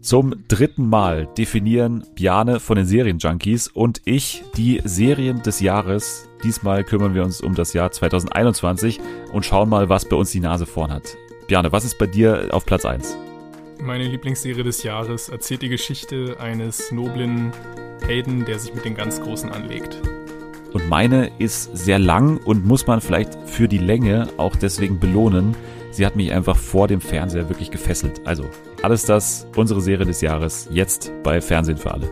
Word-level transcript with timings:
Zum 0.00 0.44
dritten 0.46 0.88
Mal 0.88 1.28
definieren 1.36 2.04
Bjane 2.14 2.60
von 2.60 2.76
den 2.76 2.86
Serienjunkies 2.86 3.68
und 3.68 4.00
ich 4.04 4.44
die 4.56 4.80
Serien 4.84 5.42
des 5.42 5.60
Jahres. 5.60 6.28
Diesmal 6.44 6.84
kümmern 6.84 7.14
wir 7.14 7.24
uns 7.24 7.40
um 7.40 7.54
das 7.54 7.72
Jahr 7.72 7.90
2021 7.90 9.00
und 9.32 9.44
schauen 9.44 9.68
mal, 9.68 9.88
was 9.88 10.08
bei 10.08 10.16
uns 10.16 10.30
die 10.30 10.40
Nase 10.40 10.66
vorn 10.66 10.92
hat. 10.92 11.16
Bjane, 11.48 11.72
was 11.72 11.84
ist 11.84 11.98
bei 11.98 12.06
dir 12.06 12.48
auf 12.52 12.64
Platz 12.64 12.84
1? 12.84 13.16
Meine 13.80 14.04
Lieblingsserie 14.04 14.62
des 14.62 14.82
Jahres 14.84 15.28
erzählt 15.28 15.62
die 15.62 15.68
Geschichte 15.68 16.36
eines 16.38 16.92
noblen 16.92 17.52
Helden, 18.06 18.44
der 18.44 18.58
sich 18.58 18.74
mit 18.74 18.84
den 18.84 18.94
ganz 18.94 19.20
Großen 19.20 19.50
anlegt. 19.50 20.00
Und 20.72 20.88
meine 20.88 21.30
ist 21.38 21.76
sehr 21.76 21.98
lang 21.98 22.36
und 22.38 22.64
muss 22.64 22.86
man 22.86 23.00
vielleicht 23.00 23.34
für 23.46 23.68
die 23.68 23.78
Länge 23.78 24.28
auch 24.36 24.54
deswegen 24.54 25.00
belohnen. 25.00 25.56
Sie 25.90 26.06
hat 26.06 26.16
mich 26.16 26.32
einfach 26.32 26.56
vor 26.56 26.88
dem 26.88 27.00
Fernseher 27.00 27.48
wirklich 27.48 27.70
gefesselt. 27.70 28.20
Also 28.24 28.44
alles 28.82 29.04
das, 29.04 29.46
unsere 29.56 29.80
Serie 29.80 30.06
des 30.06 30.20
Jahres, 30.20 30.68
jetzt 30.70 31.12
bei 31.22 31.40
Fernsehen 31.40 31.78
für 31.78 31.92
alle. 31.92 32.08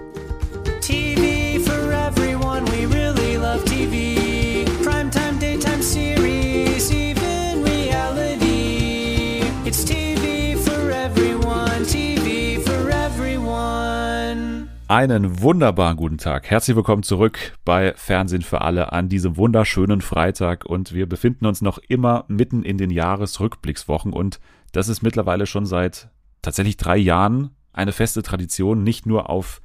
Einen 14.89 15.43
wunderbaren 15.43 15.97
guten 15.97 16.19
Tag. 16.19 16.49
Herzlich 16.49 16.77
willkommen 16.77 17.03
zurück 17.03 17.59
bei 17.65 17.93
Fernsehen 17.97 18.43
für 18.43 18.61
alle 18.61 18.93
an 18.93 19.09
diesem 19.09 19.37
wunderschönen 19.37 20.01
Freitag 20.01 20.65
und 20.65 20.95
wir 20.95 21.09
befinden 21.09 21.47
uns 21.47 21.61
noch 21.61 21.79
immer 21.89 22.25
mitten 22.29 22.63
in 22.63 22.79
den 22.79 22.91
Jahresrückblickswochen 22.91 24.13
und 24.13 24.39
das 24.71 24.87
ist 24.87 25.03
mittlerweile 25.03 25.47
schon 25.47 25.67
seit 25.67 26.09
tatsächlich 26.41 26.77
drei 26.77 26.97
Jahren 26.99 27.51
eine 27.73 27.91
feste 27.91 28.23
Tradition, 28.23 28.85
nicht 28.85 29.07
nur 29.07 29.29
auf 29.29 29.61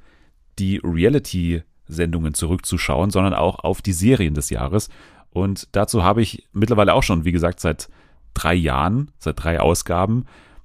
die 0.58 0.80
Reality-Sendungen 0.82 2.34
zurückzuschauen, 2.34 3.10
sondern 3.10 3.34
auch 3.34 3.60
auf 3.60 3.80
die 3.80 3.92
Serien 3.92 4.34
des 4.34 4.50
Jahres. 4.50 4.88
Und 5.30 5.68
dazu 5.70 6.02
habe 6.02 6.20
ich 6.20 6.48
mittlerweile 6.52 6.94
auch 6.94 7.04
schon, 7.04 7.24
wie 7.24 7.32
gesagt, 7.32 7.60
seit 7.60 7.90
drei 8.34 8.54
Jahren, 8.54 9.12
seit 9.18 9.40
drei 9.40 9.60
Ausgaben, 9.60 10.24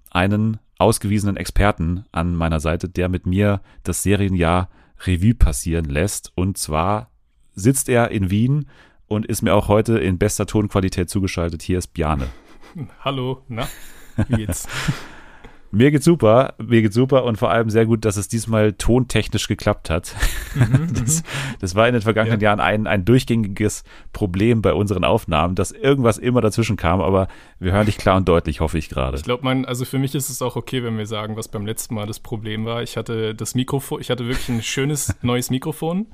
einen 0.10 0.58
ausgewiesenen 0.80 1.38
Experten 1.38 2.06
an 2.12 2.36
meiner 2.36 2.60
Seite, 2.60 2.90
der 2.90 3.10
mit 3.10 3.26
mir 3.26 3.62
das 3.84 4.04
Serienjahr 4.04 4.70
Revue 5.06 5.36
passieren 5.36 5.86
lässt. 5.86 6.32
Und 6.36 6.58
zwar 6.58 7.12
sitzt 7.54 7.90
er 7.90 8.12
in 8.12 8.30
Wien 8.30 8.68
und 9.08 9.26
ist 9.26 9.42
mir 9.42 9.54
auch 9.54 9.68
heute 9.68 10.00
in 10.00 10.18
bester 10.18 10.46
Tonqualität 10.46 11.10
zugeschaltet. 11.10 11.62
Hier 11.62 11.78
ist 11.78 11.94
Bjane. 11.94 12.28
Hallo, 13.02 13.44
na, 13.48 13.68
wie 14.28 14.38
geht's? 14.38 14.68
Mir 15.72 15.92
geht's 15.92 16.06
super, 16.06 16.54
mir 16.60 16.82
geht's 16.82 16.96
super 16.96 17.26
und 17.26 17.38
vor 17.38 17.52
allem 17.52 17.70
sehr 17.70 17.86
gut, 17.86 18.06
dass 18.06 18.16
es 18.16 18.28
diesmal 18.28 18.74
tontechnisch 18.74 19.48
geklappt 19.48 19.90
hat. 19.90 20.16
Mhm, 20.56 20.94
das, 20.94 21.24
mhm. 21.24 21.26
das, 21.60 21.76
war 21.76 21.88
in 21.88 21.94
den 21.94 22.02
vergangenen 22.02 22.40
ja. 22.40 22.50
Jahren 22.50 22.60
ein, 22.60 22.88
ein 22.88 23.04
durchgängiges 23.04 23.84
Problem 24.14 24.62
bei 24.62 24.74
unseren 24.74 25.04
Aufnahmen, 25.04 25.56
dass 25.56 25.72
irgendwas 25.72 26.18
immer 26.18 26.40
dazwischen 26.40 26.78
kam, 26.78 27.02
aber 27.02 27.28
wir 27.60 27.74
hören 27.74 27.86
dich 27.86 27.98
klar 27.98 28.16
und 28.18 28.28
deutlich, 28.30 28.62
hoffe 28.62 28.78
ich 28.78 28.90
gerade. 28.90 29.18
Ich 29.18 29.24
glaube, 29.24 29.44
man, 29.44 29.66
also 29.66 29.84
für 29.84 30.00
mich 30.00 30.16
ist 30.16 30.30
es 30.30 30.42
auch 30.42 30.56
okay, 30.56 30.84
wenn 30.84 30.98
wir 30.98 31.06
sagen, 31.06 31.36
was 31.36 31.50
beim 31.50 31.66
letzten 31.66 31.96
Mal 31.96 32.08
das 32.08 32.20
Problem 32.20 32.66
war. 32.66 32.82
Ich 32.82 32.96
hatte 32.96 33.36
das 33.36 33.54
Mikrofon, 33.54 34.00
ich 34.00 34.10
hatte 34.10 34.26
wirklich 34.26 34.50
ein 34.50 34.62
schönes 34.62 35.16
neues 35.22 35.50
Mikrofon, 35.50 36.08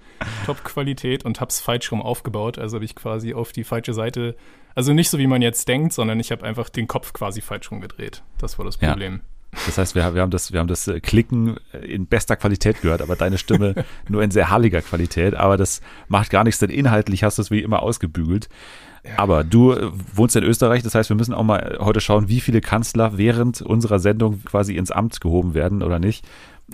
Top-Qualität 0.46 1.26
und 1.26 1.40
hab's 1.40 1.60
falsch 1.60 1.92
rum 1.92 2.02
aufgebaut. 2.02 2.58
Also 2.58 2.78
habe 2.78 2.86
ich 2.86 2.96
quasi 2.96 3.34
auf 3.34 3.52
die 3.52 3.64
falsche 3.64 3.94
Seite, 3.94 4.36
also 4.76 4.94
nicht 4.94 5.10
so 5.10 5.18
wie 5.18 5.28
man 5.28 5.42
jetzt 5.42 5.68
denkt, 5.68 5.94
sondern 5.94 6.20
ich 6.20 6.32
habe 6.32 6.44
einfach 6.44 6.70
den 6.70 6.88
Kopf 6.88 7.14
quasi 7.14 7.42
falsch 7.42 7.72
rumgedreht. 7.72 8.24
Das 8.38 8.58
war 8.58 8.66
das 8.66 8.78
Problem. 8.78 9.14
Ja. 9.14 9.34
Das 9.66 9.78
heißt, 9.78 9.96
wir, 9.96 10.16
wir, 10.16 10.22
haben 10.22 10.32
das, 10.32 10.52
wir 10.52 10.60
haben 10.60 10.68
das 10.68 10.88
äh, 10.88 11.00
Klicken 11.00 11.58
in 11.82 12.08
bester 12.08 12.36
Qualität 12.36 12.82
gehört, 12.82 13.02
aber 13.02 13.16
deine 13.16 13.38
Stimme 13.38 13.76
nur 14.10 14.24
in 14.24 14.32
sehr 14.32 14.50
halliger 14.50 14.82
Qualität. 14.82 15.36
Aber 15.36 15.58
das 15.58 15.82
macht 16.08 16.30
gar 16.32 16.44
nichts, 16.44 16.60
denn 16.60 16.70
inhaltlich 16.70 17.24
hast 17.24 17.38
du 17.38 17.44
es 17.44 17.52
wie 17.52 17.62
immer 17.62 17.84
ausgebügelt. 17.84 18.50
Ja. 19.04 19.12
Aber 19.18 19.44
du 19.44 19.74
äh, 19.74 19.92
wohnst 20.14 20.36
in 20.36 20.44
Österreich, 20.44 20.82
das 20.82 20.96
heißt, 20.96 21.10
wir 21.10 21.16
müssen 21.16 21.34
auch 21.34 21.44
mal 21.44 21.78
heute 21.80 22.02
schauen, 22.02 22.30
wie 22.30 22.40
viele 22.40 22.62
Kanzler 22.62 23.18
während 23.18 23.62
unserer 23.62 24.00
Sendung 24.00 24.44
quasi 24.44 24.76
ins 24.76 24.92
Amt 24.92 25.22
gehoben 25.22 25.54
werden 25.54 25.84
oder 25.84 26.00
nicht. 26.00 26.26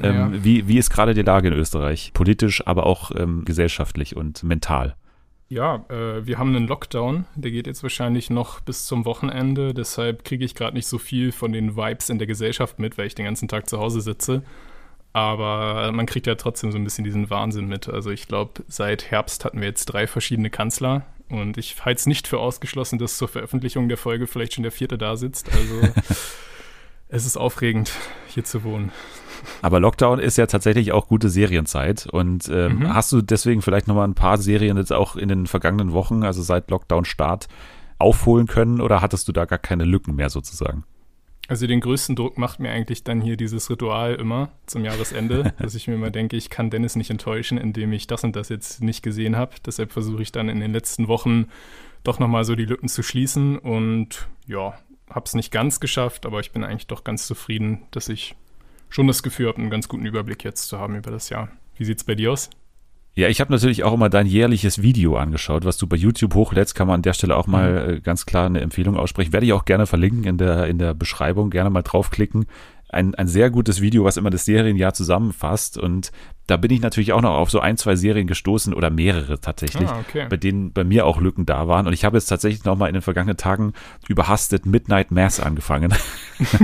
Ähm, 0.01 0.15
ja. 0.15 0.43
wie, 0.43 0.67
wie 0.67 0.77
ist 0.77 0.91
gerade 0.91 1.13
die 1.13 1.23
Lage 1.23 1.47
in 1.49 1.53
Österreich? 1.53 2.11
Politisch, 2.13 2.65
aber 2.65 2.85
auch 2.85 3.11
ähm, 3.15 3.43
gesellschaftlich 3.43 4.15
und 4.15 4.43
mental. 4.43 4.95
Ja, 5.49 5.83
äh, 5.89 6.25
wir 6.27 6.37
haben 6.37 6.55
einen 6.55 6.67
Lockdown, 6.67 7.25
der 7.33 7.49
geht 7.49 7.65
jetzt 7.65 7.81
wahrscheinlich 7.81 8.29
noch 8.29 8.59
bis 8.59 8.85
zum 8.85 9.03
Wochenende. 9.05 9.73
Deshalb 9.73 10.23
kriege 10.23 10.45
ich 10.45 10.53
gerade 10.53 10.77
nicht 10.77 10.85
so 10.85 10.99
viel 10.99 11.31
von 11.31 11.51
den 11.51 11.75
Vibes 11.75 12.09
in 12.09 12.19
der 12.19 12.27
Gesellschaft 12.27 12.77
mit, 12.77 12.99
weil 12.99 13.07
ich 13.07 13.15
den 13.15 13.25
ganzen 13.25 13.47
Tag 13.47 13.67
zu 13.67 13.79
Hause 13.79 14.01
sitze. 14.01 14.43
Aber 15.11 15.91
man 15.91 16.05
kriegt 16.05 16.27
ja 16.27 16.35
trotzdem 16.35 16.71
so 16.71 16.77
ein 16.77 16.83
bisschen 16.83 17.03
diesen 17.03 17.31
Wahnsinn 17.31 17.67
mit. 17.67 17.89
Also 17.89 18.11
ich 18.11 18.27
glaube, 18.27 18.63
seit 18.67 19.09
Herbst 19.09 19.43
hatten 19.43 19.59
wir 19.59 19.67
jetzt 19.67 19.87
drei 19.87 20.05
verschiedene 20.05 20.51
Kanzler. 20.51 21.07
Und 21.29 21.57
ich 21.57 21.83
halte 21.83 21.99
es 21.99 22.05
nicht 22.05 22.27
für 22.27 22.39
ausgeschlossen, 22.39 22.99
dass 22.99 23.17
zur 23.17 23.27
Veröffentlichung 23.27 23.89
der 23.89 23.97
Folge 23.97 24.27
vielleicht 24.27 24.53
schon 24.53 24.63
der 24.63 24.71
vierte 24.71 24.99
da 24.99 25.17
sitzt. 25.17 25.49
Also 25.51 25.81
es 27.09 27.25
ist 27.25 27.37
aufregend, 27.37 27.91
hier 28.27 28.43
zu 28.43 28.63
wohnen. 28.63 28.91
Aber 29.61 29.79
Lockdown 29.79 30.19
ist 30.19 30.37
ja 30.37 30.45
tatsächlich 30.45 30.91
auch 30.91 31.07
gute 31.07 31.29
Serienzeit. 31.29 32.07
Und 32.07 32.49
ähm, 32.49 32.79
mhm. 32.79 32.93
hast 32.93 33.11
du 33.11 33.21
deswegen 33.21 33.61
vielleicht 33.61 33.87
nochmal 33.87 34.07
ein 34.07 34.15
paar 34.15 34.37
Serien 34.37 34.77
jetzt 34.77 34.93
auch 34.93 35.15
in 35.15 35.29
den 35.29 35.47
vergangenen 35.47 35.93
Wochen, 35.93 36.23
also 36.23 36.41
seit 36.41 36.69
Lockdown-Start, 36.71 37.47
aufholen 37.97 38.47
können 38.47 38.79
oder 38.79 39.01
hattest 39.01 39.27
du 39.27 39.31
da 39.31 39.45
gar 39.45 39.59
keine 39.59 39.83
Lücken 39.83 40.15
mehr 40.15 40.29
sozusagen? 40.29 40.85
Also 41.49 41.65
den 41.65 41.81
größten 41.81 42.15
Druck 42.15 42.37
macht 42.37 42.59
mir 42.59 42.69
eigentlich 42.69 43.03
dann 43.03 43.21
hier 43.21 43.35
dieses 43.35 43.71
Ritual 43.71 44.13
immer 44.15 44.51
zum 44.67 44.85
Jahresende, 44.85 45.53
dass 45.59 45.73
ich 45.73 45.87
mir 45.87 45.95
immer 45.95 46.11
denke, 46.11 46.37
ich 46.37 46.51
kann 46.51 46.69
Dennis 46.69 46.95
nicht 46.95 47.09
enttäuschen, 47.09 47.57
indem 47.57 47.91
ich 47.91 48.05
das 48.05 48.23
und 48.23 48.35
das 48.35 48.49
jetzt 48.49 48.83
nicht 48.83 49.01
gesehen 49.01 49.35
habe. 49.35 49.55
Deshalb 49.65 49.91
versuche 49.91 50.21
ich 50.21 50.31
dann 50.31 50.47
in 50.47 50.59
den 50.59 50.71
letzten 50.71 51.07
Wochen 51.07 51.47
doch 52.03 52.19
nochmal 52.19 52.45
so 52.45 52.55
die 52.55 52.65
Lücken 52.65 52.87
zu 52.87 53.01
schließen 53.01 53.57
und 53.57 54.27
ja, 54.47 54.75
habe 55.09 55.25
es 55.25 55.33
nicht 55.33 55.51
ganz 55.51 55.79
geschafft, 55.79 56.27
aber 56.27 56.39
ich 56.39 56.51
bin 56.51 56.63
eigentlich 56.63 56.87
doch 56.87 57.03
ganz 57.03 57.25
zufrieden, 57.25 57.81
dass 57.89 58.09
ich 58.09 58.35
schon 58.89 59.07
das 59.07 59.23
Gefühl 59.23 59.47
habe, 59.47 59.57
einen 59.57 59.69
ganz 59.69 59.87
guten 59.87 60.05
Überblick 60.05 60.43
jetzt 60.43 60.67
zu 60.67 60.79
haben 60.79 60.95
über 60.95 61.11
das 61.11 61.29
Jahr. 61.29 61.49
Wie 61.75 61.85
sieht 61.85 61.99
es 61.99 62.03
bei 62.03 62.15
dir 62.15 62.31
aus? 62.31 62.49
Ja, 63.15 63.27
ich 63.27 63.41
habe 63.41 63.51
natürlich 63.51 63.83
auch 63.83 63.93
immer 63.93 64.09
dein 64.09 64.27
jährliches 64.27 64.81
Video 64.81 65.17
angeschaut, 65.17 65.65
was 65.65 65.77
du 65.77 65.87
bei 65.87 65.97
YouTube 65.97 66.35
hochlädst, 66.35 66.75
kann 66.75 66.87
man 66.87 66.95
an 66.95 67.01
der 67.01 67.13
Stelle 67.13 67.35
auch 67.35 67.47
mal 67.47 67.71
mhm. 67.71 67.93
Äh, 67.95 67.99
ganz 68.01 68.25
klar 68.25 68.45
eine 68.45 68.61
Empfehlung 68.61 68.95
aussprechen. 68.95 69.33
Werde 69.33 69.45
ich 69.45 69.53
auch 69.53 69.65
gerne 69.65 69.87
verlinken 69.87 70.23
in 70.23 70.37
der, 70.37 70.67
in 70.67 70.77
der 70.77 70.93
Beschreibung, 70.93 71.49
gerne 71.49 71.69
mal 71.69 71.81
draufklicken 71.81 72.45
ein, 72.89 73.13
ein 73.15 73.27
sehr 73.27 73.51
gutes 73.51 73.81
Video, 73.81 74.03
was 74.03 74.17
immer 74.17 74.31
das 74.31 74.45
Serienjahr 74.45 74.93
zusammenfasst. 74.93 75.77
Und 75.77 76.11
da 76.47 76.57
bin 76.57 76.71
ich 76.71 76.81
natürlich 76.81 77.13
auch 77.13 77.21
noch 77.21 77.35
auf 77.35 77.51
so 77.51 77.59
ein, 77.59 77.77
zwei 77.77 77.95
Serien 77.95 78.25
gestoßen 78.25 78.73
oder 78.73 78.89
mehrere 78.89 79.39
tatsächlich, 79.39 79.87
ah, 79.87 79.99
okay. 79.99 80.25
bei 80.27 80.37
denen 80.37 80.73
bei 80.73 80.83
mir 80.83 81.05
auch 81.05 81.21
Lücken 81.21 81.45
da 81.45 81.67
waren. 81.67 81.85
Und 81.85 81.93
ich 81.93 82.03
habe 82.03 82.17
jetzt 82.17 82.25
tatsächlich 82.25 82.63
noch 82.65 82.75
mal 82.75 82.87
in 82.87 82.93
den 82.93 83.03
vergangenen 83.03 83.37
Tagen 83.37 83.73
überhastet 84.07 84.65
Midnight 84.65 85.11
Mass 85.11 85.39
angefangen 85.39 85.93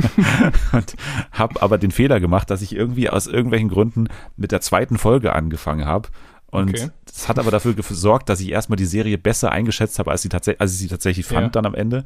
und 0.72 0.96
habe 1.32 1.62
aber 1.62 1.78
den 1.78 1.92
Fehler 1.92 2.20
gemacht, 2.20 2.50
dass 2.50 2.64
ich 2.64 2.76
irgendwie 2.76 3.10
aus 3.10 3.28
irgendwelchen 3.28 3.70
Gründen 3.70 4.08
mit 4.36 4.52
der 4.52 4.62
zweiten 4.62 4.98
Folge 4.98 5.34
angefangen 5.34 5.86
habe. 5.86 6.10
Und 6.48 6.70
okay. 6.70 6.90
das 7.06 7.30
hat 7.30 7.38
aber 7.38 7.52
dafür 7.52 7.76
gesorgt, 7.76 8.30
dass 8.30 8.40
ich 8.40 8.50
erstmal 8.50 8.78
die 8.78 8.86
Serie 8.86 9.20
besser 9.20 9.52
eingeschätzt 9.52 10.00
habe, 10.00 10.10
als, 10.10 10.24
sie 10.24 10.30
als 10.32 10.74
ich 10.74 10.80
sie 10.80 10.88
tatsächlich 10.88 11.26
fand 11.26 11.48
ja. 11.48 11.50
dann 11.50 11.66
am 11.68 11.76
Ende. 11.76 12.04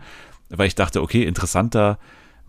Weil 0.50 0.68
ich 0.68 0.76
dachte, 0.76 1.02
okay, 1.02 1.24
interessanter 1.24 2.00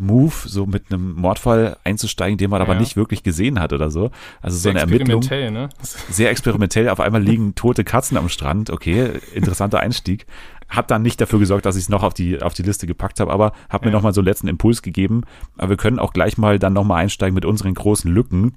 Move, 0.01 0.33
so 0.47 0.67
mit 0.67 0.91
einem 0.91 1.15
Mordfall 1.15 1.77
einzusteigen, 1.85 2.39
den 2.39 2.51
man 2.51 2.61
ja. 2.61 2.67
aber 2.67 2.75
nicht 2.75 2.97
wirklich 2.97 3.23
gesehen 3.23 3.61
hat 3.61 3.73
oder 3.73 3.91
so. 3.91 4.11
Also 4.41 4.57
so 4.57 4.71
eine 4.71 4.81
Ermittlung. 4.81 5.21
Ne? 5.21 5.69
Sehr 5.83 6.31
experimentell. 6.31 6.89
Auf 6.89 7.01
einmal 7.01 7.23
liegen 7.23 7.55
tote 7.55 7.85
Katzen 7.85 8.17
am 8.17 8.29
Strand. 8.29 8.71
Okay, 8.71 9.11
interessanter 9.35 9.81
Einstieg. 9.81 10.27
Hat 10.69 10.91
dann 10.91 11.03
nicht 11.03 11.21
dafür 11.21 11.39
gesorgt, 11.39 11.67
dass 11.67 11.77
ich 11.77 11.83
es 11.83 11.89
noch 11.89 12.03
auf 12.03 12.15
die, 12.15 12.41
auf 12.41 12.55
die 12.55 12.63
Liste 12.63 12.87
gepackt 12.87 13.21
habe, 13.21 13.33
aber 13.33 13.53
hat 13.69 13.83
mir 13.83 13.89
ja. 13.89 13.93
nochmal 13.93 14.15
so 14.15 14.21
einen 14.21 14.27
letzten 14.27 14.49
Impuls 14.49 14.83
gegeben. 14.83 15.23
Aber 15.59 15.71
wir 15.71 15.77
können 15.77 15.99
auch 15.99 16.13
gleich 16.13 16.39
mal 16.39 16.59
dann 16.59 16.73
nochmal 16.73 17.03
einsteigen 17.03 17.35
mit 17.35 17.45
unseren 17.45 17.75
großen 17.75 18.11
Lücken 18.11 18.55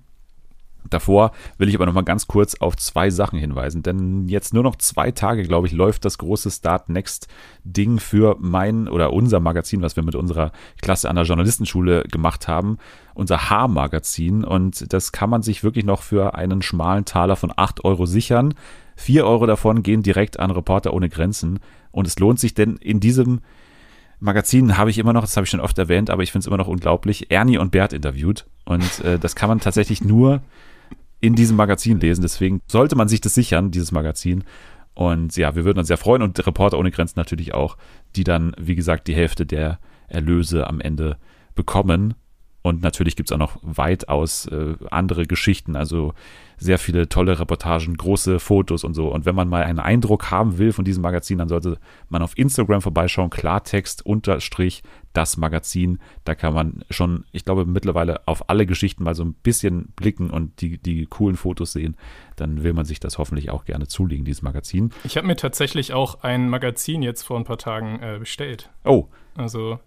Davor 0.89 1.31
will 1.57 1.69
ich 1.69 1.75
aber 1.75 1.85
noch 1.85 1.93
mal 1.93 2.01
ganz 2.01 2.27
kurz 2.27 2.55
auf 2.55 2.75
zwei 2.75 3.09
Sachen 3.09 3.39
hinweisen, 3.39 3.83
denn 3.83 4.27
jetzt 4.27 4.53
nur 4.53 4.63
noch 4.63 4.75
zwei 4.75 5.11
Tage, 5.11 5.43
glaube 5.43 5.67
ich, 5.67 5.73
läuft 5.73 6.05
das 6.05 6.17
große 6.17 6.51
Start 6.51 6.89
Next 6.89 7.27
Ding 7.63 7.99
für 7.99 8.35
mein 8.39 8.87
oder 8.87 9.13
unser 9.13 9.39
Magazin, 9.39 9.81
was 9.81 9.95
wir 9.95 10.03
mit 10.03 10.15
unserer 10.15 10.51
Klasse 10.81 11.09
an 11.09 11.15
der 11.15 11.25
Journalistenschule 11.25 12.03
gemacht 12.03 12.47
haben, 12.47 12.77
unser 13.13 13.49
H-Magazin. 13.49 14.43
Und 14.43 14.91
das 14.93 15.11
kann 15.11 15.29
man 15.29 15.41
sich 15.41 15.63
wirklich 15.63 15.85
noch 15.85 16.01
für 16.01 16.35
einen 16.35 16.61
schmalen 16.61 17.05
Taler 17.05 17.35
von 17.35 17.53
acht 17.55 17.85
Euro 17.85 18.05
sichern. 18.05 18.53
Vier 18.95 19.25
Euro 19.25 19.45
davon 19.45 19.83
gehen 19.83 20.03
direkt 20.03 20.39
an 20.39 20.51
Reporter 20.51 20.93
ohne 20.93 21.09
Grenzen. 21.09 21.59
Und 21.91 22.07
es 22.07 22.19
lohnt 22.19 22.39
sich, 22.39 22.53
denn 22.53 22.77
in 22.77 22.99
diesem 22.99 23.41
Magazin 24.19 24.77
habe 24.77 24.89
ich 24.89 24.97
immer 24.97 25.13
noch, 25.13 25.21
das 25.21 25.35
habe 25.35 25.43
ich 25.43 25.49
schon 25.49 25.59
oft 25.59 25.77
erwähnt, 25.77 26.09
aber 26.09 26.23
ich 26.23 26.31
finde 26.31 26.43
es 26.43 26.47
immer 26.47 26.57
noch 26.57 26.67
unglaublich, 26.67 27.29
Ernie 27.29 27.57
und 27.57 27.71
Bert 27.71 27.91
interviewt. 27.91 28.45
Und 28.65 29.01
äh, 29.03 29.19
das 29.19 29.35
kann 29.35 29.49
man 29.49 29.59
tatsächlich 29.59 30.03
nur 30.03 30.41
in 31.23 31.35
diesem 31.35 31.55
Magazin 31.55 32.01
lesen. 32.01 32.21
Deswegen 32.21 32.59
sollte 32.67 32.97
man 32.97 33.07
sich 33.07 33.21
das 33.21 33.33
sichern, 33.33 33.71
dieses 33.71 33.93
Magazin. 33.93 34.43
Und 34.93 35.37
ja, 35.37 35.55
wir 35.55 35.63
würden 35.63 35.79
uns 35.79 35.87
sehr 35.87 35.97
freuen 35.97 36.21
und 36.21 36.45
Reporter 36.45 36.77
ohne 36.77 36.91
Grenzen 36.91 37.17
natürlich 37.17 37.53
auch, 37.53 37.77
die 38.17 38.25
dann, 38.25 38.53
wie 38.59 38.75
gesagt, 38.75 39.07
die 39.07 39.15
Hälfte 39.15 39.45
der 39.45 39.79
Erlöse 40.09 40.67
am 40.67 40.81
Ende 40.81 41.15
bekommen. 41.55 42.15
Und 42.61 42.81
natürlich 42.81 43.15
gibt 43.15 43.29
es 43.29 43.33
auch 43.33 43.39
noch 43.39 43.57
weitaus 43.61 44.47
äh, 44.47 44.75
andere 44.91 45.25
Geschichten, 45.25 45.77
also 45.77 46.13
sehr 46.63 46.79
viele 46.79 47.09
tolle 47.09 47.39
Reportagen, 47.39 47.95
große 47.95 48.39
Fotos 48.39 48.83
und 48.83 48.93
so. 48.93 49.09
Und 49.09 49.25
wenn 49.25 49.35
man 49.35 49.49
mal 49.49 49.63
einen 49.63 49.79
Eindruck 49.79 50.31
haben 50.31 50.57
will 50.57 50.71
von 50.71 50.85
diesem 50.85 51.03
Magazin, 51.03 51.37
dann 51.37 51.49
sollte 51.49 51.77
man 52.09 52.21
auf 52.21 52.37
Instagram 52.37 52.81
vorbeischauen, 52.81 53.29
Klartext 53.29 54.05
unterstrich 54.05 54.83
das 55.11 55.37
Magazin. 55.37 55.99
Da 56.23 56.35
kann 56.35 56.53
man 56.53 56.83
schon, 56.89 57.25
ich 57.31 57.45
glaube, 57.45 57.65
mittlerweile 57.65 58.27
auf 58.27 58.49
alle 58.49 58.65
Geschichten 58.65 59.03
mal 59.03 59.15
so 59.15 59.23
ein 59.23 59.33
bisschen 59.33 59.89
blicken 59.95 60.29
und 60.29 60.61
die, 60.61 60.77
die 60.77 61.05
coolen 61.05 61.35
Fotos 61.35 61.73
sehen. 61.73 61.95
Dann 62.35 62.63
will 62.63 62.73
man 62.73 62.85
sich 62.85 62.99
das 62.99 63.17
hoffentlich 63.17 63.49
auch 63.49 63.65
gerne 63.65 63.87
zulegen, 63.87 64.25
dieses 64.25 64.41
Magazin. 64.41 64.91
Ich 65.03 65.17
habe 65.17 65.27
mir 65.27 65.35
tatsächlich 65.35 65.93
auch 65.93 66.23
ein 66.23 66.49
Magazin 66.49 67.03
jetzt 67.03 67.23
vor 67.23 67.37
ein 67.37 67.43
paar 67.43 67.57
Tagen 67.57 67.99
äh, 68.01 68.17
bestellt. 68.19 68.71
Oh. 68.85 69.07
Also 69.35 69.79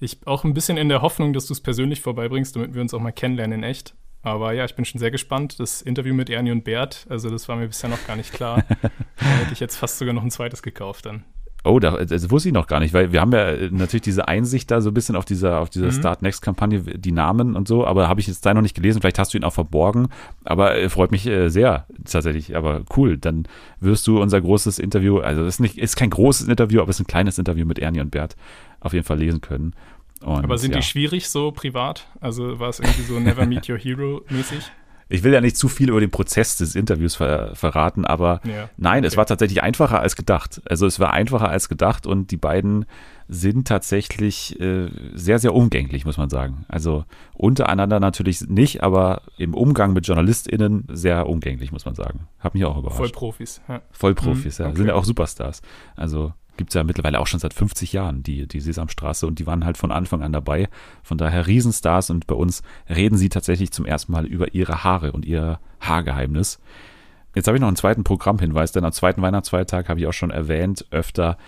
ich 0.00 0.26
auch 0.26 0.44
ein 0.44 0.54
bisschen 0.54 0.76
in 0.76 0.88
der 0.88 1.02
Hoffnung, 1.02 1.32
dass 1.32 1.46
du 1.46 1.52
es 1.52 1.60
persönlich 1.60 2.00
vorbeibringst, 2.00 2.56
damit 2.56 2.74
wir 2.74 2.82
uns 2.82 2.92
auch 2.92 3.00
mal 3.00 3.12
kennenlernen 3.12 3.60
in 3.60 3.64
echt. 3.64 3.94
Aber 4.22 4.52
ja, 4.52 4.64
ich 4.64 4.74
bin 4.74 4.84
schon 4.84 4.98
sehr 5.00 5.10
gespannt. 5.10 5.58
Das 5.58 5.82
Interview 5.82 6.14
mit 6.14 6.30
Ernie 6.30 6.52
und 6.52 6.64
Bert, 6.64 7.06
also 7.08 7.28
das 7.28 7.48
war 7.48 7.56
mir 7.56 7.66
bisher 7.66 7.90
noch 7.90 8.06
gar 8.06 8.16
nicht 8.16 8.32
klar. 8.32 8.64
da 9.16 9.24
hätte 9.24 9.52
ich 9.52 9.60
jetzt 9.60 9.76
fast 9.76 9.98
sogar 9.98 10.14
noch 10.14 10.22
ein 10.22 10.30
zweites 10.30 10.62
gekauft 10.62 11.06
dann. 11.06 11.24
Oh, 11.64 11.78
das, 11.78 12.08
das 12.08 12.30
wusste 12.30 12.48
ich 12.48 12.54
noch 12.54 12.66
gar 12.66 12.80
nicht, 12.80 12.92
weil 12.92 13.12
wir 13.12 13.20
haben 13.20 13.30
ja 13.30 13.50
äh, 13.50 13.70
natürlich 13.70 14.02
diese 14.02 14.26
Einsicht 14.26 14.68
da 14.70 14.80
so 14.80 14.90
ein 14.90 14.94
bisschen 14.94 15.14
auf 15.14 15.24
dieser, 15.24 15.60
auf 15.60 15.70
dieser 15.70 15.86
mhm. 15.86 15.92
Start 15.92 16.22
Next 16.22 16.42
Kampagne, 16.42 16.80
die 16.80 17.12
Namen 17.12 17.54
und 17.54 17.68
so, 17.68 17.86
aber 17.86 18.08
habe 18.08 18.20
ich 18.20 18.26
jetzt 18.26 18.44
da 18.44 18.52
noch 18.52 18.62
nicht 18.62 18.74
gelesen. 18.74 19.00
Vielleicht 19.00 19.20
hast 19.20 19.32
du 19.32 19.38
ihn 19.38 19.44
auch 19.44 19.52
verborgen, 19.52 20.08
aber 20.44 20.76
äh, 20.76 20.88
freut 20.88 21.12
mich 21.12 21.24
äh, 21.26 21.50
sehr 21.50 21.86
tatsächlich. 22.04 22.56
Aber 22.56 22.82
cool, 22.96 23.16
dann 23.16 23.44
wirst 23.78 24.08
du 24.08 24.20
unser 24.20 24.40
großes 24.40 24.80
Interview, 24.80 25.18
also 25.18 25.42
es 25.42 25.54
ist 25.54 25.60
nicht, 25.60 25.78
ist 25.78 25.94
kein 25.94 26.10
großes 26.10 26.48
Interview, 26.48 26.80
aber 26.80 26.90
es 26.90 26.96
ist 26.96 27.04
ein 27.04 27.06
kleines 27.06 27.38
Interview 27.38 27.64
mit 27.64 27.78
Ernie 27.78 28.00
und 28.00 28.10
Bert 28.10 28.34
auf 28.80 28.92
jeden 28.92 29.04
Fall 29.04 29.18
lesen 29.18 29.40
können. 29.40 29.74
Und, 30.22 30.44
Aber 30.44 30.58
sind 30.58 30.72
ja. 30.72 30.78
die 30.78 30.86
schwierig 30.86 31.28
so 31.28 31.52
privat? 31.52 32.06
Also 32.20 32.58
war 32.58 32.68
es 32.68 32.80
irgendwie 32.80 33.02
so 33.02 33.18
Never 33.18 33.46
Meet 33.46 33.68
Your 33.68 33.78
Hero 33.78 34.22
mäßig? 34.28 34.64
Ich 35.12 35.22
will 35.22 35.32
ja 35.34 35.42
nicht 35.42 35.58
zu 35.58 35.68
viel 35.68 35.90
über 35.90 36.00
den 36.00 36.10
Prozess 36.10 36.56
des 36.56 36.74
Interviews 36.74 37.16
ver 37.16 37.54
verraten, 37.54 38.06
aber 38.06 38.40
ja, 38.44 38.70
nein, 38.78 39.00
okay. 39.00 39.08
es 39.08 39.16
war 39.18 39.26
tatsächlich 39.26 39.62
einfacher 39.62 40.00
als 40.00 40.16
gedacht. 40.16 40.62
Also 40.64 40.86
es 40.86 41.00
war 41.00 41.12
einfacher 41.12 41.50
als 41.50 41.68
gedacht 41.68 42.06
und 42.06 42.30
die 42.30 42.38
beiden 42.38 42.86
sind 43.28 43.68
tatsächlich 43.68 44.58
äh, 44.58 44.88
sehr, 45.12 45.38
sehr 45.38 45.54
umgänglich, 45.54 46.06
muss 46.06 46.16
man 46.16 46.30
sagen. 46.30 46.64
Also 46.68 47.04
untereinander 47.34 48.00
natürlich 48.00 48.48
nicht, 48.48 48.82
aber 48.82 49.20
im 49.36 49.52
Umgang 49.52 49.92
mit 49.92 50.06
JournalistInnen 50.06 50.86
sehr 50.90 51.26
umgänglich, 51.28 51.72
muss 51.72 51.84
man 51.84 51.94
sagen. 51.94 52.28
Hat 52.38 52.54
mich 52.54 52.64
auch 52.64 52.78
überrascht. 52.78 52.96
Vollprofis. 52.96 53.60
Ja. 53.68 53.82
Vollprofis, 53.90 54.58
mhm, 54.58 54.62
ja. 54.62 54.68
Okay. 54.70 54.78
Sind 54.78 54.86
ja 54.88 54.94
auch 54.94 55.04
Superstars. 55.04 55.60
Also 55.94 56.32
gibt 56.56 56.70
es 56.70 56.74
ja 56.74 56.84
mittlerweile 56.84 57.20
auch 57.20 57.26
schon 57.26 57.40
seit 57.40 57.54
50 57.54 57.92
Jahren, 57.92 58.22
die, 58.22 58.46
die 58.46 58.60
Sesamstraße, 58.60 59.26
und 59.26 59.38
die 59.38 59.46
waren 59.46 59.64
halt 59.64 59.76
von 59.76 59.92
Anfang 59.92 60.22
an 60.22 60.32
dabei. 60.32 60.68
Von 61.02 61.18
daher 61.18 61.46
Riesenstars 61.46 62.10
und 62.10 62.26
bei 62.26 62.34
uns 62.34 62.62
reden 62.88 63.16
sie 63.16 63.28
tatsächlich 63.28 63.72
zum 63.72 63.86
ersten 63.86 64.12
Mal 64.12 64.26
über 64.26 64.54
ihre 64.54 64.84
Haare 64.84 65.12
und 65.12 65.24
ihr 65.24 65.58
Haargeheimnis. 65.80 66.60
Jetzt 67.34 67.46
habe 67.46 67.56
ich 67.56 67.60
noch 67.60 67.68
einen 67.68 67.76
zweiten 67.76 68.04
Programmhinweis, 68.04 68.72
denn 68.72 68.84
am 68.84 68.92
zweiten 68.92 69.22
Weihnachtsfeiertag 69.22 69.88
habe 69.88 70.00
ich 70.00 70.06
auch 70.06 70.12
schon 70.12 70.30
erwähnt, 70.30 70.86
öfter 70.90 71.38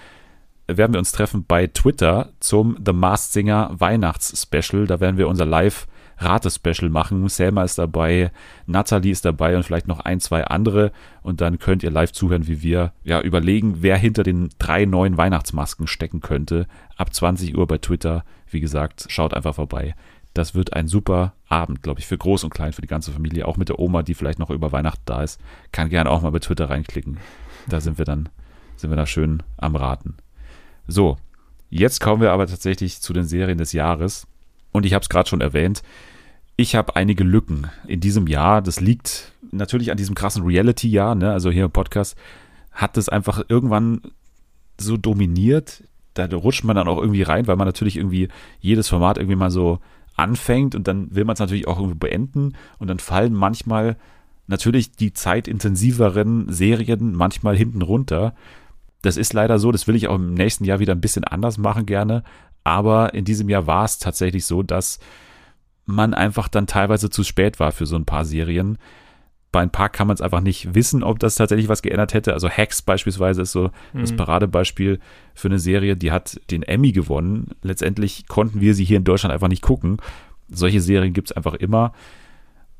werden 0.67 0.95
wir 0.95 0.99
uns 0.99 1.13
treffen 1.13 1.45
bei 1.47 1.67
Twitter 1.67 2.31
zum 2.41 2.79
The 2.85 2.95
Masked 2.95 3.33
Singer 3.33 3.71
Weihnachtsspecial. 3.79 4.87
Da 4.87 4.99
werden 5.01 5.19
wir 5.19 5.29
unser 5.29 5.45
Live- 5.45 5.87
Ratespecial 6.19 6.91
machen. 6.91 7.29
Selma 7.29 7.65
ist 7.65 7.79
dabei, 7.79 8.31
Natalie 8.67 9.13
ist 9.13 9.25
dabei 9.25 9.57
und 9.57 9.65
vielleicht 9.65 9.89
noch 9.89 10.01
ein, 10.01 10.21
zwei 10.21 10.45
andere. 10.45 10.93
Und 11.23 11.41
dann 11.41 11.59
könnt 11.59 11.83
ihr 11.83 11.91
live 11.91 12.13
zuhören, 12.13 12.47
wie 12.47 12.63
wir 12.63 12.93
ja 13.03 13.21
überlegen, 13.21 13.83
wer 13.83 13.97
hinter 13.97 14.23
den 14.23 14.51
drei 14.59 14.85
neuen 14.85 15.17
Weihnachtsmasken 15.17 15.87
stecken 15.87 16.21
könnte. 16.21 16.67
Ab 16.97 17.13
20 17.13 17.57
Uhr 17.57 17.67
bei 17.67 17.79
Twitter. 17.79 18.25
Wie 18.49 18.61
gesagt, 18.61 19.07
schaut 19.09 19.35
einfach 19.35 19.55
vorbei. 19.55 19.95
Das 20.35 20.55
wird 20.55 20.73
ein 20.73 20.89
super 20.89 21.35
Abend, 21.49 21.83
glaube 21.83 22.01
ich, 22.01 22.07
für 22.07 22.19
Groß 22.19 22.43
und 22.45 22.53
Klein, 22.53 22.73
für 22.73 22.83
die 22.83 22.89
ganze 22.89 23.13
Familie. 23.13 23.47
Auch 23.47 23.57
mit 23.57 23.69
der 23.69 23.79
Oma, 23.79 24.03
die 24.03 24.15
vielleicht 24.15 24.41
noch 24.41 24.51
über 24.51 24.73
Weihnachten 24.73 25.03
da 25.05 25.23
ist. 25.23 25.41
Kann 25.71 25.89
gerne 25.89 26.11
auch 26.11 26.23
mal 26.23 26.31
bei 26.31 26.41
Twitter 26.41 26.69
reinklicken. 26.69 27.19
Da 27.69 27.81
sind 27.81 27.99
wir 27.99 28.05
dann, 28.05 28.29
sind 28.77 28.91
wir 28.91 28.97
da 28.97 29.07
schön 29.07 29.43
am 29.57 29.77
Raten. 29.77 30.17
So, 30.89 31.17
jetzt 31.71 32.01
kommen 32.01 32.21
wir 32.21 32.33
aber 32.33 32.47
tatsächlich 32.47 33.01
zu 33.01 33.13
den 33.13 33.25
Serien 33.25 33.59
des 33.59 33.73
Jahres. 33.73 34.27
Und 34.75 34.85
ich 34.85 34.93
habe 34.93 35.05
es 35.05 35.09
gerade 35.09 35.29
schon 35.29 35.41
erwähnt, 35.41 35.83
ich 36.57 36.75
habe 36.75 36.97
einige 36.97 37.23
Lücken 37.23 37.69
in 37.87 38.01
diesem 38.01 38.27
Jahr. 38.27 38.61
Das 38.61 38.81
liegt 38.81 39.33
natürlich 39.53 39.93
an 39.93 39.97
diesem 39.97 40.17
krassen 40.17 40.45
Reality-Jahr. 40.45 41.15
Ne? 41.15 41.33
Also 41.33 41.51
hier 41.51 41.67
im 41.67 41.71
Podcast 41.71 42.17
hat 42.73 42.97
das 42.97 43.09
einfach 43.09 43.45
irgendwann 43.49 44.03
so 44.79 44.97
dominiert. 44.97 45.85
Da 46.15 46.27
rutscht 46.27 46.65
man 46.65 46.75
dann 46.75 46.89
auch 46.89 46.99
irgendwie 46.99 47.23
rein, 47.23 47.47
weil 47.47 47.57
man 47.57 47.69
natürlich 47.69 47.97
irgendwie 47.97 48.29
jedes 48.61 48.89
Format 48.89 49.17
irgendwie 49.17 49.37
mal 49.37 49.53
so 49.53 49.79
anfängt 50.17 50.75
und 50.75 50.89
dann 50.89 51.15
will 51.15 51.25
man 51.25 51.35
es 51.35 51.41
natürlich 51.41 51.69
auch 51.69 51.79
irgendwie 51.79 51.99
beenden. 51.99 52.55
Und 52.79 52.89
dann 52.89 52.99
fallen 52.99 53.33
manchmal 53.33 53.97
natürlich 54.49 54.91
die 54.91 55.13
zeitintensiveren 55.13 56.53
Serien 56.53 57.15
manchmal 57.15 57.57
hinten 57.57 57.83
runter. 57.83 58.35
Das 59.03 59.17
ist 59.17 59.33
leider 59.33 59.61
so, 59.61 59.71
das 59.71 59.87
will 59.87 59.95
ich 59.95 60.09
auch 60.09 60.17
im 60.17 60.35
nächsten 60.35 60.65
Jahr 60.65 60.81
wieder 60.81 60.95
ein 60.95 61.01
bisschen 61.01 61.25
anders 61.25 61.59
machen 61.59 61.87
gerne. 61.87 62.25
Aber 62.65 63.15
in 63.15 63.25
diesem 63.25 63.49
Jahr 63.49 63.67
war 63.67 63.85
es 63.85 63.99
tatsächlich 63.99 64.47
so, 64.47 64.63
dass 64.63 64.99
man 65.87 66.15
einfach 66.15 66.49
dann 66.49 66.67
teilweise 66.67 67.11
zu 67.11 67.23
spät 67.23 67.61
war 67.61 67.73
für 67.73 67.87
so 67.87 67.97
ein 67.97 68.07
paar 68.07 68.25
Serien. 68.25 68.79
Bei 69.53 69.61
ein 69.61 69.71
paar 69.71 69.91
kann 69.91 70.09
man 70.09 70.15
es 70.15 70.21
einfach 70.21 70.41
nicht 70.41 70.75
wissen, 70.75 71.05
ob 71.05 71.19
das 71.19 71.37
tatsächlich 71.37 71.69
was 71.69 71.83
geändert 71.83 72.15
hätte. 72.15 72.33
Also 72.33 72.49
Hacks 72.49 72.83
beispielsweise 72.83 73.43
ist 73.43 73.53
so 73.53 73.71
mhm. 73.93 74.01
das 74.01 74.17
Paradebeispiel 74.17 74.99
für 75.35 75.49
eine 75.49 75.59
Serie, 75.59 75.97
die 75.97 76.11
hat 76.11 76.41
den 76.51 76.63
Emmy 76.63 76.93
gewonnen. 76.93 77.51
Letztendlich 77.63 78.27
konnten 78.27 78.61
wir 78.61 78.75
sie 78.75 78.85
hier 78.85 78.97
in 78.97 79.05
Deutschland 79.05 79.33
einfach 79.33 79.49
nicht 79.49 79.63
gucken. 79.63 79.99
Solche 80.49 80.81
Serien 80.81 81.13
gibt 81.13 81.31
es 81.31 81.37
einfach 81.37 81.55
immer. 81.55 81.93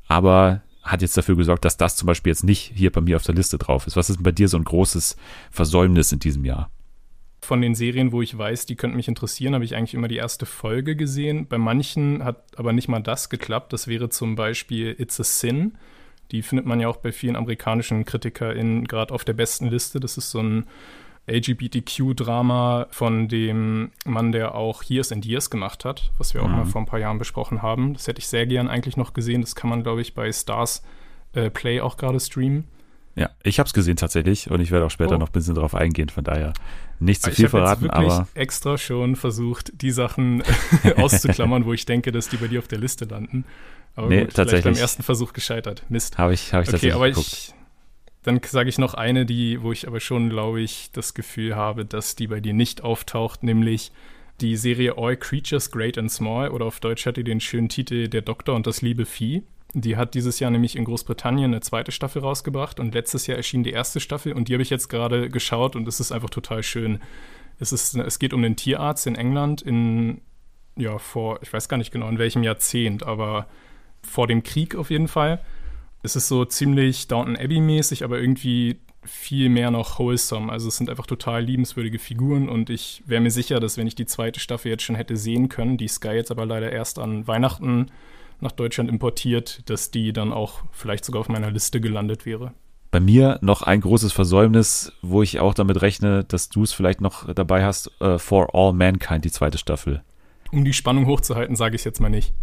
Aber 0.07 0.61
hat 0.83 1.01
jetzt 1.01 1.17
dafür 1.17 1.35
gesorgt, 1.35 1.65
dass 1.65 1.77
das 1.77 1.95
zum 1.95 2.07
Beispiel 2.07 2.31
jetzt 2.31 2.43
nicht 2.43 2.71
hier 2.75 2.91
bei 2.91 3.01
mir 3.01 3.15
auf 3.15 3.23
der 3.23 3.35
Liste 3.35 3.57
drauf 3.57 3.87
ist. 3.87 3.95
Was 3.95 4.09
ist 4.09 4.21
bei 4.21 4.31
dir 4.31 4.47
so 4.47 4.57
ein 4.57 4.63
großes 4.63 5.15
Versäumnis 5.51 6.11
in 6.11 6.19
diesem 6.19 6.45
Jahr? 6.45 6.69
Von 7.45 7.61
den 7.61 7.75
Serien, 7.75 8.11
wo 8.11 8.21
ich 8.21 8.37
weiß, 8.37 8.65
die 8.65 8.75
könnten 8.75 8.97
mich 8.97 9.07
interessieren, 9.07 9.53
habe 9.53 9.63
ich 9.63 9.75
eigentlich 9.75 9.93
immer 9.93 10.07
die 10.07 10.17
erste 10.17 10.45
Folge 10.45 10.95
gesehen. 10.95 11.47
Bei 11.47 11.57
manchen 11.57 12.23
hat 12.23 12.43
aber 12.57 12.73
nicht 12.73 12.87
mal 12.87 13.01
das 13.01 13.29
geklappt. 13.29 13.73
Das 13.73 13.87
wäre 13.87 14.09
zum 14.09 14.35
Beispiel 14.35 14.95
It's 14.99 15.19
a 15.19 15.23
Sin. 15.23 15.77
Die 16.31 16.41
findet 16.41 16.65
man 16.65 16.79
ja 16.79 16.87
auch 16.87 16.97
bei 16.97 17.11
vielen 17.11 17.35
amerikanischen 17.35 18.05
KritikerInnen 18.05 18.85
gerade 18.85 19.13
auf 19.13 19.23
der 19.23 19.33
besten 19.33 19.69
Liste. 19.69 19.99
Das 19.99 20.17
ist 20.17 20.31
so 20.31 20.41
ein 20.41 20.65
LGBTQ-Drama 21.27 22.87
von 22.91 23.27
dem 23.27 23.91
Mann, 24.05 24.31
der 24.31 24.55
auch 24.55 24.83
Years 24.83 25.11
and 25.11 25.25
Years 25.25 25.49
gemacht 25.49 25.85
hat, 25.85 26.11
was 26.17 26.33
wir 26.33 26.43
auch 26.43 26.47
mhm. 26.47 26.55
mal 26.55 26.65
vor 26.65 26.81
ein 26.81 26.87
paar 26.87 26.99
Jahren 26.99 27.17
besprochen 27.17 27.61
haben. 27.61 27.93
Das 27.93 28.07
hätte 28.07 28.19
ich 28.19 28.27
sehr 28.27 28.45
gern 28.45 28.67
eigentlich 28.67 28.97
noch 28.97 29.13
gesehen. 29.13 29.41
Das 29.41 29.55
kann 29.55 29.69
man, 29.69 29.83
glaube 29.83 30.01
ich, 30.01 30.13
bei 30.13 30.31
Stars 30.31 30.83
äh, 31.33 31.49
Play 31.49 31.81
auch 31.81 31.97
gerade 31.97 32.19
streamen. 32.19 32.65
Ja, 33.15 33.29
ich 33.43 33.59
habe 33.59 33.67
es 33.67 33.73
gesehen 33.73 33.95
tatsächlich 33.95 34.51
und 34.51 34.59
ich 34.59 34.71
werde 34.71 34.85
auch 34.85 34.91
später 34.91 35.15
oh. 35.15 35.19
noch 35.19 35.29
ein 35.29 35.31
bisschen 35.31 35.55
darauf 35.55 35.73
eingehen, 35.73 36.09
von 36.09 36.23
daher 36.23 36.53
nicht 36.99 37.21
zu 37.21 37.31
viel 37.31 37.47
verraten, 37.47 37.89
aber. 37.89 38.05
Ich 38.05 38.13
habe 38.13 38.29
extra 38.33 38.77
schon 38.77 39.15
versucht, 39.15 39.71
die 39.81 39.91
Sachen 39.91 40.43
auszuklammern, 40.97 41.65
wo 41.65 41.73
ich 41.73 41.85
denke, 41.85 42.11
dass 42.11 42.29
die 42.29 42.37
bei 42.37 42.47
dir 42.47 42.59
auf 42.59 42.67
der 42.67 42.79
Liste 42.79 43.05
landen. 43.05 43.45
Aber 43.95 44.07
nee, 44.07 44.21
gut, 44.25 44.33
tatsächlich. 44.33 44.65
beim 44.65 44.81
ersten 44.81 45.03
Versuch 45.03 45.31
gescheitert. 45.31 45.83
Mist. 45.87 46.17
Habe 46.17 46.33
ich, 46.33 46.53
hab 46.53 46.63
ich 46.63 46.73
okay, 46.73 46.91
aber 46.91 47.07
geguckt. 47.07 47.27
ich, 47.27 47.53
dann 48.23 48.41
sage 48.43 48.67
ich 48.67 48.77
noch 48.77 48.93
eine, 48.93 49.25
die, 49.25 49.61
wo 49.61 49.71
ich 49.71 49.87
aber 49.87 50.01
schon, 50.01 50.29
glaube 50.29 50.61
ich, 50.61 50.89
das 50.91 51.13
Gefühl 51.13 51.55
habe, 51.55 51.85
dass 51.85 52.15
die 52.15 52.27
bei 52.27 52.41
dir 52.41 52.53
nicht 52.53 52.83
auftaucht, 52.83 53.43
nämlich 53.43 53.93
die 54.41 54.57
Serie 54.57 54.97
All 54.97 55.15
Creatures 55.15 55.71
Great 55.71 55.97
and 55.97 56.11
Small 56.11 56.49
oder 56.49 56.65
auf 56.65 56.81
Deutsch 56.81 57.05
hat 57.05 57.15
die 57.15 57.23
den 57.23 57.39
schönen 57.39 57.69
Titel 57.69 58.09
Der 58.09 58.21
Doktor 58.21 58.55
und 58.55 58.67
das 58.67 58.81
liebe 58.81 59.05
Vieh. 59.05 59.43
Die 59.77 59.97
hat 59.97 60.13
dieses 60.13 60.39
Jahr 60.39 60.51
nämlich 60.51 60.77
in 60.77 60.85
Großbritannien 60.85 61.51
eine 61.51 61.59
zweite 61.59 61.91
Staffel 61.91 62.21
rausgebracht 62.21 62.79
und 62.79 62.93
letztes 62.93 63.27
Jahr 63.27 63.35
erschien 63.35 63.61
die 63.61 63.71
erste 63.71 63.99
Staffel 63.99 64.31
und 64.31 64.47
die 64.47 64.53
habe 64.53 64.63
ich 64.63 64.69
jetzt 64.69 64.87
gerade 64.87 65.29
geschaut 65.29 65.75
und 65.75 65.85
es 65.85 65.99
ist 65.99 66.13
einfach 66.13 66.29
total 66.29 66.63
schön. 66.63 66.99
Es, 67.59 67.73
ist, 67.73 67.93
es 67.93 68.17
geht 68.17 68.33
um 68.33 68.41
den 68.41 68.55
Tierarzt 68.55 69.05
in 69.05 69.15
England 69.15 69.61
in, 69.61 70.21
ja, 70.77 70.97
vor, 70.97 71.39
ich 71.41 71.51
weiß 71.51 71.67
gar 71.67 71.75
nicht 71.75 71.91
genau 71.91 72.07
in 72.07 72.19
welchem 72.19 72.41
Jahrzehnt, 72.41 73.03
aber 73.03 73.47
vor 74.01 74.27
dem 74.27 74.43
Krieg 74.43 74.75
auf 74.75 74.91
jeden 74.91 75.09
Fall. 75.09 75.41
Es 76.03 76.15
ist 76.15 76.29
so 76.29 76.45
ziemlich 76.45 77.09
Downton 77.09 77.35
Abbey-mäßig, 77.35 78.05
aber 78.05 78.17
irgendwie 78.17 78.79
viel 79.03 79.49
mehr 79.49 79.71
noch 79.71 79.99
wholesome. 79.99 80.49
Also 80.49 80.69
es 80.69 80.77
sind 80.77 80.89
einfach 80.89 81.05
total 81.05 81.43
liebenswürdige 81.43 81.99
Figuren 81.99 82.47
und 82.47 82.69
ich 82.69 83.03
wäre 83.05 83.21
mir 83.21 83.31
sicher, 83.31 83.59
dass 83.59 83.75
wenn 83.75 83.87
ich 83.87 83.95
die 83.95 84.05
zweite 84.05 84.39
Staffel 84.39 84.71
jetzt 84.71 84.83
schon 84.83 84.95
hätte 84.95 85.17
sehen 85.17 85.49
können, 85.49 85.75
die 85.75 85.89
Sky 85.89 86.11
jetzt 86.11 86.31
aber 86.31 86.45
leider 86.45 86.71
erst 86.71 86.97
an 86.97 87.27
Weihnachten 87.27 87.91
nach 88.41 88.51
Deutschland 88.51 88.89
importiert, 88.89 89.69
dass 89.69 89.91
die 89.91 90.13
dann 90.13 90.33
auch 90.33 90.63
vielleicht 90.71 91.05
sogar 91.05 91.21
auf 91.21 91.29
meiner 91.29 91.51
Liste 91.51 91.81
gelandet 91.81 92.25
wäre. 92.25 92.53
Bei 92.91 92.99
mir 92.99 93.39
noch 93.41 93.61
ein 93.61 93.81
großes 93.81 94.13
Versäumnis, 94.13 94.93
wo 95.01 95.21
ich 95.21 95.39
auch 95.39 95.53
damit 95.53 95.81
rechne, 95.81 96.23
dass 96.23 96.49
du 96.49 96.63
es 96.63 96.71
vielleicht 96.71 97.01
noch 97.01 97.33
dabei 97.33 97.65
hast, 97.65 97.91
uh, 98.01 98.17
For 98.17 98.55
All 98.55 98.73
Mankind, 98.73 99.25
die 99.25 99.31
zweite 99.31 99.57
Staffel. 99.57 100.01
Um 100.51 100.63
die 100.63 100.73
Spannung 100.73 101.05
hochzuhalten, 101.05 101.55
sage 101.55 101.75
ich 101.75 101.81
es 101.81 101.85
jetzt 101.85 101.99
mal 101.99 102.09
nicht. 102.09 102.33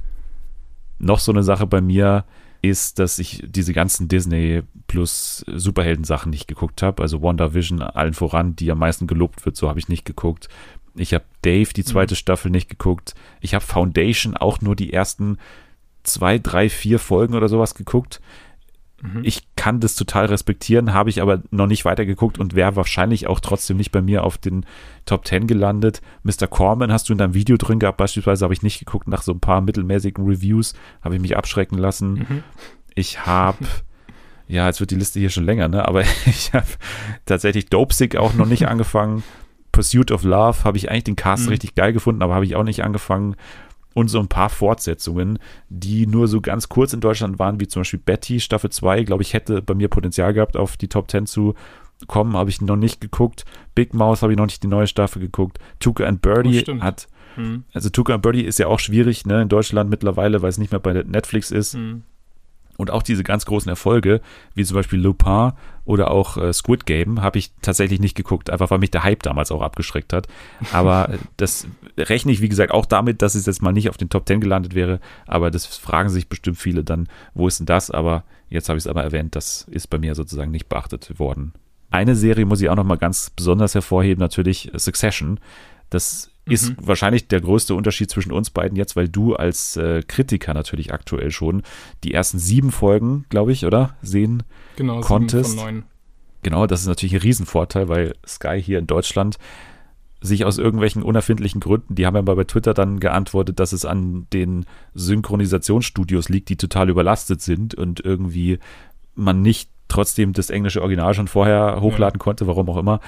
Noch 0.98 1.20
so 1.20 1.32
eine 1.32 1.42
Sache 1.42 1.66
bei 1.66 1.80
mir 1.80 2.24
ist, 2.60 2.98
dass 2.98 3.18
ich 3.18 3.42
diese 3.44 3.72
ganzen 3.72 4.08
Disney 4.08 4.62
plus 4.86 5.44
Superhelden-Sachen 5.48 6.30
nicht 6.30 6.46
geguckt 6.46 6.82
habe. 6.82 7.02
Also 7.02 7.22
WandaVision 7.22 7.82
allen 7.82 8.14
voran, 8.14 8.54
die 8.54 8.70
am 8.70 8.78
meisten 8.78 9.06
gelobt 9.06 9.44
wird, 9.44 9.56
so 9.56 9.68
habe 9.68 9.80
ich 9.80 9.88
nicht 9.88 10.04
geguckt. 10.04 10.48
Ich 10.94 11.14
habe 11.14 11.24
Dave 11.42 11.72
die 11.74 11.84
zweite 11.84 12.14
mhm. 12.14 12.18
Staffel 12.18 12.50
nicht 12.50 12.68
geguckt. 12.68 13.14
Ich 13.40 13.54
habe 13.54 13.64
Foundation 13.64 14.36
auch 14.36 14.60
nur 14.60 14.76
die 14.76 14.92
ersten 14.92 15.38
zwei, 16.02 16.38
drei, 16.38 16.68
vier 16.68 16.98
Folgen 16.98 17.34
oder 17.34 17.48
sowas 17.48 17.74
geguckt. 17.74 18.20
Mhm. 19.02 19.22
Ich 19.24 19.42
kann 19.56 19.80
das 19.80 19.96
total 19.96 20.26
respektieren, 20.26 20.94
habe 20.94 21.10
ich 21.10 21.20
aber 21.20 21.42
noch 21.50 21.66
nicht 21.66 21.84
weitergeguckt 21.84 22.38
und 22.38 22.54
wäre 22.54 22.76
wahrscheinlich 22.76 23.26
auch 23.26 23.40
trotzdem 23.40 23.76
nicht 23.76 23.90
bei 23.90 24.00
mir 24.00 24.22
auf 24.22 24.38
den 24.38 24.64
Top 25.06 25.26
10 25.26 25.48
gelandet. 25.48 26.00
Mr. 26.22 26.46
Corman 26.46 26.92
hast 26.92 27.08
du 27.08 27.12
in 27.12 27.18
deinem 27.18 27.34
Video 27.34 27.56
drin 27.56 27.80
gehabt, 27.80 27.98
beispielsweise 27.98 28.44
habe 28.44 28.54
ich 28.54 28.62
nicht 28.62 28.78
geguckt, 28.78 29.08
nach 29.08 29.22
so 29.22 29.32
ein 29.32 29.40
paar 29.40 29.60
mittelmäßigen 29.60 30.24
Reviews 30.24 30.74
habe 31.02 31.16
ich 31.16 31.20
mich 31.20 31.36
abschrecken 31.36 31.78
lassen. 31.78 32.12
Mhm. 32.12 32.42
Ich 32.94 33.26
habe, 33.26 33.66
ja, 34.46 34.66
jetzt 34.68 34.78
wird 34.78 34.92
die 34.92 34.96
Liste 34.96 35.18
hier 35.18 35.30
schon 35.30 35.44
länger, 35.44 35.68
ne? 35.68 35.86
aber 35.86 36.02
ich 36.26 36.52
habe 36.52 36.66
tatsächlich 37.26 37.66
Dopesick 37.66 38.16
auch 38.16 38.34
noch 38.34 38.46
nicht 38.46 38.68
angefangen. 38.68 39.24
Pursuit 39.72 40.12
of 40.12 40.22
Love 40.22 40.64
habe 40.64 40.76
ich 40.76 40.90
eigentlich 40.90 41.04
den 41.04 41.16
Cast 41.16 41.44
mhm. 41.44 41.48
richtig 41.48 41.74
geil 41.74 41.92
gefunden, 41.92 42.22
aber 42.22 42.34
habe 42.34 42.44
ich 42.44 42.54
auch 42.54 42.62
nicht 42.62 42.84
angefangen 42.84 43.36
und 43.94 44.08
so 44.08 44.18
ein 44.18 44.28
paar 44.28 44.50
Fortsetzungen, 44.50 45.38
die 45.68 46.06
nur 46.06 46.28
so 46.28 46.40
ganz 46.40 46.68
kurz 46.68 46.92
in 46.92 47.00
Deutschland 47.00 47.38
waren, 47.38 47.60
wie 47.60 47.68
zum 47.68 47.80
Beispiel 47.80 48.00
Betty 48.00 48.40
Staffel 48.40 48.70
2, 48.70 49.04
glaube 49.04 49.22
ich, 49.22 49.34
hätte 49.34 49.62
bei 49.62 49.74
mir 49.74 49.88
Potenzial 49.88 50.32
gehabt, 50.32 50.56
auf 50.56 50.76
die 50.76 50.88
Top 50.88 51.10
10 51.10 51.26
zu 51.26 51.54
kommen, 52.06 52.36
habe 52.36 52.50
ich 52.50 52.60
noch 52.60 52.76
nicht 52.76 53.00
geguckt. 53.00 53.44
Big 53.74 53.94
Mouse 53.94 54.22
habe 54.22 54.32
ich 54.32 54.38
noch 54.38 54.46
nicht 54.46 54.62
die 54.62 54.68
neue 54.68 54.86
Staffel 54.86 55.20
geguckt. 55.20 55.58
Tuka 55.78 56.04
and 56.04 56.22
Birdie 56.22 56.64
oh, 56.68 56.80
hat, 56.80 57.08
hm. 57.36 57.64
also 57.72 57.90
Tuka 57.90 58.14
and 58.14 58.22
Birdie 58.22 58.44
ist 58.44 58.58
ja 58.58 58.66
auch 58.66 58.80
schwierig, 58.80 59.26
ne, 59.26 59.42
in 59.42 59.48
Deutschland 59.48 59.90
mittlerweile, 59.90 60.42
weil 60.42 60.50
es 60.50 60.58
nicht 60.58 60.72
mehr 60.72 60.80
bei 60.80 60.92
Netflix 60.92 61.50
ist. 61.50 61.74
Hm. 61.74 62.02
Und 62.78 62.90
auch 62.90 63.02
diese 63.02 63.22
ganz 63.22 63.44
großen 63.44 63.68
Erfolge, 63.68 64.20
wie 64.54 64.64
zum 64.64 64.76
Beispiel 64.76 64.98
Lupin 64.98 65.52
oder 65.84 66.10
auch 66.10 66.36
äh, 66.36 66.52
Squid 66.52 66.86
Game, 66.86 67.22
habe 67.22 67.38
ich 67.38 67.52
tatsächlich 67.62 68.00
nicht 68.00 68.16
geguckt, 68.16 68.50
einfach 68.50 68.70
weil 68.70 68.78
mich 68.78 68.90
der 68.90 69.04
Hype 69.04 69.22
damals 69.22 69.50
auch 69.50 69.62
abgeschreckt 69.62 70.12
hat. 70.12 70.28
Aber 70.72 71.10
das 71.36 71.66
rechne 71.98 72.32
ich, 72.32 72.40
wie 72.40 72.48
gesagt, 72.48 72.72
auch 72.72 72.86
damit, 72.86 73.22
dass 73.22 73.34
es 73.34 73.46
jetzt 73.46 73.62
mal 73.62 73.72
nicht 73.72 73.88
auf 73.88 73.96
den 73.96 74.08
Top 74.08 74.26
Ten 74.26 74.40
gelandet 74.40 74.74
wäre. 74.74 75.00
Aber 75.26 75.50
das 75.50 75.66
fragen 75.66 76.08
sich 76.08 76.28
bestimmt 76.28 76.58
viele 76.58 76.84
dann, 76.84 77.08
wo 77.34 77.48
ist 77.48 77.58
denn 77.58 77.66
das? 77.66 77.90
Aber 77.90 78.24
jetzt 78.48 78.68
habe 78.68 78.78
ich 78.78 78.84
es 78.84 78.88
aber 78.88 79.02
erwähnt, 79.02 79.34
das 79.34 79.66
ist 79.70 79.88
bei 79.88 79.98
mir 79.98 80.14
sozusagen 80.14 80.50
nicht 80.50 80.68
beachtet 80.68 81.18
worden. 81.18 81.52
Eine 81.90 82.16
Serie 82.16 82.46
muss 82.46 82.60
ich 82.60 82.70
auch 82.70 82.76
noch 82.76 82.84
mal 82.84 82.96
ganz 82.96 83.30
besonders 83.30 83.74
hervorheben, 83.74 84.20
natürlich 84.20 84.70
Succession. 84.74 85.38
Das 85.90 86.31
ist 86.46 86.70
mhm. 86.70 86.76
wahrscheinlich 86.86 87.28
der 87.28 87.40
größte 87.40 87.74
Unterschied 87.74 88.10
zwischen 88.10 88.32
uns 88.32 88.50
beiden 88.50 88.76
jetzt, 88.76 88.96
weil 88.96 89.08
du 89.08 89.34
als 89.34 89.76
äh, 89.76 90.02
Kritiker 90.06 90.54
natürlich 90.54 90.92
aktuell 90.92 91.30
schon 91.30 91.62
die 92.02 92.12
ersten 92.12 92.38
sieben 92.38 92.72
Folgen, 92.72 93.26
glaube 93.28 93.52
ich, 93.52 93.64
oder? 93.64 93.96
Sehen 94.02 94.42
genau, 94.76 95.00
konntest. 95.00 95.50
Sieben 95.50 95.62
von 95.62 95.74
neun. 95.74 95.84
Genau, 96.42 96.66
das 96.66 96.80
ist 96.80 96.88
natürlich 96.88 97.14
ein 97.14 97.20
Riesenvorteil, 97.20 97.88
weil 97.88 98.14
Sky 98.26 98.60
hier 98.60 98.80
in 98.80 98.88
Deutschland 98.88 99.38
sich 100.20 100.44
aus 100.44 100.58
irgendwelchen 100.58 101.02
unerfindlichen 101.02 101.60
Gründen, 101.60 101.94
die 101.94 102.06
haben 102.06 102.14
ja 102.14 102.22
mal 102.22 102.36
bei 102.36 102.44
Twitter 102.44 102.74
dann 102.74 103.00
geantwortet, 103.00 103.58
dass 103.58 103.72
es 103.72 103.84
an 103.84 104.26
den 104.32 104.66
Synchronisationsstudios 104.94 106.28
liegt, 106.28 106.48
die 106.48 106.56
total 106.56 106.90
überlastet 106.90 107.42
sind 107.42 107.74
und 107.74 108.00
irgendwie 108.00 108.58
man 109.14 109.42
nicht 109.42 109.71
trotzdem 109.92 110.32
das 110.32 110.50
englische 110.50 110.80
Original 110.80 111.14
schon 111.14 111.28
vorher 111.28 111.80
hochladen 111.80 112.18
ja. 112.18 112.24
konnte, 112.24 112.46
warum 112.46 112.68
auch 112.68 112.78
immer 112.78 113.00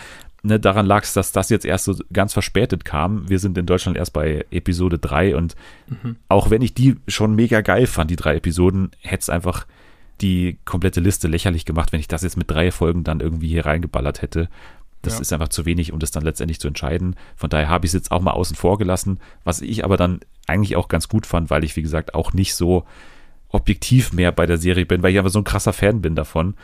ne, 0.45 0.61
daran 0.61 0.87
lag 0.87 1.03
es, 1.03 1.15
dass 1.15 1.33
das 1.33 1.51
jetzt 1.51 1.65
erst 1.65 1.87
so 1.87 1.97
ganz 2.13 2.33
verspätet 2.33 2.85
kam. 2.85 3.29
Wir 3.29 3.39
sind 3.39 3.59
in 3.59 3.67
Deutschland 3.67 3.97
erst 3.97 4.13
bei 4.13 4.45
Episode 4.51 4.99
3 4.99 5.35
und 5.35 5.57
mhm. 5.89 6.17
auch 6.29 6.51
wenn 6.51 6.63
ich 6.63 6.75
die 6.75 6.97
schon 7.09 7.35
mega 7.35 7.63
geil 7.63 7.87
fand, 7.87 8.11
die 8.11 8.17
drei 8.17 8.37
Episoden, 8.37 8.91
hätte 9.01 9.23
es 9.23 9.31
einfach 9.31 9.67
die 10.21 10.59
komplette 10.65 11.01
Liste 11.01 11.27
lächerlich 11.27 11.65
gemacht, 11.65 11.91
wenn 11.91 12.01
ich 12.01 12.09
das 12.09 12.23
jetzt 12.23 12.37
mit 12.37 12.51
drei 12.51 12.71
Folgen 12.71 13.03
dann 13.03 13.21
irgendwie 13.21 13.49
hier 13.49 13.67
reingeballert 13.67 14.23
hätte. 14.23 14.49
Das 15.03 15.15
ja. 15.15 15.21
ist 15.21 15.33
einfach 15.33 15.49
zu 15.49 15.67
wenig, 15.67 15.93
um 15.93 15.99
das 15.99 16.13
dann 16.13 16.23
letztendlich 16.23 16.61
zu 16.61 16.69
entscheiden. 16.69 17.17
Von 17.37 17.51
daher 17.51 17.69
habe 17.69 17.85
ich 17.85 17.91
es 17.91 17.95
jetzt 17.95 18.13
auch 18.13 18.23
mal 18.23 18.31
außen 18.31 18.57
vor 18.57 18.79
gelassen, 18.79 19.19
was 19.43 19.61
ich 19.61 19.85
aber 19.85 19.97
dann 19.97 20.21
eigentlich 20.47 20.77
auch 20.77 20.89
ganz 20.89 21.09
gut 21.09 21.27
fand, 21.27 21.51
weil 21.51 21.65
ich, 21.65 21.75
wie 21.77 21.83
gesagt, 21.83 22.15
auch 22.15 22.33
nicht 22.33 22.55
so 22.55 22.85
objektiv 23.55 24.13
mehr 24.13 24.33
bei 24.33 24.47
der 24.47 24.59
Serie 24.59 24.85
bin, 24.85 25.03
weil 25.03 25.13
ich 25.13 25.19
aber 25.19 25.31
so 25.31 25.39
ein 25.39 25.45
krasser 25.45 25.73
Fan 25.73 26.03
bin 26.03 26.17
davon. 26.17 26.55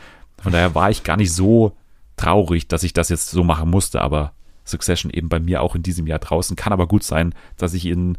Von 0.41 0.51
daher 0.51 0.75
war 0.75 0.89
ich 0.89 1.03
gar 1.03 1.17
nicht 1.17 1.33
so 1.33 1.77
traurig, 2.17 2.67
dass 2.67 2.83
ich 2.83 2.93
das 2.93 3.09
jetzt 3.09 3.29
so 3.31 3.43
machen 3.43 3.69
musste, 3.69 4.01
aber 4.01 4.33
Succession 4.65 5.11
eben 5.11 5.29
bei 5.29 5.39
mir 5.39 5.61
auch 5.61 5.73
in 5.75 5.83
diesem 5.83 6.05
Jahr 6.05 6.19
draußen. 6.19 6.55
Kann 6.55 6.73
aber 6.73 6.87
gut 6.87 7.03
sein, 7.03 7.33
dass 7.57 7.73
ich 7.73 7.85
in 7.85 8.17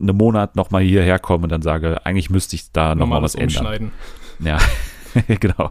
einem 0.00 0.16
Monat 0.16 0.56
nochmal 0.56 0.82
hierher 0.82 1.18
komme 1.18 1.44
und 1.44 1.52
dann 1.52 1.62
sage, 1.62 2.04
eigentlich 2.04 2.30
müsste 2.30 2.56
ich 2.56 2.72
da 2.72 2.94
nochmal 2.94 3.22
was 3.22 3.34
ändern. 3.34 3.92
Ja, 4.40 4.58
genau. 5.28 5.70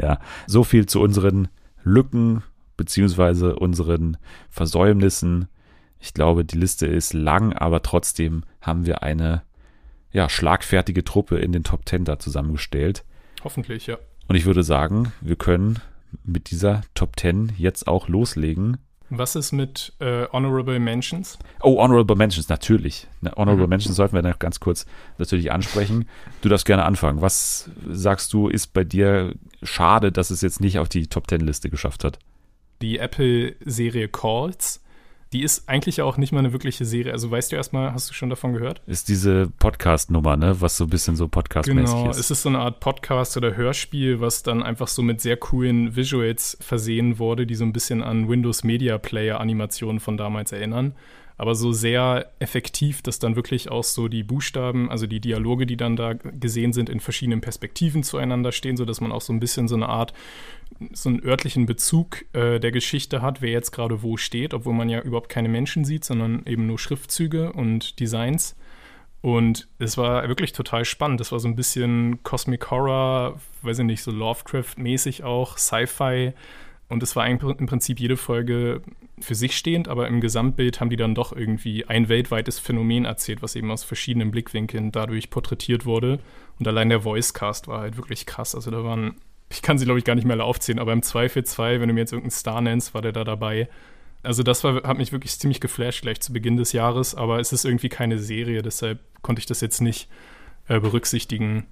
Ja, 0.00 0.18
so 0.46 0.64
viel 0.64 0.86
zu 0.86 1.00
unseren 1.00 1.48
Lücken 1.82 2.42
beziehungsweise 2.76 3.56
unseren 3.56 4.16
Versäumnissen. 4.48 5.48
Ich 5.98 6.14
glaube, 6.14 6.44
die 6.44 6.56
Liste 6.56 6.86
ist 6.86 7.12
lang, 7.12 7.52
aber 7.52 7.82
trotzdem 7.82 8.44
haben 8.60 8.86
wir 8.86 9.02
eine 9.02 9.42
ja, 10.12 10.28
schlagfertige 10.28 11.04
Truppe 11.04 11.38
in 11.38 11.52
den 11.52 11.64
Top 11.64 11.86
Ten 11.86 12.04
da 12.04 12.18
zusammengestellt. 12.18 13.04
Hoffentlich, 13.44 13.86
ja. 13.86 13.98
Und 14.28 14.36
ich 14.36 14.44
würde 14.44 14.62
sagen, 14.62 15.12
wir 15.20 15.36
können 15.36 15.80
mit 16.24 16.50
dieser 16.50 16.82
Top 16.94 17.18
10 17.18 17.52
jetzt 17.56 17.88
auch 17.88 18.08
loslegen. 18.08 18.78
Was 19.12 19.34
ist 19.34 19.50
mit 19.50 19.92
äh, 19.98 20.26
Honorable 20.32 20.78
Mentions? 20.78 21.36
Oh, 21.62 21.82
Honorable 21.82 22.14
Mentions, 22.14 22.48
natürlich. 22.48 23.08
Ne, 23.20 23.32
Honorable 23.36 23.64
mhm. 23.64 23.70
Mentions 23.70 23.96
sollten 23.96 24.14
wir 24.14 24.22
noch 24.22 24.38
ganz 24.38 24.60
kurz 24.60 24.86
natürlich 25.18 25.50
ansprechen. 25.50 26.08
Du 26.42 26.48
darfst 26.48 26.64
gerne 26.64 26.84
anfangen. 26.84 27.20
Was 27.20 27.70
sagst 27.88 28.32
du, 28.32 28.48
ist 28.48 28.68
bei 28.68 28.84
dir 28.84 29.34
schade, 29.64 30.12
dass 30.12 30.30
es 30.30 30.42
jetzt 30.42 30.60
nicht 30.60 30.78
auf 30.78 30.88
die 30.88 31.08
Top 31.08 31.28
10 31.28 31.40
Liste 31.40 31.70
geschafft 31.70 32.04
hat? 32.04 32.20
Die 32.82 32.98
Apple-Serie 32.98 34.08
Calls 34.08 34.79
die 35.32 35.42
ist 35.42 35.68
eigentlich 35.68 36.02
auch 36.02 36.16
nicht 36.16 36.32
mal 36.32 36.40
eine 36.40 36.52
wirkliche 36.52 36.84
Serie. 36.84 37.12
Also 37.12 37.30
weißt 37.30 37.52
du 37.52 37.56
erstmal, 37.56 37.92
hast 37.92 38.10
du 38.10 38.14
schon 38.14 38.30
davon 38.30 38.52
gehört? 38.52 38.82
Ist 38.86 39.08
diese 39.08 39.48
Podcast-Nummer, 39.58 40.36
ne? 40.36 40.60
Was 40.60 40.76
so 40.76 40.84
ein 40.84 40.90
bisschen 40.90 41.14
so 41.14 41.28
Podcast-mäßig 41.28 41.94
genau, 41.94 42.10
ist. 42.10 42.18
es 42.18 42.30
ist 42.30 42.42
so 42.42 42.48
eine 42.48 42.58
Art 42.58 42.80
Podcast 42.80 43.36
oder 43.36 43.56
Hörspiel, 43.56 44.20
was 44.20 44.42
dann 44.42 44.62
einfach 44.62 44.88
so 44.88 45.02
mit 45.02 45.20
sehr 45.20 45.36
coolen 45.36 45.94
Visuals 45.94 46.58
versehen 46.60 47.18
wurde, 47.18 47.46
die 47.46 47.54
so 47.54 47.64
ein 47.64 47.72
bisschen 47.72 48.02
an 48.02 48.28
Windows 48.28 48.64
Media 48.64 48.98
Player 48.98 49.40
Animationen 49.40 50.00
von 50.00 50.16
damals 50.16 50.52
erinnern 50.52 50.94
aber 51.40 51.54
so 51.54 51.72
sehr 51.72 52.30
effektiv, 52.38 53.00
dass 53.00 53.18
dann 53.18 53.34
wirklich 53.34 53.70
auch 53.70 53.82
so 53.82 54.08
die 54.08 54.22
Buchstaben, 54.22 54.90
also 54.90 55.06
die 55.06 55.20
Dialoge, 55.20 55.64
die 55.64 55.78
dann 55.78 55.96
da 55.96 56.12
gesehen 56.12 56.74
sind, 56.74 56.90
in 56.90 57.00
verschiedenen 57.00 57.40
Perspektiven 57.40 58.02
zueinander 58.02 58.52
stehen, 58.52 58.76
sodass 58.76 59.00
man 59.00 59.10
auch 59.10 59.22
so 59.22 59.32
ein 59.32 59.40
bisschen 59.40 59.66
so 59.66 59.74
eine 59.74 59.88
Art, 59.88 60.12
so 60.92 61.08
einen 61.08 61.22
örtlichen 61.22 61.66
Bezug 61.66 62.24
äh, 62.32 62.58
der 62.58 62.72
Geschichte 62.72 63.22
hat, 63.22 63.42
wer 63.42 63.50
jetzt 63.50 63.70
gerade 63.70 64.02
wo 64.02 64.16
steht, 64.16 64.54
obwohl 64.54 64.74
man 64.74 64.88
ja 64.88 65.00
überhaupt 65.00 65.28
keine 65.28 65.48
Menschen 65.48 65.84
sieht, 65.84 66.04
sondern 66.04 66.42
eben 66.46 66.66
nur 66.66 66.78
Schriftzüge 66.78 67.52
und 67.52 68.00
Designs. 68.00 68.56
Und 69.22 69.68
es 69.78 69.98
war 69.98 70.26
wirklich 70.28 70.52
total 70.52 70.84
spannend. 70.84 71.20
Das 71.20 71.32
war 71.32 71.40
so 71.40 71.48
ein 71.48 71.56
bisschen 71.56 72.22
Cosmic 72.22 72.70
Horror, 72.70 73.38
weiß 73.62 73.80
ich 73.80 73.84
nicht, 73.84 74.02
so 74.02 74.10
Lovecraft-mäßig 74.10 75.24
auch, 75.24 75.58
Sci-Fi. 75.58 76.32
Und 76.88 77.02
es 77.02 77.14
war 77.14 77.26
im 77.26 77.38
Prinzip 77.38 78.00
jede 78.00 78.16
Folge 78.16 78.82
für 79.20 79.34
sich 79.34 79.56
stehend, 79.56 79.88
aber 79.88 80.08
im 80.08 80.20
Gesamtbild 80.20 80.80
haben 80.80 80.90
die 80.90 80.96
dann 80.96 81.14
doch 81.14 81.32
irgendwie 81.32 81.84
ein 81.86 82.08
weltweites 82.08 82.58
Phänomen 82.58 83.04
erzählt, 83.04 83.42
was 83.42 83.54
eben 83.54 83.70
aus 83.70 83.84
verschiedenen 83.84 84.30
Blickwinkeln 84.30 84.90
dadurch 84.90 85.30
porträtiert 85.30 85.84
wurde. 85.84 86.18
Und 86.58 86.66
allein 86.66 86.88
der 86.88 87.04
Voicecast 87.04 87.68
war 87.68 87.80
halt 87.80 87.96
wirklich 87.96 88.26
krass. 88.26 88.54
Also 88.54 88.70
da 88.70 88.82
waren, 88.82 89.16
ich 89.50 89.62
kann 89.62 89.78
sie 89.78 89.84
glaube 89.84 89.98
ich 89.98 90.04
gar 90.04 90.14
nicht 90.14 90.24
mehr 90.24 90.34
alle 90.34 90.44
aufzählen, 90.44 90.78
aber 90.78 90.92
im 90.92 91.02
2 91.02 91.28
für 91.28 91.44
2, 91.44 91.80
wenn 91.80 91.88
du 91.88 91.94
mir 91.94 92.00
jetzt 92.00 92.12
irgendeinen 92.12 92.30
Star 92.30 92.60
nennst, 92.60 92.94
war 92.94 93.02
der 93.02 93.12
da 93.12 93.24
dabei. 93.24 93.68
Also 94.22 94.42
das 94.42 94.64
war, 94.64 94.82
hat 94.82 94.98
mich 94.98 95.12
wirklich 95.12 95.38
ziemlich 95.38 95.60
geflasht 95.60 96.02
gleich 96.02 96.20
zu 96.20 96.32
Beginn 96.32 96.56
des 96.56 96.72
Jahres, 96.72 97.14
aber 97.14 97.40
es 97.40 97.52
ist 97.52 97.64
irgendwie 97.64 97.88
keine 97.88 98.18
Serie, 98.18 98.62
deshalb 98.62 99.00
konnte 99.22 99.40
ich 99.40 99.46
das 99.46 99.60
jetzt 99.60 99.80
nicht 99.80 100.08
äh, 100.68 100.78
berücksichtigen. 100.78 101.66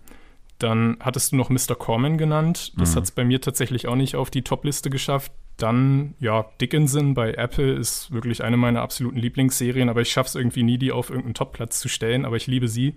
Dann 0.58 0.96
hattest 1.00 1.32
du 1.32 1.36
noch 1.36 1.50
Mr. 1.50 1.76
Corman 1.78 2.18
genannt. 2.18 2.72
Das 2.76 2.92
mhm. 2.92 2.96
hat 2.96 3.04
es 3.04 3.10
bei 3.12 3.24
mir 3.24 3.40
tatsächlich 3.40 3.86
auch 3.86 3.94
nicht 3.94 4.16
auf 4.16 4.30
die 4.30 4.42
Top-Liste 4.42 4.90
geschafft. 4.90 5.30
Dann, 5.56 6.14
ja, 6.18 6.46
Dickinson 6.60 7.14
bei 7.14 7.34
Apple 7.34 7.72
ist 7.74 8.10
wirklich 8.10 8.42
eine 8.42 8.56
meiner 8.56 8.82
absoluten 8.82 9.18
Lieblingsserien, 9.18 9.88
aber 9.88 10.00
ich 10.00 10.10
schaffe 10.10 10.28
es 10.28 10.34
irgendwie 10.34 10.64
nie, 10.64 10.78
die 10.78 10.90
auf 10.90 11.10
irgendeinen 11.10 11.34
Top-Platz 11.34 11.78
zu 11.78 11.88
stellen, 11.88 12.24
aber 12.24 12.36
ich 12.36 12.48
liebe 12.48 12.66
sie. 12.66 12.96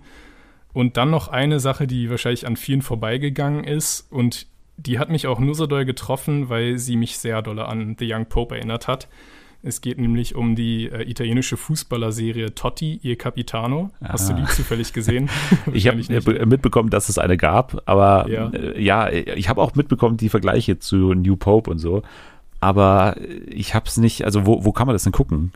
Und 0.72 0.96
dann 0.96 1.10
noch 1.10 1.28
eine 1.28 1.60
Sache, 1.60 1.86
die 1.86 2.10
wahrscheinlich 2.10 2.46
an 2.46 2.56
vielen 2.56 2.82
vorbeigegangen 2.82 3.64
ist 3.64 4.10
und 4.10 4.46
die 4.76 4.98
hat 4.98 5.10
mich 5.10 5.26
auch 5.26 5.38
nur 5.38 5.54
so 5.54 5.66
doll 5.66 5.84
getroffen, 5.84 6.48
weil 6.48 6.78
sie 6.78 6.96
mich 6.96 7.18
sehr 7.18 7.42
doll 7.42 7.58
an 7.60 7.96
The 7.98 8.12
Young 8.12 8.26
Pope 8.26 8.56
erinnert 8.56 8.88
hat. 8.88 9.08
Es 9.64 9.80
geht 9.80 9.98
nämlich 9.98 10.34
um 10.34 10.56
die 10.56 10.88
äh, 10.88 11.08
italienische 11.08 11.56
Fußballerserie 11.56 12.52
Totti, 12.54 12.98
ihr 13.02 13.16
Capitano. 13.16 13.90
Aha. 14.00 14.14
Hast 14.14 14.28
du 14.28 14.34
die 14.34 14.44
zufällig 14.44 14.92
gesehen? 14.92 15.30
ich 15.72 15.86
habe 15.86 16.46
mitbekommen, 16.46 16.90
dass 16.90 17.08
es 17.08 17.18
eine 17.18 17.36
gab, 17.36 17.80
aber 17.86 18.28
ja, 18.28 18.48
äh, 18.48 18.82
ja 18.82 19.08
ich 19.08 19.48
habe 19.48 19.62
auch 19.62 19.76
mitbekommen 19.76 20.16
die 20.16 20.28
Vergleiche 20.28 20.80
zu 20.80 21.14
New 21.14 21.36
Pope 21.36 21.70
und 21.70 21.78
so 21.78 22.02
aber 22.62 23.16
ich 23.48 23.74
habe 23.74 23.86
es 23.88 23.96
nicht, 23.96 24.24
also 24.24 24.46
wo, 24.46 24.64
wo 24.64 24.70
kann 24.70 24.86
man 24.86 24.94
das 24.94 25.02
denn 25.02 25.12
gucken? 25.12 25.52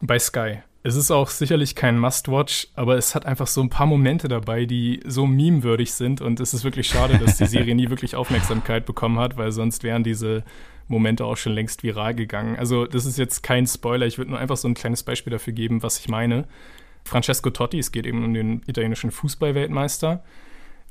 Bei 0.00 0.18
Sky. 0.18 0.58
Es 0.84 0.94
ist 0.94 1.10
auch 1.10 1.28
sicherlich 1.28 1.74
kein 1.74 1.98
Must-Watch, 1.98 2.68
aber 2.74 2.96
es 2.96 3.14
hat 3.14 3.26
einfach 3.26 3.48
so 3.48 3.60
ein 3.60 3.68
paar 3.68 3.86
Momente 3.86 4.28
dabei, 4.28 4.64
die 4.64 5.00
so 5.04 5.26
memewürdig 5.26 5.92
sind. 5.92 6.20
Und 6.20 6.38
es 6.38 6.54
ist 6.54 6.62
wirklich 6.62 6.86
schade, 6.86 7.18
dass 7.18 7.36
die 7.36 7.46
Serie 7.46 7.74
nie 7.74 7.90
wirklich 7.90 8.14
Aufmerksamkeit 8.14 8.86
bekommen 8.86 9.18
hat, 9.18 9.36
weil 9.36 9.50
sonst 9.50 9.82
wären 9.82 10.04
diese 10.04 10.44
Momente 10.86 11.24
auch 11.24 11.36
schon 11.36 11.52
längst 11.52 11.82
viral 11.82 12.14
gegangen. 12.14 12.56
Also, 12.56 12.86
das 12.86 13.06
ist 13.06 13.18
jetzt 13.18 13.42
kein 13.42 13.66
Spoiler. 13.66 14.06
Ich 14.06 14.18
würde 14.18 14.30
nur 14.30 14.40
einfach 14.40 14.56
so 14.56 14.68
ein 14.68 14.74
kleines 14.74 15.02
Beispiel 15.02 15.32
dafür 15.32 15.52
geben, 15.52 15.82
was 15.82 15.98
ich 15.98 16.08
meine. 16.08 16.46
Francesco 17.04 17.50
Totti, 17.50 17.78
es 17.78 17.90
geht 17.90 18.06
eben 18.06 18.24
um 18.24 18.32
den 18.32 18.62
italienischen 18.66 19.10
Fußballweltmeister. 19.10 20.22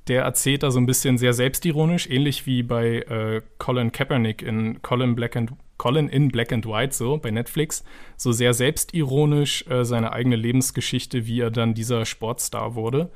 Der 0.08 0.24
erzählt 0.24 0.64
da 0.64 0.72
so 0.72 0.80
ein 0.80 0.86
bisschen 0.86 1.18
sehr 1.18 1.34
selbstironisch, 1.34 2.10
ähnlich 2.10 2.46
wie 2.46 2.64
bei 2.64 3.00
äh, 3.00 3.42
Colin 3.58 3.92
Kaepernick 3.92 4.42
in 4.42 4.82
Colin 4.82 5.16
Black 5.16 5.36
and 5.36 5.52
Colin 5.78 6.10
in 6.10 6.30
Black 6.30 6.52
and 6.52 6.66
White, 6.66 6.94
so 6.94 7.18
bei 7.18 7.32
Netflix, 7.32 7.84
so 8.16 8.32
sehr 8.32 8.54
selbstironisch 8.54 9.66
äh, 9.68 9.86
seine 9.86 10.14
eigene 10.14 10.36
Lebensgeschichte, 10.36 11.28
wie 11.28 11.42
er 11.42 11.52
dann 11.52 11.74
dieser 11.74 12.06
Sportstar 12.06 12.76
wurde. 12.76 13.10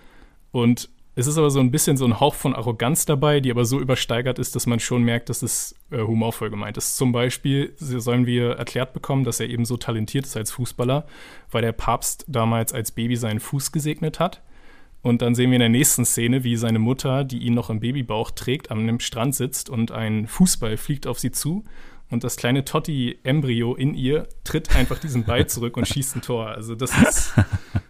Und 0.51 0.89
es 1.13 1.27
ist 1.27 1.37
aber 1.37 1.49
so 1.49 1.59
ein 1.59 1.71
bisschen 1.71 1.97
so 1.97 2.05
ein 2.05 2.21
Hauch 2.21 2.35
von 2.35 2.55
Arroganz 2.55 3.05
dabei, 3.05 3.41
die 3.41 3.51
aber 3.51 3.65
so 3.65 3.81
übersteigert 3.81 4.39
ist, 4.39 4.55
dass 4.55 4.65
man 4.65 4.79
schon 4.79 5.03
merkt, 5.03 5.27
dass 5.29 5.41
es 5.41 5.75
äh, 5.91 5.99
humorvoll 5.99 6.49
gemeint 6.49 6.77
ist. 6.77 6.95
Zum 6.95 7.11
Beispiel 7.11 7.73
sollen 7.77 8.25
wir 8.25 8.51
erklärt 8.51 8.93
bekommen, 8.93 9.25
dass 9.25 9.41
er 9.41 9.49
eben 9.49 9.65
so 9.65 9.75
talentiert 9.75 10.25
ist 10.25 10.37
als 10.37 10.51
Fußballer, 10.51 11.05
weil 11.51 11.61
der 11.61 11.73
Papst 11.73 12.23
damals 12.27 12.73
als 12.73 12.91
Baby 12.91 13.17
seinen 13.17 13.41
Fuß 13.41 13.73
gesegnet 13.73 14.19
hat. 14.19 14.41
Und 15.01 15.21
dann 15.21 15.35
sehen 15.35 15.49
wir 15.49 15.55
in 15.55 15.61
der 15.61 15.69
nächsten 15.69 16.05
Szene, 16.05 16.43
wie 16.43 16.55
seine 16.55 16.79
Mutter, 16.79 17.23
die 17.23 17.39
ihn 17.39 17.55
noch 17.55 17.69
im 17.69 17.79
Babybauch 17.79 18.31
trägt, 18.31 18.71
am 18.71 18.79
einem 18.79 18.99
Strand 18.99 19.35
sitzt 19.35 19.69
und 19.69 19.91
ein 19.91 20.27
Fußball 20.27 20.77
fliegt 20.77 21.07
auf 21.07 21.19
sie 21.19 21.31
zu 21.31 21.65
und 22.11 22.23
das 22.23 22.35
kleine 22.35 22.65
Totti-Embryo 22.65 23.73
in 23.73 23.95
ihr 23.95 24.27
tritt 24.43 24.75
einfach 24.75 24.99
diesen 24.99 25.23
Ball 25.23 25.47
zurück 25.47 25.77
und 25.77 25.87
schießt 25.87 26.17
ein 26.17 26.21
Tor. 26.21 26.49
Also 26.49 26.75
das 26.75 26.91
ist, 27.01 27.33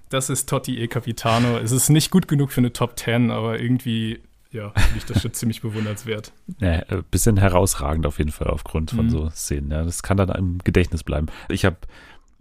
das 0.10 0.30
ist 0.30 0.48
Totti 0.48 0.80
E 0.80 0.88
Capitano. 0.88 1.58
Es 1.58 1.72
ist 1.72 1.90
nicht 1.90 2.12
gut 2.12 2.28
genug 2.28 2.52
für 2.52 2.62
eine 2.62 2.72
Top 2.72 2.98
10, 2.98 3.32
aber 3.32 3.60
irgendwie, 3.60 4.22
ja, 4.52 4.70
finde 4.70 4.98
ich 4.98 5.06
das 5.06 5.22
schon 5.22 5.34
ziemlich 5.34 5.62
bewundernswert. 5.62 6.32
Ja, 6.60 6.84
ein 6.88 7.04
bisschen 7.10 7.38
herausragend 7.38 8.06
auf 8.06 8.20
jeden 8.20 8.32
Fall 8.32 8.48
aufgrund 8.48 8.92
von 8.92 9.08
mhm. 9.08 9.10
so 9.10 9.30
Szenen. 9.32 9.72
Ja, 9.72 9.84
das 9.84 10.04
kann 10.04 10.18
dann 10.18 10.30
im 10.30 10.60
Gedächtnis 10.60 11.04
bleiben. 11.04 11.28
Ich 11.50 11.66
habe, 11.66 11.78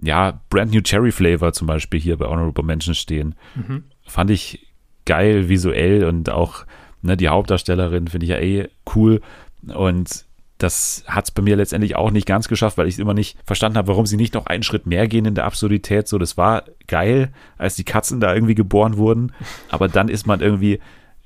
ja, 0.02 0.40
Brand 0.50 0.72
New 0.72 0.82
Cherry 0.82 1.12
Flavor 1.12 1.52
zum 1.54 1.66
Beispiel 1.66 1.98
hier 1.98 2.18
bei 2.18 2.26
Honorable 2.26 2.64
Mention 2.64 2.94
stehen. 2.94 3.34
Mhm. 3.54 3.84
Fand 4.06 4.30
ich 4.30 4.66
geil 5.06 5.48
visuell 5.48 6.04
und 6.04 6.28
auch 6.28 6.66
ne, 7.00 7.16
die 7.16 7.28
Hauptdarstellerin 7.28 8.08
finde 8.08 8.24
ich 8.24 8.30
ja 8.30 8.38
eh 8.38 8.68
cool. 8.94 9.22
Und 9.66 10.26
das 10.62 11.04
hat 11.06 11.24
es 11.24 11.30
bei 11.30 11.40
mir 11.40 11.56
letztendlich 11.56 11.96
auch 11.96 12.10
nicht 12.10 12.26
ganz 12.26 12.46
geschafft, 12.46 12.76
weil 12.76 12.86
ich 12.86 12.98
immer 12.98 13.14
nicht 13.14 13.38
verstanden 13.44 13.78
habe, 13.78 13.88
warum 13.88 14.04
sie 14.04 14.18
nicht 14.18 14.34
noch 14.34 14.44
einen 14.44 14.62
Schritt 14.62 14.86
mehr 14.86 15.08
gehen 15.08 15.24
in 15.24 15.34
der 15.34 15.46
Absurdität. 15.46 16.06
So, 16.06 16.18
das 16.18 16.36
war 16.36 16.64
geil, 16.86 17.32
als 17.56 17.76
die 17.76 17.84
Katzen 17.84 18.20
da 18.20 18.34
irgendwie 18.34 18.54
geboren 18.54 18.98
wurden. 18.98 19.32
Aber 19.70 19.88
dann 19.88 20.08
ist 20.08 20.26
man 20.26 20.40
irgendwie 20.40 20.78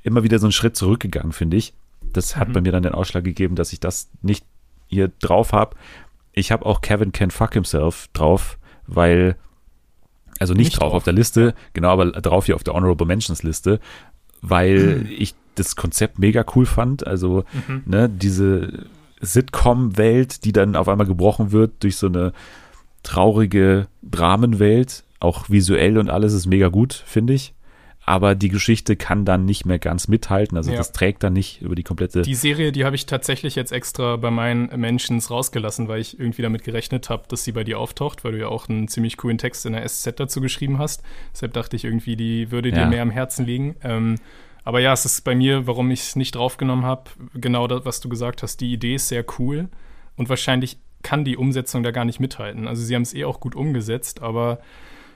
immer 0.05 0.23
wieder 0.23 0.39
so 0.39 0.47
einen 0.47 0.53
Schritt 0.53 0.77
zurückgegangen, 0.77 1.33
finde 1.33 1.57
ich. 1.57 1.75
Das 2.13 2.37
hat 2.37 2.49
mhm. 2.49 2.53
bei 2.53 2.61
mir 2.61 2.71
dann 2.71 2.85
den 2.85 2.95
Ausschlag 2.95 3.25
gegeben, 3.25 3.57
dass 3.57 3.73
ich 3.73 3.81
das 3.81 4.09
nicht 4.23 4.45
hier 4.87 5.11
drauf 5.21 5.53
habe. 5.53 5.77
Ich 6.33 6.53
habe 6.53 6.65
auch 6.65 6.81
Kevin 6.81 7.11
Can 7.11 7.33
Fuck 7.33 7.55
Himself 7.55 8.09
drauf, 8.13 8.57
weil, 8.87 9.35
also 10.39 10.55
nicht, 10.55 10.67
nicht 10.67 10.81
drauf, 10.81 10.91
drauf, 10.91 10.99
auf 10.99 11.05
der 11.05 11.13
Liste, 11.13 11.55
genau, 11.73 11.89
aber 11.89 12.13
drauf 12.13 12.47
hier 12.47 12.55
auf 12.55 12.63
der 12.63 12.75
Honorable 12.75 13.07
Mentions 13.07 13.43
Liste, 13.43 13.81
weil 14.43 14.99
mhm. 14.99 15.07
ich 15.19 15.35
das 15.57 15.75
Konzept 15.75 16.21
mega 16.21 16.45
cool 16.55 16.67
fand. 16.67 17.05
Also, 17.05 17.45
mhm. 17.67 17.83
ne, 17.87 18.09
diese 18.09 18.87
Sitcom-Welt, 19.25 20.45
die 20.45 20.53
dann 20.53 20.77
auf 20.77 20.89
einmal 20.89 21.07
gebrochen 21.07 21.53
wird 21.53 21.83
durch 21.83 21.97
so 21.97 22.07
eine 22.07 22.33
traurige 23.03 23.87
Dramenwelt. 24.03 25.05
Auch 25.21 25.49
visuell 25.49 25.99
und 25.99 26.11
alles 26.11 26.33
ist 26.33 26.47
mega 26.47 26.69
gut, 26.69 26.93
finde 26.93 27.33
ich. 27.33 27.55
Aber 28.07 28.35
die 28.35 28.51
Geschichte 28.51 28.97
kann 28.97 29.25
dann 29.25 29.47
nicht 29.47 29.65
mehr 29.65 29.79
ganz 29.79 30.09
mithalten. 30.09 30.59
Also 30.59 30.71
ja. 30.71 30.77
das 30.77 30.93
trägt 30.93 31.23
dann 31.23 31.33
nicht 31.33 31.63
über 31.63 31.75
die 31.75 31.83
komplette. 31.83 32.21
Die 32.21 32.35
Serie, 32.35 32.71
die 32.71 32.85
habe 32.85 32.97
ich 32.97 33.07
tatsächlich 33.07 33.55
jetzt 33.55 33.73
extra 33.73 34.17
bei 34.17 34.31
meinen 34.31 34.69
Mentions 34.79 35.31
rausgelassen, 35.31 35.89
weil 35.89 36.01
ich 36.01 36.19
irgendwie 36.21 36.43
damit 36.43 36.65
gerechnet 36.65 37.09
habe, 37.09 37.25
dass 37.29 37.45
sie 37.45 37.53
bei 37.53 37.65
dir 37.65 37.79
auftaucht, 37.79 38.23
weil 38.23 38.33
du 38.33 38.41
ja 38.41 38.49
auch 38.49 38.69
einen 38.69 38.89
ziemlich 38.89 39.17
coolen 39.17 39.39
Text 39.39 39.65
in 39.65 39.73
der 39.73 39.89
SZ 39.89 40.21
dazu 40.21 40.43
geschrieben 40.43 40.79
hast. 40.79 41.03
Deshalb 41.33 41.55
dachte 41.55 41.77
ich 41.77 41.85
irgendwie, 41.85 42.17
die 42.17 42.51
würde 42.51 42.73
dir 42.73 42.81
ja. 42.81 42.89
mehr 42.89 43.03
am 43.03 43.11
Herzen 43.11 43.47
liegen. 43.47 43.77
Ähm, 43.83 44.17
aber 44.65 44.81
ja, 44.81 44.93
es 44.93 45.05
ist 45.05 45.23
bei 45.23 45.35
mir, 45.35 45.67
warum 45.67 45.91
ich 45.91 46.01
es 46.01 46.17
nicht 46.17 46.35
draufgenommen 46.35 46.85
habe, 46.85 47.11
genau 47.35 47.67
das, 47.67 47.85
was 47.85 48.01
du 48.01 48.09
gesagt 48.09 48.43
hast. 48.43 48.61
Die 48.61 48.73
Idee 48.73 48.95
ist 48.95 49.09
sehr 49.09 49.25
cool 49.39 49.69
und 50.17 50.29
wahrscheinlich 50.29 50.79
kann 51.03 51.25
die 51.25 51.37
Umsetzung 51.37 51.83
da 51.83 51.91
gar 51.91 52.07
nicht 52.07 52.19
mithalten. 52.19 52.67
Also 52.67 52.83
sie 52.83 52.95
haben 52.95 53.03
es 53.03 53.15
eh 53.15 53.25
auch 53.25 53.41
gut 53.41 53.55
umgesetzt, 53.55 54.23
aber 54.23 54.59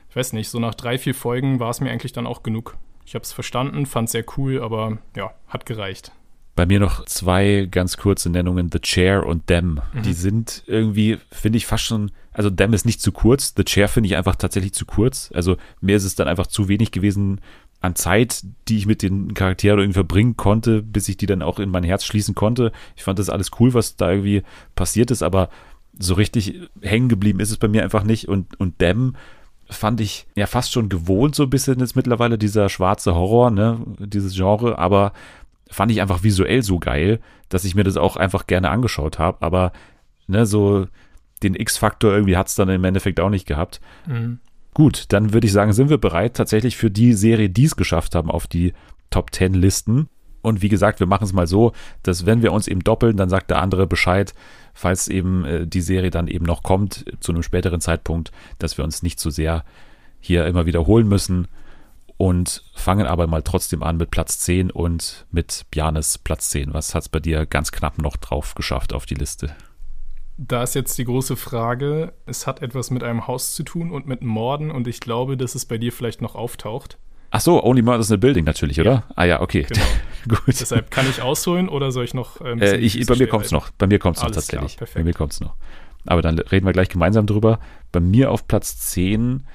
ich 0.09 0.15
weiß 0.15 0.33
nicht, 0.33 0.49
so 0.49 0.59
nach 0.59 0.75
drei, 0.75 0.97
vier 0.97 1.15
Folgen 1.15 1.59
war 1.59 1.71
es 1.71 1.81
mir 1.81 1.91
eigentlich 1.91 2.13
dann 2.13 2.27
auch 2.27 2.43
genug. 2.43 2.77
Ich 3.05 3.15
habe 3.15 3.23
es 3.23 3.33
verstanden, 3.33 3.87
fand 3.87 4.07
es 4.07 4.11
sehr 4.11 4.25
cool, 4.37 4.61
aber 4.61 4.99
ja, 5.15 5.33
hat 5.47 5.65
gereicht. 5.65 6.11
Bei 6.55 6.65
mir 6.65 6.79
noch 6.79 7.05
zwei 7.05 7.67
ganz 7.71 7.97
kurze 7.97 8.29
Nennungen, 8.29 8.69
The 8.71 8.79
Chair 8.79 9.25
und 9.25 9.47
Them. 9.47 9.81
Mhm. 9.93 10.01
Die 10.03 10.13
sind 10.13 10.63
irgendwie, 10.67 11.17
finde 11.31 11.57
ich, 11.57 11.65
fast 11.65 11.85
schon, 11.85 12.11
also 12.33 12.49
Them 12.49 12.73
ist 12.73 12.85
nicht 12.85 13.01
zu 13.01 13.11
kurz, 13.11 13.53
The 13.55 13.63
Chair 13.63 13.87
finde 13.87 14.07
ich 14.07 14.15
einfach 14.15 14.35
tatsächlich 14.35 14.73
zu 14.73 14.85
kurz. 14.85 15.31
Also 15.33 15.57
mir 15.81 15.95
ist 15.95 16.03
es 16.03 16.15
dann 16.15 16.27
einfach 16.27 16.47
zu 16.47 16.67
wenig 16.67 16.91
gewesen, 16.91 17.41
an 17.81 17.95
Zeit, 17.95 18.43
die 18.67 18.77
ich 18.77 18.85
mit 18.85 19.01
den 19.01 19.33
Charakteren 19.33 19.79
irgendwie 19.79 19.95
verbringen 19.95 20.35
konnte, 20.35 20.81
bis 20.81 21.07
ich 21.07 21.17
die 21.17 21.25
dann 21.25 21.41
auch 21.41 21.59
in 21.59 21.69
mein 21.69 21.83
Herz 21.83 22.03
schließen 22.03 22.35
konnte. 22.35 22.71
Ich 22.95 23.03
fand 23.03 23.19
das 23.19 23.29
alles 23.29 23.51
cool, 23.59 23.73
was 23.73 23.95
da 23.95 24.11
irgendwie 24.11 24.43
passiert 24.75 25.11
ist, 25.11 25.23
aber 25.23 25.49
so 25.97 26.13
richtig 26.13 26.69
hängen 26.81 27.09
geblieben 27.09 27.39
ist 27.39 27.51
es 27.51 27.57
bei 27.57 27.67
mir 27.67 27.83
einfach 27.83 28.03
nicht. 28.03 28.27
Und, 28.27 28.59
und 28.59 28.81
Dem 28.81 29.15
fand 29.69 30.01
ich 30.01 30.27
ja 30.35 30.47
fast 30.47 30.73
schon 30.73 30.89
gewohnt, 30.89 31.35
so 31.35 31.43
ein 31.43 31.49
bisschen 31.49 31.79
jetzt 31.79 31.95
mittlerweile, 31.95 32.37
dieser 32.37 32.69
schwarze 32.69 33.15
Horror, 33.15 33.51
ne, 33.51 33.79
dieses 33.99 34.35
Genre, 34.35 34.77
aber 34.77 35.13
fand 35.69 35.91
ich 35.91 36.01
einfach 36.01 36.23
visuell 36.23 36.63
so 36.63 36.79
geil, 36.79 37.19
dass 37.49 37.65
ich 37.65 37.75
mir 37.75 37.83
das 37.83 37.95
auch 37.95 38.17
einfach 38.17 38.47
gerne 38.47 38.71
angeschaut 38.71 39.19
habe. 39.19 39.41
Aber 39.41 39.71
ne, 40.27 40.45
so 40.45 40.87
den 41.43 41.55
X-Faktor 41.55 42.11
irgendwie 42.11 42.37
hat 42.37 42.47
es 42.47 42.55
dann 42.55 42.69
im 42.69 42.83
Endeffekt 42.83 43.19
auch 43.19 43.29
nicht 43.29 43.47
gehabt. 43.47 43.79
Mhm. 44.07 44.39
Gut, 44.79 45.07
dann 45.09 45.33
würde 45.33 45.45
ich 45.45 45.51
sagen, 45.51 45.73
sind 45.73 45.89
wir 45.89 45.97
bereit 45.97 46.37
tatsächlich 46.37 46.77
für 46.77 46.89
die 46.89 47.11
Serie, 47.11 47.49
die 47.49 47.65
es 47.65 47.75
geschafft 47.75 48.15
haben 48.15 48.31
auf 48.31 48.47
die 48.47 48.71
Top 49.09 49.35
10 49.35 49.53
Listen. 49.53 50.07
Und 50.41 50.61
wie 50.61 50.69
gesagt, 50.69 51.01
wir 51.01 51.05
machen 51.05 51.25
es 51.25 51.33
mal 51.33 51.47
so, 51.47 51.73
dass 52.01 52.25
wenn 52.25 52.41
wir 52.41 52.53
uns 52.53 52.65
eben 52.69 52.79
doppeln, 52.79 53.17
dann 53.17 53.27
sagt 53.27 53.49
der 53.49 53.61
andere 53.61 53.87
Bescheid, 53.87 54.33
falls 54.73 55.09
eben 55.09 55.43
äh, 55.43 55.67
die 55.67 55.81
Serie 55.81 56.11
dann 56.11 56.29
eben 56.29 56.45
noch 56.45 56.63
kommt 56.63 57.03
zu 57.19 57.33
einem 57.33 57.43
späteren 57.43 57.81
Zeitpunkt, 57.81 58.31
dass 58.57 58.77
wir 58.77 58.85
uns 58.85 59.03
nicht 59.03 59.19
zu 59.19 59.31
so 59.31 59.35
sehr 59.35 59.65
hier 60.21 60.45
immer 60.45 60.65
wiederholen 60.65 61.09
müssen. 61.09 61.49
Und 62.15 62.63
fangen 62.73 63.05
aber 63.05 63.27
mal 63.27 63.43
trotzdem 63.43 63.83
an 63.83 63.97
mit 63.97 64.11
Platz 64.11 64.39
10 64.39 64.71
und 64.71 65.25
mit 65.29 65.65
Bjanes 65.71 66.19
Platz 66.19 66.51
10. 66.51 66.73
Was 66.73 66.95
hat 66.95 67.01
es 67.01 67.09
bei 67.09 67.19
dir 67.19 67.45
ganz 67.45 67.73
knapp 67.73 67.97
noch 67.97 68.15
drauf 68.15 68.55
geschafft 68.55 68.93
auf 68.93 69.05
die 69.05 69.15
Liste? 69.15 69.53
Da 70.41 70.63
ist 70.63 70.73
jetzt 70.73 70.97
die 70.97 71.03
große 71.03 71.35
Frage, 71.35 72.13
es 72.25 72.47
hat 72.47 72.61
etwas 72.61 72.91
mit 72.91 73.03
einem 73.03 73.27
Haus 73.27 73.53
zu 73.53 73.63
tun 73.63 73.91
und 73.91 74.07
mit 74.07 74.23
Morden 74.23 74.71
und 74.71 74.87
ich 74.87 75.01
glaube, 75.01 75.35
dass 75.35 75.53
es 75.53 75.65
bei 75.65 75.77
dir 75.77 75.91
vielleicht 75.91 76.21
noch 76.21 76.35
auftaucht. 76.35 76.97
Ach 77.31 77.41
so, 77.41 77.61
Only 77.63 77.81
Murders 77.81 78.09
in 78.09 78.15
a 78.15 78.17
Building 78.17 78.45
natürlich, 78.45 78.79
oder? 78.79 78.91
Ja. 78.91 79.03
Ah 79.15 79.25
ja, 79.25 79.41
okay. 79.41 79.67
Genau. 79.67 79.85
Gut. 80.29 80.59
Deshalb 80.59 80.89
kann 80.91 81.07
ich 81.09 81.21
ausholen 81.21 81.67
oder 81.67 81.91
soll 81.91 82.05
ich 82.05 82.13
noch 82.13 82.41
ähm, 82.41 82.61
äh, 82.61 82.77
ich, 82.77 83.05
Bei 83.05 83.17
mir 83.17 83.27
kommt 83.27 83.45
es 83.45 83.51
noch. 83.51 83.69
Bei 83.71 83.85
mir 83.85 83.99
kommt 83.99 84.17
es 84.17 84.23
noch 84.23 84.31
tatsächlich. 84.31 84.77
Klar, 84.77 84.89
bei 84.93 85.03
mir 85.03 85.13
kommt 85.13 85.33
es 85.33 85.41
noch. 85.41 85.55
Aber 86.05 86.21
dann 86.21 86.39
reden 86.39 86.65
wir 86.65 86.73
gleich 86.73 86.89
gemeinsam 86.89 87.27
drüber. 87.27 87.59
Bei 87.91 87.99
mir 87.99 88.31
auf 88.31 88.47
Platz 88.47 88.77
10, 88.79 89.45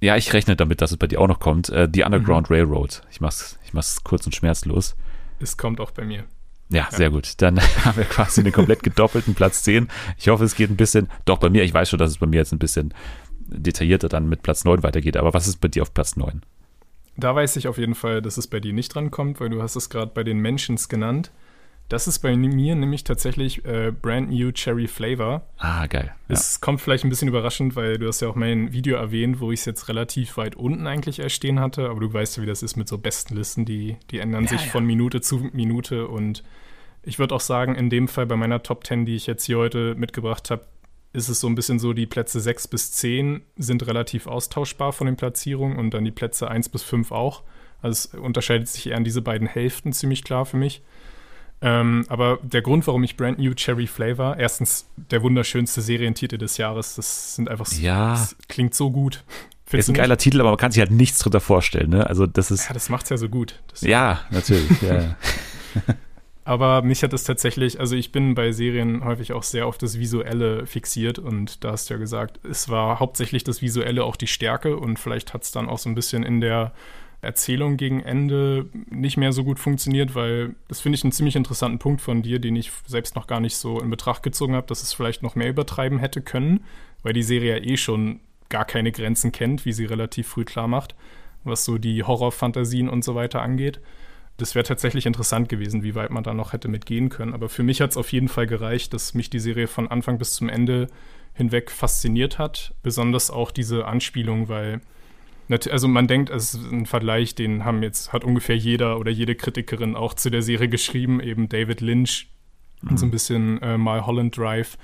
ja, 0.00 0.16
ich 0.16 0.32
rechne 0.34 0.54
damit, 0.54 0.82
dass 0.82 0.92
es 0.92 0.98
bei 0.98 1.06
dir 1.06 1.20
auch 1.20 1.28
noch 1.28 1.40
kommt, 1.40 1.70
äh, 1.70 1.88
The 1.92 2.04
Underground 2.04 2.50
mhm. 2.50 2.56
Railroad. 2.56 3.02
Ich 3.10 3.20
mach's, 3.20 3.58
ich 3.64 3.72
mach's 3.72 4.04
kurz 4.04 4.26
und 4.26 4.34
schmerzlos. 4.34 4.94
Es 5.40 5.56
kommt 5.56 5.80
auch 5.80 5.90
bei 5.90 6.04
mir. 6.04 6.24
Ja, 6.72 6.88
sehr 6.90 7.10
gut. 7.10 7.34
Dann 7.42 7.60
haben 7.84 7.98
wir 7.98 8.04
quasi 8.04 8.40
einen 8.40 8.52
komplett 8.52 8.82
gedoppelten 8.82 9.34
Platz 9.34 9.62
10. 9.62 9.88
Ich 10.18 10.28
hoffe, 10.28 10.44
es 10.44 10.54
geht 10.54 10.70
ein 10.70 10.76
bisschen, 10.76 11.08
doch 11.26 11.38
bei 11.38 11.50
mir, 11.50 11.62
ich 11.62 11.72
weiß 11.72 11.88
schon, 11.88 11.98
dass 11.98 12.10
es 12.10 12.18
bei 12.18 12.26
mir 12.26 12.38
jetzt 12.38 12.52
ein 12.52 12.58
bisschen 12.58 12.94
detaillierter 13.46 14.08
dann 14.08 14.28
mit 14.28 14.42
Platz 14.42 14.64
9 14.64 14.82
weitergeht. 14.82 15.16
Aber 15.16 15.34
was 15.34 15.46
ist 15.46 15.60
bei 15.60 15.68
dir 15.68 15.82
auf 15.82 15.92
Platz 15.92 16.16
9? 16.16 16.42
Da 17.16 17.34
weiß 17.34 17.56
ich 17.56 17.68
auf 17.68 17.76
jeden 17.76 17.94
Fall, 17.94 18.22
dass 18.22 18.38
es 18.38 18.46
bei 18.46 18.58
dir 18.58 18.72
nicht 18.72 18.94
drankommt, 18.94 19.38
weil 19.38 19.50
du 19.50 19.62
hast 19.62 19.76
es 19.76 19.90
gerade 19.90 20.10
bei 20.14 20.24
den 20.24 20.38
Mentions 20.38 20.88
genannt. 20.88 21.30
Das 21.92 22.06
ist 22.06 22.20
bei 22.20 22.34
mir 22.34 22.74
nämlich 22.74 23.04
tatsächlich 23.04 23.66
äh, 23.66 23.92
Brand 23.92 24.30
New 24.30 24.50
Cherry 24.52 24.88
Flavor. 24.88 25.42
Ah, 25.58 25.86
geil. 25.86 26.10
Ja. 26.26 26.34
Es 26.34 26.62
kommt 26.62 26.80
vielleicht 26.80 27.04
ein 27.04 27.10
bisschen 27.10 27.28
überraschend, 27.28 27.76
weil 27.76 27.98
du 27.98 28.08
hast 28.08 28.22
ja 28.22 28.28
auch 28.28 28.34
mein 28.34 28.72
Video 28.72 28.96
erwähnt, 28.96 29.40
wo 29.40 29.52
ich 29.52 29.60
es 29.60 29.66
jetzt 29.66 29.90
relativ 29.90 30.38
weit 30.38 30.56
unten 30.56 30.86
eigentlich 30.86 31.18
erstehen 31.18 31.60
hatte. 31.60 31.90
Aber 31.90 32.00
du 32.00 32.10
weißt 32.10 32.38
ja, 32.38 32.42
wie 32.42 32.46
das 32.46 32.62
ist 32.62 32.76
mit 32.76 32.88
so 32.88 32.96
besten 32.96 33.36
Listen, 33.36 33.66
die, 33.66 33.98
die 34.10 34.20
ändern 34.20 34.44
ja, 34.44 34.52
sich 34.52 34.64
ja. 34.64 34.70
von 34.70 34.86
Minute 34.86 35.20
zu 35.20 35.50
Minute. 35.52 36.08
Und 36.08 36.42
ich 37.02 37.18
würde 37.18 37.34
auch 37.34 37.42
sagen, 37.42 37.74
in 37.74 37.90
dem 37.90 38.08
Fall 38.08 38.24
bei 38.24 38.36
meiner 38.36 38.62
Top 38.62 38.86
10, 38.86 39.04
die 39.04 39.14
ich 39.14 39.26
jetzt 39.26 39.44
hier 39.44 39.58
heute 39.58 39.94
mitgebracht 39.94 40.50
habe, 40.50 40.64
ist 41.12 41.28
es 41.28 41.40
so 41.40 41.46
ein 41.46 41.54
bisschen 41.54 41.78
so, 41.78 41.92
die 41.92 42.06
Plätze 42.06 42.40
6 42.40 42.68
bis 42.68 42.92
10 42.92 43.42
sind 43.58 43.86
relativ 43.86 44.28
austauschbar 44.28 44.94
von 44.94 45.08
den 45.08 45.16
Platzierungen 45.16 45.76
und 45.76 45.92
dann 45.92 46.06
die 46.06 46.10
Plätze 46.10 46.50
1 46.50 46.70
bis 46.70 46.84
5 46.84 47.12
auch. 47.12 47.42
Also 47.82 48.08
es 48.08 48.18
unterscheidet 48.18 48.68
sich 48.68 48.86
eher 48.86 48.96
an 48.96 49.04
diese 49.04 49.20
beiden 49.20 49.46
Hälften 49.46 49.92
ziemlich 49.92 50.24
klar 50.24 50.46
für 50.46 50.56
mich. 50.56 50.80
Ähm, 51.62 52.04
aber 52.08 52.38
der 52.42 52.60
Grund, 52.60 52.86
warum 52.88 53.04
ich 53.04 53.16
Brand 53.16 53.38
New 53.38 53.54
Cherry 53.54 53.86
Flavor, 53.86 54.36
erstens 54.36 54.86
der 54.96 55.22
wunderschönste 55.22 55.80
Serientitel 55.80 56.36
des 56.36 56.56
Jahres, 56.56 56.96
das 56.96 57.36
sind 57.36 57.48
einfach 57.48 57.66
so, 57.66 57.80
Ja. 57.80 58.10
das 58.12 58.36
klingt 58.48 58.74
so 58.74 58.90
gut. 58.90 59.22
Ist 59.70 59.88
ein 59.88 59.94
geiler 59.94 60.18
Titel, 60.18 60.40
aber 60.40 60.50
man 60.50 60.58
kann 60.58 60.70
sich 60.70 60.80
halt 60.80 60.90
nichts 60.90 61.18
drunter 61.20 61.40
vorstellen. 61.40 61.88
Ne? 61.90 62.06
Also 62.06 62.26
das 62.26 62.50
ist 62.50 62.66
Ja, 62.68 62.74
das 62.74 62.90
macht's 62.90 63.08
ja 63.08 63.16
so 63.16 63.30
gut. 63.30 63.62
Das, 63.70 63.80
ja 63.80 64.20
natürlich. 64.30 64.82
Ja. 64.82 65.16
Aber 66.44 66.82
mich 66.82 67.04
hat 67.04 67.12
es 67.12 67.22
tatsächlich, 67.22 67.78
also 67.78 67.94
ich 67.94 68.10
bin 68.10 68.34
bei 68.34 68.50
Serien 68.50 69.04
häufig 69.04 69.32
auch 69.32 69.44
sehr 69.44 69.66
auf 69.66 69.78
das 69.78 69.98
Visuelle 70.00 70.66
fixiert 70.66 71.20
und 71.20 71.62
da 71.62 71.70
hast 71.70 71.88
du 71.88 71.94
ja 71.94 72.00
gesagt, 72.00 72.40
es 72.44 72.68
war 72.68 72.98
hauptsächlich 72.98 73.44
das 73.44 73.62
Visuelle 73.62 74.02
auch 74.02 74.16
die 74.16 74.26
Stärke 74.26 74.76
und 74.76 74.98
vielleicht 74.98 75.34
hat 75.34 75.44
es 75.44 75.52
dann 75.52 75.68
auch 75.68 75.78
so 75.78 75.88
ein 75.88 75.94
bisschen 75.94 76.24
in 76.24 76.40
der 76.40 76.72
Erzählung 77.22 77.76
gegen 77.76 78.00
Ende 78.00 78.68
nicht 78.90 79.16
mehr 79.16 79.32
so 79.32 79.44
gut 79.44 79.60
funktioniert, 79.60 80.16
weil 80.16 80.56
das 80.66 80.80
finde 80.80 80.96
ich 80.96 81.04
einen 81.04 81.12
ziemlich 81.12 81.36
interessanten 81.36 81.78
Punkt 81.78 82.00
von 82.00 82.20
dir, 82.20 82.40
den 82.40 82.56
ich 82.56 82.72
selbst 82.84 83.14
noch 83.14 83.28
gar 83.28 83.38
nicht 83.38 83.56
so 83.56 83.80
in 83.80 83.90
Betracht 83.90 84.24
gezogen 84.24 84.56
habe, 84.56 84.66
dass 84.66 84.82
es 84.82 84.92
vielleicht 84.92 85.22
noch 85.22 85.36
mehr 85.36 85.48
übertreiben 85.48 86.00
hätte 86.00 86.20
können, 86.20 86.64
weil 87.04 87.12
die 87.12 87.22
Serie 87.22 87.58
ja 87.58 87.64
eh 87.64 87.76
schon 87.76 88.18
gar 88.48 88.64
keine 88.64 88.90
Grenzen 88.90 89.30
kennt, 89.30 89.64
wie 89.64 89.72
sie 89.72 89.84
relativ 89.84 90.26
früh 90.26 90.44
klar 90.44 90.66
macht, 90.66 90.96
was 91.44 91.64
so 91.64 91.78
die 91.78 92.02
Horrorfantasien 92.02 92.88
und 92.88 93.04
so 93.04 93.14
weiter 93.14 93.40
angeht. 93.40 93.80
Das 94.36 94.56
wäre 94.56 94.64
tatsächlich 94.64 95.06
interessant 95.06 95.48
gewesen, 95.48 95.84
wie 95.84 95.94
weit 95.94 96.10
man 96.10 96.24
da 96.24 96.34
noch 96.34 96.52
hätte 96.52 96.66
mitgehen 96.66 97.08
können. 97.08 97.34
Aber 97.34 97.48
für 97.48 97.62
mich 97.62 97.80
hat 97.80 97.90
es 97.90 97.96
auf 97.96 98.12
jeden 98.12 98.28
Fall 98.28 98.48
gereicht, 98.48 98.92
dass 98.92 99.14
mich 99.14 99.30
die 99.30 99.38
Serie 99.38 99.68
von 99.68 99.86
Anfang 99.88 100.18
bis 100.18 100.34
zum 100.34 100.48
Ende 100.48 100.88
hinweg 101.34 101.70
fasziniert 101.70 102.38
hat. 102.38 102.74
Besonders 102.82 103.30
auch 103.30 103.52
diese 103.52 103.86
Anspielung, 103.86 104.48
weil 104.48 104.80
also 105.52 105.88
man 105.88 106.06
denkt, 106.06 106.30
es 106.30 106.54
ist 106.54 106.72
ein 106.72 106.86
Vergleich, 106.86 107.34
den 107.34 107.64
haben 107.64 107.82
jetzt, 107.82 108.12
hat 108.12 108.24
ungefähr 108.24 108.56
jeder 108.56 108.98
oder 108.98 109.10
jede 109.10 109.34
Kritikerin 109.34 109.96
auch 109.96 110.14
zu 110.14 110.30
der 110.30 110.42
Serie 110.42 110.68
geschrieben, 110.68 111.20
eben 111.20 111.48
David 111.48 111.80
Lynch 111.80 112.28
und 112.88 112.98
so 112.98 113.06
ein 113.06 113.10
bisschen 113.10 113.60
äh, 113.62 113.78
My 113.78 114.00
Holland 114.00 114.36
Drive. 114.36 114.76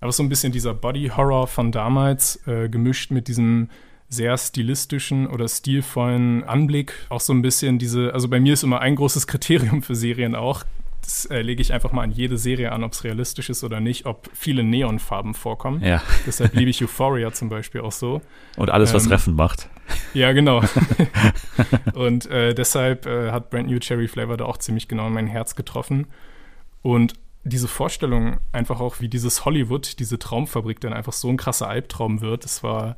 Aber 0.00 0.12
so 0.12 0.22
ein 0.22 0.28
bisschen 0.28 0.52
dieser 0.52 0.74
Body-Horror 0.74 1.46
von 1.46 1.72
damals, 1.72 2.46
äh, 2.46 2.68
gemischt 2.68 3.10
mit 3.10 3.28
diesem 3.28 3.68
sehr 4.08 4.36
stilistischen 4.36 5.26
oder 5.26 5.46
stilvollen 5.48 6.42
Anblick. 6.44 6.92
Auch 7.10 7.20
so 7.20 7.32
ein 7.32 7.42
bisschen 7.42 7.78
diese, 7.78 8.12
also 8.12 8.28
bei 8.28 8.40
mir 8.40 8.54
ist 8.54 8.64
immer 8.64 8.80
ein 8.80 8.96
großes 8.96 9.26
Kriterium 9.26 9.82
für 9.82 9.94
Serien 9.94 10.34
auch, 10.34 10.64
das 11.02 11.26
äh, 11.26 11.42
lege 11.42 11.62
ich 11.62 11.72
einfach 11.72 11.92
mal 11.92 12.02
an 12.02 12.10
jede 12.10 12.36
Serie 12.36 12.72
an, 12.72 12.84
ob 12.84 12.92
es 12.92 13.04
realistisch 13.04 13.50
ist 13.50 13.64
oder 13.64 13.80
nicht, 13.80 14.06
ob 14.06 14.28
viele 14.32 14.62
Neonfarben 14.62 15.34
vorkommen. 15.34 15.82
ja. 15.82 16.02
Deshalb 16.26 16.54
liebe 16.54 16.70
ich 16.70 16.82
Euphoria 16.82 17.32
zum 17.32 17.48
Beispiel 17.48 17.80
auch 17.80 17.92
so. 17.92 18.20
Und 18.56 18.70
alles, 18.70 18.94
was 18.94 19.06
Ähm, 19.06 19.12
Reffen 19.12 19.34
macht. 19.34 19.68
Ja, 20.14 20.32
genau. 20.32 20.62
und 21.94 22.26
äh, 22.26 22.54
deshalb 22.54 23.06
äh, 23.06 23.30
hat 23.30 23.50
Brand 23.50 23.68
New 23.68 23.78
Cherry 23.78 24.08
Flavor 24.08 24.36
da 24.36 24.44
auch 24.44 24.58
ziemlich 24.58 24.88
genau 24.88 25.06
in 25.06 25.12
mein 25.12 25.26
Herz 25.26 25.54
getroffen. 25.56 26.06
Und 26.82 27.14
diese 27.44 27.68
Vorstellung, 27.68 28.38
einfach 28.52 28.80
auch 28.80 29.00
wie 29.00 29.08
dieses 29.08 29.44
Hollywood, 29.44 29.98
diese 29.98 30.18
Traumfabrik, 30.18 30.80
dann 30.80 30.92
einfach 30.92 31.12
so 31.12 31.28
ein 31.28 31.36
krasser 31.36 31.68
Albtraum 31.68 32.20
wird, 32.20 32.44
das 32.44 32.62
war, 32.62 32.96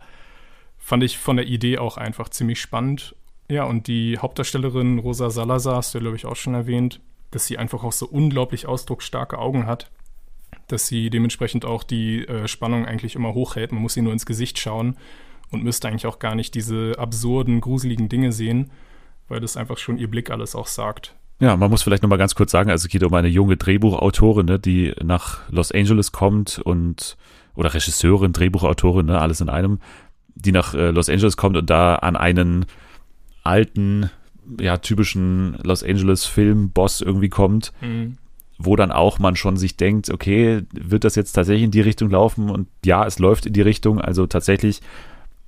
fand 0.79 1.05
ich 1.05 1.19
von 1.19 1.37
der 1.37 1.47
Idee 1.47 1.79
auch 1.79 1.97
einfach 1.97 2.29
ziemlich 2.29 2.61
spannend. 2.61 3.15
Ja, 3.49 3.65
und 3.65 3.87
die 3.87 4.19
Hauptdarstellerin 4.19 4.99
Rosa 4.99 5.31
Salazar, 5.31 5.77
hast 5.77 5.95
du, 5.95 6.01
glaube 6.01 6.17
ich, 6.17 6.27
auch 6.27 6.37
schon 6.37 6.55
erwähnt, 6.55 7.01
dass 7.33 7.47
sie 7.47 7.59
einfach 7.59 7.83
auch 7.83 7.93
so 7.93 8.07
unglaublich 8.07 8.67
ausdrucksstarke 8.67 9.39
Augen 9.39 9.67
hat, 9.67 9.91
dass 10.69 10.87
sie 10.87 11.11
dementsprechend 11.11 11.65
auch 11.65 11.83
die 11.83 12.27
äh, 12.29 12.47
Spannung 12.47 12.87
eigentlich 12.87 13.17
immer 13.17 13.35
hochhält. 13.35 13.73
Man 13.73 13.83
muss 13.83 13.97
ihr 13.97 14.05
nur 14.05 14.13
ins 14.13 14.27
Gesicht 14.27 14.59
schauen 14.59 14.97
und 15.51 15.65
müsste 15.65 15.89
eigentlich 15.89 16.07
auch 16.07 16.19
gar 16.19 16.35
nicht 16.35 16.55
diese 16.55 16.95
absurden, 16.99 17.61
gruseligen 17.61 18.09
Dinge 18.09 18.33
sehen, 18.33 18.71
weil 19.29 19.41
das 19.41 19.57
einfach 19.57 19.79
schon 19.79 19.99
ihr 19.99 20.09
Blick 20.09 20.31
alles 20.31 20.55
auch 20.55 20.67
sagt. 20.67 21.15
Ja, 21.41 21.57
man 21.57 21.71
muss 21.71 21.83
vielleicht 21.83 22.03
nochmal 22.03 22.19
ganz 22.19 22.35
kurz 22.37 22.53
sagen, 22.53 22.71
also 22.71 22.87
es 22.87 22.89
geht 22.89 23.03
um 23.03 23.13
eine 23.15 23.29
junge 23.29 23.57
Drehbuchautorin, 23.57 24.47
ne, 24.47 24.59
die 24.61 24.95
nach 25.03 25.41
Los 25.51 25.73
Angeles 25.73 26.13
kommt 26.13 26.61
und, 26.61 27.17
oder 27.57 27.75
Regisseurin, 27.75 28.33
Drehbuchautorin, 28.33 29.07
ne, 29.07 29.21
alles 29.21 29.41
in 29.41 29.49
einem, 29.49 29.81
die 30.35 30.53
nach 30.53 30.75
äh, 30.75 30.91
Los 30.91 31.09
Angeles 31.09 31.37
kommt 31.37 31.57
und 31.57 31.69
da 31.69 31.97
an 31.97 32.17
einen 32.17 32.67
alten, 33.43 34.09
ja, 34.61 34.77
typischen 34.79 35.57
Los 35.63 35.83
Angeles 35.83 36.25
Filmboss 36.25 37.01
irgendwie 37.01 37.29
kommt, 37.29 37.73
Mhm. 37.81 38.17
wo 38.59 38.77
dann 38.77 38.93
auch 38.93 39.19
man 39.19 39.37
schon 39.37 39.57
sich 39.57 39.77
denkt, 39.77 40.11
okay, 40.11 40.63
wird 40.73 41.05
das 41.05 41.15
jetzt 41.15 41.33
tatsächlich 41.33 41.65
in 41.65 41.71
die 41.71 41.81
Richtung 41.81 42.11
laufen? 42.11 42.51
Und 42.51 42.69
ja, 42.85 43.07
es 43.07 43.19
läuft 43.19 43.47
in 43.47 43.53
die 43.53 43.63
Richtung, 43.63 44.01
also 44.01 44.27
tatsächlich 44.27 44.81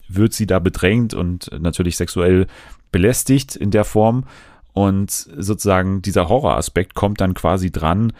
wird 0.08 0.32
sie 0.32 0.46
da 0.46 0.58
bedrängt 0.58 1.14
und 1.14 1.50
natürlich 1.60 1.96
sexuell 1.96 2.46
belästigt 2.92 3.56
in 3.56 3.70
der 3.70 3.84
Form. 3.84 4.24
Und 4.72 5.10
sozusagen 5.10 6.02
dieser 6.02 6.28
Horroraspekt 6.28 6.94
kommt 6.94 7.20
dann 7.20 7.34
quasi 7.34 7.70
dran, 7.70 8.12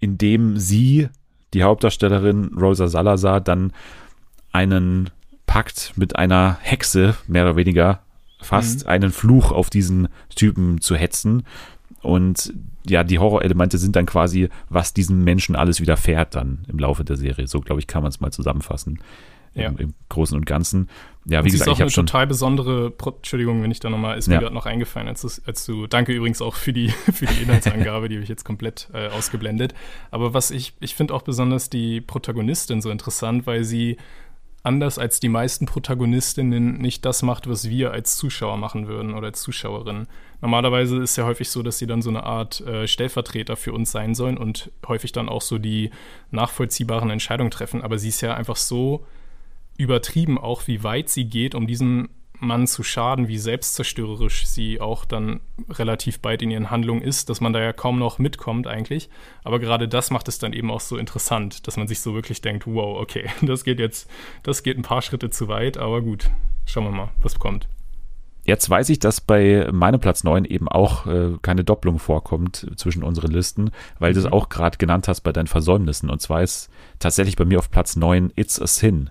indem 0.00 0.56
sie, 0.56 1.08
die 1.52 1.62
Hauptdarstellerin 1.62 2.52
Rosa 2.58 2.88
Salazar, 2.88 3.40
dann 3.40 3.72
einen 4.52 5.10
Pakt 5.46 5.92
mit 5.96 6.16
einer 6.16 6.58
Hexe, 6.62 7.16
mehr 7.26 7.44
oder 7.44 7.56
weniger 7.56 8.00
fast, 8.44 8.86
einen 8.86 9.10
Fluch 9.10 9.50
auf 9.52 9.70
diesen 9.70 10.08
Typen 10.34 10.80
zu 10.80 10.94
hetzen. 10.96 11.42
Und 12.02 12.52
ja, 12.86 13.02
die 13.02 13.18
Horrorelemente 13.18 13.78
sind 13.78 13.96
dann 13.96 14.06
quasi, 14.06 14.48
was 14.68 14.92
diesem 14.92 15.24
Menschen 15.24 15.56
alles 15.56 15.80
widerfährt 15.80 16.34
dann 16.34 16.64
im 16.68 16.78
Laufe 16.78 17.02
der 17.04 17.16
Serie. 17.16 17.46
So, 17.46 17.60
glaube 17.60 17.80
ich, 17.80 17.86
kann 17.86 18.02
man 18.02 18.10
es 18.10 18.20
mal 18.20 18.30
zusammenfassen. 18.30 18.98
Ja. 19.54 19.68
Im, 19.68 19.76
Im 19.78 19.94
Großen 20.08 20.36
und 20.36 20.46
Ganzen. 20.46 20.88
Ja, 21.26 21.38
Und 21.38 21.44
wie 21.46 21.50
sie 21.50 21.56
ist 21.56 21.60
gesagt, 21.60 21.68
auch 21.70 21.74
ich 21.76 21.80
habe 21.80 21.84
eine 21.84 21.90
schon. 21.92 22.06
total 22.06 22.26
besondere, 22.26 22.90
Pro 22.90 23.10
Entschuldigung, 23.10 23.62
wenn 23.62 23.70
ich 23.70 23.78
da 23.78 23.88
nochmal, 23.88 24.18
ist 24.18 24.26
mir 24.26 24.34
Ja. 24.34 24.40
gerade 24.40 24.54
noch 24.54 24.66
eingefallen, 24.66 25.06
als, 25.08 25.22
du- 25.22 25.28
als 25.46 25.64
du, 25.64 25.86
danke 25.86 26.12
übrigens 26.12 26.42
auch 26.42 26.56
für 26.56 26.72
die, 26.72 26.88
für 27.12 27.26
die 27.26 27.40
Inhaltsangabe, 27.44 28.08
die 28.08 28.16
habe 28.16 28.24
ich 28.24 28.28
jetzt 28.28 28.44
komplett 28.44 28.88
äh, 28.92 29.06
ausgeblendet. 29.08 29.72
Aber 30.10 30.34
was 30.34 30.50
ich, 30.50 30.74
ich 30.80 30.96
finde 30.96 31.14
auch 31.14 31.22
besonders 31.22 31.70
die 31.70 32.00
Protagonistin 32.00 32.82
so 32.82 32.90
interessant, 32.90 33.46
weil 33.46 33.62
sie 33.64 33.96
anders 34.64 34.98
als 34.98 35.20
die 35.20 35.28
meisten 35.28 35.66
Protagonistinnen 35.66 36.78
nicht 36.78 37.04
das 37.04 37.22
macht, 37.22 37.48
was 37.48 37.68
wir 37.68 37.92
als 37.92 38.16
Zuschauer 38.16 38.56
machen 38.56 38.88
würden 38.88 39.14
oder 39.14 39.28
als 39.28 39.42
Zuschauerin. 39.42 40.06
Normalerweise 40.40 41.02
ist 41.02 41.16
ja 41.16 41.26
häufig 41.26 41.50
so, 41.50 41.62
dass 41.62 41.78
sie 41.78 41.86
dann 41.86 42.02
so 42.02 42.08
eine 42.08 42.24
Art 42.24 42.62
äh, 42.62 42.88
Stellvertreter 42.88 43.56
für 43.56 43.74
uns 43.74 43.92
sein 43.92 44.14
sollen 44.14 44.38
und 44.38 44.72
häufig 44.88 45.12
dann 45.12 45.28
auch 45.28 45.42
so 45.42 45.58
die 45.58 45.90
nachvollziehbaren 46.30 47.10
Entscheidungen 47.10 47.50
treffen. 47.50 47.82
Aber 47.82 47.98
sie 47.98 48.08
ist 48.08 48.22
ja 48.22 48.34
einfach 48.34 48.56
so 48.56 49.06
übertrieben 49.76 50.38
auch, 50.38 50.66
wie 50.66 50.82
weit 50.82 51.10
sie 51.10 51.26
geht, 51.26 51.54
um 51.54 51.66
diesem 51.66 52.08
Mann 52.40 52.66
zu 52.66 52.82
schaden, 52.82 53.28
wie 53.28 53.38
selbstzerstörerisch 53.38 54.46
sie 54.46 54.80
auch 54.80 55.04
dann 55.04 55.40
relativ 55.70 56.20
bald 56.20 56.42
in 56.42 56.50
ihren 56.50 56.70
Handlungen 56.70 57.00
ist, 57.02 57.30
dass 57.30 57.40
man 57.40 57.52
da 57.52 57.60
ja 57.60 57.72
kaum 57.72 57.98
noch 57.98 58.18
mitkommt 58.18 58.66
eigentlich. 58.66 59.08
Aber 59.44 59.60
gerade 59.60 59.88
das 59.88 60.10
macht 60.10 60.28
es 60.28 60.38
dann 60.38 60.52
eben 60.52 60.70
auch 60.70 60.80
so 60.80 60.96
interessant, 60.96 61.66
dass 61.66 61.76
man 61.76 61.86
sich 61.88 62.00
so 62.00 62.14
wirklich 62.14 62.40
denkt, 62.42 62.66
wow, 62.66 63.00
okay, 63.00 63.30
das 63.42 63.64
geht 63.64 63.78
jetzt, 63.78 64.10
das 64.42 64.62
geht 64.62 64.76
ein 64.76 64.82
paar 64.82 65.02
Schritte 65.02 65.30
zu 65.30 65.48
weit, 65.48 65.78
aber 65.78 66.02
gut, 66.02 66.30
schauen 66.66 66.84
wir 66.84 66.90
mal, 66.90 67.10
was 67.22 67.38
kommt. 67.38 67.68
Jetzt 68.46 68.68
weiß 68.68 68.90
ich, 68.90 68.98
dass 68.98 69.22
bei 69.22 69.70
meinem 69.72 70.00
Platz 70.00 70.22
9 70.22 70.44
eben 70.44 70.68
auch 70.68 71.06
äh, 71.06 71.30
keine 71.40 71.64
Doppelung 71.64 71.98
vorkommt 71.98 72.66
zwischen 72.76 73.02
unseren 73.02 73.30
Listen, 73.30 73.70
weil 73.98 74.12
du 74.12 74.18
es 74.18 74.26
Mhm. 74.26 74.34
auch 74.34 74.50
gerade 74.50 74.76
genannt 74.76 75.08
hast 75.08 75.22
bei 75.22 75.32
deinen 75.32 75.46
Versäumnissen. 75.46 76.10
Und 76.10 76.20
zwar 76.20 76.42
ist 76.42 76.68
tatsächlich 76.98 77.36
bei 77.36 77.46
mir 77.46 77.58
auf 77.58 77.70
Platz 77.70 77.96
9 77.96 78.32
It's 78.36 78.60
a 78.60 78.66
Sin. 78.66 79.08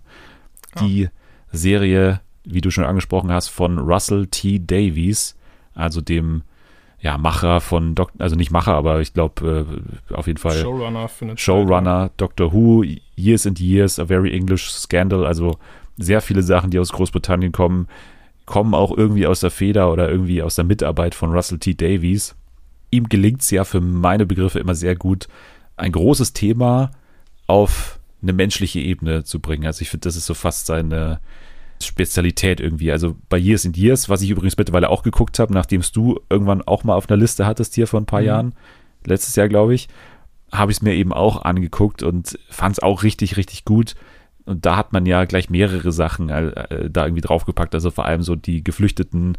Die 0.80 1.10
Serie, 1.52 2.22
wie 2.44 2.62
du 2.62 2.72
schon 2.72 2.84
angesprochen 2.84 3.32
hast, 3.32 3.50
von 3.50 3.80
Russell 3.80 4.28
T. 4.28 4.60
Davies, 4.60 5.38
also 5.74 6.02
dem 6.02 6.44
ja, 7.00 7.18
Macher 7.18 7.60
von, 7.60 7.96
Doc 7.96 8.12
also 8.18 8.38
nicht 8.38 8.52
Macher, 8.52 8.76
aber 8.76 9.02
ich 9.02 9.14
glaube 9.14 9.68
äh, 10.10 10.14
auf 10.14 10.28
jeden 10.28 10.40
Fall 10.40 10.56
Showrunner 10.56 11.10
Showrunner, 11.36 12.12
Doctor 12.16 12.54
Who, 12.54 12.86
Years 13.18 13.46
and 13.46 13.60
Years, 13.60 14.00
A 14.00 14.06
Very 14.06 14.34
English 14.34 14.72
Scandal, 14.72 15.26
also 15.26 15.58
sehr 15.98 16.22
viele 16.22 16.42
Sachen, 16.42 16.72
die 16.72 16.80
aus 16.80 16.94
Großbritannien 16.94 17.52
kommen, 17.52 17.88
kommen 18.46 18.74
auch 18.74 18.96
irgendwie 18.96 19.28
aus 19.28 19.42
der 19.42 19.52
Feder 19.52 19.92
oder 19.92 20.10
irgendwie 20.10 20.42
aus 20.42 20.56
der 20.56 20.64
Mitarbeit 20.64 21.14
von 21.14 21.32
Russell 21.34 21.60
T. 21.60 21.74
Davies. 21.74 22.36
Ihm 22.90 23.10
gelingt 23.10 23.42
es 23.42 23.52
ja 23.52 23.66
für 23.66 23.82
meine 23.82 24.26
Begriffe 24.26 24.60
immer 24.60 24.76
sehr 24.76 24.96
gut, 24.96 25.28
ein 25.76 25.92
großes 25.92 26.32
Thema 26.32 26.92
auf 27.48 28.00
eine 28.22 28.34
menschliche 28.34 28.80
Ebene 28.80 29.26
zu 29.26 29.40
bringen. 29.42 29.66
Also 29.66 29.82
ich 29.82 29.90
finde, 29.90 30.08
das 30.08 30.16
ist 30.16 30.26
so 30.26 30.34
fast 30.34 30.68
seine 30.68 31.20
Spezialität 31.86 32.60
irgendwie. 32.60 32.91
Also 32.91 33.15
bei 33.30 33.38
Years 33.38 33.65
and 33.65 33.78
Years, 33.78 34.10
was 34.10 34.22
ich 34.22 34.30
übrigens 34.30 34.58
mittlerweile 34.58 34.89
auch 34.89 35.04
geguckt 35.04 35.39
habe, 35.39 35.54
nachdem 35.54 35.82
es 35.82 35.91
du 35.91 36.19
irgendwann 36.30 36.62
auch 36.62 36.84
mal 36.84 36.96
auf 36.96 37.10
einer 37.10 37.17
Liste 37.17 37.46
hattest 37.46 37.76
hier 37.76 37.88
vor 37.88 38.00
ein 38.00 38.06
paar 38.06 38.22
Mhm. 38.22 38.28
Jahren, 38.28 38.54
letztes 39.06 39.36
Jahr 39.36 39.50
glaube 39.50 39.74
ich, 39.76 39.88
habe 40.52 40.72
ich 40.72 40.78
es 40.78 40.82
mir 40.82 40.93
eben 40.93 41.13
auch 41.13 41.43
angeguckt 41.43 42.04
und 42.04 42.38
fand 42.50 42.74
es 42.74 42.84
auch 42.84 43.04
richtig, 43.04 43.38
richtig 43.38 43.65
gut. 43.65 43.96
Und 44.46 44.65
da 44.65 44.76
hat 44.76 44.93
man 44.93 45.06
ja 45.06 45.26
gleich 45.26 45.50
mehrere 45.50 45.91
Sachen 45.91 46.30
äh, 46.30 46.48
äh, 46.48 46.89
da 46.89 47.06
irgendwie 47.06 47.22
draufgepackt. 47.22 47.74
Also 47.74 47.91
vor 47.91 48.06
allem 48.06 48.22
so 48.22 48.36
die 48.36 48.63
geflüchteten 48.63 49.38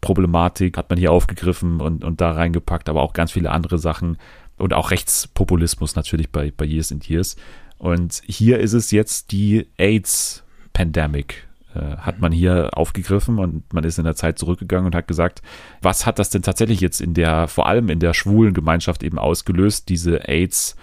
Problematik 0.00 0.76
hat 0.76 0.90
man 0.90 0.98
hier 0.98 1.12
aufgegriffen 1.12 1.80
und, 1.80 2.04
und 2.04 2.20
da 2.20 2.32
reingepackt, 2.32 2.88
aber 2.88 3.02
auch 3.02 3.12
ganz 3.12 3.32
viele 3.32 3.50
andere 3.50 3.78
Sachen 3.78 4.18
und 4.58 4.74
auch 4.74 4.90
Rechtspopulismus 4.90 5.94
natürlich 5.94 6.30
bei, 6.30 6.52
bei 6.56 6.64
Years 6.64 6.90
and 6.92 7.08
Years. 7.08 7.36
Und 7.78 8.22
hier 8.26 8.58
ist 8.58 8.74
es 8.74 8.90
jetzt 8.90 9.32
die 9.32 9.68
AIDS-Pandemic. 9.78 11.48
Äh, 11.74 11.96
hat 11.98 12.20
man 12.20 12.32
hier 12.32 12.70
aufgegriffen 12.76 13.38
und 13.38 13.72
man 13.72 13.84
ist 13.84 13.98
in 13.98 14.04
der 14.04 14.14
Zeit 14.14 14.38
zurückgegangen 14.38 14.86
und 14.86 14.94
hat 14.94 15.08
gesagt, 15.08 15.42
was 15.80 16.06
hat 16.06 16.18
das 16.18 16.30
denn 16.30 16.42
tatsächlich 16.42 16.80
jetzt 16.80 17.00
in 17.00 17.14
der, 17.14 17.48
vor 17.48 17.66
allem 17.66 17.88
in 17.88 18.00
der 18.00 18.14
schwulen 18.14 18.54
Gemeinschaft 18.54 19.02
eben 19.02 19.18
ausgelöst, 19.18 19.88
diese 19.88 20.28
AIDS- 20.28 20.76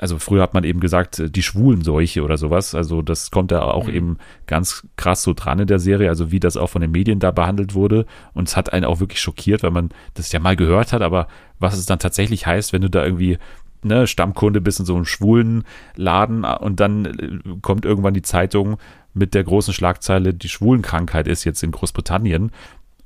also 0.00 0.18
früher 0.18 0.42
hat 0.42 0.54
man 0.54 0.64
eben 0.64 0.80
gesagt, 0.80 1.18
äh, 1.18 1.30
die 1.30 1.42
Schwulenseuche 1.42 2.22
oder 2.22 2.38
sowas. 2.38 2.74
Also 2.74 3.02
das 3.02 3.30
kommt 3.30 3.52
da 3.52 3.62
auch 3.62 3.86
mhm. 3.86 3.94
eben 3.94 4.18
ganz 4.46 4.86
krass 4.96 5.22
so 5.22 5.34
dran 5.34 5.58
in 5.58 5.66
der 5.66 5.78
Serie, 5.78 6.08
also 6.08 6.32
wie 6.32 6.40
das 6.40 6.56
auch 6.56 6.68
von 6.68 6.80
den 6.80 6.90
Medien 6.90 7.18
da 7.18 7.30
behandelt 7.30 7.74
wurde. 7.74 8.06
Und 8.32 8.48
es 8.48 8.56
hat 8.56 8.72
einen 8.72 8.86
auch 8.86 9.00
wirklich 9.00 9.20
schockiert, 9.20 9.62
weil 9.62 9.72
man 9.72 9.90
das 10.14 10.32
ja 10.32 10.40
mal 10.40 10.56
gehört 10.56 10.94
hat, 10.94 11.02
aber 11.02 11.28
was 11.58 11.76
es 11.76 11.84
dann 11.84 11.98
tatsächlich 11.98 12.46
heißt, 12.46 12.72
wenn 12.72 12.80
du 12.80 12.88
da 12.88 13.04
irgendwie 13.04 13.36
ne, 13.82 14.06
Stammkunde 14.06 14.62
bist 14.62 14.80
in 14.80 14.86
so 14.86 14.96
einem 14.96 15.04
schwulen 15.04 15.64
Laden 15.96 16.44
und 16.44 16.80
dann 16.80 17.04
äh, 17.04 17.38
kommt 17.60 17.84
irgendwann 17.84 18.14
die 18.14 18.22
Zeitung 18.22 18.78
mit 19.14 19.34
der 19.34 19.44
großen 19.44 19.74
Schlagzeile, 19.74 20.34
die 20.34 20.48
Schwulenkrankheit 20.48 21.26
ist 21.26 21.44
jetzt 21.44 21.62
in 21.62 21.72
Großbritannien. 21.72 22.52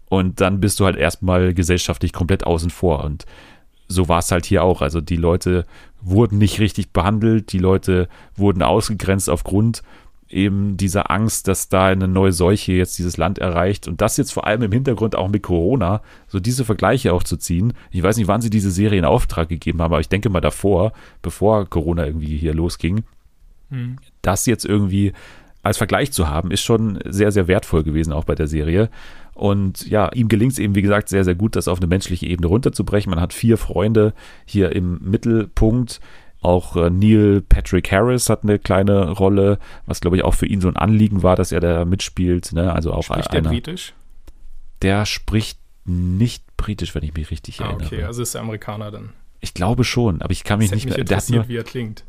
Und 0.09 0.40
dann 0.40 0.61
bist 0.61 0.81
du 0.81 0.85
halt 0.85 0.97
erstmal 0.97 1.55
gesellschaftlich 1.55 2.12
komplett 2.12 2.45
außen 2.45 2.71
vor. 2.71 3.05
Und 3.05 3.25
so 3.88 4.09
war 4.09 4.19
es 4.19 4.31
halt 4.31 4.47
hier 4.47 4.62
auch. 4.62 4.83
Also 4.83 5.01
die 5.01 5.17
Leute 5.17 5.67
wurden 6.01 6.38
nicht 6.38 6.61
richtig 6.61 6.90
behandelt, 6.93 7.53
die 7.53 7.59
Leute 7.59 8.09
wurden 8.37 8.62
ausgegrenzt 8.62 9.31
aufgrund 9.31 9.83
eben 10.29 10.77
dieser 10.77 11.11
Angst, 11.11 11.49
dass 11.49 11.69
da 11.69 11.87
eine 11.87 12.09
neue 12.09 12.33
Seuche 12.33 12.73
jetzt 12.73 12.99
dieses 12.99 13.17
Land 13.17 13.38
erreicht 13.38 13.87
und 13.87 14.01
das 14.01 14.17
jetzt 14.17 14.33
vor 14.33 14.47
allem 14.47 14.62
im 14.62 14.73
Hintergrund 14.73 15.17
auch 15.17 15.29
mit 15.29 15.43
Corona, 15.43 16.03
so 16.27 16.40
diese 16.40 16.64
Vergleiche 16.64 17.12
auch 17.12 17.23
zu 17.23 17.37
ziehen. 17.37 17.75
Ich 17.90 18.03
weiß 18.03 18.17
nicht, 18.17 18.27
wann 18.27 18.40
sie 18.40 18.51
diese 18.51 18.71
Serie 18.71 18.99
in 18.99 19.05
Auftrag 19.05 19.49
gegeben 19.49 19.81
haben, 19.81 19.93
aber 19.93 20.01
ich 20.01 20.09
denke 20.09 20.31
mal 20.31 20.40
davor, 20.40 20.93
bevor 21.23 21.67
Corona 21.67 22.07
irgendwie 22.07 22.37
hier 22.37 22.55
losging, 22.55 23.05
hm. 23.71 23.99
das 24.23 24.47
jetzt 24.47 24.64
irgendwie 24.64 25.12
als 25.64 25.79
Vergleich 25.79 26.12
zu 26.12 26.29
haben, 26.29 26.50
ist 26.50 26.62
schon 26.62 26.98
sehr, 27.05 27.33
sehr 27.33 27.48
wertvoll 27.48 27.83
gewesen, 27.83 28.12
auch 28.12 28.24
bei 28.24 28.35
der 28.35 28.46
Serie. 28.46 28.90
Und 29.35 29.87
ja, 29.88 30.11
ihm 30.12 30.29
gelingt 30.29 30.53
es 30.53 30.59
eben, 30.59 30.74
wie 30.74 30.83
gesagt, 30.83 31.09
sehr, 31.09 31.24
sehr 31.24 31.35
gut, 31.35 31.57
das 31.57 31.68
auf 31.68 31.79
eine 31.79 31.88
menschliche 31.88 32.27
Ebene 32.27 32.46
runterzubrechen. 32.46 33.11
Man 33.11 33.20
hat 33.20 33.33
vier 33.33 33.59
Freunde 33.59 34.14
hier 34.44 34.72
im 34.72 34.98
Mittelpunkt. 35.03 36.00
Auch 36.40 36.77
äh, 36.77 36.90
Neil 36.90 37.40
Patrick 37.40 37.90
Harris 37.90 38.29
hat 38.29 38.44
eine 38.44 38.59
kleine 38.59 39.11
Rolle, 39.11 39.59
was 39.87 40.00
glaube 40.00 40.18
ich 40.18 40.24
auch 40.24 40.35
für 40.35 40.46
ihn 40.46 40.61
so 40.61 40.68
ein 40.68 40.77
Anliegen 40.77 41.22
war, 41.22 41.37
dass 41.37 41.53
er 41.53 41.61
da 41.61 41.85
mitspielt. 41.85 42.53
Ne? 42.53 42.72
Also 42.72 42.92
auch 42.92 43.05
spricht 43.05 43.31
einer, 43.31 43.42
der 43.42 43.50
britisch? 43.50 43.94
Der 44.83 45.07
spricht 45.07 45.59
nicht 45.87 46.44
britisch, 46.57 46.94
wenn 46.94 47.03
ich 47.03 47.14
mich 47.14 47.31
richtig 47.31 47.61
ah, 47.61 47.64
erinnere. 47.64 47.87
Okay, 47.87 48.03
also 48.05 48.22
ist 48.22 48.35
er 48.35 48.42
Amerikaner 48.42 48.90
dann. 48.90 49.14
Ich 49.40 49.55
glaube 49.55 49.85
schon, 49.85 50.22
aber 50.22 50.33
ich 50.33 50.44
kann 50.44 50.59
mich 50.59 50.70
das 50.70 50.77
nicht 50.77 50.85
mehr. 50.85 50.94
Mich 50.94 51.00
interessiert, 51.00 51.37
nur, 51.37 51.48
wie 51.48 51.57
er 51.57 51.64
klingt. 51.64 52.05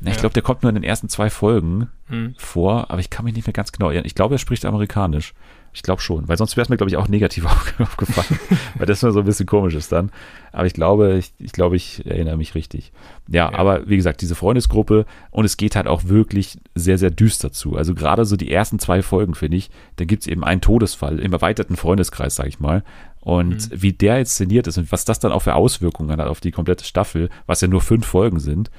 Na, 0.00 0.10
ich 0.10 0.16
ja. 0.16 0.20
glaube, 0.20 0.34
der 0.34 0.42
kommt 0.42 0.62
nur 0.62 0.70
in 0.70 0.76
den 0.76 0.84
ersten 0.84 1.08
zwei 1.08 1.30
Folgen 1.30 1.88
hm. 2.06 2.34
vor, 2.36 2.90
aber 2.90 3.00
ich 3.00 3.10
kann 3.10 3.24
mich 3.24 3.34
nicht 3.34 3.46
mehr 3.46 3.52
ganz 3.52 3.72
genau 3.72 3.86
erinnern. 3.86 4.06
Ich 4.06 4.14
glaube, 4.14 4.36
er 4.36 4.38
spricht 4.38 4.64
amerikanisch. 4.64 5.34
Ich 5.74 5.82
glaube 5.82 6.00
schon, 6.00 6.26
weil 6.28 6.36
sonst 6.36 6.56
wäre 6.56 6.64
es 6.64 6.70
mir, 6.70 6.76
glaube 6.76 6.90
ich, 6.90 6.96
auch 6.96 7.08
negativ 7.08 7.44
aufgefallen, 7.78 8.40
weil 8.76 8.86
das 8.86 9.02
nur 9.02 9.12
so 9.12 9.20
ein 9.20 9.26
bisschen 9.26 9.46
komisch 9.46 9.74
ist 9.74 9.92
dann. 9.92 10.10
Aber 10.50 10.66
ich 10.66 10.72
glaube, 10.72 11.18
ich, 11.18 11.32
ich 11.38 11.52
glaube, 11.52 11.76
ich 11.76 12.06
erinnere 12.06 12.36
mich 12.36 12.54
richtig. 12.54 12.90
Ja, 13.28 13.50
ja, 13.50 13.58
aber 13.58 13.88
wie 13.88 13.96
gesagt, 13.96 14.22
diese 14.22 14.34
Freundesgruppe 14.34 15.04
und 15.30 15.44
es 15.44 15.56
geht 15.56 15.76
halt 15.76 15.86
auch 15.86 16.04
wirklich 16.04 16.58
sehr, 16.74 16.98
sehr 16.98 17.10
düster 17.10 17.52
zu. 17.52 17.76
Also 17.76 17.94
gerade 17.94 18.24
so 18.24 18.36
die 18.36 18.50
ersten 18.50 18.78
zwei 18.78 19.02
Folgen, 19.02 19.34
finde 19.34 19.58
ich, 19.58 19.70
da 19.96 20.04
gibt 20.04 20.22
es 20.22 20.26
eben 20.26 20.42
einen 20.42 20.60
Todesfall 20.60 21.18
im 21.18 21.32
erweiterten 21.32 21.76
Freundeskreis, 21.76 22.34
sage 22.34 22.48
ich 22.48 22.60
mal. 22.60 22.82
Und 23.20 23.70
mhm. 23.70 23.82
wie 23.82 23.92
der 23.92 24.18
inszeniert 24.18 24.66
ist 24.68 24.78
und 24.78 24.90
was 24.90 25.04
das 25.04 25.20
dann 25.20 25.32
auch 25.32 25.42
für 25.42 25.54
Auswirkungen 25.54 26.10
hat 26.10 26.26
auf 26.26 26.40
die 26.40 26.52
komplette 26.52 26.84
Staffel, 26.84 27.28
was 27.46 27.60
ja 27.60 27.68
nur 27.68 27.82
fünf 27.82 28.06
Folgen 28.06 28.40
sind, 28.40 28.70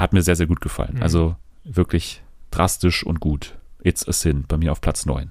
hat 0.00 0.12
mir 0.12 0.22
sehr, 0.22 0.36
sehr 0.36 0.46
gut 0.46 0.60
gefallen. 0.60 0.96
Mhm. 0.96 1.02
Also 1.02 1.36
wirklich 1.64 2.22
drastisch 2.50 3.04
und 3.04 3.20
gut. 3.20 3.56
It's 3.82 4.06
a 4.08 4.12
Sin, 4.12 4.44
bei 4.48 4.56
mir 4.56 4.72
auf 4.72 4.80
Platz 4.80 5.06
9. 5.06 5.30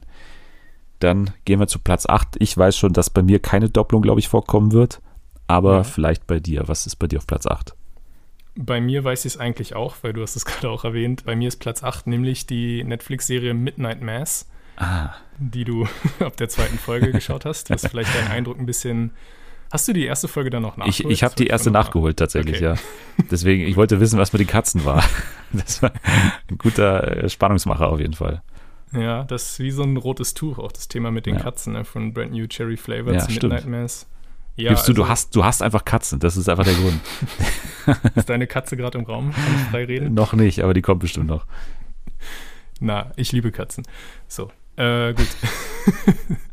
Dann 1.00 1.32
gehen 1.46 1.60
wir 1.60 1.68
zu 1.68 1.80
Platz 1.80 2.06
8. 2.08 2.36
Ich 2.40 2.56
weiß 2.58 2.78
schon, 2.78 2.94
dass 2.94 3.10
bei 3.10 3.22
mir 3.22 3.40
keine 3.40 3.70
Doppelung, 3.70 4.02
glaube 4.02 4.20
ich, 4.20 4.28
vorkommen 4.28 4.72
wird. 4.72 5.02
Aber 5.48 5.78
ja. 5.78 5.84
vielleicht 5.84 6.28
bei 6.28 6.40
dir. 6.40 6.68
Was 6.68 6.86
ist 6.86 6.98
bei 6.98 7.08
dir 7.08 7.18
auf 7.18 7.28
Platz 7.28 7.48
8? 7.48 7.74
Bei 8.56 8.82
mir 8.82 9.04
weiß 9.04 9.26
ich 9.26 9.34
es 9.34 9.40
eigentlich 9.40 9.76
auch, 9.76 9.96
weil 10.02 10.14
du 10.14 10.22
hast 10.22 10.36
es 10.36 10.46
gerade 10.46 10.70
auch 10.70 10.84
erwähnt. 10.84 11.26
Bei 11.26 11.36
mir 11.36 11.48
ist 11.48 11.58
Platz 11.58 11.84
8 11.84 12.08
nämlich 12.08 12.46
die 12.46 12.84
Netflix-Serie 12.84 13.54
Midnight 13.54 14.02
Mass, 14.02 14.48
ah. 14.78 15.14
die 15.38 15.64
du 15.64 15.88
ab 16.20 16.38
der 16.38 16.50
zweiten 16.50 16.78
Folge 16.78 17.12
geschaut 17.12 17.46
hast, 17.46 17.70
was 17.70 17.86
vielleicht 17.90 18.14
deinen 18.14 18.28
Eindruck 18.28 18.60
ein 18.60 18.66
bisschen 18.66 19.12
Hast 19.72 19.88
du 19.88 19.94
die 19.94 20.06
erste 20.06 20.28
Folge 20.28 20.50
dann 20.50 20.64
noch 20.64 20.78
nachgeholt? 20.78 21.00
Ich, 21.00 21.06
ich 21.06 21.24
habe 21.24 21.36
die 21.36 21.48
erste 21.48 21.70
nachgeholt 21.70 22.18
tatsächlich, 22.18 22.58
okay. 22.58 22.66
ja. 22.66 22.76
Deswegen, 23.30 23.68
ich 23.68 23.76
wollte 23.76 24.00
wissen, 24.00 24.18
was 24.18 24.34
mit 24.34 24.40
den 24.40 24.48
Katzen 24.48 24.86
war. 24.86 25.04
Das 25.52 25.82
war 25.82 25.92
ein 26.48 26.60
guter 26.60 27.24
äh, 27.24 27.28
Spannungsmacher 27.28 27.88
auf 27.88 28.00
jeden 28.00 28.14
Fall. 28.14 28.44
Ja, 28.94 29.24
das 29.24 29.54
ist 29.54 29.60
wie 29.60 29.72
so 29.72 29.82
ein 29.82 29.98
rotes 29.98 30.36
Tuch, 30.36 30.60
auch 30.60 30.72
das 30.72 30.88
Thema 30.88 31.10
mit 31.10 31.26
den 31.26 31.38
ja. 31.38 31.42
Katzen, 31.42 31.74
ne? 31.74 31.86
von 31.86 32.14
Brand 32.14 32.34
New 32.34 32.46
Cherry 32.46 32.78
Flavor 32.78 33.14
ja, 33.14 33.20
zu 33.20 33.32
Midnight 33.32 33.66
Mass. 33.66 34.06
Ja, 34.58 34.70
Gibst 34.70 34.88
du, 34.88 34.92
also, 34.92 35.04
du 35.04 35.10
hast, 35.10 35.36
du 35.36 35.44
hast 35.44 35.64
einfach 35.64 35.86
Katzen, 35.86 36.20
das 36.20 36.38
ist 36.38 36.50
einfach 36.50 36.66
der 36.66 36.76
Grund. 36.76 37.00
ist 38.16 38.30
deine 38.30 38.46
Katze 38.46 38.78
gerade 38.78 39.00
im 39.00 39.06
Raum? 39.06 39.32
Kann 39.32 39.56
ich 39.56 39.70
frei 39.72 39.86
reden? 39.86 40.14
Noch 40.14 40.34
nicht, 40.34 40.60
aber 40.62 40.76
die 40.76 40.84
kommt 40.84 41.00
bestimmt 41.00 41.26
noch. 41.26 41.48
Na, 42.80 43.12
ich 43.16 43.32
liebe 43.32 43.52
Katzen. 43.52 43.88
So, 44.28 44.52
äh, 44.76 45.14
gut. 45.14 45.28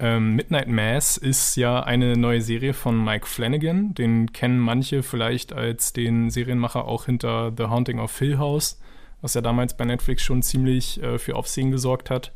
ähm, 0.00 0.36
Midnight 0.36 0.68
Mass 0.68 1.16
ist 1.16 1.56
ja 1.56 1.80
eine 1.80 2.16
neue 2.16 2.40
Serie 2.40 2.74
von 2.74 3.02
Mike 3.02 3.26
Flanagan. 3.26 3.94
Den 3.94 4.32
kennen 4.32 4.58
manche 4.58 5.02
vielleicht 5.02 5.52
als 5.52 5.92
den 5.92 6.30
Serienmacher 6.30 6.84
auch 6.84 7.06
hinter 7.06 7.52
The 7.56 7.64
Haunting 7.64 7.98
of 7.98 8.16
Hill 8.18 8.38
House 8.38 8.78
was 9.20 9.34
ja 9.34 9.40
damals 9.40 9.76
bei 9.76 9.84
Netflix 9.84 10.22
schon 10.22 10.42
ziemlich 10.42 11.02
äh, 11.02 11.18
für 11.18 11.36
Aufsehen 11.36 11.70
gesorgt 11.70 12.10
hat, 12.10 12.32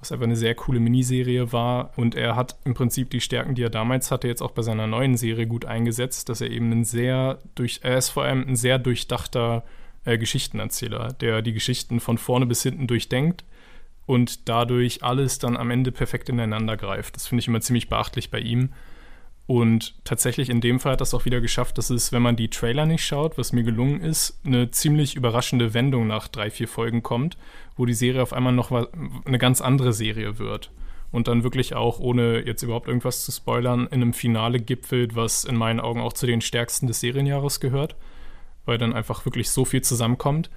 was 0.00 0.12
einfach 0.12 0.24
eine 0.24 0.36
sehr 0.36 0.54
coole 0.54 0.80
Miniserie 0.80 1.52
war. 1.52 1.92
Und 1.96 2.14
er 2.14 2.36
hat 2.36 2.56
im 2.64 2.74
Prinzip 2.74 3.10
die 3.10 3.20
Stärken, 3.20 3.54
die 3.54 3.62
er 3.62 3.70
damals 3.70 4.10
hatte, 4.10 4.28
jetzt 4.28 4.42
auch 4.42 4.52
bei 4.52 4.62
seiner 4.62 4.86
neuen 4.86 5.16
Serie 5.16 5.46
gut 5.46 5.64
eingesetzt, 5.64 6.28
dass 6.28 6.40
er 6.40 6.50
eben 6.50 6.70
ein 6.70 6.84
sehr 6.84 7.38
durch, 7.54 7.80
er 7.82 7.98
ist 7.98 8.10
vor 8.10 8.24
allem 8.24 8.46
ein 8.46 8.56
sehr 8.56 8.78
durchdachter 8.78 9.64
äh, 10.04 10.18
Geschichtenerzähler, 10.18 11.14
der 11.14 11.42
die 11.42 11.52
Geschichten 11.54 12.00
von 12.00 12.18
vorne 12.18 12.46
bis 12.46 12.62
hinten 12.62 12.86
durchdenkt 12.86 13.44
und 14.08 14.48
dadurch 14.48 15.04
alles 15.04 15.38
dann 15.38 15.54
am 15.54 15.70
Ende 15.70 15.92
perfekt 15.92 16.30
ineinander 16.30 16.78
greift. 16.78 17.14
Das 17.14 17.26
finde 17.26 17.40
ich 17.40 17.48
immer 17.48 17.60
ziemlich 17.60 17.90
beachtlich 17.90 18.30
bei 18.30 18.40
ihm. 18.40 18.70
Und 19.46 20.02
tatsächlich 20.04 20.48
in 20.48 20.62
dem 20.62 20.80
Fall 20.80 20.92
hat 20.92 21.02
das 21.02 21.12
auch 21.12 21.26
wieder 21.26 21.42
geschafft, 21.42 21.76
dass 21.76 21.90
es, 21.90 22.10
wenn 22.10 22.22
man 22.22 22.34
die 22.34 22.48
Trailer 22.48 22.86
nicht 22.86 23.04
schaut, 23.04 23.36
was 23.36 23.52
mir 23.52 23.64
gelungen 23.64 24.00
ist, 24.00 24.40
eine 24.46 24.70
ziemlich 24.70 25.14
überraschende 25.14 25.74
Wendung 25.74 26.06
nach 26.06 26.26
drei, 26.28 26.50
vier 26.50 26.68
Folgen 26.68 27.02
kommt, 27.02 27.36
wo 27.76 27.84
die 27.84 27.92
Serie 27.92 28.22
auf 28.22 28.32
einmal 28.32 28.54
noch 28.54 28.70
eine 28.70 29.38
ganz 29.38 29.60
andere 29.60 29.92
Serie 29.92 30.38
wird. 30.38 30.70
Und 31.10 31.28
dann 31.28 31.42
wirklich 31.42 31.74
auch, 31.74 32.00
ohne 32.00 32.46
jetzt 32.46 32.62
überhaupt 32.62 32.88
irgendwas 32.88 33.26
zu 33.26 33.32
spoilern, 33.32 33.88
in 33.88 34.00
einem 34.00 34.14
Finale 34.14 34.58
gipfelt, 34.58 35.16
was 35.16 35.44
in 35.44 35.56
meinen 35.56 35.80
Augen 35.80 36.00
auch 36.00 36.14
zu 36.14 36.26
den 36.26 36.40
stärksten 36.40 36.86
des 36.86 37.00
Serienjahres 37.00 37.60
gehört, 37.60 37.94
weil 38.64 38.78
dann 38.78 38.94
einfach 38.94 39.26
wirklich 39.26 39.50
so 39.50 39.66
viel 39.66 39.82
zusammenkommt. 39.82 40.48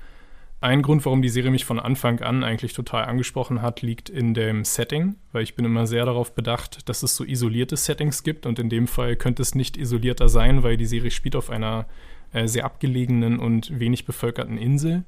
Ein 0.62 0.84
Grund, 0.84 1.04
warum 1.06 1.24
die 1.24 1.30
Serie 1.30 1.50
mich 1.50 1.66
von 1.66 1.80
Anfang 1.80 2.22
an 2.22 2.44
eigentlich 2.44 2.74
total 2.74 3.06
angesprochen 3.06 3.64
hat, 3.64 3.82
liegt 3.82 4.10
in 4.10 4.36
dem 4.36 4.64
Setting, 4.64 5.16
weil 5.32 5.42
ich 5.42 5.56
bin 5.56 5.66
immer 5.66 5.88
sehr 5.88 6.06
darauf 6.06 6.36
bedacht, 6.36 6.88
dass 6.88 7.02
es 7.02 7.16
so 7.16 7.24
isolierte 7.24 7.76
Settings 7.76 8.22
gibt 8.22 8.46
und 8.46 8.60
in 8.60 8.70
dem 8.70 8.86
Fall 8.86 9.16
könnte 9.16 9.42
es 9.42 9.56
nicht 9.56 9.76
isolierter 9.76 10.30
sein, 10.30 10.62
weil 10.62 10.78
die 10.78 10.86
Serie 10.86 11.10
spielt 11.10 11.36
auf 11.36 11.50
einer 11.50 11.88
äh, 12.32 12.48
sehr 12.48 12.64
abgelegenen 12.64 13.40
und 13.40 13.80
wenig 13.80 14.06
bevölkerten 14.06 14.60
Insel. 14.60 15.04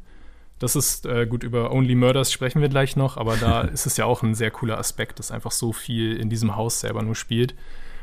Das 0.57 0.75
ist 0.75 1.05
äh, 1.05 1.27
gut, 1.27 1.43
über 1.43 1.71
Only 1.71 1.93
Murders 1.93 2.31
sprechen 2.31 2.59
wir 2.59 2.69
gleich 2.69 2.95
noch, 2.95 3.17
aber 3.17 3.37
da 3.37 3.61
ist 3.61 3.85
es 3.85 3.95
ja 3.95 4.05
auch 4.05 4.23
ein 4.23 4.33
sehr 4.33 4.49
cooler 4.49 4.79
Aspekt, 4.79 5.19
dass 5.19 5.29
einfach 5.29 5.51
so 5.51 5.71
viel 5.71 6.15
in 6.17 6.31
diesem 6.31 6.55
Haus 6.55 6.79
selber 6.79 7.03
nur 7.03 7.15
spielt. 7.15 7.53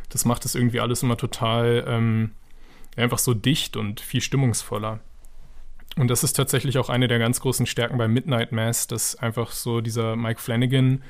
Das 0.08 0.24
macht 0.24 0.44
es 0.44 0.54
irgendwie 0.54 0.78
alles 0.78 1.02
immer 1.02 1.16
total 1.16 1.84
ähm, 1.88 2.30
einfach 2.94 3.18
so 3.18 3.34
dicht 3.34 3.76
und 3.76 3.98
viel 3.98 4.20
stimmungsvoller. 4.20 5.00
Und 5.96 6.08
das 6.08 6.22
ist 6.22 6.34
tatsächlich 6.34 6.78
auch 6.78 6.88
eine 6.88 7.08
der 7.08 7.18
ganz 7.18 7.40
großen 7.40 7.66
Stärken 7.66 7.98
bei 7.98 8.08
Midnight 8.08 8.52
Mass, 8.52 8.86
dass 8.86 9.16
einfach 9.16 9.52
so 9.52 9.80
dieser 9.80 10.16
Mike 10.16 10.40
Flanagan 10.40 11.02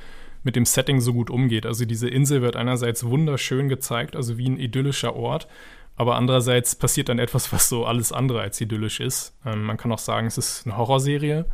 mit 0.43 0.57
dem 0.57 0.65
Setting 0.65 1.01
so 1.01 1.13
gut 1.13 1.31
umgeht. 1.31 1.67
Also 1.67 1.85
diese 1.85 2.09
Insel 2.09 2.43
wird 2.43 2.57
einerseits 2.57 3.05
wunderschön 3.05 3.69
gezeigt, 3.69 4.17
also 4.17 4.39
wie 4.39 4.49
ein 4.49 4.59
idyllischer 4.59 5.15
Ort, 5.15 5.49
aber 5.97 6.17
andererseits 6.17 6.75
passiert 6.75 7.11
dann 7.11 7.19
etwas, 7.19 7.53
was 7.53 7.69
so 7.69 7.85
alles 7.85 8.11
andere 8.11 8.41
als 8.41 8.61
idyllisch 8.61 9.01
ist. 9.01 9.37
Ähm, 9.45 9.65
man 9.65 9.77
kann 9.77 9.93
auch 9.93 9.99
sagen, 9.99 10.27
es 10.27 10.39
ist 10.39 10.67
eine 10.67 10.79
Horrorserie, 10.79 11.45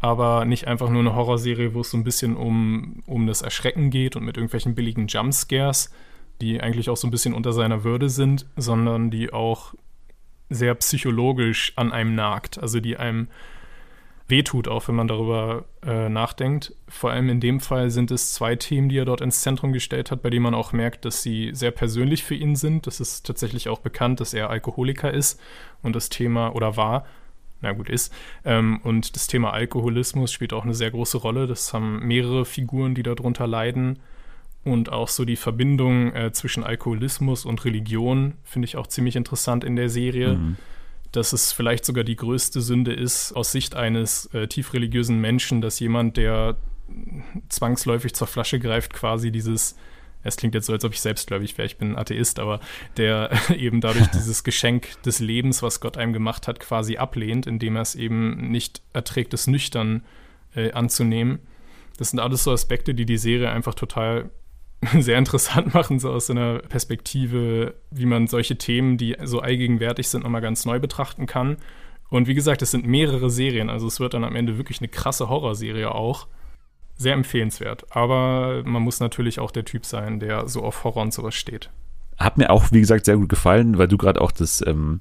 aber 0.00 0.44
nicht 0.44 0.66
einfach 0.66 0.88
nur 0.88 1.00
eine 1.00 1.14
Horrorserie, 1.14 1.74
wo 1.74 1.80
es 1.80 1.90
so 1.90 1.98
ein 1.98 2.04
bisschen 2.04 2.36
um, 2.36 3.02
um 3.06 3.26
das 3.26 3.42
Erschrecken 3.42 3.90
geht 3.90 4.16
und 4.16 4.24
mit 4.24 4.36
irgendwelchen 4.36 4.74
billigen 4.74 5.08
Jumpscares, 5.08 5.90
die 6.40 6.60
eigentlich 6.60 6.88
auch 6.90 6.96
so 6.96 7.06
ein 7.06 7.10
bisschen 7.10 7.34
unter 7.34 7.52
seiner 7.52 7.84
Würde 7.84 8.08
sind, 8.08 8.46
sondern 8.56 9.10
die 9.10 9.32
auch 9.32 9.74
sehr 10.48 10.74
psychologisch 10.74 11.72
an 11.76 11.92
einem 11.92 12.14
nagt, 12.14 12.58
also 12.58 12.80
die 12.80 12.96
einem 12.96 13.28
wehtut, 14.28 14.68
auch 14.68 14.88
wenn 14.88 14.94
man 14.96 15.08
darüber 15.08 15.64
äh, 15.84 16.08
nachdenkt. 16.08 16.74
Vor 16.88 17.10
allem 17.10 17.28
in 17.28 17.40
dem 17.40 17.60
Fall 17.60 17.90
sind 17.90 18.10
es 18.10 18.34
zwei 18.34 18.56
Themen, 18.56 18.88
die 18.88 18.98
er 18.98 19.04
dort 19.04 19.20
ins 19.20 19.40
Zentrum 19.40 19.72
gestellt 19.72 20.10
hat, 20.10 20.22
bei 20.22 20.30
denen 20.30 20.42
man 20.42 20.54
auch 20.54 20.72
merkt, 20.72 21.04
dass 21.04 21.22
sie 21.22 21.50
sehr 21.52 21.70
persönlich 21.70 22.24
für 22.24 22.34
ihn 22.34 22.56
sind. 22.56 22.86
Das 22.86 23.00
ist 23.00 23.24
tatsächlich 23.24 23.68
auch 23.68 23.78
bekannt, 23.78 24.20
dass 24.20 24.34
er 24.34 24.50
Alkoholiker 24.50 25.12
ist 25.12 25.40
und 25.82 25.94
das 25.94 26.08
Thema 26.08 26.54
oder 26.54 26.76
war. 26.76 27.06
na 27.60 27.72
gut, 27.72 27.88
ist. 27.88 28.12
Ähm, 28.44 28.80
und 28.82 29.14
das 29.14 29.28
Thema 29.28 29.52
Alkoholismus 29.52 30.32
spielt 30.32 30.52
auch 30.52 30.64
eine 30.64 30.74
sehr 30.74 30.90
große 30.90 31.18
Rolle. 31.18 31.46
Das 31.46 31.72
haben 31.72 32.06
mehrere 32.06 32.44
Figuren, 32.44 32.94
die 32.94 33.02
darunter 33.02 33.46
leiden. 33.46 34.00
Und 34.66 34.90
auch 34.90 35.06
so 35.06 35.24
die 35.24 35.36
Verbindung 35.36 36.12
äh, 36.12 36.32
zwischen 36.32 36.64
Alkoholismus 36.64 37.44
und 37.44 37.64
Religion 37.64 38.34
finde 38.42 38.66
ich 38.66 38.76
auch 38.76 38.88
ziemlich 38.88 39.14
interessant 39.14 39.62
in 39.62 39.76
der 39.76 39.88
Serie. 39.88 40.34
Mhm. 40.34 40.56
Dass 41.12 41.32
es 41.32 41.52
vielleicht 41.52 41.84
sogar 41.84 42.02
die 42.02 42.16
größte 42.16 42.60
Sünde 42.60 42.92
ist, 42.92 43.32
aus 43.32 43.52
Sicht 43.52 43.76
eines 43.76 44.26
äh, 44.34 44.48
tiefreligiösen 44.48 45.20
Menschen, 45.20 45.60
dass 45.60 45.78
jemand, 45.78 46.16
der 46.16 46.56
zwangsläufig 47.48 48.12
zur 48.14 48.26
Flasche 48.26 48.58
greift, 48.58 48.92
quasi 48.92 49.30
dieses 49.30 49.76
es 50.24 50.36
klingt 50.36 50.56
jetzt 50.56 50.66
so, 50.66 50.72
als 50.72 50.84
ob 50.84 50.92
ich 50.92 51.00
selbstgläubig 51.00 51.56
wäre, 51.56 51.66
ich 51.66 51.76
bin 51.76 51.96
Atheist, 51.96 52.40
aber 52.40 52.58
der 52.96 53.30
eben 53.56 53.80
dadurch 53.80 54.06
dieses 54.14 54.42
Geschenk 54.42 55.00
des 55.02 55.20
Lebens, 55.20 55.62
was 55.62 55.78
Gott 55.78 55.96
einem 55.96 56.12
gemacht 56.12 56.48
hat, 56.48 56.58
quasi 56.58 56.96
ablehnt, 56.96 57.46
indem 57.46 57.76
er 57.76 57.82
es 57.82 57.94
eben 57.94 58.50
nicht 58.50 58.82
erträgt, 58.92 59.32
es 59.32 59.46
nüchtern 59.46 60.02
äh, 60.56 60.72
anzunehmen. 60.72 61.38
Das 61.98 62.10
sind 62.10 62.18
alles 62.18 62.42
so 62.42 62.50
Aspekte, 62.50 62.94
die 62.94 63.06
die 63.06 63.16
Serie 63.16 63.50
einfach 63.50 63.74
total 63.74 64.30
sehr 64.98 65.18
interessant 65.18 65.74
machen, 65.74 65.98
so 65.98 66.10
aus 66.10 66.30
einer 66.30 66.58
Perspektive, 66.58 67.74
wie 67.90 68.06
man 68.06 68.26
solche 68.26 68.56
Themen, 68.56 68.98
die 68.98 69.16
so 69.24 69.40
allgegenwärtig 69.40 70.08
sind, 70.08 70.24
nochmal 70.24 70.42
ganz 70.42 70.64
neu 70.64 70.78
betrachten 70.78 71.26
kann. 71.26 71.56
Und 72.08 72.28
wie 72.28 72.34
gesagt, 72.34 72.62
es 72.62 72.70
sind 72.70 72.86
mehrere 72.86 73.30
Serien, 73.30 73.70
also 73.70 73.86
es 73.86 74.00
wird 74.00 74.14
dann 74.14 74.24
am 74.24 74.36
Ende 74.36 74.58
wirklich 74.58 74.80
eine 74.80 74.88
krasse 74.88 75.28
Horrorserie 75.28 75.92
auch. 75.92 76.28
Sehr 76.96 77.14
empfehlenswert. 77.14 77.84
Aber 77.94 78.62
man 78.64 78.82
muss 78.82 79.00
natürlich 79.00 79.38
auch 79.38 79.50
der 79.50 79.64
Typ 79.64 79.84
sein, 79.84 80.18
der 80.18 80.48
so 80.48 80.62
auf 80.62 80.84
Horror 80.84 81.02
und 81.02 81.12
sowas 81.12 81.34
steht. 81.34 81.70
Hat 82.16 82.38
mir 82.38 82.50
auch, 82.50 82.72
wie 82.72 82.80
gesagt, 82.80 83.04
sehr 83.04 83.16
gut 83.16 83.28
gefallen, 83.28 83.76
weil 83.76 83.88
du 83.88 83.98
gerade 83.98 84.20
auch 84.20 84.32
das 84.32 84.64
ähm, 84.66 85.00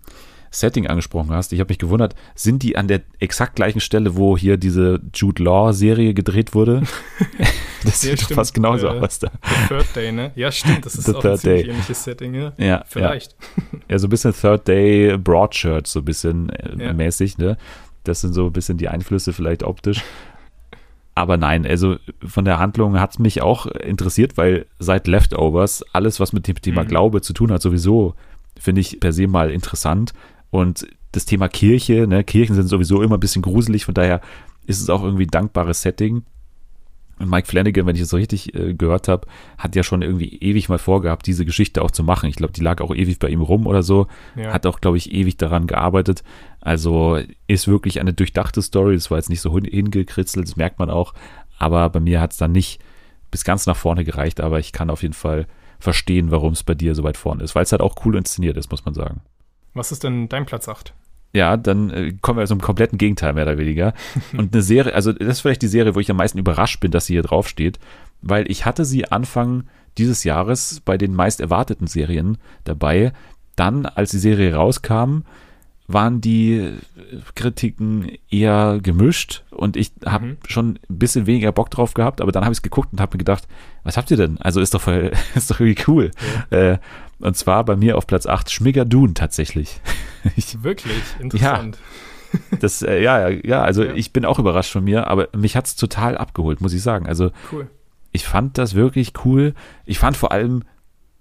Setting 0.60 0.88
angesprochen 0.88 1.32
hast. 1.32 1.54
Ich 1.54 1.60
habe 1.60 1.70
mich 1.70 1.80
gewundert, 1.80 2.16
sind 2.36 2.64
die 2.64 2.78
an 2.78 2.88
der 2.88 3.02
exakt 3.20 3.56
gleichen 3.56 3.80
Stelle, 3.80 4.16
wo 4.16 4.38
hier 4.38 4.58
diese 4.58 5.02
Jude 5.14 5.44
Law-Serie 5.44 6.14
gedreht 6.14 6.54
wurde? 6.54 6.84
das 7.84 8.02
sieht 8.02 8.30
ja, 8.30 8.36
fast 8.36 8.54
genauso 8.54 8.88
äh, 8.88 9.00
aus 9.00 9.20
da. 9.20 9.32
The 9.42 9.68
Third 9.68 9.96
Day, 9.96 10.12
ne? 10.12 10.32
Ja, 10.36 10.52
stimmt, 10.52 10.86
das 10.86 10.96
ist 10.96 11.06
The 11.06 11.16
auch 11.16 11.24
ein 11.24 11.38
ziemlich 11.38 11.68
ähnliches 11.68 12.04
Setting, 12.04 12.34
ja. 12.34 12.54
ja 12.58 12.84
Vielleicht. 12.88 13.36
Ja. 13.72 13.80
ja, 13.90 14.00
so 14.00 14.08
ein 14.08 14.10
bisschen 14.10 14.34
Third 14.34 14.68
Day 14.68 15.18
Broadshirt, 15.18 15.88
so 15.88 16.00
ein 16.00 16.06
bisschen 16.06 16.50
äh, 16.50 16.94
mäßig, 16.94 17.38
ne? 17.38 17.58
Das 18.04 18.22
sind 18.22 18.34
so 18.34 18.48
ein 18.48 18.54
bisschen 18.54 18.78
die 18.78 18.88
Einflüsse 18.88 19.34
vielleicht 19.34 19.64
optisch. 19.64 20.04
Aber 21.16 21.38
nein, 21.38 21.66
also 21.66 21.96
von 22.26 22.44
der 22.44 22.60
Handlung 22.60 23.00
hat 23.00 23.12
es 23.12 23.20
mich 23.20 23.42
auch 23.42 23.66
interessiert, 23.68 24.38
weil 24.38 24.66
seit 24.80 25.08
Leftovers 25.08 25.84
alles, 25.94 26.20
was 26.20 26.34
mit 26.34 26.48
dem 26.48 26.62
Thema 26.62 26.84
mhm. 26.84 26.88
Glaube 26.90 27.22
zu 27.22 27.34
tun 27.34 27.52
hat, 27.52 27.62
sowieso 27.62 28.16
finde 28.60 28.82
ich 28.82 29.00
per 29.00 29.14
se 29.14 29.28
mal 29.28 29.50
interessant. 29.50 30.14
Und 30.56 30.88
das 31.12 31.26
Thema 31.26 31.50
Kirche, 31.50 32.08
ne, 32.08 32.24
Kirchen 32.24 32.56
sind 32.56 32.70
sowieso 32.70 33.02
immer 33.02 33.18
ein 33.18 33.20
bisschen 33.20 33.42
gruselig, 33.42 33.84
von 33.84 33.94
daher 33.94 34.22
ist 34.66 34.82
es 34.82 34.90
auch 34.90 35.04
irgendwie 35.04 35.26
ein 35.26 35.32
dankbares 35.32 35.82
Setting. 35.82 36.24
Und 37.20 37.30
Mike 37.30 37.48
Flanagan, 37.48 37.86
wenn 37.86 37.96
ich 37.96 38.02
es 38.02 38.10
so 38.10 38.16
richtig 38.16 38.56
äh, 38.56 38.74
gehört 38.74 39.10
habe, 39.10 39.28
hat 39.58 39.76
ja 39.76 39.84
schon 39.84 40.02
irgendwie 40.02 40.38
ewig 40.38 40.70
mal 40.70 40.78
vorgehabt, 40.78 41.28
diese 41.28 41.44
Geschichte 41.44 41.82
auch 41.82 41.92
zu 41.92 42.06
machen. 42.06 42.30
Ich 42.30 42.38
glaube, 42.38 42.54
die 42.54 42.62
lag 42.62 42.80
auch 42.80 42.96
ewig 42.96 43.20
bei 43.20 43.28
ihm 43.28 43.42
rum 43.42 43.68
oder 43.68 43.84
so. 43.84 44.08
Ja. 44.38 44.54
Hat 44.54 44.66
auch, 44.66 44.80
glaube 44.80 44.96
ich, 44.96 45.12
ewig 45.12 45.36
daran 45.36 45.68
gearbeitet. 45.68 46.24
Also 46.62 47.20
ist 47.48 47.68
wirklich 47.68 48.00
eine 48.00 48.14
durchdachte 48.14 48.62
Story. 48.62 48.96
Das 48.96 49.12
war 49.12 49.18
jetzt 49.18 49.30
nicht 49.30 49.42
so 49.42 49.58
hingekritzelt, 49.58 50.48
das 50.48 50.56
merkt 50.56 50.80
man 50.80 50.90
auch. 50.90 51.14
Aber 51.58 51.90
bei 51.90 52.00
mir 52.00 52.22
hat 52.22 52.32
es 52.32 52.38
dann 52.38 52.54
nicht 52.54 52.82
bis 53.30 53.44
ganz 53.44 53.66
nach 53.66 53.78
vorne 53.78 54.06
gereicht. 54.06 54.40
Aber 54.40 54.60
ich 54.60 54.72
kann 54.72 54.90
auf 54.90 55.02
jeden 55.02 55.14
Fall 55.14 55.48
verstehen, 55.80 56.32
warum 56.32 56.54
es 56.54 56.64
bei 56.64 56.76
dir 56.76 56.96
so 56.96 57.04
weit 57.04 57.18
vorne 57.18 57.44
ist. 57.44 57.56
Weil 57.56 57.64
es 57.64 57.72
halt 57.74 57.82
auch 57.82 58.06
cool 58.06 58.16
inszeniert 58.16 58.56
ist, 58.56 58.72
muss 58.72 58.86
man 58.86 58.94
sagen. 58.94 59.22
Was 59.76 59.92
ist 59.92 60.04
denn 60.04 60.28
dein 60.28 60.48
Platz 60.48 60.68
8? 60.68 60.94
Ja, 61.34 61.58
dann 61.58 61.90
äh, 61.90 62.14
kommen 62.22 62.40
wir 62.40 62.48
zum 62.48 62.62
kompletten 62.62 62.98
Gegenteil, 62.98 63.34
mehr 63.34 63.44
oder 63.44 63.58
weniger. 63.58 63.94
Und 64.38 64.54
eine 64.54 64.64
Serie, 64.64 64.96
also 64.96 65.12
das 65.12 65.28
ist 65.28 65.40
vielleicht 65.42 65.62
die 65.62 65.68
Serie, 65.68 65.94
wo 65.94 66.00
ich 66.00 66.10
am 66.10 66.18
meisten 66.18 66.40
überrascht 66.40 66.80
bin, 66.80 66.92
dass 66.92 67.06
sie 67.06 67.14
hier 67.14 67.24
draufsteht, 67.24 67.78
weil 68.22 68.50
ich 68.50 68.66
hatte 68.66 68.86
sie 68.86 69.12
Anfang 69.12 69.66
dieses 69.98 70.24
Jahres 70.24 70.82
bei 70.84 70.98
den 70.98 71.14
meist 71.14 71.42
erwarteten 71.42 71.88
Serien 71.88 72.38
dabei. 72.64 73.12
Dann, 73.56 73.86
als 73.86 74.12
die 74.12 74.18
Serie 74.18 74.56
rauskam, 74.56 75.24
waren 75.88 76.20
die 76.20 76.74
Kritiken 77.36 78.18
eher 78.30 78.80
gemischt 78.82 79.44
und 79.52 79.78
ich 79.78 79.92
habe 80.06 80.26
mhm. 80.26 80.38
schon 80.48 80.80
ein 80.90 80.98
bisschen 80.98 81.28
weniger 81.28 81.52
Bock 81.52 81.70
drauf 81.70 81.94
gehabt, 81.94 82.22
aber 82.22 82.32
dann 82.32 82.44
habe 82.44 82.54
ich 82.54 82.58
es 82.58 82.64
geguckt 82.64 82.92
und 82.92 83.00
habe 83.00 83.16
mir 83.16 83.20
gedacht, 83.20 83.48
was 83.84 83.98
habt 83.98 84.10
ihr 84.10 84.18
denn? 84.18 84.40
Also 84.40 84.62
ist 84.62 84.74
doch 84.74 84.82
voll, 84.82 85.12
ist 85.36 85.52
doch 85.52 85.60
irgendwie 85.60 85.84
cool. 85.88 86.12
Ja. 86.50 86.74
Äh, 86.74 86.78
und 87.20 87.38
zwar 87.38 87.64
bei 87.66 87.76
mir 87.76 87.98
auf 87.98 88.08
Platz 88.08 88.26
8 88.26 88.52
Schmigadoon 88.52 89.14
tatsächlich. 89.14 89.80
Ich, 90.36 90.64
Wirklich? 90.64 91.04
Interessant. 91.20 91.78
Ja, 92.32 92.58
das, 92.60 92.82
äh, 92.82 93.00
ja, 93.00 93.30
ja, 93.30 93.62
also 93.62 93.84
ja. 93.84 93.94
ich 93.94 94.12
bin 94.12 94.26
auch 94.26 94.40
überrascht 94.40 94.72
von 94.72 94.84
mir, 94.84 95.06
aber 95.06 95.30
mich 95.38 95.56
hat 95.56 95.68
es 95.68 95.76
total 95.76 96.18
abgeholt, 96.18 96.62
muss 96.62 96.74
ich 96.74 96.82
sagen. 96.82 97.06
Also 97.06 97.30
cool. 97.52 97.70
ich 98.12 98.26
fand 98.26 98.58
das 98.58 98.74
wirklich 98.74 99.14
cool. 99.24 99.54
Ich 99.86 100.00
fand 100.00 100.18
vor 100.18 100.32
allem 100.32 100.64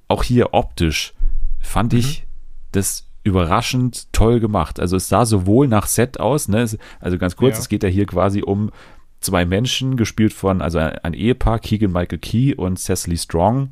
auch 0.08 0.22
hier 0.22 0.54
optisch, 0.54 1.12
fand 1.60 1.92
mhm. 1.92 1.98
ich 1.98 2.26
das 2.72 3.06
überraschend 3.24 4.12
toll 4.12 4.38
gemacht. 4.40 4.78
Also 4.78 4.96
es 4.96 5.08
sah 5.08 5.24
sowohl 5.24 5.66
nach 5.66 5.86
Set 5.86 6.20
aus, 6.20 6.48
ne? 6.48 6.66
also 7.00 7.18
ganz 7.18 7.36
kurz, 7.36 7.56
ja. 7.56 7.60
es 7.60 7.68
geht 7.68 7.82
ja 7.82 7.88
hier 7.88 8.06
quasi 8.06 8.42
um 8.42 8.70
zwei 9.20 9.46
Menschen, 9.46 9.96
gespielt 9.96 10.34
von, 10.34 10.60
also 10.60 10.78
ein, 10.78 11.14
Ehepaar, 11.14 11.58
Keegan 11.58 11.90
Michael 11.90 12.18
Key 12.18 12.54
und 12.54 12.78
Cecily 12.78 13.16
Strong. 13.16 13.70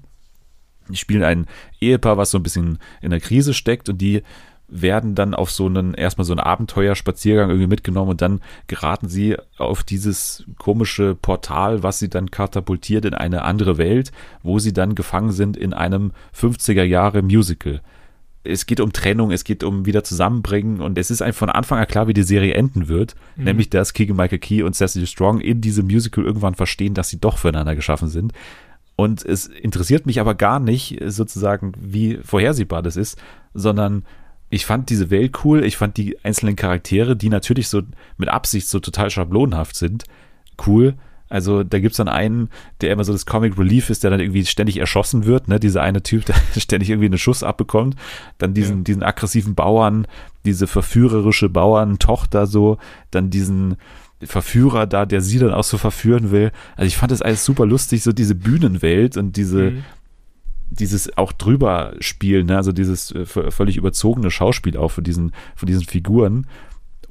Die 0.88 0.96
spielen 0.96 1.22
ein 1.22 1.46
Ehepaar, 1.80 2.16
was 2.16 2.30
so 2.30 2.38
ein 2.38 2.42
bisschen 2.42 2.78
in 3.00 3.10
der 3.10 3.20
Krise 3.20 3.54
steckt 3.54 3.88
und 3.88 3.98
die 3.98 4.22
werden 4.68 5.14
dann 5.14 5.34
auf 5.34 5.50
so 5.50 5.66
einen, 5.66 5.92
erstmal 5.92 6.24
so 6.24 6.32
einen 6.32 6.40
Abenteuerspaziergang 6.40 7.50
irgendwie 7.50 7.66
mitgenommen 7.66 8.10
und 8.10 8.22
dann 8.22 8.40
geraten 8.68 9.06
sie 9.06 9.36
auf 9.58 9.82
dieses 9.82 10.44
komische 10.56 11.14
Portal, 11.14 11.82
was 11.82 11.98
sie 11.98 12.08
dann 12.08 12.30
katapultiert 12.30 13.04
in 13.04 13.12
eine 13.12 13.42
andere 13.42 13.76
Welt, 13.76 14.12
wo 14.42 14.58
sie 14.58 14.72
dann 14.72 14.94
gefangen 14.94 15.32
sind 15.32 15.58
in 15.58 15.74
einem 15.74 16.12
50er 16.34 16.84
Jahre 16.84 17.20
Musical 17.20 17.82
es 18.44 18.66
geht 18.66 18.80
um 18.80 18.92
Trennung, 18.92 19.30
es 19.30 19.44
geht 19.44 19.62
um 19.62 19.86
wieder 19.86 20.02
zusammenbringen 20.02 20.80
und 20.80 20.98
es 20.98 21.10
ist 21.10 21.22
einfach 21.22 21.40
von 21.40 21.50
Anfang 21.50 21.78
an 21.78 21.86
klar, 21.86 22.08
wie 22.08 22.12
die 22.12 22.22
Serie 22.22 22.54
enden 22.54 22.88
wird, 22.88 23.14
mhm. 23.36 23.44
nämlich 23.44 23.70
dass 23.70 23.92
Keegan 23.92 24.16
Michael 24.16 24.38
Key 24.38 24.62
und 24.62 24.74
Cecily 24.74 25.06
Strong 25.06 25.40
in 25.40 25.60
diesem 25.60 25.86
Musical 25.86 26.24
irgendwann 26.24 26.54
verstehen, 26.54 26.94
dass 26.94 27.08
sie 27.08 27.20
doch 27.20 27.38
füreinander 27.38 27.76
geschaffen 27.76 28.08
sind. 28.08 28.32
Und 28.96 29.24
es 29.24 29.46
interessiert 29.46 30.06
mich 30.06 30.20
aber 30.20 30.34
gar 30.34 30.60
nicht 30.60 30.98
sozusagen, 31.06 31.72
wie 31.78 32.18
vorhersehbar 32.22 32.82
das 32.82 32.96
ist, 32.96 33.20
sondern 33.54 34.04
ich 34.50 34.66
fand 34.66 34.90
diese 34.90 35.10
Welt 35.10 35.44
cool, 35.44 35.64
ich 35.64 35.76
fand 35.76 35.96
die 35.96 36.22
einzelnen 36.24 36.56
Charaktere, 36.56 37.16
die 37.16 37.30
natürlich 37.30 37.68
so 37.68 37.82
mit 38.18 38.28
Absicht 38.28 38.68
so 38.68 38.80
total 38.80 39.10
schablonhaft 39.10 39.76
sind, 39.76 40.04
cool 40.66 40.94
also 41.32 41.62
da 41.62 41.78
gibt 41.78 41.92
es 41.92 41.96
dann 41.96 42.08
einen, 42.08 42.50
der 42.82 42.92
immer 42.92 43.04
so 43.04 43.12
das 43.12 43.24
Comic 43.24 43.56
Relief 43.56 43.88
ist, 43.88 44.04
der 44.04 44.10
dann 44.10 44.20
irgendwie 44.20 44.44
ständig 44.44 44.76
erschossen 44.76 45.24
wird, 45.24 45.48
ne? 45.48 45.58
Dieser 45.58 45.80
eine 45.80 46.02
Typ, 46.02 46.26
der 46.26 46.34
ständig 46.60 46.90
irgendwie 46.90 47.06
einen 47.06 47.16
Schuss 47.16 47.42
abbekommt. 47.42 47.96
Dann 48.36 48.52
diesen, 48.52 48.78
ja. 48.78 48.82
diesen 48.82 49.02
aggressiven 49.02 49.54
Bauern, 49.54 50.06
diese 50.44 50.66
verführerische 50.66 51.48
Bauerntochter 51.48 52.46
so, 52.46 52.76
dann 53.10 53.30
diesen 53.30 53.76
Verführer 54.24 54.86
da, 54.86 55.06
der 55.06 55.20
sie 55.20 55.38
dann 55.38 55.52
auch 55.52 55.64
so 55.64 55.78
verführen 55.78 56.30
will. 56.30 56.52
Also 56.76 56.86
ich 56.86 56.96
fand 56.96 57.12
das 57.12 57.22
alles 57.22 57.44
super 57.44 57.66
lustig, 57.66 58.02
so 58.02 58.12
diese 58.12 58.34
Bühnenwelt 58.34 59.16
und 59.16 59.36
diese, 59.36 59.72
mhm. 59.72 59.84
dieses 60.70 61.16
auch 61.16 61.32
drüber 61.32 61.94
spielen, 62.00 62.46
ne? 62.46 62.56
also 62.56 62.72
dieses 62.72 63.12
äh, 63.12 63.26
völlig 63.26 63.76
überzogene 63.76 64.30
Schauspiel 64.30 64.76
auch 64.76 64.90
von 64.90 65.04
diesen, 65.04 65.32
von 65.54 65.66
diesen 65.66 65.84
Figuren. 65.84 66.46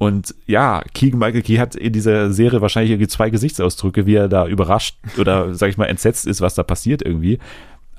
Und 0.01 0.33
ja, 0.47 0.81
Keegan 0.95 1.19
Michael 1.19 1.43
Key 1.43 1.57
hat 1.57 1.75
in 1.75 1.93
dieser 1.93 2.33
Serie 2.33 2.59
wahrscheinlich 2.61 2.89
irgendwie 2.89 3.07
zwei 3.07 3.29
Gesichtsausdrücke, 3.29 4.07
wie 4.07 4.15
er 4.15 4.29
da 4.29 4.47
überrascht 4.47 4.97
oder, 5.19 5.53
sag 5.53 5.69
ich 5.69 5.77
mal, 5.77 5.85
entsetzt 5.85 6.25
ist, 6.25 6.41
was 6.41 6.55
da 6.55 6.63
passiert 6.63 7.03
irgendwie. 7.03 7.37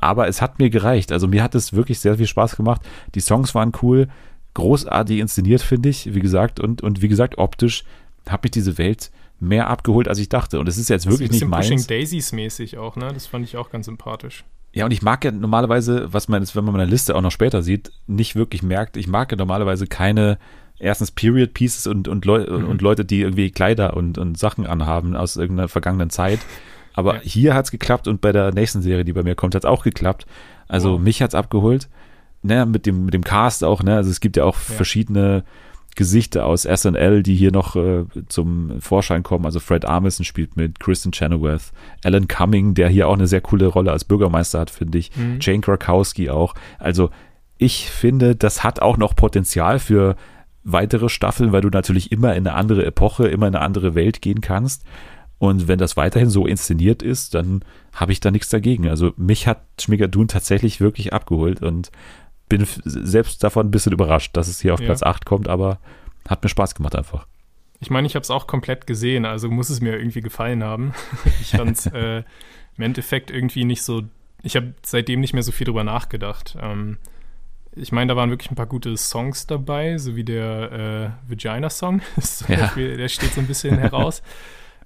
Aber 0.00 0.26
es 0.26 0.42
hat 0.42 0.58
mir 0.58 0.68
gereicht. 0.68 1.12
Also 1.12 1.28
mir 1.28 1.44
hat 1.44 1.54
es 1.54 1.74
wirklich 1.74 2.00
sehr 2.00 2.16
viel 2.16 2.26
Spaß 2.26 2.56
gemacht. 2.56 2.80
Die 3.14 3.20
Songs 3.20 3.54
waren 3.54 3.70
cool, 3.82 4.08
großartig 4.54 5.20
inszeniert, 5.20 5.62
finde 5.62 5.90
ich, 5.90 6.12
wie 6.12 6.18
gesagt. 6.18 6.58
Und, 6.58 6.82
und 6.82 7.02
wie 7.02 7.08
gesagt, 7.08 7.38
optisch 7.38 7.84
hat 8.28 8.42
mich 8.42 8.52
diese 8.52 8.78
Welt 8.78 9.10
mehr 9.40 9.68
abgeholt, 9.68 10.08
als 10.08 10.18
ich 10.18 10.28
dachte. 10.28 10.60
Und 10.60 10.68
es 10.68 10.78
ist 10.78 10.88
jetzt 10.88 11.06
wirklich 11.06 11.30
nicht 11.30 11.44
meins. 11.46 11.68
Pushing 11.68 11.86
Daisies 11.86 12.32
mäßig 12.32 12.78
auch, 12.78 12.96
ne? 12.96 13.10
Das 13.12 13.26
fand 13.26 13.44
ich 13.44 13.56
auch 13.56 13.70
ganz 13.70 13.86
sympathisch. 13.86 14.44
Ja, 14.72 14.86
und 14.86 14.92
ich 14.92 15.02
mag 15.02 15.24
ja 15.24 15.32
normalerweise, 15.32 16.12
was 16.12 16.28
man 16.28 16.40
jetzt, 16.40 16.56
wenn 16.56 16.64
man 16.64 16.72
meine 16.72 16.90
Liste 16.90 17.14
auch 17.14 17.20
noch 17.20 17.32
später 17.32 17.62
sieht, 17.62 17.92
nicht 18.06 18.36
wirklich 18.36 18.62
merkt, 18.62 18.96
ich 18.96 19.06
mag 19.06 19.30
ja 19.30 19.36
normalerweise 19.36 19.86
keine 19.86 20.38
erstens 20.78 21.10
Period 21.10 21.54
Pieces 21.54 21.86
und, 21.86 22.08
und, 22.08 22.24
Leu 22.24 22.46
mhm. 22.46 22.68
und 22.68 22.82
Leute, 22.82 23.04
die 23.04 23.20
irgendwie 23.20 23.50
Kleider 23.50 23.96
und, 23.96 24.16
und 24.16 24.38
Sachen 24.38 24.66
anhaben 24.66 25.14
aus 25.14 25.36
irgendeiner 25.36 25.68
vergangenen 25.68 26.10
Zeit. 26.10 26.40
Aber 26.94 27.16
ja. 27.16 27.20
hier 27.22 27.54
hat 27.54 27.66
es 27.66 27.70
geklappt 27.70 28.08
und 28.08 28.20
bei 28.20 28.32
der 28.32 28.52
nächsten 28.52 28.82
Serie, 28.82 29.04
die 29.04 29.12
bei 29.12 29.22
mir 29.22 29.34
kommt, 29.34 29.54
hat 29.54 29.64
es 29.64 29.68
auch 29.68 29.84
geklappt. 29.84 30.26
Also 30.68 30.94
wow. 30.94 31.00
mich 31.00 31.22
hat 31.22 31.30
es 31.30 31.34
abgeholt. 31.34 31.88
Ne, 32.44 32.66
mit 32.66 32.86
dem, 32.86 33.04
mit 33.04 33.14
dem 33.14 33.22
Cast 33.22 33.62
auch, 33.62 33.84
ne? 33.84 33.94
Also 33.94 34.10
es 34.10 34.18
gibt 34.18 34.36
ja 34.36 34.42
auch 34.42 34.56
ja. 34.56 34.74
verschiedene 34.74 35.44
Gesichter 35.96 36.46
aus 36.46 36.62
SNL, 36.62 37.22
die 37.22 37.34
hier 37.34 37.52
noch 37.52 37.76
äh, 37.76 38.04
zum 38.28 38.80
Vorschein 38.80 39.22
kommen. 39.22 39.44
Also 39.44 39.60
Fred 39.60 39.84
Armisen 39.84 40.24
spielt 40.24 40.56
mit, 40.56 40.80
Kristen 40.80 41.12
Chenoweth, 41.12 41.72
Alan 42.04 42.28
Cumming, 42.28 42.74
der 42.74 42.88
hier 42.88 43.08
auch 43.08 43.14
eine 43.14 43.26
sehr 43.26 43.40
coole 43.40 43.66
Rolle 43.66 43.92
als 43.92 44.04
Bürgermeister 44.04 44.60
hat, 44.60 44.70
finde 44.70 44.98
ich. 44.98 45.14
Mhm. 45.16 45.38
Jane 45.40 45.60
Krakowski 45.60 46.30
auch. 46.30 46.54
Also 46.78 47.10
ich 47.58 47.90
finde, 47.90 48.34
das 48.34 48.64
hat 48.64 48.80
auch 48.80 48.96
noch 48.96 49.14
Potenzial 49.14 49.78
für 49.78 50.16
weitere 50.64 51.08
Staffeln, 51.08 51.52
weil 51.52 51.60
du 51.60 51.68
natürlich 51.68 52.12
immer 52.12 52.34
in 52.34 52.46
eine 52.46 52.54
andere 52.54 52.84
Epoche, 52.84 53.28
immer 53.28 53.48
in 53.48 53.54
eine 53.54 53.64
andere 53.64 53.94
Welt 53.94 54.22
gehen 54.22 54.40
kannst. 54.40 54.84
Und 55.38 55.66
wenn 55.66 55.78
das 55.78 55.96
weiterhin 55.96 56.30
so 56.30 56.46
inszeniert 56.46 57.02
ist, 57.02 57.34
dann 57.34 57.64
habe 57.92 58.12
ich 58.12 58.20
da 58.20 58.30
nichts 58.30 58.48
dagegen. 58.48 58.88
Also 58.88 59.12
mich 59.16 59.48
hat 59.48 59.62
Schmigadun 59.80 60.28
tatsächlich 60.28 60.80
wirklich 60.80 61.12
abgeholt 61.12 61.62
und 61.62 61.90
bin 62.52 62.66
selbst 62.84 63.42
davon 63.42 63.66
ein 63.66 63.70
bisschen 63.70 63.92
überrascht, 63.92 64.36
dass 64.36 64.46
es 64.46 64.60
hier 64.60 64.74
auf 64.74 64.80
ja. 64.80 64.86
Platz 64.86 65.02
8 65.02 65.24
kommt, 65.24 65.48
aber 65.48 65.78
hat 66.28 66.42
mir 66.42 66.50
Spaß 66.50 66.74
gemacht 66.74 66.94
einfach. 66.94 67.26
Ich 67.80 67.88
meine, 67.88 68.06
ich 68.06 68.14
habe 68.14 68.22
es 68.22 68.30
auch 68.30 68.46
komplett 68.46 68.86
gesehen, 68.86 69.24
also 69.24 69.48
muss 69.48 69.70
es 69.70 69.80
mir 69.80 69.96
irgendwie 69.96 70.20
gefallen 70.20 70.62
haben. 70.62 70.92
ich 71.40 71.52
fand 71.52 71.78
es 71.78 71.86
äh, 71.86 72.22
im 72.76 72.84
Endeffekt 72.84 73.30
irgendwie 73.30 73.64
nicht 73.64 73.82
so. 73.82 74.02
Ich 74.42 74.54
habe 74.54 74.74
seitdem 74.82 75.20
nicht 75.20 75.32
mehr 75.32 75.42
so 75.42 75.50
viel 75.50 75.64
drüber 75.64 75.82
nachgedacht. 75.82 76.56
Ähm, 76.60 76.98
ich 77.74 77.90
meine, 77.90 78.12
da 78.12 78.16
waren 78.16 78.28
wirklich 78.28 78.50
ein 78.50 78.56
paar 78.56 78.66
gute 78.66 78.94
Songs 78.98 79.46
dabei, 79.46 79.96
so 79.96 80.14
wie 80.14 80.24
der 80.24 81.16
äh, 81.26 81.30
Vagina-Song. 81.30 82.02
ja. 82.48 82.70
Der 82.76 83.08
steht 83.08 83.32
so 83.32 83.40
ein 83.40 83.46
bisschen 83.46 83.78
heraus. 83.78 84.22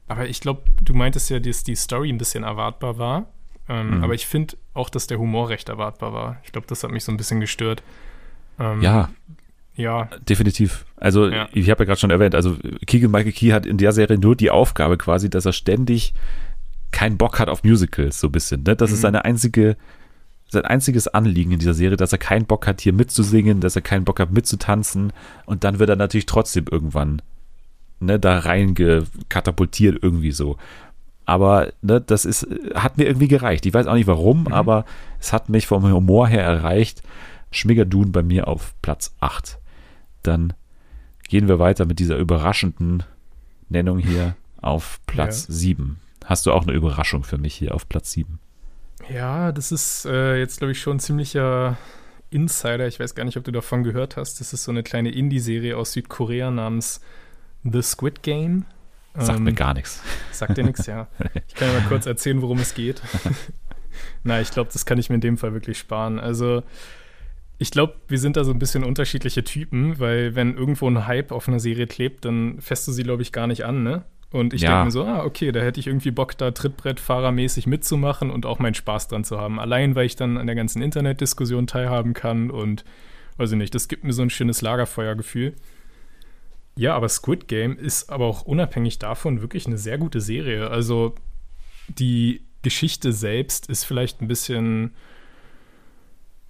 Aber 0.07 0.29
ich 0.29 0.41
glaube, 0.41 0.63
du 0.81 0.95
meintest 0.95 1.31
ja, 1.31 1.41
dass 1.41 1.65
die 1.65 1.75
Story 1.75 2.11
ein 2.11 2.19
bisschen 2.19 2.45
erwartbar 2.45 2.97
war. 2.97 3.33
Ähm, 3.69 3.99
mhm. 3.99 4.05
Aber 4.05 4.15
ich 4.15 4.27
finde 4.27 4.57
auch, 4.75 4.91
dass 4.91 5.07
der 5.07 5.19
Humor 5.19 5.49
recht 5.49 5.69
erwartbar 5.69 6.13
war. 6.13 6.41
Ich 6.45 6.53
glaube, 6.53 6.67
das 6.67 6.85
hat 6.85 6.91
mich 6.91 7.05
so 7.05 7.13
ein 7.13 7.17
bisschen 7.17 7.41
gestört. 7.41 7.83
Ähm, 8.59 8.81
ja. 8.83 9.11
Ja. 9.75 10.09
Definitiv. 10.29 10.87
Also, 10.97 11.29
ja. 11.29 11.49
ich 11.53 11.69
habe 11.69 11.83
ja 11.83 11.87
gerade 11.87 12.01
schon 12.01 12.11
erwähnt, 12.11 12.35
also 12.35 12.57
Keegan 12.87 13.11
Michael 13.11 13.33
Key 13.33 13.51
hat 13.51 13.67
in 13.67 13.77
der 13.77 13.93
Serie 13.93 14.19
nur 14.19 14.35
die 14.35 14.51
Aufgabe 14.51 14.97
quasi, 14.97 15.29
dass 15.29 15.45
er 15.45 15.53
ständig 15.53 16.15
keinen 16.93 17.19
Bock 17.19 17.39
hat 17.39 17.49
auf 17.49 17.63
Musicals, 17.63 18.21
so 18.21 18.29
ein 18.29 18.33
bisschen. 18.33 18.63
Ne? 18.63 18.75
Das 18.75 18.91
mhm. 18.91 18.95
ist 18.95 19.01
seine 19.03 19.25
einzige, 19.27 19.77
sein 20.49 20.65
einziges 20.65 21.09
Anliegen 21.09 21.53
in 21.53 21.59
dieser 21.59 21.75
Serie, 21.75 21.99
dass 21.99 22.13
er 22.13 22.19
keinen 22.19 22.47
Bock 22.47 22.67
hat, 22.67 22.81
hier 22.81 22.95
mitzusingen, 22.95 23.61
dass 23.61 23.77
er 23.77 23.83
keinen 23.83 24.05
Bock 24.05 24.19
hat, 24.19 24.31
mitzutanzen. 24.31 25.13
Und 25.45 25.65
dann 25.65 25.79
wird 25.79 25.91
er 25.91 25.97
natürlich 25.97 26.27
trotzdem 26.27 26.65
irgendwann 26.71 27.21
ne, 28.01 28.19
da 28.19 28.39
reingekatapultiert 28.39 30.03
irgendwie 30.03 30.33
so. 30.33 30.57
Aber 31.27 31.73
ne, 31.83 32.01
das 32.01 32.25
ist, 32.25 32.47
hat 32.75 32.97
mir 32.97 33.05
irgendwie 33.05 33.29
gereicht. 33.29 33.67
Ich 33.67 33.75
weiß 33.75 33.89
auch 33.89 33.95
nicht 33.95 34.07
warum, 34.07 34.43
mhm. 34.43 34.53
aber 34.53 34.85
es 35.21 35.33
hat 35.33 35.49
mich 35.49 35.67
vom 35.67 35.83
Humor 35.93 36.29
her 36.29 36.45
erreicht. 36.45 37.03
Schmigerdun 37.51 38.13
bei 38.13 38.23
mir 38.23 38.49
auf 38.49 38.75
Platz 38.81 39.15
8. 39.21 39.59
Dann 40.23 40.53
gehen 41.29 41.49
wir 41.49 41.59
weiter 41.59 41.85
mit 41.85 41.99
dieser 41.99 42.17
überraschenden 42.17 43.03
Nennung 43.69 43.99
hier 43.99 44.37
auf 44.63 45.01
Platz 45.07 45.49
ja. 45.49 45.55
7. 45.55 45.99
Hast 46.25 46.47
du 46.47 46.53
auch 46.53 46.63
eine 46.63 46.73
Überraschung 46.73 47.25
für 47.25 47.39
mich 47.39 47.55
hier 47.55 47.75
auf 47.75 47.89
Platz 47.89 48.13
7? 48.13 48.39
Ja, 49.13 49.53
das 49.53 49.73
ist 49.73 50.07
äh, 50.07 50.39
jetzt, 50.39 50.59
glaube 50.59 50.73
ich, 50.73 50.81
schon 50.81 50.97
ein 50.97 51.01
ziemlicher 51.01 51.77
Insider. 52.31 52.87
Ich 52.87 53.01
weiß 53.01 53.15
gar 53.15 53.25
nicht, 53.25 53.37
ob 53.37 53.45
du 53.45 53.53
davon 53.53 53.83
gehört 53.83 54.17
hast. 54.17 54.41
Das 54.41 54.53
ist 54.53 54.65
so 54.65 54.71
eine 54.71 54.83
kleine 54.83 55.11
Indie-Serie 55.11 55.77
aus 55.77 55.93
Südkorea 55.93 56.51
namens 56.51 57.01
The 57.65 57.83
Squid 57.83 58.23
Game. 58.23 58.65
Sagt 59.19 59.39
ähm, 59.39 59.45
mir 59.45 59.53
gar 59.53 59.75
nichts. 59.75 60.03
Sagt 60.33 60.57
dir 60.57 60.65
nichts, 60.65 60.87
ja. 60.87 61.09
Ich 61.49 61.55
kann 61.55 61.69
ja 61.69 61.81
mal 61.81 61.89
kurz 61.89 62.07
erzählen, 62.07 62.43
worum 62.43 62.59
es 62.59 62.75
geht. 62.75 63.03
Na, 64.25 64.41
ich 64.41 64.51
glaube, 64.51 64.71
das 64.73 64.85
kann 64.85 64.99
ich 64.99 65.09
mir 65.09 65.17
in 65.17 65.21
dem 65.21 65.39
Fall 65.39 65.53
wirklich 65.53 65.79
sparen. 65.79 66.19
Also, 66.19 66.63
ich 67.59 67.71
glaube, 67.71 67.95
wir 68.09 68.19
sind 68.19 68.37
da 68.37 68.45
so 68.45 68.53
ein 68.53 68.59
bisschen 68.59 68.85
unterschiedliche 68.85 69.43
Typen, 69.45 69.99
weil 69.99 70.35
wenn 70.35 70.57
irgendwo 70.57 70.89
ein 70.89 71.07
Hype 71.07 71.33
auf 71.33 71.49
einer 71.49 71.61
Serie 71.61 71.87
klebt, 71.87 72.25
dann 72.25 72.61
fässt 72.61 72.87
du 72.87 72.93
sie, 72.93 73.03
glaube 73.03 73.23
ich, 73.23 73.33
gar 73.33 73.47
nicht 73.47 73.65
an, 73.65 73.83
ne? 73.83 74.05
Und 74.31 74.53
ich 74.53 74.63
ja. 74.63 74.71
denke 74.71 74.85
mir 74.87 74.91
so, 74.91 75.05
ah, 75.05 75.25
okay, 75.25 75.53
da 75.53 75.61
hätte 75.61 75.81
ich 75.81 75.87
irgendwie 75.87 76.11
Bock, 76.11 76.37
da 76.37 76.51
Trittbrettfahrermäßig 76.51 77.67
mitzumachen 77.67 78.31
und 78.31 78.45
auch 78.45 78.59
meinen 78.59 78.75
Spaß 78.75 79.09
dran 79.09 79.25
zu 79.25 79.41
haben. 79.41 79.59
Allein, 79.61 79.95
weil 79.95 80.07
ich 80.07 80.17
dann 80.17 80.37
an 80.37 80.47
der 80.47 80.57
ganzen 80.57 80.83
Internetdiskussion 80.83 81.67
teilhaben 81.67 82.13
kann 82.13 82.51
und 82.51 82.85
weiß 83.39 83.53
ich 83.53 83.59
nicht, 83.59 83.75
das 83.75 83.89
gibt 83.89 84.05
mir 84.05 84.13
so 84.13 84.23
ein 84.23 84.31
schönes 84.31 84.63
Lagerfeuergefühl. 84.63 85.55
Ja, 86.79 86.95
aber 86.95 87.09
Squid 87.09 87.49
Game 87.49 87.79
ist 87.79 88.11
aber 88.11 88.27
auch 88.27 88.43
unabhängig 88.43 88.99
davon 88.99 89.41
wirklich 89.41 89.67
eine 89.67 89.79
sehr 89.79 89.97
gute 89.97 90.21
Serie. 90.21 90.69
Also 90.69 91.15
die 91.89 92.43
Geschichte 92.63 93.13
selbst 93.13 93.69
ist 93.71 93.85
vielleicht 93.85 94.21
ein 94.21 94.29
bisschen, 94.29 94.95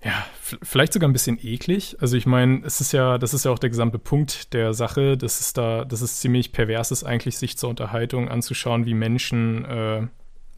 ja, 0.02 0.26
vielleicht 0.40 0.94
sogar 0.94 1.08
ein 1.08 1.12
bisschen 1.12 1.38
eklig. 1.40 1.96
Also 2.00 2.16
ich 2.16 2.26
meine, 2.26 2.62
es 2.64 2.80
ist 2.80 2.92
ja, 2.92 3.18
das 3.18 3.34
ist 3.34 3.44
ja 3.44 3.52
auch 3.52 3.58
der 3.58 3.70
gesamte 3.70 4.00
Punkt 4.00 4.52
der 4.52 4.74
Sache, 4.74 5.16
dass 5.16 5.40
es 5.40 5.52
da, 5.52 5.84
dass 5.84 6.00
es 6.00 6.18
ziemlich 6.18 6.52
pervers 6.52 6.90
ist, 6.90 7.04
eigentlich 7.04 7.38
sich 7.38 7.56
zur 7.56 7.70
Unterhaltung 7.70 8.28
anzuschauen, 8.28 8.84
wie 8.84 8.94
Menschen 8.94 9.64
äh, 9.64 10.06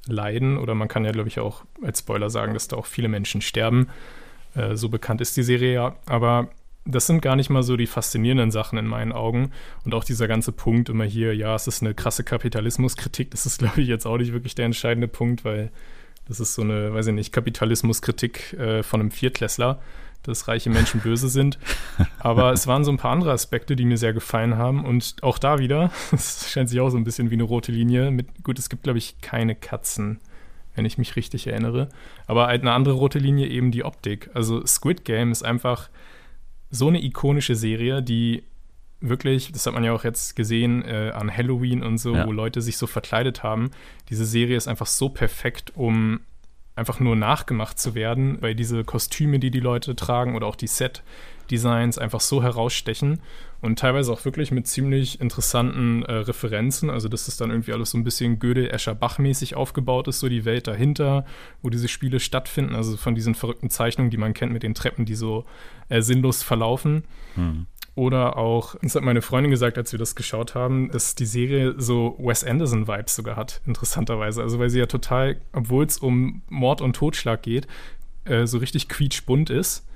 leiden. 0.06 0.56
Oder 0.56 0.74
man 0.74 0.88
kann 0.88 1.04
ja, 1.04 1.12
glaube 1.12 1.28
ich, 1.28 1.40
auch 1.40 1.64
als 1.82 1.98
Spoiler 1.98 2.30
sagen, 2.30 2.54
dass 2.54 2.68
da 2.68 2.76
auch 2.76 2.86
viele 2.86 3.08
Menschen 3.08 3.42
sterben. 3.42 3.88
Äh, 4.54 4.76
so 4.76 4.88
bekannt 4.88 5.20
ist 5.20 5.36
die 5.36 5.42
Serie 5.42 5.74
ja. 5.74 5.96
Aber 6.06 6.48
das 6.88 7.06
sind 7.06 7.20
gar 7.20 7.36
nicht 7.36 7.50
mal 7.50 7.62
so 7.62 7.76
die 7.76 7.86
faszinierenden 7.86 8.50
Sachen 8.50 8.78
in 8.78 8.86
meinen 8.86 9.12
Augen. 9.12 9.52
Und 9.84 9.94
auch 9.94 10.04
dieser 10.04 10.26
ganze 10.26 10.52
Punkt 10.52 10.88
immer 10.88 11.04
hier, 11.04 11.34
ja, 11.34 11.54
es 11.54 11.66
ist 11.66 11.82
eine 11.82 11.94
krasse 11.94 12.24
Kapitalismuskritik, 12.24 13.30
das 13.30 13.46
ist, 13.46 13.58
glaube 13.60 13.82
ich, 13.82 13.88
jetzt 13.88 14.06
auch 14.06 14.16
nicht 14.16 14.32
wirklich 14.32 14.54
der 14.54 14.64
entscheidende 14.64 15.08
Punkt, 15.08 15.44
weil 15.44 15.70
das 16.26 16.40
ist 16.40 16.54
so 16.54 16.62
eine, 16.62 16.92
weiß 16.92 17.08
ich 17.08 17.14
nicht, 17.14 17.32
Kapitalismuskritik 17.32 18.54
äh, 18.54 18.82
von 18.82 19.00
einem 19.00 19.10
Viertklässler, 19.10 19.80
dass 20.22 20.48
reiche 20.48 20.70
Menschen 20.70 21.00
böse 21.00 21.28
sind. 21.28 21.58
Aber 22.18 22.52
es 22.52 22.66
waren 22.66 22.84
so 22.84 22.90
ein 22.90 22.96
paar 22.96 23.12
andere 23.12 23.32
Aspekte, 23.32 23.76
die 23.76 23.84
mir 23.84 23.98
sehr 23.98 24.12
gefallen 24.14 24.56
haben. 24.56 24.84
Und 24.84 25.16
auch 25.22 25.38
da 25.38 25.58
wieder, 25.58 25.90
es 26.12 26.50
scheint 26.50 26.70
sich 26.70 26.80
auch 26.80 26.90
so 26.90 26.96
ein 26.96 27.04
bisschen 27.04 27.30
wie 27.30 27.34
eine 27.34 27.44
rote 27.44 27.70
Linie. 27.70 28.10
Mit, 28.10 28.42
gut, 28.44 28.58
es 28.58 28.70
gibt, 28.70 28.82
glaube 28.82 28.98
ich, 28.98 29.20
keine 29.20 29.54
Katzen 29.54 30.20
wenn 30.74 30.84
ich 30.84 30.96
mich 30.96 31.16
richtig 31.16 31.48
erinnere. 31.48 31.88
Aber 32.28 32.46
halt 32.46 32.62
eine 32.62 32.70
andere 32.70 32.94
rote 32.94 33.18
Linie 33.18 33.48
eben 33.48 33.72
die 33.72 33.82
Optik. 33.82 34.30
Also 34.32 34.64
Squid 34.64 35.04
Game 35.04 35.32
ist 35.32 35.44
einfach 35.44 35.90
so 36.70 36.88
eine 36.88 37.02
ikonische 37.02 37.54
Serie, 37.54 38.02
die 38.02 38.42
wirklich, 39.00 39.52
das 39.52 39.66
hat 39.66 39.74
man 39.74 39.84
ja 39.84 39.92
auch 39.92 40.04
jetzt 40.04 40.34
gesehen 40.36 40.84
äh, 40.84 41.12
an 41.14 41.34
Halloween 41.34 41.82
und 41.82 41.98
so, 41.98 42.14
ja. 42.14 42.26
wo 42.26 42.32
Leute 42.32 42.60
sich 42.60 42.76
so 42.76 42.86
verkleidet 42.86 43.42
haben. 43.42 43.70
Diese 44.10 44.24
Serie 44.24 44.56
ist 44.56 44.68
einfach 44.68 44.86
so 44.86 45.08
perfekt, 45.08 45.72
um 45.76 46.20
einfach 46.74 47.00
nur 47.00 47.16
nachgemacht 47.16 47.78
zu 47.78 47.94
werden, 47.94 48.38
weil 48.40 48.54
diese 48.54 48.84
Kostüme, 48.84 49.38
die 49.38 49.50
die 49.50 49.60
Leute 49.60 49.96
tragen 49.96 50.36
oder 50.36 50.46
auch 50.46 50.56
die 50.56 50.68
Set-Designs 51.48 51.98
einfach 51.98 52.20
so 52.20 52.42
herausstechen 52.42 53.20
und 53.60 53.78
teilweise 53.78 54.12
auch 54.12 54.24
wirklich 54.24 54.50
mit 54.50 54.66
ziemlich 54.66 55.20
interessanten 55.20 56.04
äh, 56.04 56.12
Referenzen. 56.12 56.90
Also, 56.90 57.08
dass 57.08 57.26
das 57.26 57.36
dann 57.36 57.50
irgendwie 57.50 57.72
alles 57.72 57.90
so 57.90 57.98
ein 57.98 58.04
bisschen 58.04 58.38
Gödel-Escher-Bach-mäßig 58.38 59.56
aufgebaut 59.56 60.06
ist, 60.08 60.20
so 60.20 60.28
die 60.28 60.44
Welt 60.44 60.66
dahinter, 60.66 61.24
wo 61.62 61.70
diese 61.70 61.88
Spiele 61.88 62.20
stattfinden. 62.20 62.74
Also 62.76 62.96
von 62.96 63.14
diesen 63.14 63.34
verrückten 63.34 63.70
Zeichnungen, 63.70 64.10
die 64.10 64.16
man 64.16 64.34
kennt 64.34 64.52
mit 64.52 64.62
den 64.62 64.74
Treppen, 64.74 65.04
die 65.04 65.16
so 65.16 65.44
äh, 65.88 66.02
sinnlos 66.02 66.42
verlaufen. 66.42 67.04
Hm. 67.34 67.66
Oder 67.96 68.36
auch, 68.36 68.76
das 68.80 68.94
hat 68.94 69.02
meine 69.02 69.22
Freundin 69.22 69.50
gesagt, 69.50 69.76
als 69.76 69.90
wir 69.90 69.98
das 69.98 70.14
geschaut 70.14 70.54
haben, 70.54 70.88
dass 70.92 71.16
die 71.16 71.26
Serie 71.26 71.74
so 71.78 72.16
Wes 72.20 72.44
Anderson-Vibes 72.44 73.16
sogar 73.16 73.34
hat, 73.34 73.60
interessanterweise. 73.66 74.40
Also, 74.40 74.60
weil 74.60 74.70
sie 74.70 74.78
ja 74.78 74.86
total, 74.86 75.40
obwohl 75.52 75.84
es 75.84 75.98
um 75.98 76.42
Mord 76.48 76.80
und 76.80 76.94
Totschlag 76.94 77.42
geht, 77.42 77.66
äh, 78.24 78.46
so 78.46 78.58
richtig 78.58 78.88
quietschbunt 78.88 79.50
ist 79.50 79.87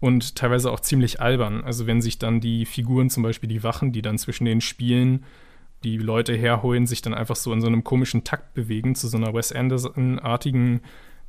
und 0.00 0.36
teilweise 0.36 0.70
auch 0.70 0.80
ziemlich 0.80 1.20
albern. 1.20 1.64
Also 1.64 1.86
wenn 1.86 2.02
sich 2.02 2.18
dann 2.18 2.40
die 2.40 2.66
Figuren, 2.66 3.10
zum 3.10 3.22
Beispiel 3.22 3.48
die 3.48 3.62
Wachen, 3.62 3.92
die 3.92 4.02
dann 4.02 4.18
zwischen 4.18 4.44
den 4.44 4.60
Spielen 4.60 5.24
die 5.84 5.98
Leute 5.98 6.34
herholen, 6.34 6.86
sich 6.86 7.02
dann 7.02 7.14
einfach 7.14 7.36
so 7.36 7.52
in 7.52 7.60
so 7.60 7.66
einem 7.66 7.84
komischen 7.84 8.24
Takt 8.24 8.54
bewegen 8.54 8.94
zu 8.94 9.08
so 9.08 9.16
einer 9.16 9.34
Wes 9.34 9.52
Anderson-artigen 9.52 10.80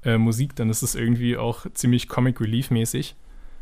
äh, 0.04 0.18
Musik, 0.18 0.56
dann 0.56 0.70
ist 0.70 0.82
es 0.82 0.96
irgendwie 0.96 1.38
auch 1.38 1.66
ziemlich 1.74 2.08
Comic 2.08 2.42
Relief-mäßig. 2.42 3.16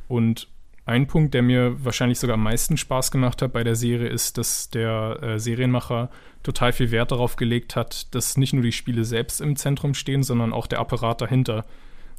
Und 0.08 0.47
ein 0.86 1.08
Punkt, 1.08 1.34
der 1.34 1.41
mir 1.41 1.84
wahrscheinlich 1.84 2.20
sogar 2.20 2.36
am 2.36 2.43
meisten 2.43 2.78
Spaß 2.78 3.10
gemacht 3.10 3.41
hat 3.41 3.53
bei 3.53 3.64
der 3.64 3.76
Serie, 3.76 4.08
ist, 4.08 4.38
dass 4.38 4.70
der 4.70 5.20
äh, 5.22 5.39
Serienmacher 5.39 6.10
total 6.43 6.74
viel 6.74 6.91
Wert 6.91 7.12
darauf 7.12 7.36
gelegt 7.36 7.76
hat, 7.76 8.14
dass 8.14 8.38
nicht 8.38 8.53
nur 8.53 8.62
die 8.62 8.72
Spiele 8.72 9.03
selbst 9.03 9.41
im 9.41 9.56
Zentrum 9.56 9.95
stehen, 9.95 10.22
sondern 10.22 10.53
auch 10.53 10.68
der 10.68 10.80
Apparat 10.80 11.22
dahinter. 11.22 11.66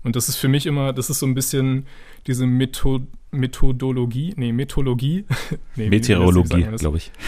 Und 0.06 0.14
das 0.14 0.28
ist 0.28 0.36
für 0.36 0.46
mich 0.46 0.66
immer, 0.66 0.92
das 0.92 1.10
ist 1.10 1.18
so 1.18 1.26
ein 1.26 1.34
bisschen 1.34 1.84
diese 2.28 2.46
Method 2.46 3.08
Methodologie, 3.32 4.34
nee, 4.36 4.52
Methodologie. 4.52 5.24
nee, 5.74 5.90
Meteorologie, 5.90 6.62
glaube 6.78 6.98
ich. 6.98 7.10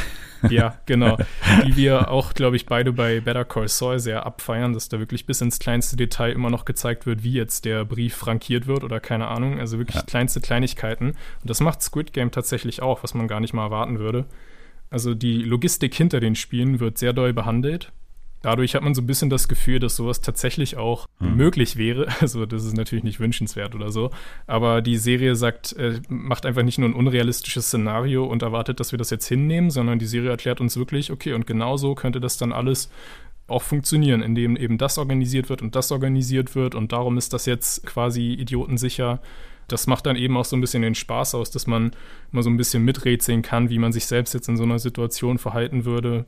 Ja, 0.51 0.79
genau. 0.87 1.16
Die 1.66 1.74
wir 1.74 2.12
auch, 2.12 2.33
glaube 2.33 2.55
ich, 2.55 2.66
beide 2.66 2.93
bei 2.93 3.18
Better 3.18 3.45
Call 3.45 3.66
Saul 3.66 3.99
sehr 3.99 4.24
abfeiern, 4.24 4.72
dass 4.72 4.89
da 4.89 5.01
wirklich 5.01 5.26
bis 5.26 5.41
ins 5.41 5.59
kleinste 5.59 5.97
Detail 5.97 6.31
immer 6.31 6.49
noch 6.49 6.64
gezeigt 6.64 7.07
wird, 7.07 7.24
wie 7.24 7.33
jetzt 7.33 7.64
der 7.64 7.85
Brief 7.85 8.14
frankiert 8.14 8.68
wird 8.68 8.85
oder 8.85 9.01
keine 9.01 9.26
Ahnung. 9.26 9.59
Also 9.59 9.79
wirklich 9.79 9.97
ja. 9.97 10.03
kleinste 10.03 10.41
Kleinigkeiten. 10.41 11.07
Und 11.07 11.16
das 11.51 11.59
macht 11.59 11.83
Squid 11.83 12.12
Game 12.12 12.31
tatsächlich 12.31 12.83
auch, 12.83 13.03
was 13.03 13.14
man 13.14 13.26
gar 13.26 13.41
nicht 13.41 13.53
mal 13.53 13.64
erwarten 13.64 13.99
würde. 13.99 14.26
Also 14.91 15.16
die 15.16 15.43
Logistik 15.43 15.93
hinter 15.97 16.20
den 16.20 16.37
Spielen 16.37 16.79
wird 16.79 16.99
sehr 16.99 17.12
doll 17.12 17.33
behandelt 17.33 17.91
dadurch 18.43 18.74
hat 18.74 18.82
man 18.82 18.95
so 18.95 19.03
ein 19.03 19.07
bisschen 19.07 19.30
das 19.30 19.49
Gefühl, 19.49 19.78
dass 19.78 19.97
sowas 19.97 20.20
tatsächlich 20.20 20.76
auch 20.76 21.07
hm. 21.18 21.36
möglich 21.36 21.76
wäre. 21.76 22.09
Also 22.20 22.47
das 22.47 22.64
ist 22.64 22.76
natürlich 22.76 23.05
nicht 23.05 23.20
wünschenswert 23.20 23.74
oder 23.74 23.91
so. 23.91 24.11
Aber 24.47 24.82
die 24.82 24.97
Serie 24.97 25.34
sagt, 25.36 25.72
äh, 25.74 26.01
macht 26.09 26.47
einfach 26.47 26.62
nicht 26.62 26.78
nur 26.78 26.89
ein 26.89 26.95
unrealistisches 26.95 27.66
Szenario 27.66 28.24
und 28.24 28.43
erwartet, 28.43 28.80
dass 28.80 28.93
wir 28.93 28.99
das 28.99 29.11
jetzt 29.11 29.26
hinnehmen, 29.26 29.70
sondern 29.70 29.99
die 29.99 30.07
Serie 30.07 30.30
erklärt 30.30 30.61
uns 30.61 30.76
wirklich, 30.76 31.11
okay, 31.11 31.32
und 31.32 31.47
genau 31.47 31.76
so 31.76 31.95
könnte 31.95 32.20
das 32.20 32.36
dann 32.36 32.53
alles 32.53 32.91
auch 33.49 33.62
funktionieren, 33.62 34.22
indem 34.22 34.57
eben 34.57 34.78
das 34.78 34.99
organisiert 34.99 35.49
wird 35.49 35.62
und 35.62 35.74
das 35.74 35.91
organisiert 35.91 36.55
wird 36.55 36.74
und 36.74 36.93
darum 36.93 37.16
ist 37.16 37.32
das 37.32 37.47
jetzt 37.47 37.84
quasi 37.86 38.34
idiotensicher. 38.34 39.20
das 39.68 39.86
macht 39.86 40.07
dann 40.07 40.16
eben 40.16 40.36
auch 40.36 40.47
so 40.47 40.57
ein 40.57 40.62
bisschen 40.62 40.82
den 40.82 40.95
Spaß 40.95 41.34
aus, 41.34 41.51
dass 41.51 41.66
man 41.66 41.93
mal 42.30 42.43
so 42.43 42.49
ein 42.49 42.57
bisschen 42.57 42.84
miträtseln 42.84 43.43
kann, 43.43 43.68
wie 43.68 43.78
man 43.78 43.93
sich 43.93 44.07
selbst 44.07 44.32
jetzt 44.32 44.49
in 44.49 44.57
so 44.57 44.62
einer 44.62 44.78
Situation 44.78 45.39
verhalten 45.39 45.84
würde. 45.84 46.24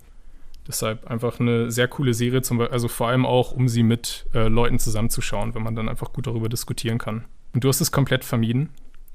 Deshalb 0.66 1.06
einfach 1.06 1.40
eine 1.40 1.70
sehr 1.70 1.88
coole 1.88 2.14
Serie, 2.14 2.42
zum, 2.42 2.60
also 2.60 2.88
vor 2.88 3.08
allem 3.08 3.26
auch, 3.26 3.52
um 3.52 3.68
sie 3.68 3.82
mit 3.82 4.26
äh, 4.34 4.48
Leuten 4.48 4.78
zusammenzuschauen, 4.78 5.54
wenn 5.54 5.62
man 5.62 5.74
dann 5.74 5.88
einfach 5.88 6.12
gut 6.12 6.26
darüber 6.26 6.48
diskutieren 6.48 6.98
kann. 6.98 7.24
Und 7.52 7.64
du 7.64 7.68
hast 7.68 7.80
es 7.80 7.90
komplett 7.92 8.24
vermieden? 8.24 8.68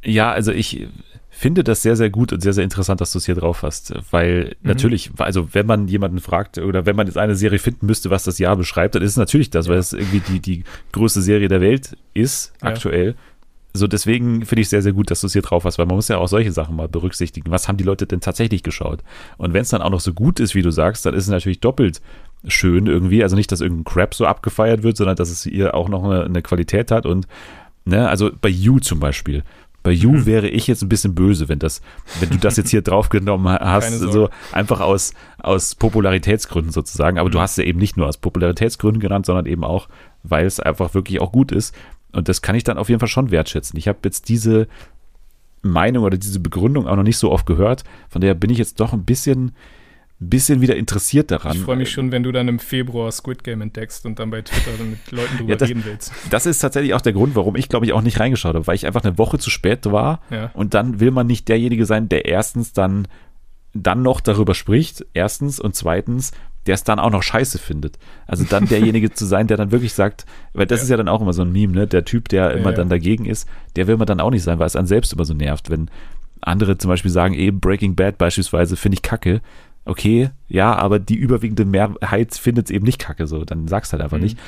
Ja, 0.04 0.32
also 0.32 0.52
ich 0.52 0.88
finde 1.30 1.64
das 1.64 1.82
sehr, 1.82 1.96
sehr 1.96 2.10
gut 2.10 2.32
und 2.32 2.42
sehr, 2.42 2.54
sehr 2.54 2.64
interessant, 2.64 3.02
dass 3.02 3.12
du 3.12 3.18
es 3.18 3.26
hier 3.26 3.36
drauf 3.36 3.64
hast. 3.64 3.94
Weil 4.12 4.56
mhm. 4.62 4.70
natürlich, 4.70 5.12
also 5.18 5.54
wenn 5.54 5.66
man 5.66 5.88
jemanden 5.88 6.20
fragt 6.20 6.58
oder 6.58 6.86
wenn 6.86 6.96
man 6.96 7.08
jetzt 7.08 7.18
eine 7.18 7.36
Serie 7.36 7.60
finden 7.60 7.88
müsste, 7.88 8.10
was 8.10 8.24
das 8.24 8.40
Jahr 8.40 8.56
beschreibt, 8.56 8.96
dann 8.96 9.02
ist 9.02 9.12
es 9.12 9.18
natürlich 9.18 9.50
das, 9.50 9.66
ja. 9.66 9.74
weil 9.74 9.80
es 9.80 9.94
irgendwie 9.94 10.22
die, 10.22 10.40
die 10.40 10.64
größte 10.94 11.22
Serie 11.22 11.48
der 11.48 11.62
Welt 11.62 11.98
ist, 12.14 12.54
ja. 12.62 12.70
aktuell. 12.70 13.16
So, 13.76 13.88
deswegen 13.88 14.46
finde 14.46 14.62
ich 14.62 14.70
sehr, 14.70 14.82
sehr 14.82 14.94
gut, 14.94 15.12
dass 15.12 15.22
du 15.22 15.28
es 15.28 15.34
hier 15.34 15.42
drauf 15.42 15.66
hast, 15.66 15.78
weil 15.78 15.86
man 15.86 15.96
muss 15.96 16.08
ja 16.08 16.18
auch 16.18 16.28
solche 16.28 16.52
Sachen 16.52 16.76
mal 16.76 16.88
berücksichtigen. 16.88 17.52
Was 17.52 17.68
haben 17.68 17.78
die 17.78 17.84
Leute 17.84 18.08
denn 18.08 18.22
tatsächlich 18.22 18.64
geschaut? 18.64 19.04
Und 19.38 19.54
wenn 19.54 19.64
es 19.64 19.70
dann 19.70 19.82
auch 19.82 19.90
noch 19.90 20.00
so 20.00 20.14
gut 20.14 20.40
ist, 20.40 20.56
wie 20.56 20.62
du 20.62 20.72
sagst, 20.72 21.06
dann 21.06 21.14
ist 21.14 21.26
es 21.26 21.30
natürlich 21.30 21.60
doppelt 21.60 22.02
schön 22.48 22.88
irgendwie. 22.88 23.24
Also 23.24 23.36
nicht, 23.36 23.52
dass 23.52 23.62
irgendein 23.62 23.84
Crap 23.84 24.14
so 24.14 24.26
abgefeiert 24.26 24.84
wird, 24.84 24.98
sondern 24.98 25.16
dass 25.16 25.30
es 25.30 25.44
hier 25.44 25.76
auch 25.76 25.90
noch 25.90 26.04
eine, 26.04 26.24
eine 26.24 26.42
Qualität 26.42 26.92
hat. 26.92 27.06
Und, 27.06 27.28
ne, 27.86 28.08
also 28.08 28.32
bei 28.40 28.50
You 28.50 28.80
zum 28.80 29.00
Beispiel. 29.00 29.44
Bei 29.84 29.92
You 29.92 30.14
mhm. 30.14 30.26
wäre 30.26 30.48
ich 30.48 30.66
jetzt 30.66 30.82
ein 30.82 30.90
bisschen 30.90 31.14
böse, 31.14 31.48
wenn 31.48 31.60
das, 31.60 31.82
wenn 32.20 32.30
du 32.30 32.38
das 32.38 32.58
jetzt 32.58 32.72
hier 32.72 32.82
draufgenommen 32.84 33.48
hast, 33.48 34.00
so 34.00 34.30
einfach 34.52 34.80
aus, 34.80 35.14
aus 35.38 35.76
Popularitätsgründen 35.76 36.72
sozusagen. 36.72 37.20
Aber 37.20 37.30
mhm. 37.30 37.34
du 37.34 37.40
hast 37.40 37.58
ja 37.58 37.64
eben 37.66 37.80
nicht 37.80 37.98
nur 37.98 38.08
aus 38.08 38.18
Popularitätsgründen 38.18 39.00
genannt, 39.00 39.28
sondern 39.28 39.46
eben 39.46 39.64
auch, 39.64 39.88
weil 40.24 40.46
es 40.46 40.60
einfach 40.60 40.94
wirklich 40.94 41.22
auch 41.22 41.32
gut 41.32 41.52
ist. 41.52 41.76
Und 42.16 42.30
das 42.30 42.42
kann 42.42 42.56
ich 42.56 42.64
dann 42.64 42.78
auf 42.78 42.90
jeden 42.90 43.00
Fall 43.00 43.10
schon 43.10 43.32
wertschätzen. 43.32 43.78
Ich 43.78 43.88
habe 43.88 44.00
jetzt 44.04 44.30
diese 44.30 44.68
Meinung 45.62 46.04
oder 46.04 46.18
diese 46.18 46.40
Begründung 46.40 46.88
auch 46.88 46.96
noch 46.96 47.04
nicht 47.04 47.18
so 47.18 47.32
oft 47.32 47.46
gehört. 47.46 47.84
Von 48.10 48.22
daher 48.22 48.36
bin 48.36 48.50
ich 48.50 48.58
jetzt 48.58 48.80
doch 48.80 48.94
ein 48.94 49.04
bisschen, 49.04 49.54
bisschen 50.20 50.62
wieder 50.62 50.76
interessiert 50.76 51.32
daran. 51.32 51.58
Ich 51.58 51.64
freue 51.64 51.76
mich 51.76 51.92
schon, 51.92 52.12
wenn 52.12 52.24
du 52.24 52.32
dann 52.32 52.48
im 52.48 52.60
Februar 52.60 53.12
Squid 53.12 53.44
Game 53.44 53.62
entdeckst 53.62 54.06
und 54.06 54.20
dann 54.20 54.30
bei 54.30 54.42
Twitter 54.44 54.84
mit 54.84 55.12
Leuten 55.12 55.38
drüber 55.38 55.50
ja, 55.50 55.56
das, 55.56 55.70
reden 55.70 55.84
willst. 55.86 56.12
Das 56.30 56.46
ist 56.46 56.60
tatsächlich 56.60 56.94
auch 56.94 57.02
der 57.02 57.14
Grund, 57.14 57.36
warum 57.36 57.56
ich, 57.56 57.68
glaube 57.68 57.86
ich, 57.86 57.94
auch 57.94 58.02
nicht 58.02 58.20
reingeschaut 58.20 58.56
habe, 58.56 58.68
weil 58.68 58.76
ich 58.76 58.86
einfach 58.86 59.04
eine 59.04 59.18
Woche 59.18 59.40
zu 59.40 59.50
spät 59.50 59.86
war. 59.86 60.22
Ja. 60.30 60.52
Und 60.54 60.74
dann 60.74 61.00
will 61.00 61.12
man 61.12 61.28
nicht 61.28 61.50
derjenige 61.50 61.86
sein, 61.86 62.10
der 62.10 62.26
erstens 62.26 62.74
dann 62.74 63.08
dann 63.74 64.02
noch 64.02 64.22
darüber 64.22 64.54
spricht, 64.54 65.06
erstens, 65.14 65.60
und 65.60 65.76
zweitens, 65.76 66.32
der 66.66 66.76
es 66.76 66.84
dann 66.84 67.00
auch 67.00 67.12
noch 67.12 67.24
scheiße 67.24 67.58
findet. 67.60 67.98
Also 68.28 68.44
dann 68.44 68.66
derjenige 68.70 69.12
zu 69.12 69.26
sein, 69.26 69.48
der 69.48 69.58
dann 69.58 69.72
wirklich 69.72 69.94
sagt, 69.94 70.26
weil 70.54 70.66
das 70.66 70.80
ja. 70.80 70.84
ist 70.84 70.90
ja 70.90 70.98
dann 70.98 71.08
auch 71.08 71.22
immer 71.22 71.34
so 71.34 71.44
ein 71.44 71.52
Meme, 71.52 71.74
ne? 71.74 71.88
Der 71.88 72.06
Typ, 72.06 72.30
der 72.30 72.52
immer 72.52 72.72
ja, 72.72 72.78
dann 72.78 72.90
dagegen 72.90 73.26
ist, 73.26 73.48
der 73.76 73.88
will 73.88 73.98
man 73.98 74.08
dann 74.08 74.20
auch 74.20 74.32
nicht 74.32 74.44
sein, 74.44 74.60
weil 74.60 74.68
es 74.68 74.76
einen 74.76 74.88
selbst 74.88 75.14
immer 75.14 75.26
so 75.26 75.34
nervt, 75.34 75.70
wenn 75.70 75.90
andere 76.42 76.78
zum 76.78 76.90
Beispiel 76.90 77.12
sagen, 77.12 77.34
eben 77.34 77.60
Breaking 77.60 77.96
Bad 77.96 78.18
beispielsweise 78.18 78.76
finde 78.76 78.96
ich 78.96 79.02
kacke. 79.02 79.42
Okay, 79.86 80.30
ja, 80.48 80.76
aber 80.76 80.98
die 81.00 81.16
überwiegende 81.16 81.66
Mehrheit 81.66 82.34
findet 82.34 82.66
es 82.66 82.72
eben 82.72 82.86
nicht 82.86 83.00
kacke, 83.00 83.28
so, 83.28 83.46
dann 83.46 83.68
sag's 83.68 83.92
halt 83.92 84.02
einfach 84.02 84.18
mhm. 84.18 84.24
nicht. 84.24 84.40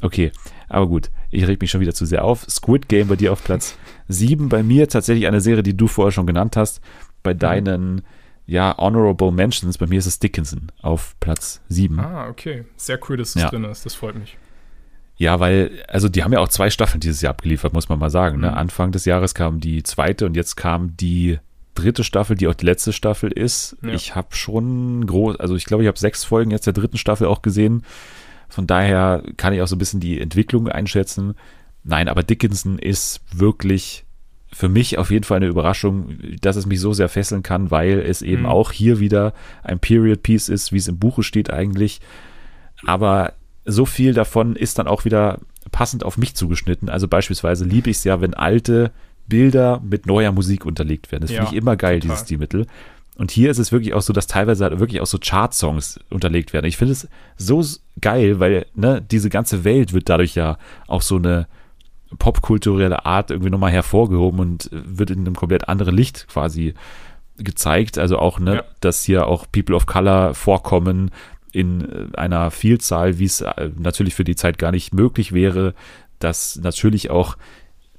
Okay, 0.00 0.32
aber 0.68 0.88
gut, 0.88 1.10
ich 1.30 1.46
reg 1.46 1.60
mich 1.60 1.70
schon 1.70 1.80
wieder 1.80 1.94
zu 1.94 2.04
sehr 2.06 2.24
auf. 2.24 2.44
Squid 2.50 2.88
Game 2.88 3.06
bei 3.06 3.14
dir 3.14 3.32
auf 3.32 3.44
Platz 3.44 3.76
7, 4.08 4.48
bei 4.48 4.62
mir 4.62 4.88
tatsächlich 4.88 5.28
eine 5.28 5.40
Serie, 5.40 5.62
die 5.62 5.76
du 5.76 5.86
vorher 5.86 6.10
schon 6.10 6.26
genannt 6.26 6.56
hast, 6.56 6.80
bei 7.22 7.34
mhm. 7.34 7.38
deinen 7.38 8.02
ja, 8.52 8.76
Honorable 8.76 9.32
Mentions, 9.32 9.78
bei 9.78 9.86
mir 9.86 9.98
ist 9.98 10.04
es 10.04 10.18
Dickinson 10.18 10.70
auf 10.82 11.16
Platz 11.20 11.62
7. 11.70 11.98
Ah, 11.98 12.28
okay. 12.28 12.66
Sehr 12.76 12.98
cool, 13.08 13.16
dass 13.16 13.34
es 13.34 13.42
ja. 13.42 13.48
drin 13.48 13.64
ist. 13.64 13.86
Das 13.86 13.94
freut 13.94 14.14
mich. 14.14 14.36
Ja, 15.16 15.40
weil, 15.40 15.82
also 15.88 16.10
die 16.10 16.22
haben 16.22 16.34
ja 16.34 16.40
auch 16.40 16.48
zwei 16.48 16.68
Staffeln 16.68 17.00
dieses 17.00 17.22
Jahr 17.22 17.30
abgeliefert, 17.30 17.72
muss 17.72 17.88
man 17.88 17.98
mal 17.98 18.10
sagen. 18.10 18.40
Ne? 18.40 18.48
Mhm. 18.48 18.52
Ne? 18.52 18.56
Anfang 18.58 18.92
des 18.92 19.06
Jahres 19.06 19.34
kam 19.34 19.58
die 19.58 19.82
zweite 19.82 20.26
und 20.26 20.36
jetzt 20.36 20.56
kam 20.56 20.94
die 20.98 21.38
dritte 21.74 22.04
Staffel, 22.04 22.36
die 22.36 22.46
auch 22.46 22.54
die 22.54 22.66
letzte 22.66 22.92
Staffel 22.92 23.32
ist. 23.32 23.78
Ja. 23.82 23.94
Ich 23.94 24.14
habe 24.14 24.36
schon 24.36 25.06
groß, 25.06 25.40
also 25.40 25.56
ich 25.56 25.64
glaube, 25.64 25.84
ich 25.84 25.88
habe 25.88 25.98
sechs 25.98 26.22
Folgen 26.22 26.50
jetzt 26.50 26.66
der 26.66 26.74
dritten 26.74 26.98
Staffel 26.98 27.28
auch 27.28 27.40
gesehen. 27.40 27.84
Von 28.50 28.66
daher 28.66 29.22
kann 29.38 29.54
ich 29.54 29.62
auch 29.62 29.66
so 29.66 29.76
ein 29.76 29.78
bisschen 29.78 30.00
die 30.00 30.20
Entwicklung 30.20 30.68
einschätzen. 30.68 31.36
Nein, 31.84 32.08
aber 32.08 32.22
Dickinson 32.22 32.78
ist 32.78 33.22
wirklich 33.32 34.04
für 34.52 34.68
mich 34.68 34.98
auf 34.98 35.10
jeden 35.10 35.24
Fall 35.24 35.38
eine 35.38 35.46
Überraschung, 35.46 36.18
dass 36.40 36.56
es 36.56 36.66
mich 36.66 36.78
so 36.80 36.92
sehr 36.92 37.08
fesseln 37.08 37.42
kann, 37.42 37.70
weil 37.70 38.00
es 38.00 38.20
eben 38.20 38.42
mhm. 38.42 38.48
auch 38.48 38.70
hier 38.70 39.00
wieder 39.00 39.32
ein 39.62 39.78
Period 39.78 40.22
Piece 40.22 40.48
ist, 40.48 40.72
wie 40.72 40.76
es 40.76 40.88
im 40.88 40.98
Buche 40.98 41.22
steht 41.22 41.50
eigentlich. 41.50 42.00
Aber 42.84 43.32
so 43.64 43.86
viel 43.86 44.12
davon 44.12 44.56
ist 44.56 44.78
dann 44.78 44.86
auch 44.86 45.04
wieder 45.04 45.38
passend 45.70 46.04
auf 46.04 46.18
mich 46.18 46.34
zugeschnitten. 46.34 46.88
Also 46.88 47.08
beispielsweise 47.08 47.64
liebe 47.64 47.88
ich 47.88 47.96
es 47.96 48.04
ja, 48.04 48.20
wenn 48.20 48.34
alte 48.34 48.92
Bilder 49.26 49.80
mit 49.82 50.06
neuer 50.06 50.32
Musik 50.32 50.66
unterlegt 50.66 51.10
werden. 51.12 51.22
Das 51.22 51.30
ja, 51.30 51.42
finde 51.42 51.54
ich 51.54 51.62
immer 51.62 51.76
geil, 51.76 52.00
total. 52.00 52.16
dieses 52.16 52.26
Stilmittel. 52.26 52.66
Und 53.16 53.30
hier 53.30 53.50
ist 53.50 53.58
es 53.58 53.72
wirklich 53.72 53.94
auch 53.94 54.02
so, 54.02 54.12
dass 54.12 54.26
teilweise 54.26 54.64
halt 54.64 54.80
wirklich 54.80 55.00
auch 55.00 55.06
so 55.06 55.18
Chart-Songs 55.18 56.00
unterlegt 56.10 56.52
werden. 56.52 56.66
Ich 56.66 56.76
finde 56.76 56.92
es 56.92 57.08
so 57.36 57.64
geil, 58.00 58.40
weil 58.40 58.66
ne, 58.74 59.02
diese 59.02 59.30
ganze 59.30 59.64
Welt 59.64 59.92
wird 59.92 60.08
dadurch 60.08 60.34
ja 60.34 60.58
auch 60.88 61.02
so 61.02 61.16
eine 61.16 61.46
popkulturelle 62.18 63.04
Art 63.06 63.30
irgendwie 63.30 63.50
nochmal 63.50 63.72
hervorgehoben 63.72 64.40
und 64.40 64.70
wird 64.72 65.10
in 65.10 65.20
einem 65.20 65.36
komplett 65.36 65.68
anderen 65.68 65.94
Licht 65.94 66.28
quasi 66.28 66.74
gezeigt. 67.36 67.98
Also 67.98 68.18
auch, 68.18 68.38
ne, 68.38 68.56
ja. 68.56 68.64
dass 68.80 69.02
hier 69.02 69.26
auch 69.26 69.46
People 69.50 69.74
of 69.74 69.86
Color 69.86 70.34
vorkommen 70.34 71.10
in 71.52 71.82
äh, 71.82 72.16
einer 72.16 72.50
Vielzahl, 72.50 73.18
wie 73.18 73.24
es 73.24 73.40
äh, 73.40 73.70
natürlich 73.78 74.14
für 74.14 74.24
die 74.24 74.36
Zeit 74.36 74.58
gar 74.58 74.72
nicht 74.72 74.94
möglich 74.94 75.32
wäre, 75.32 75.74
dass 76.18 76.56
natürlich 76.56 77.10
auch 77.10 77.36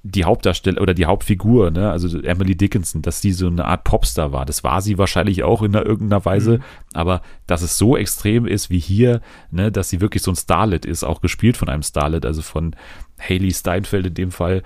die 0.05 0.25
Hauptdarsteller 0.25 0.81
oder 0.81 0.93
die 0.93 1.05
Hauptfigur, 1.05 1.71
ne, 1.71 1.89
also 1.89 2.19
Emily 2.19 2.55
Dickinson, 2.55 3.01
dass 3.01 3.21
sie 3.21 3.31
so 3.31 3.47
eine 3.47 3.63
Art 3.63 3.85
Popstar 3.85 4.33
war. 4.33 4.45
Das 4.45 4.63
war 4.63 4.81
sie 4.81 4.97
wahrscheinlich 4.97 5.43
auch 5.43 5.61
in 5.61 5.73
irgendeiner 5.73 6.25
Weise, 6.25 6.57
mhm. 6.57 6.63
aber 6.93 7.21
dass 7.47 7.61
es 7.61 7.77
so 7.77 7.95
extrem 7.95 8.45
ist 8.45 8.69
wie 8.69 8.79
hier, 8.79 9.21
ne, 9.49 9.71
dass 9.71 9.89
sie 9.89 10.01
wirklich 10.01 10.21
so 10.21 10.31
ein 10.31 10.35
Starlet 10.35 10.85
ist, 10.85 11.05
auch 11.05 11.21
gespielt 11.21 11.55
von 11.55 11.69
einem 11.69 11.83
Starlet, 11.83 12.25
also 12.25 12.41
von 12.41 12.75
Haley 13.17 13.51
Steinfeld 13.51 14.07
in 14.07 14.13
dem 14.13 14.31
Fall, 14.31 14.63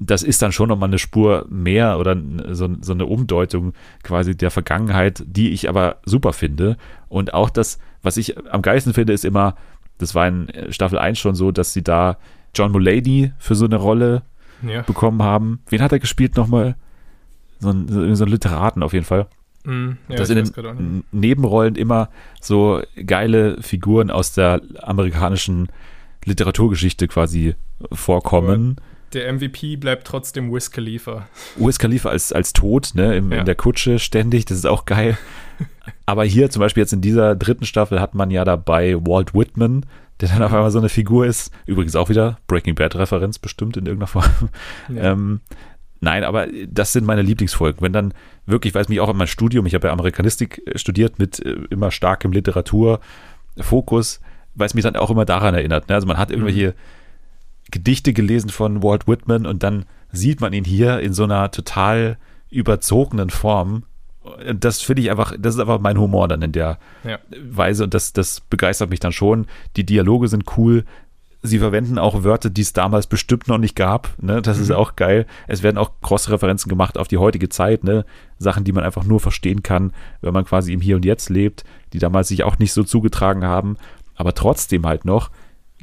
das 0.00 0.24
ist 0.24 0.42
dann 0.42 0.50
schon 0.50 0.68
nochmal 0.68 0.88
eine 0.88 0.98
Spur 0.98 1.46
mehr 1.48 2.00
oder 2.00 2.16
so, 2.50 2.68
so, 2.80 2.92
eine 2.92 3.06
Umdeutung 3.06 3.74
quasi 4.02 4.36
der 4.36 4.50
Vergangenheit, 4.50 5.22
die 5.24 5.50
ich 5.50 5.68
aber 5.68 5.98
super 6.04 6.32
finde. 6.32 6.76
Und 7.08 7.32
auch 7.32 7.48
das, 7.48 7.78
was 8.02 8.16
ich 8.16 8.36
am 8.50 8.60
geilsten 8.60 8.92
finde, 8.92 9.12
ist 9.12 9.24
immer, 9.24 9.54
das 9.98 10.16
war 10.16 10.26
in 10.26 10.48
Staffel 10.70 10.98
1 10.98 11.18
schon 11.18 11.36
so, 11.36 11.52
dass 11.52 11.72
sie 11.72 11.84
da 11.84 12.18
John 12.54 12.72
Mulaney 12.72 13.32
für 13.38 13.54
so 13.54 13.66
eine 13.66 13.76
Rolle 13.76 14.22
ja. 14.68 14.82
bekommen 14.82 15.22
haben. 15.22 15.60
Wen 15.68 15.82
hat 15.82 15.92
er 15.92 15.98
gespielt 15.98 16.36
nochmal? 16.36 16.76
So 17.60 17.70
ein, 17.70 18.14
so 18.14 18.24
ein 18.24 18.30
Literaten 18.30 18.82
auf 18.82 18.92
jeden 18.92 19.04
Fall. 19.04 19.26
Mm, 19.64 19.92
ja, 20.08 20.16
dass 20.16 20.30
in 20.30 20.36
den 20.36 21.04
Nebenrollen 21.12 21.76
immer 21.76 22.10
so 22.40 22.82
geile 23.06 23.62
Figuren 23.62 24.10
aus 24.10 24.32
der 24.32 24.60
amerikanischen 24.82 25.68
Literaturgeschichte 26.24 27.08
quasi 27.08 27.54
vorkommen. 27.92 28.76
Aber 28.78 28.93
der 29.14 29.32
MVP 29.32 29.76
bleibt 29.76 30.06
trotzdem 30.06 30.52
Wiz 30.52 30.70
Khalifa. 30.70 31.28
Wiz 31.56 31.78
Khalifa 31.78 32.10
als, 32.10 32.32
als 32.32 32.52
tot, 32.52 32.90
ne, 32.94 33.16
Im, 33.16 33.32
ja. 33.32 33.38
in 33.38 33.46
der 33.46 33.54
Kutsche 33.54 33.98
ständig, 33.98 34.44
das 34.44 34.58
ist 34.58 34.66
auch 34.66 34.84
geil. 34.84 35.16
Aber 36.06 36.24
hier 36.24 36.50
zum 36.50 36.60
Beispiel 36.60 36.82
jetzt 36.82 36.92
in 36.92 37.00
dieser 37.00 37.36
dritten 37.36 37.64
Staffel 37.64 38.00
hat 38.00 38.14
man 38.14 38.30
ja 38.30 38.44
dabei 38.44 38.96
Walt 38.96 39.34
Whitman, 39.34 39.86
der 40.20 40.28
dann 40.28 40.42
auf 40.42 40.52
einmal 40.52 40.70
so 40.70 40.78
eine 40.78 40.88
Figur 40.88 41.26
ist. 41.26 41.52
Übrigens 41.66 41.96
auch 41.96 42.08
wieder 42.08 42.38
Breaking 42.46 42.74
Bad-Referenz 42.74 43.38
bestimmt 43.38 43.76
in 43.76 43.86
irgendeiner 43.86 44.08
Form. 44.08 44.50
Ja. 44.88 45.12
Ähm, 45.12 45.40
nein, 46.00 46.24
aber 46.24 46.46
das 46.68 46.92
sind 46.92 47.04
meine 47.06 47.22
Lieblingsfolgen. 47.22 47.80
Wenn 47.80 47.92
dann 47.92 48.14
wirklich, 48.46 48.74
weil 48.74 48.82
es 48.82 48.88
mich 48.88 49.00
auch 49.00 49.10
in 49.10 49.16
meinem 49.16 49.26
Studium, 49.26 49.66
ich 49.66 49.74
habe 49.74 49.88
ja 49.88 49.92
Amerikanistik 49.92 50.62
studiert 50.76 51.18
mit 51.18 51.40
äh, 51.40 51.56
immer 51.70 51.90
starkem 51.90 52.32
Literaturfokus, 52.32 54.20
weil 54.54 54.66
es 54.66 54.74
mich 54.74 54.84
dann 54.84 54.96
auch 54.96 55.10
immer 55.10 55.24
daran 55.24 55.54
erinnert. 55.54 55.88
Ne? 55.88 55.94
Also 55.94 56.06
man 56.06 56.18
hat 56.18 56.30
irgendwelche 56.30 56.68
mhm. 56.68 56.74
Gedichte 57.74 58.12
gelesen 58.12 58.50
von 58.50 58.82
Walt 58.84 59.08
Whitman 59.08 59.46
und 59.46 59.64
dann 59.64 59.84
sieht 60.12 60.40
man 60.40 60.52
ihn 60.52 60.64
hier 60.64 61.00
in 61.00 61.12
so 61.12 61.24
einer 61.24 61.50
total 61.50 62.18
überzogenen 62.48 63.30
Form 63.30 63.82
das 64.54 64.80
finde 64.80 65.02
ich 65.02 65.10
einfach, 65.10 65.34
das 65.38 65.54
ist 65.54 65.60
einfach 65.60 65.80
mein 65.80 65.98
Humor 65.98 66.28
dann 66.28 66.40
in 66.40 66.52
der 66.52 66.78
ja. 67.04 67.18
Weise 67.46 67.84
und 67.84 67.92
das, 67.92 68.12
das 68.14 68.40
begeistert 68.40 68.90
mich 68.90 69.00
dann 69.00 69.12
schon. 69.12 69.46
Die 69.76 69.84
Dialoge 69.84 70.28
sind 70.28 70.44
cool. 70.56 70.84
Sie 71.42 71.58
verwenden 71.58 71.98
auch 71.98 72.24
Wörter, 72.24 72.48
die 72.48 72.62
es 72.62 72.72
damals 72.72 73.06
bestimmt 73.06 73.48
noch 73.48 73.58
nicht 73.58 73.76
gab. 73.76 74.14
Ne? 74.22 74.40
Das 74.40 74.56
mhm. 74.56 74.62
ist 74.62 74.70
auch 74.70 74.96
geil. 74.96 75.26
Es 75.46 75.62
werden 75.62 75.76
auch 75.76 75.90
Cross-Referenzen 76.00 76.70
gemacht 76.70 76.96
auf 76.96 77.06
die 77.06 77.18
heutige 77.18 77.50
Zeit. 77.50 77.84
Ne? 77.84 78.06
Sachen, 78.38 78.64
die 78.64 78.72
man 78.72 78.82
einfach 78.82 79.04
nur 79.04 79.20
verstehen 79.20 79.62
kann, 79.62 79.92
wenn 80.22 80.32
man 80.32 80.46
quasi 80.46 80.72
im 80.72 80.80
Hier 80.80 80.96
und 80.96 81.04
Jetzt 81.04 81.28
lebt, 81.28 81.64
die 81.92 81.98
damals 81.98 82.28
sich 82.28 82.44
auch 82.44 82.58
nicht 82.58 82.72
so 82.72 82.82
zugetragen 82.82 83.44
haben. 83.44 83.76
Aber 84.14 84.32
trotzdem 84.32 84.86
halt 84.86 85.04
noch 85.04 85.30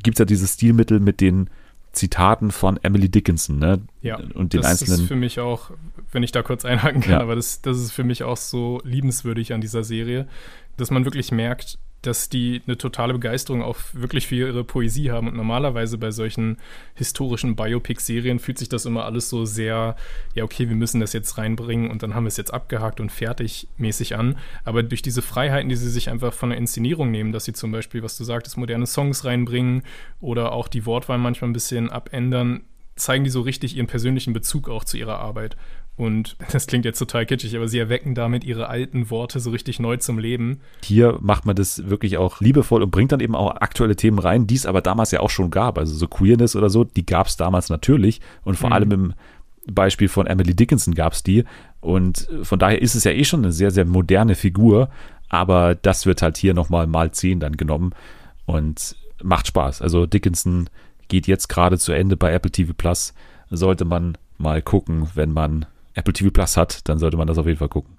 gibt 0.01 0.17
es 0.17 0.19
ja 0.19 0.25
dieses 0.25 0.55
Stilmittel 0.55 0.99
mit 0.99 1.21
den 1.21 1.47
Zitaten 1.91 2.51
von 2.51 2.77
Emily 2.83 3.09
Dickinson, 3.09 3.59
ne? 3.59 3.81
Ja, 4.01 4.17
und 4.17 4.53
den 4.53 4.61
das 4.61 4.71
einzelnen. 4.71 4.91
Das 4.91 4.99
ist 5.01 5.07
für 5.07 5.15
mich 5.15 5.39
auch, 5.39 5.71
wenn 6.11 6.23
ich 6.23 6.31
da 6.31 6.41
kurz 6.41 6.63
einhaken 6.65 7.01
kann, 7.01 7.13
ja. 7.13 7.19
aber 7.19 7.35
das, 7.35 7.61
das 7.61 7.77
ist 7.77 7.91
für 7.91 8.03
mich 8.03 8.23
auch 8.23 8.37
so 8.37 8.81
liebenswürdig 8.83 9.53
an 9.53 9.61
dieser 9.61 9.83
Serie, 9.83 10.27
dass 10.77 10.89
man 10.89 11.05
wirklich 11.05 11.31
merkt, 11.31 11.79
dass 12.01 12.29
die 12.29 12.61
eine 12.65 12.77
totale 12.77 13.13
Begeisterung 13.13 13.61
auch 13.61 13.77
wirklich 13.93 14.27
für 14.27 14.35
ihre 14.35 14.63
Poesie 14.63 15.11
haben. 15.11 15.27
Und 15.27 15.35
normalerweise 15.35 15.97
bei 15.97 16.11
solchen 16.11 16.57
historischen 16.95 17.55
Biopic-Serien 17.55 18.39
fühlt 18.39 18.57
sich 18.57 18.69
das 18.69 18.85
immer 18.85 19.05
alles 19.05 19.29
so 19.29 19.45
sehr, 19.45 19.95
ja, 20.33 20.43
okay, 20.43 20.67
wir 20.67 20.75
müssen 20.75 20.99
das 20.99 21.13
jetzt 21.13 21.37
reinbringen 21.37 21.91
und 21.91 22.03
dann 22.03 22.15
haben 22.15 22.23
wir 22.23 22.29
es 22.29 22.37
jetzt 22.37 22.53
abgehakt 22.53 22.99
und 22.99 23.11
fertig 23.11 23.67
mäßig 23.77 24.15
an. 24.15 24.37
Aber 24.63 24.83
durch 24.83 25.01
diese 25.01 25.21
Freiheiten, 25.21 25.69
die 25.69 25.75
sie 25.75 25.89
sich 25.89 26.09
einfach 26.09 26.33
von 26.33 26.49
der 26.49 26.57
Inszenierung 26.57 27.11
nehmen, 27.11 27.31
dass 27.31 27.45
sie 27.45 27.53
zum 27.53 27.71
Beispiel, 27.71 28.01
was 28.01 28.17
du 28.17 28.23
sagtest, 28.23 28.57
moderne 28.57 28.87
Songs 28.87 29.23
reinbringen 29.25 29.83
oder 30.19 30.51
auch 30.53 30.67
die 30.67 30.85
Wortwahl 30.85 31.19
manchmal 31.19 31.49
ein 31.49 31.53
bisschen 31.53 31.89
abändern, 31.89 32.61
zeigen 32.95 33.23
die 33.23 33.29
so 33.29 33.41
richtig 33.41 33.75
ihren 33.75 33.87
persönlichen 33.87 34.33
Bezug 34.33 34.69
auch 34.69 34.83
zu 34.83 34.97
ihrer 34.97 35.19
Arbeit. 35.19 35.55
Und 35.97 36.35
das 36.51 36.67
klingt 36.67 36.85
jetzt 36.85 36.99
total 36.99 37.25
kitschig, 37.25 37.55
aber 37.55 37.67
sie 37.67 37.79
erwecken 37.79 38.15
damit 38.15 38.43
ihre 38.43 38.67
alten 38.69 39.09
Worte 39.09 39.39
so 39.39 39.51
richtig 39.51 39.79
neu 39.79 39.97
zum 39.97 40.17
Leben. 40.17 40.61
Hier 40.83 41.17
macht 41.21 41.45
man 41.45 41.55
das 41.55 41.89
wirklich 41.89 42.17
auch 42.17 42.39
liebevoll 42.39 42.83
und 42.83 42.91
bringt 42.91 43.11
dann 43.11 43.19
eben 43.19 43.35
auch 43.35 43.55
aktuelle 43.57 43.95
Themen 43.95 44.19
rein, 44.19 44.47
die 44.47 44.55
es 44.55 44.65
aber 44.65 44.81
damals 44.81 45.11
ja 45.11 45.19
auch 45.19 45.29
schon 45.29 45.51
gab. 45.51 45.77
Also 45.77 45.93
so 45.93 46.07
Queerness 46.07 46.55
oder 46.55 46.69
so, 46.69 46.83
die 46.83 47.05
gab 47.05 47.27
es 47.27 47.37
damals 47.37 47.69
natürlich. 47.69 48.21
Und 48.43 48.57
vor 48.57 48.69
mhm. 48.69 48.73
allem 48.73 48.91
im 48.91 49.13
Beispiel 49.67 50.07
von 50.07 50.27
Emily 50.27 50.55
Dickinson 50.55 50.95
gab 50.95 51.13
es 51.13 51.23
die. 51.23 51.43
Und 51.81 52.27
von 52.43 52.59
daher 52.59 52.81
ist 52.81 52.95
es 52.95 53.03
ja 53.03 53.11
eh 53.11 53.23
schon 53.23 53.43
eine 53.43 53.51
sehr, 53.51 53.71
sehr 53.71 53.85
moderne 53.85 54.35
Figur. 54.35 54.89
Aber 55.29 55.75
das 55.75 56.05
wird 56.05 56.21
halt 56.21 56.37
hier 56.37 56.53
nochmal 56.53 56.87
mal 56.87 57.11
zehn 57.11 57.39
dann 57.39 57.57
genommen 57.57 57.93
und 58.45 58.95
macht 59.23 59.47
Spaß. 59.47 59.81
Also 59.81 60.05
Dickinson 60.05 60.69
geht 61.07 61.27
jetzt 61.27 61.47
gerade 61.47 61.77
zu 61.77 61.91
Ende 61.91 62.17
bei 62.17 62.33
Apple 62.33 62.51
TV 62.51 62.73
Plus. 62.75 63.13
Sollte 63.49 63.85
man 63.85 64.17
mal 64.37 64.61
gucken, 64.61 65.09
wenn 65.13 65.31
man 65.31 65.65
Apple 65.93 66.13
TV 66.13 66.31
Plus 66.31 66.57
hat, 66.57 66.87
dann 66.87 66.99
sollte 66.99 67.17
man 67.17 67.27
das 67.27 67.37
auf 67.37 67.45
jeden 67.45 67.59
Fall 67.59 67.69
gucken. 67.69 67.97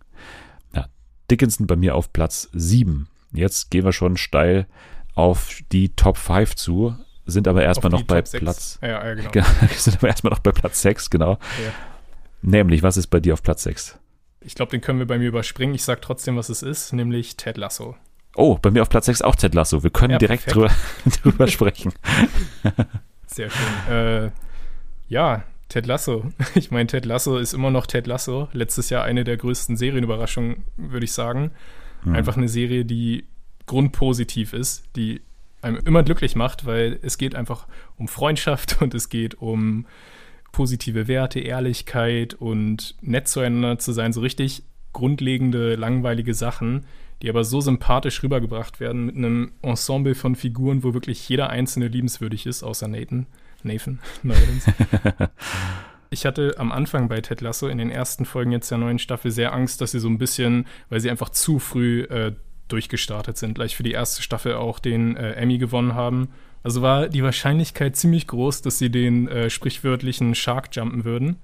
Ja, 0.74 0.86
Dickinson 1.30 1.66
bei 1.66 1.76
mir 1.76 1.94
auf 1.94 2.12
Platz 2.12 2.48
7. 2.52 3.08
Jetzt 3.32 3.70
gehen 3.70 3.84
wir 3.84 3.92
schon 3.92 4.16
steil 4.16 4.66
auf 5.14 5.60
die 5.72 5.90
Top 5.90 6.16
5 6.16 6.54
zu, 6.54 6.94
sind 7.26 7.48
aber 7.48 7.62
erstmal 7.62 7.90
noch 7.90 8.02
bei 8.02 8.22
Top 8.22 8.40
Platz. 8.40 8.78
Ja, 8.82 9.06
ja, 9.06 9.14
genau. 9.14 9.46
sind 9.76 9.96
aber 9.98 10.08
erstmal 10.08 10.32
noch 10.32 10.40
bei 10.40 10.52
Platz 10.52 10.82
6, 10.82 11.10
genau. 11.10 11.32
Ja. 11.32 11.72
Nämlich, 12.42 12.82
was 12.82 12.96
ist 12.96 13.06
bei 13.06 13.20
dir 13.20 13.34
auf 13.34 13.42
Platz 13.42 13.62
6? 13.62 13.98
Ich 14.40 14.54
glaube, 14.54 14.70
den 14.70 14.80
können 14.80 14.98
wir 14.98 15.06
bei 15.06 15.18
mir 15.18 15.28
überspringen. 15.28 15.74
Ich 15.74 15.84
sage 15.84 16.00
trotzdem, 16.00 16.36
was 16.36 16.48
es 16.48 16.62
ist, 16.62 16.92
nämlich 16.92 17.36
Ted 17.36 17.56
Lasso. 17.56 17.96
Oh, 18.34 18.58
bei 18.60 18.70
mir 18.70 18.82
auf 18.82 18.88
Platz 18.88 19.06
6 19.06 19.22
auch 19.22 19.36
Ted 19.36 19.54
Lasso. 19.54 19.82
Wir 19.82 19.90
können 19.90 20.12
ja, 20.12 20.18
direkt 20.18 20.52
drüber, 20.52 20.70
drüber 21.22 21.46
sprechen. 21.46 21.92
Sehr 23.26 23.50
schön. 23.50 23.94
Äh, 23.94 24.30
ja, 25.08 25.44
Ted 25.72 25.86
Lasso. 25.86 26.30
Ich 26.54 26.70
meine, 26.70 26.86
Ted 26.86 27.06
Lasso 27.06 27.38
ist 27.38 27.54
immer 27.54 27.70
noch 27.70 27.86
Ted 27.86 28.06
Lasso. 28.06 28.48
Letztes 28.52 28.90
Jahr 28.90 29.04
eine 29.04 29.24
der 29.24 29.38
größten 29.38 29.78
Serienüberraschungen, 29.78 30.64
würde 30.76 31.04
ich 31.04 31.12
sagen. 31.12 31.50
Mhm. 32.04 32.14
Einfach 32.14 32.36
eine 32.36 32.48
Serie, 32.48 32.84
die 32.84 33.24
grundpositiv 33.64 34.52
ist, 34.52 34.84
die 34.96 35.22
einem 35.62 35.78
immer 35.86 36.02
glücklich 36.02 36.36
macht, 36.36 36.66
weil 36.66 36.98
es 37.00 37.16
geht 37.16 37.34
einfach 37.34 37.68
um 37.96 38.06
Freundschaft 38.06 38.76
und 38.82 38.92
es 38.92 39.08
geht 39.08 39.36
um 39.36 39.86
positive 40.52 41.08
Werte, 41.08 41.40
Ehrlichkeit 41.40 42.34
und 42.34 42.94
nett 43.00 43.28
zueinander 43.28 43.78
zu 43.78 43.92
sein. 43.92 44.12
So 44.12 44.20
richtig 44.20 44.64
grundlegende, 44.92 45.76
langweilige 45.76 46.34
Sachen, 46.34 46.84
die 47.22 47.30
aber 47.30 47.44
so 47.44 47.62
sympathisch 47.62 48.22
rübergebracht 48.22 48.78
werden 48.78 49.06
mit 49.06 49.16
einem 49.16 49.52
Ensemble 49.62 50.14
von 50.14 50.36
Figuren, 50.36 50.84
wo 50.84 50.92
wirklich 50.92 51.26
jeder 51.30 51.48
einzelne 51.48 51.88
liebenswürdig 51.88 52.44
ist, 52.44 52.62
außer 52.62 52.88
Nathan. 52.88 53.26
Nathan, 53.64 54.00
neuerdings. 54.22 54.66
ich 56.10 56.26
hatte 56.26 56.54
am 56.58 56.72
Anfang 56.72 57.08
bei 57.08 57.20
Ted 57.20 57.40
Lasso 57.40 57.68
in 57.68 57.78
den 57.78 57.90
ersten 57.90 58.24
Folgen 58.24 58.52
jetzt 58.52 58.70
der 58.70 58.78
neuen 58.78 58.98
Staffel 58.98 59.30
sehr 59.30 59.52
Angst, 59.52 59.80
dass 59.80 59.92
sie 59.92 60.00
so 60.00 60.08
ein 60.08 60.18
bisschen, 60.18 60.66
weil 60.88 61.00
sie 61.00 61.10
einfach 61.10 61.30
zu 61.30 61.58
früh 61.58 62.02
äh, 62.02 62.32
durchgestartet 62.68 63.36
sind, 63.36 63.54
gleich 63.54 63.76
für 63.76 63.82
die 63.82 63.92
erste 63.92 64.22
Staffel 64.22 64.54
auch 64.54 64.78
den 64.78 65.16
äh, 65.16 65.32
Emmy 65.32 65.58
gewonnen 65.58 65.94
haben. 65.94 66.28
Also 66.62 66.80
war 66.80 67.08
die 67.08 67.22
Wahrscheinlichkeit 67.22 67.96
ziemlich 67.96 68.26
groß, 68.26 68.62
dass 68.62 68.78
sie 68.78 68.90
den 68.90 69.28
äh, 69.28 69.50
sprichwörtlichen 69.50 70.34
Shark 70.34 70.74
jumpen 70.74 71.04
würden. 71.04 71.36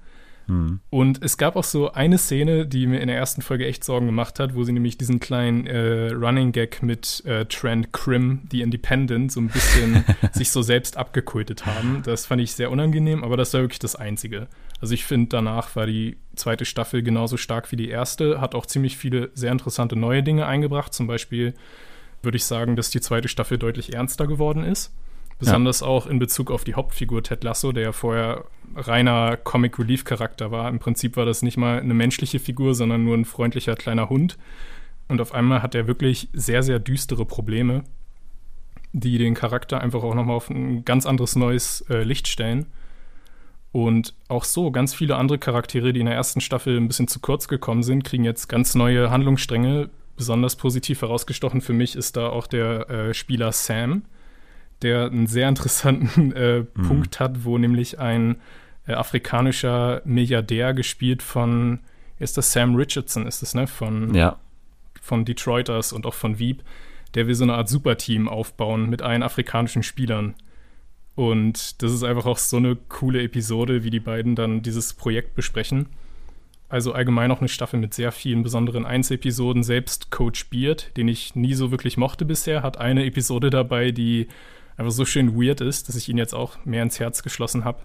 Mhm. 0.49 0.79
Und 0.89 1.23
es 1.23 1.37
gab 1.37 1.55
auch 1.55 1.63
so 1.63 1.93
eine 1.93 2.17
Szene, 2.17 2.65
die 2.65 2.87
mir 2.87 2.99
in 2.99 3.07
der 3.07 3.17
ersten 3.17 3.41
Folge 3.41 3.65
echt 3.65 3.83
Sorgen 3.83 4.07
gemacht 4.07 4.39
hat, 4.39 4.55
wo 4.55 4.63
sie 4.63 4.73
nämlich 4.73 4.97
diesen 4.97 5.19
kleinen 5.19 5.67
äh, 5.67 6.09
Running 6.11 6.51
Gag 6.51 6.83
mit 6.83 7.23
äh, 7.25 7.45
Trent 7.45 7.93
Krim, 7.93 8.41
die 8.51 8.61
Independent, 8.61 9.31
so 9.31 9.39
ein 9.39 9.47
bisschen 9.47 10.03
sich 10.33 10.51
so 10.51 10.61
selbst 10.61 10.97
abgekultet 10.97 11.65
haben. 11.65 12.01
Das 12.03 12.25
fand 12.25 12.41
ich 12.41 12.53
sehr 12.53 12.71
unangenehm, 12.71 13.23
aber 13.23 13.37
das 13.37 13.53
war 13.53 13.61
wirklich 13.61 13.79
das 13.79 13.95
Einzige. 13.95 14.47
Also 14.81 14.93
ich 14.93 15.05
finde, 15.05 15.29
danach 15.29 15.75
war 15.75 15.85
die 15.85 16.17
zweite 16.35 16.65
Staffel 16.65 17.03
genauso 17.03 17.37
stark 17.37 17.71
wie 17.71 17.75
die 17.75 17.89
erste, 17.89 18.41
hat 18.41 18.55
auch 18.55 18.65
ziemlich 18.65 18.97
viele 18.97 19.29
sehr 19.33 19.51
interessante 19.51 19.95
neue 19.95 20.23
Dinge 20.23 20.45
eingebracht. 20.45 20.93
Zum 20.93 21.07
Beispiel 21.07 21.53
würde 22.21 22.37
ich 22.37 22.45
sagen, 22.45 22.75
dass 22.75 22.89
die 22.89 23.01
zweite 23.01 23.27
Staffel 23.27 23.57
deutlich 23.57 23.93
ernster 23.93 24.27
geworden 24.27 24.63
ist. 24.63 24.93
Besonders 25.39 25.79
ja. 25.79 25.87
auch 25.87 26.05
in 26.05 26.19
Bezug 26.19 26.51
auf 26.51 26.65
die 26.65 26.75
Hauptfigur 26.75 27.23
Ted 27.23 27.43
Lasso, 27.43 27.71
der 27.71 27.83
ja 27.83 27.91
vorher 27.93 28.43
reiner 28.75 29.37
Comic 29.37 29.79
Relief 29.79 30.03
Charakter 30.03 30.51
war. 30.51 30.69
Im 30.69 30.79
Prinzip 30.79 31.15
war 31.15 31.25
das 31.25 31.41
nicht 31.41 31.57
mal 31.57 31.79
eine 31.79 31.93
menschliche 31.93 32.39
Figur, 32.39 32.75
sondern 32.75 33.05
nur 33.05 33.15
ein 33.15 33.25
freundlicher 33.25 33.75
kleiner 33.75 34.09
Hund. 34.09 34.37
Und 35.07 35.21
auf 35.21 35.33
einmal 35.33 35.63
hat 35.63 35.75
er 35.75 35.87
wirklich 35.87 36.29
sehr, 36.33 36.61
sehr 36.61 36.79
düstere 36.79 37.25
Probleme, 37.25 37.83
die 38.91 39.17
den 39.17 39.33
Charakter 39.33 39.81
einfach 39.81 40.03
auch 40.03 40.13
nochmal 40.13 40.35
auf 40.35 40.49
ein 40.49 40.83
ganz 40.83 41.05
anderes 41.05 41.35
neues 41.35 41.81
äh, 41.89 42.03
Licht 42.03 42.27
stellen. 42.27 42.67
Und 43.71 44.15
auch 44.27 44.43
so, 44.43 44.71
ganz 44.71 44.93
viele 44.93 45.15
andere 45.15 45.37
Charaktere, 45.37 45.93
die 45.93 45.99
in 45.99 46.07
der 46.07 46.15
ersten 46.15 46.41
Staffel 46.41 46.77
ein 46.77 46.87
bisschen 46.87 47.07
zu 47.07 47.19
kurz 47.19 47.47
gekommen 47.47 47.83
sind, 47.83 48.03
kriegen 48.03 48.23
jetzt 48.23 48.49
ganz 48.49 48.75
neue 48.75 49.09
Handlungsstränge. 49.09 49.89
Besonders 50.17 50.55
positiv 50.57 51.01
herausgestochen 51.01 51.61
für 51.61 51.73
mich 51.73 51.95
ist 51.95 52.17
da 52.17 52.27
auch 52.27 52.47
der 52.47 52.89
äh, 52.89 53.13
Spieler 53.13 53.51
Sam, 53.51 54.03
der 54.81 55.05
einen 55.05 55.27
sehr 55.27 55.49
interessanten 55.49 56.31
äh, 56.33 56.59
mhm. 56.59 56.87
Punkt 56.87 57.19
hat, 57.19 57.43
wo 57.43 57.57
nämlich 57.57 57.99
ein 57.99 58.37
äh, 58.87 58.93
afrikanischer 58.93 60.01
Milliardär 60.05 60.73
gespielt 60.73 61.21
von, 61.21 61.79
ist 62.17 62.37
das 62.37 62.51
Sam 62.53 62.75
Richardson, 62.75 63.27
ist 63.27 63.41
das, 63.41 63.53
ne? 63.53 63.67
Von, 63.67 64.13
ja. 64.13 64.39
von 65.01 65.25
Detroiters 65.25 65.93
und 65.93 66.05
auch 66.05 66.13
von 66.13 66.39
Wieb, 66.39 66.63
der 67.13 67.27
will 67.27 67.35
so 67.35 67.43
eine 67.43 67.55
Art 67.55 67.69
Superteam 67.69 68.27
aufbauen 68.27 68.89
mit 68.89 69.01
allen 69.01 69.23
afrikanischen 69.23 69.83
Spielern. 69.83 70.35
Und 71.15 71.81
das 71.81 71.91
ist 71.91 72.03
einfach 72.03 72.25
auch 72.25 72.37
so 72.37 72.57
eine 72.57 72.77
coole 72.87 73.21
Episode, 73.21 73.83
wie 73.83 73.89
die 73.89 73.99
beiden 73.99 74.35
dann 74.35 74.61
dieses 74.61 74.93
Projekt 74.93 75.35
besprechen. 75.35 75.87
Also 76.69 76.93
allgemein 76.93 77.31
auch 77.31 77.39
eine 77.39 77.49
Staffel 77.49 77.79
mit 77.79 77.93
sehr 77.93 78.11
vielen 78.11 78.43
besonderen 78.43 78.85
Einzelepisoden. 78.85 79.63
Selbst 79.63 80.11
Coach 80.11 80.49
Beard, 80.49 80.95
den 80.95 81.07
ich 81.07 81.35
nie 81.35 81.55
so 81.55 81.71
wirklich 81.71 81.97
mochte 81.97 82.25
bisher, 82.25 82.61
hat 82.61 82.77
eine 82.77 83.05
Episode 83.05 83.49
dabei, 83.49 83.91
die 83.91 84.27
einfach 84.79 84.91
so 84.91 85.05
schön 85.05 85.35
weird 85.35 85.61
ist, 85.61 85.89
dass 85.89 85.95
ich 85.95 86.09
ihn 86.09 86.17
jetzt 86.17 86.33
auch 86.33 86.57
mehr 86.65 86.83
ins 86.83 86.99
Herz 86.99 87.21
geschlossen 87.21 87.65
habe. 87.65 87.79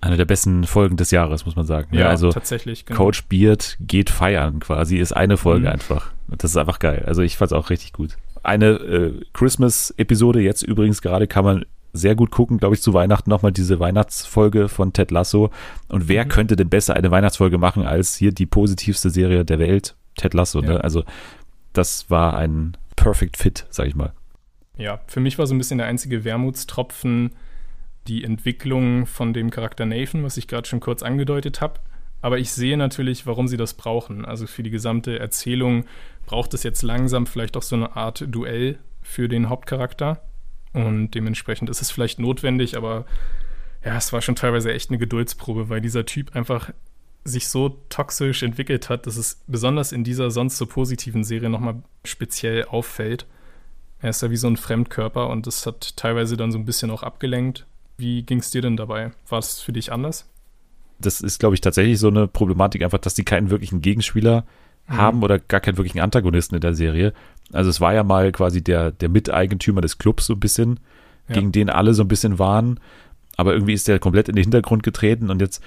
Eine 0.00 0.16
der 0.16 0.24
besten 0.24 0.64
Folgen 0.64 0.96
des 0.96 1.10
Jahres, 1.10 1.44
muss 1.44 1.56
man 1.56 1.66
sagen. 1.66 1.88
Ja, 1.94 2.00
ja 2.00 2.08
also 2.08 2.30
tatsächlich. 2.30 2.86
Genau. 2.86 2.98
Coach 2.98 3.24
Beard 3.24 3.76
geht 3.80 4.08
feiern 4.08 4.58
quasi, 4.58 4.96
ist 4.96 5.12
eine 5.12 5.36
Folge 5.36 5.66
mhm. 5.66 5.74
einfach. 5.74 6.12
Das 6.28 6.52
ist 6.52 6.56
einfach 6.56 6.78
geil. 6.78 7.04
Also 7.06 7.20
ich 7.20 7.36
fand 7.36 7.52
es 7.52 7.56
auch 7.56 7.68
richtig 7.68 7.92
gut. 7.92 8.16
Eine 8.42 8.68
äh, 8.68 9.20
Christmas-Episode 9.34 10.40
jetzt 10.40 10.62
übrigens 10.62 11.02
gerade 11.02 11.26
kann 11.26 11.44
man 11.44 11.66
sehr 11.92 12.14
gut 12.14 12.30
gucken, 12.30 12.58
glaube 12.58 12.74
ich, 12.74 12.82
zu 12.82 12.94
Weihnachten 12.94 13.28
nochmal 13.28 13.52
diese 13.52 13.80
Weihnachtsfolge 13.80 14.68
von 14.68 14.94
Ted 14.94 15.10
Lasso. 15.10 15.50
Und 15.88 16.08
wer 16.08 16.24
mhm. 16.24 16.28
könnte 16.28 16.56
denn 16.56 16.70
besser 16.70 16.94
eine 16.94 17.10
Weihnachtsfolge 17.10 17.58
machen 17.58 17.84
als 17.84 18.16
hier 18.16 18.32
die 18.32 18.46
positivste 18.46 19.10
Serie 19.10 19.44
der 19.44 19.58
Welt, 19.58 19.96
Ted 20.16 20.32
Lasso. 20.32 20.60
Ne? 20.60 20.68
Ja. 20.68 20.72
Ne? 20.74 20.84
Also 20.84 21.04
das 21.74 22.08
war 22.08 22.36
ein 22.36 22.76
Perfect 22.96 23.36
Fit, 23.36 23.66
sag 23.68 23.86
ich 23.86 23.94
mal. 23.94 24.12
Ja, 24.80 25.00
für 25.06 25.20
mich 25.20 25.38
war 25.38 25.46
so 25.46 25.54
ein 25.54 25.58
bisschen 25.58 25.76
der 25.76 25.86
einzige 25.86 26.24
Wermutstropfen 26.24 27.32
die 28.08 28.24
Entwicklung 28.24 29.04
von 29.04 29.34
dem 29.34 29.50
Charakter 29.50 29.84
Nathan, 29.84 30.24
was 30.24 30.38
ich 30.38 30.48
gerade 30.48 30.66
schon 30.66 30.80
kurz 30.80 31.02
angedeutet 31.02 31.60
habe. 31.60 31.80
Aber 32.22 32.38
ich 32.38 32.50
sehe 32.50 32.78
natürlich, 32.78 33.26
warum 33.26 33.46
sie 33.46 33.58
das 33.58 33.74
brauchen. 33.74 34.24
Also 34.24 34.46
für 34.46 34.62
die 34.62 34.70
gesamte 34.70 35.18
Erzählung 35.18 35.84
braucht 36.24 36.54
es 36.54 36.62
jetzt 36.62 36.80
langsam 36.80 37.26
vielleicht 37.26 37.58
auch 37.58 37.62
so 37.62 37.76
eine 37.76 37.94
Art 37.94 38.24
Duell 38.26 38.78
für 39.02 39.28
den 39.28 39.50
Hauptcharakter. 39.50 40.22
Und 40.72 41.10
dementsprechend 41.10 41.68
ist 41.68 41.82
es 41.82 41.90
vielleicht 41.90 42.18
notwendig, 42.18 42.76
aber 42.76 43.04
ja, 43.84 43.96
es 43.96 44.12
war 44.14 44.22
schon 44.22 44.36
teilweise 44.36 44.72
echt 44.72 44.90
eine 44.90 44.98
Geduldsprobe, 44.98 45.68
weil 45.68 45.82
dieser 45.82 46.06
Typ 46.06 46.34
einfach 46.34 46.70
sich 47.24 47.48
so 47.48 47.80
toxisch 47.90 48.42
entwickelt 48.42 48.88
hat, 48.88 49.06
dass 49.06 49.18
es 49.18 49.42
besonders 49.46 49.92
in 49.92 50.04
dieser 50.04 50.30
sonst 50.30 50.56
so 50.56 50.64
positiven 50.64 51.22
Serie 51.22 51.50
nochmal 51.50 51.82
speziell 52.04 52.64
auffällt. 52.64 53.26
Er 54.02 54.10
ist 54.10 54.22
ja 54.22 54.30
wie 54.30 54.36
so 54.36 54.46
ein 54.46 54.56
Fremdkörper 54.56 55.28
und 55.28 55.46
das 55.46 55.66
hat 55.66 55.96
teilweise 55.96 56.36
dann 56.36 56.52
so 56.52 56.58
ein 56.58 56.64
bisschen 56.64 56.90
auch 56.90 57.02
abgelenkt. 57.02 57.66
Wie 57.98 58.22
ging 58.22 58.38
es 58.38 58.50
dir 58.50 58.62
denn 58.62 58.76
dabei? 58.76 59.10
War 59.28 59.38
es 59.38 59.60
für 59.60 59.72
dich 59.72 59.92
anders? 59.92 60.26
Das 60.98 61.20
ist, 61.20 61.38
glaube 61.38 61.54
ich, 61.54 61.60
tatsächlich 61.60 61.98
so 61.98 62.08
eine 62.08 62.26
Problematik, 62.26 62.82
einfach, 62.82 62.98
dass 62.98 63.14
die 63.14 63.24
keinen 63.24 63.50
wirklichen 63.50 63.82
Gegenspieler 63.82 64.44
mhm. 64.88 64.96
haben 64.96 65.22
oder 65.22 65.38
gar 65.38 65.60
keinen 65.60 65.76
wirklichen 65.76 66.00
Antagonisten 66.00 66.54
in 66.54 66.60
der 66.62 66.74
Serie. 66.74 67.12
Also 67.52 67.68
es 67.68 67.80
war 67.80 67.92
ja 67.92 68.02
mal 68.02 68.32
quasi 68.32 68.62
der, 68.62 68.90
der 68.90 69.08
Miteigentümer 69.08 69.80
des 69.80 69.98
Clubs 69.98 70.26
so 70.26 70.34
ein 70.34 70.40
bisschen, 70.40 70.80
ja. 71.28 71.34
gegen 71.34 71.52
den 71.52 71.68
alle 71.68 71.94
so 71.94 72.02
ein 72.02 72.08
bisschen 72.08 72.38
waren, 72.38 72.80
aber 73.36 73.52
irgendwie 73.52 73.74
ist 73.74 73.88
der 73.88 73.98
komplett 73.98 74.28
in 74.28 74.36
den 74.36 74.44
Hintergrund 74.44 74.82
getreten 74.82 75.30
und 75.30 75.40
jetzt 75.40 75.62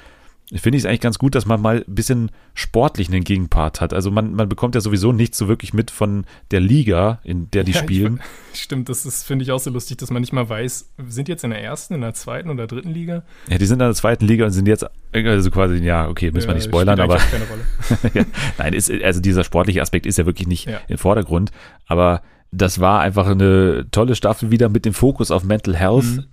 finde 0.51 0.77
ich 0.77 0.83
es 0.83 0.85
eigentlich 0.85 1.01
ganz 1.01 1.17
gut, 1.17 1.35
dass 1.35 1.45
man 1.45 1.61
mal 1.61 1.83
ein 1.87 1.95
bisschen 1.95 2.31
sportlich 2.53 3.07
einen 3.07 3.23
Gegenpart 3.23 3.81
hat. 3.81 3.93
Also 3.93 4.11
man, 4.11 4.33
man 4.33 4.49
bekommt 4.49 4.75
ja 4.75 4.81
sowieso 4.81 5.11
nicht 5.11 5.35
so 5.35 5.47
wirklich 5.47 5.73
mit 5.73 5.89
von 5.89 6.25
der 6.51 6.59
Liga, 6.59 7.19
in 7.23 7.49
der 7.51 7.63
die 7.63 7.71
ja, 7.71 7.79
spielen. 7.79 8.19
Ich, 8.53 8.61
stimmt, 8.61 8.89
das 8.89 9.05
ist, 9.05 9.23
finde 9.23 9.43
ich, 9.43 9.51
auch 9.51 9.59
so 9.59 9.69
lustig, 9.69 9.97
dass 9.97 10.11
man 10.11 10.21
nicht 10.21 10.33
mal 10.33 10.47
weiß, 10.47 10.93
sind 11.07 11.29
jetzt 11.29 11.43
in 11.43 11.51
der 11.51 11.63
ersten, 11.63 11.93
in 11.95 12.01
der 12.01 12.13
zweiten 12.13 12.49
oder 12.49 12.67
dritten 12.67 12.91
Liga? 12.91 13.23
Ja, 13.47 13.57
die 13.57 13.65
sind 13.65 13.75
in 13.75 13.87
der 13.87 13.93
zweiten 13.95 14.25
Liga 14.25 14.45
und 14.45 14.51
sind 14.51 14.67
jetzt, 14.67 14.85
also 15.13 15.51
quasi, 15.51 15.75
ja, 15.77 16.07
okay, 16.07 16.31
müssen 16.31 16.47
ja, 16.47 16.49
wir 16.49 16.55
nicht 16.55 16.65
spoilern, 16.65 16.99
aber. 16.99 17.17
Keine 17.17 17.45
Rolle. 17.45 17.63
ja, 18.13 18.23
nein, 18.57 18.73
ist, 18.73 18.91
also 18.91 19.21
dieser 19.21 19.43
sportliche 19.43 19.81
Aspekt 19.81 20.05
ist 20.05 20.17
ja 20.17 20.25
wirklich 20.25 20.47
nicht 20.47 20.69
im 20.87 20.97
Vordergrund, 20.97 21.51
aber 21.87 22.21
das 22.51 22.79
war 22.79 22.99
einfach 22.99 23.27
eine 23.27 23.87
tolle 23.91 24.15
Staffel 24.15 24.51
wieder 24.51 24.69
mit 24.69 24.85
dem 24.85 24.93
Fokus 24.93 25.31
auf 25.31 25.43
Mental 25.43 25.75
Health. 25.75 26.03
Mhm 26.03 26.25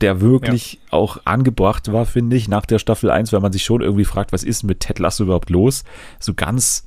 der 0.00 0.20
wirklich 0.20 0.74
ja. 0.74 0.80
auch 0.92 1.18
angebracht 1.24 1.92
war, 1.92 2.06
finde 2.06 2.36
ich, 2.36 2.48
nach 2.48 2.66
der 2.66 2.78
Staffel 2.78 3.10
1, 3.10 3.32
weil 3.32 3.40
man 3.40 3.52
sich 3.52 3.64
schon 3.64 3.80
irgendwie 3.80 4.04
fragt, 4.04 4.32
was 4.32 4.42
ist 4.42 4.62
mit 4.62 4.80
Ted 4.80 4.98
Lasso 4.98 5.24
überhaupt 5.24 5.50
los? 5.50 5.84
So 6.20 6.34
ganz 6.34 6.86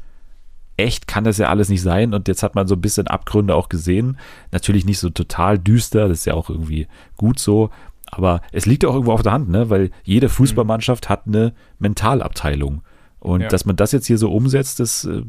echt 0.78 1.08
kann 1.08 1.24
das 1.24 1.38
ja 1.38 1.50
alles 1.50 1.70
nicht 1.70 1.82
sein 1.82 2.14
und 2.14 2.28
jetzt 2.28 2.44
hat 2.44 2.54
man 2.54 2.68
so 2.68 2.76
ein 2.76 2.82
bisschen 2.82 3.08
Abgründe 3.08 3.56
auch 3.56 3.70
gesehen. 3.70 4.18
Natürlich 4.52 4.86
nicht 4.86 5.00
so 5.00 5.10
total 5.10 5.58
düster, 5.58 6.08
das 6.08 6.20
ist 6.20 6.26
ja 6.26 6.36
auch 6.36 6.50
irgendwie 6.50 6.88
gut 7.18 7.40
so, 7.40 7.72
aber 8.06 8.42
es 8.52 8.66
liegt 8.66 8.86
auch 8.86 8.94
irgendwo 8.94 9.14
auf 9.14 9.24
der 9.24 9.32
Hand, 9.32 9.50
ne? 9.50 9.70
weil 9.70 9.90
jede 10.04 10.30
Fußballmannschaft 10.30 11.10
hat 11.10 11.24
eine 11.26 11.54
Mentalabteilung 11.80 12.84
und 13.20 13.42
ja. 13.42 13.48
dass 13.48 13.66
man 13.66 13.76
das 13.76 13.92
jetzt 13.92 14.06
hier 14.08 14.18
so 14.18 14.32
umsetzt, 14.32 14.80
das 14.80 15.06
äh, 15.06 15.24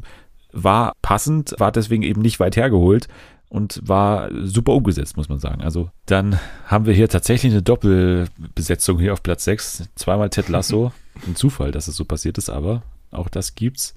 war 0.51 0.93
passend, 1.01 1.55
war 1.57 1.71
deswegen 1.71 2.03
eben 2.03 2.21
nicht 2.21 2.39
weit 2.39 2.55
hergeholt 2.55 3.07
und 3.49 3.81
war 3.83 4.29
super 4.45 4.73
umgesetzt, 4.73 5.17
muss 5.17 5.27
man 5.27 5.39
sagen. 5.39 5.61
Also 5.61 5.89
dann 6.05 6.39
haben 6.67 6.85
wir 6.85 6.93
hier 6.93 7.09
tatsächlich 7.09 7.51
eine 7.51 7.63
Doppelbesetzung 7.63 8.99
hier 8.99 9.11
auf 9.13 9.23
Platz 9.23 9.43
6. 9.43 9.89
Zweimal 9.95 10.29
Ted 10.29 10.49
Lasso. 10.49 10.93
Ein 11.27 11.35
Zufall, 11.35 11.71
dass 11.71 11.87
es 11.87 11.95
so 11.95 12.05
passiert 12.05 12.37
ist, 12.37 12.49
aber 12.49 12.83
auch 13.11 13.27
das 13.27 13.55
gibt's. 13.55 13.95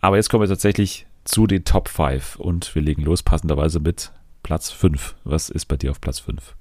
Aber 0.00 0.16
jetzt 0.16 0.30
kommen 0.30 0.42
wir 0.42 0.48
tatsächlich 0.48 1.06
zu 1.24 1.46
den 1.46 1.64
Top 1.64 1.88
5 1.88 2.36
und 2.36 2.74
wir 2.74 2.80
legen 2.80 3.02
los 3.02 3.22
passenderweise 3.22 3.80
mit 3.80 4.12
Platz 4.42 4.70
5. 4.70 5.14
Was 5.24 5.50
ist 5.50 5.66
bei 5.66 5.76
dir 5.76 5.90
auf 5.90 6.00
Platz 6.00 6.18
5? 6.18 6.56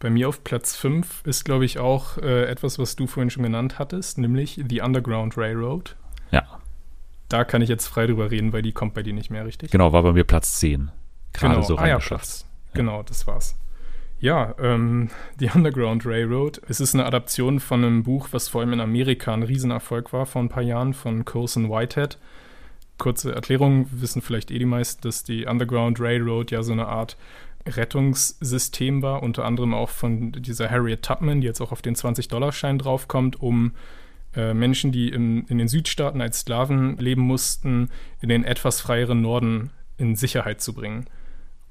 Bei 0.00 0.10
mir 0.10 0.28
auf 0.28 0.42
Platz 0.42 0.74
5 0.74 1.22
ist, 1.24 1.44
glaube 1.44 1.64
ich, 1.64 1.78
auch 1.78 2.18
äh, 2.18 2.44
etwas, 2.46 2.78
was 2.78 2.96
du 2.96 3.06
vorhin 3.06 3.30
schon 3.30 3.44
genannt 3.44 3.78
hattest, 3.78 4.18
nämlich 4.18 4.60
The 4.68 4.82
Underground 4.82 5.38
Railroad. 5.38 5.96
Ja. 6.32 6.60
Da 7.28 7.44
kann 7.44 7.62
ich 7.62 7.68
jetzt 7.68 7.86
frei 7.86 8.06
drüber 8.06 8.30
reden, 8.32 8.52
weil 8.52 8.62
die 8.62 8.72
kommt 8.72 8.94
bei 8.94 9.02
dir 9.02 9.14
nicht 9.14 9.30
mehr 9.30 9.46
richtig. 9.46 9.70
Genau, 9.70 9.92
war 9.92 10.02
bei 10.02 10.12
mir 10.12 10.24
Platz 10.24 10.58
10 10.58 10.90
gerade 11.36 11.54
genau. 11.54 11.66
so 11.66 11.76
ah, 11.76 11.86
ja. 11.86 11.98
Genau, 12.74 13.02
das 13.02 13.26
war's. 13.26 13.56
Ja, 14.18 14.54
ähm, 14.58 15.10
The 15.38 15.50
Underground 15.54 16.06
Railroad. 16.06 16.60
Es 16.68 16.80
ist 16.80 16.94
eine 16.94 17.04
Adaption 17.04 17.60
von 17.60 17.84
einem 17.84 18.02
Buch, 18.02 18.28
was 18.32 18.48
vor 18.48 18.60
allem 18.60 18.72
in 18.72 18.80
Amerika 18.80 19.32
ein 19.32 19.42
Riesenerfolg 19.42 20.12
war 20.12 20.26
vor 20.26 20.42
ein 20.42 20.48
paar 20.48 20.62
Jahren 20.62 20.94
von 20.94 21.24
Colson 21.24 21.70
Whitehead. 21.70 22.18
Kurze 22.98 23.34
Erklärung, 23.34 23.88
wissen 23.90 24.22
vielleicht 24.22 24.50
eh 24.50 24.58
die 24.58 24.64
meisten, 24.64 25.02
dass 25.02 25.22
die 25.22 25.46
Underground 25.46 26.00
Railroad 26.00 26.50
ja 26.50 26.62
so 26.62 26.72
eine 26.72 26.86
Art 26.86 27.18
Rettungssystem 27.66 29.02
war, 29.02 29.22
unter 29.22 29.44
anderem 29.44 29.74
auch 29.74 29.90
von 29.90 30.32
dieser 30.32 30.70
Harriet 30.70 31.02
Tubman, 31.02 31.40
die 31.40 31.46
jetzt 31.46 31.60
auch 31.60 31.72
auf 31.72 31.82
den 31.82 31.94
20-Dollar-Schein 31.96 32.78
draufkommt, 32.78 33.40
um 33.42 33.72
äh, 34.34 34.54
Menschen, 34.54 34.92
die 34.92 35.08
in, 35.08 35.44
in 35.46 35.58
den 35.58 35.68
Südstaaten 35.68 36.20
als 36.20 36.40
Sklaven 36.40 36.96
leben 36.98 37.22
mussten, 37.22 37.90
in 38.20 38.28
den 38.28 38.44
etwas 38.44 38.80
freieren 38.80 39.20
Norden 39.20 39.70
in 39.98 40.14
Sicherheit 40.16 40.60
zu 40.60 40.74
bringen. 40.74 41.06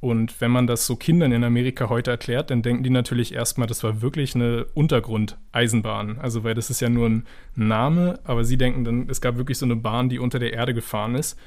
Und 0.02 0.40
wenn 0.42 0.52
man 0.52 0.68
das 0.68 0.86
so 0.86 0.96
Kindern 0.96 1.32
in 1.32 1.44
Amerika 1.44 1.90
heute 1.90 2.12
erklärt, 2.12 2.52
dann 2.52 2.62
denken 2.62 2.84
die 2.84 2.90
natürlich 2.90 3.34
erstmal, 3.34 3.68
das 3.68 3.84
war 3.84 4.02
wirklich 4.02 4.36
eine 4.36 4.66
Untergrundeisenbahn. 4.74 6.20
Also, 6.20 6.44
weil 6.44 6.54
das 6.54 6.70
ist 6.70 6.82
ja 6.82 6.90
nur 6.90 7.10
ein 7.10 7.26
Name, 7.56 8.20
aber 8.24 8.44
sie 8.44 8.58
denken 8.58 8.84
dann, 8.84 9.10
es 9.10 9.22
gab 9.22 9.38
wirklich 9.38 9.58
so 9.58 9.66
eine 9.66 9.76
Bahn, 9.76 10.10
die 10.10 10.20
unter 10.20 10.38
der 10.38 10.54
Erde 10.54 10.74
gefahren 10.74 11.16
ist. 11.16 11.40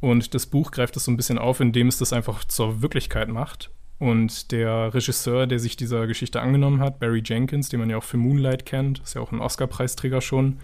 Und 0.00 0.34
das 0.34 0.46
Buch 0.46 0.70
greift 0.70 0.96
das 0.96 1.04
so 1.04 1.10
ein 1.10 1.16
bisschen 1.16 1.38
auf, 1.38 1.60
indem 1.60 1.88
es 1.88 1.98
das 1.98 2.12
einfach 2.12 2.44
zur 2.44 2.82
Wirklichkeit 2.82 3.28
macht. 3.28 3.70
Und 3.98 4.52
der 4.52 4.92
Regisseur, 4.92 5.46
der 5.46 5.58
sich 5.58 5.76
dieser 5.76 6.06
Geschichte 6.06 6.40
angenommen 6.40 6.80
hat, 6.80 6.98
Barry 6.98 7.22
Jenkins, 7.24 7.68
den 7.68 7.80
man 7.80 7.90
ja 7.90 7.96
auch 7.96 8.04
für 8.04 8.16
Moonlight 8.16 8.66
kennt, 8.66 9.00
ist 9.00 9.14
ja 9.14 9.22
auch 9.22 9.32
ein 9.32 9.40
Oscar-Preisträger 9.40 10.20
schon, 10.20 10.58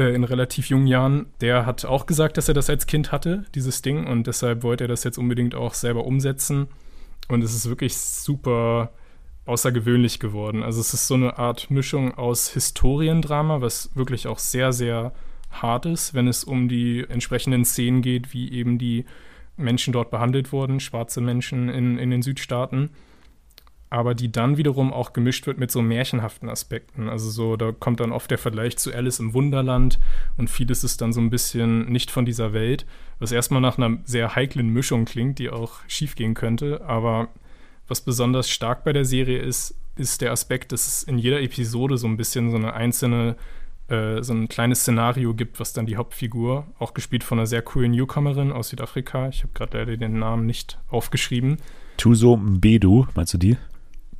äh, 0.00 0.14
in 0.14 0.24
relativ 0.24 0.70
jungen 0.70 0.86
Jahren, 0.86 1.26
der 1.40 1.66
hat 1.66 1.84
auch 1.84 2.06
gesagt, 2.06 2.38
dass 2.38 2.48
er 2.48 2.54
das 2.54 2.70
als 2.70 2.86
Kind 2.86 3.12
hatte, 3.12 3.44
dieses 3.54 3.82
Ding, 3.82 4.06
und 4.06 4.26
deshalb 4.26 4.62
wollte 4.62 4.84
er 4.84 4.88
das 4.88 5.04
jetzt 5.04 5.18
unbedingt 5.18 5.54
auch 5.54 5.74
selber 5.74 6.04
umsetzen. 6.06 6.68
Und 7.28 7.44
es 7.44 7.54
ist 7.54 7.68
wirklich 7.68 7.96
super 7.96 8.92
außergewöhnlich 9.44 10.18
geworden. 10.18 10.62
Also 10.62 10.80
es 10.80 10.94
ist 10.94 11.06
so 11.06 11.14
eine 11.14 11.38
Art 11.38 11.70
Mischung 11.70 12.14
aus 12.14 12.50
Historiendrama, 12.50 13.60
was 13.60 13.90
wirklich 13.94 14.26
auch 14.26 14.38
sehr, 14.38 14.72
sehr 14.72 15.12
hart 15.50 15.86
ist, 15.86 16.14
wenn 16.14 16.28
es 16.28 16.44
um 16.44 16.68
die 16.68 17.04
entsprechenden 17.08 17.64
Szenen 17.64 18.00
geht, 18.00 18.32
wie 18.32 18.52
eben 18.52 18.78
die 18.78 19.04
Menschen 19.56 19.92
dort 19.92 20.10
behandelt 20.10 20.52
wurden, 20.52 20.80
schwarze 20.80 21.20
Menschen 21.20 21.68
in, 21.68 21.98
in 21.98 22.10
den 22.10 22.22
Südstaaten 22.22 22.90
aber 23.90 24.14
die 24.14 24.30
dann 24.30 24.56
wiederum 24.56 24.92
auch 24.92 25.12
gemischt 25.12 25.48
wird 25.48 25.58
mit 25.58 25.72
so 25.72 25.82
märchenhaften 25.82 26.48
Aspekten. 26.48 27.08
Also 27.08 27.28
so, 27.28 27.56
da 27.56 27.72
kommt 27.72 27.98
dann 27.98 28.12
oft 28.12 28.30
der 28.30 28.38
Vergleich 28.38 28.78
zu 28.78 28.94
Alice 28.94 29.18
im 29.18 29.34
Wunderland 29.34 29.98
und 30.36 30.48
vieles 30.48 30.84
ist 30.84 31.00
dann 31.00 31.12
so 31.12 31.20
ein 31.20 31.28
bisschen 31.28 31.90
nicht 31.90 32.12
von 32.12 32.24
dieser 32.24 32.52
Welt, 32.52 32.86
was 33.18 33.32
erstmal 33.32 33.60
nach 33.60 33.78
einer 33.78 33.98
sehr 34.04 34.36
heiklen 34.36 34.68
Mischung 34.68 35.06
klingt, 35.06 35.40
die 35.40 35.50
auch 35.50 35.80
schiefgehen 35.88 36.34
könnte. 36.34 36.82
Aber 36.86 37.28
was 37.88 38.00
besonders 38.00 38.48
stark 38.48 38.84
bei 38.84 38.92
der 38.92 39.04
Serie 39.04 39.40
ist, 39.40 39.74
ist 39.96 40.22
der 40.22 40.30
Aspekt, 40.30 40.70
dass 40.70 40.86
es 40.86 41.02
in 41.02 41.18
jeder 41.18 41.42
Episode 41.42 41.98
so 41.98 42.06
ein 42.06 42.16
bisschen 42.16 42.50
so 42.50 42.56
eine 42.56 42.74
einzelne 42.74 43.34
äh, 43.88 44.22
so 44.22 44.32
ein 44.32 44.48
kleines 44.48 44.82
Szenario 44.82 45.34
gibt, 45.34 45.58
was 45.58 45.72
dann 45.72 45.86
die 45.86 45.96
Hauptfigur, 45.96 46.64
auch 46.78 46.94
gespielt 46.94 47.24
von 47.24 47.40
einer 47.40 47.46
sehr 47.46 47.62
coolen 47.62 47.90
Newcomerin 47.90 48.52
aus 48.52 48.68
Südafrika, 48.68 49.28
ich 49.28 49.42
habe 49.42 49.52
gerade 49.52 49.78
leider 49.78 49.96
den 49.96 50.20
Namen 50.20 50.46
nicht 50.46 50.78
aufgeschrieben. 50.88 51.56
Tuso 51.96 52.36
Mbedu, 52.36 53.08
meinst 53.16 53.34
du 53.34 53.38
die? 53.38 53.56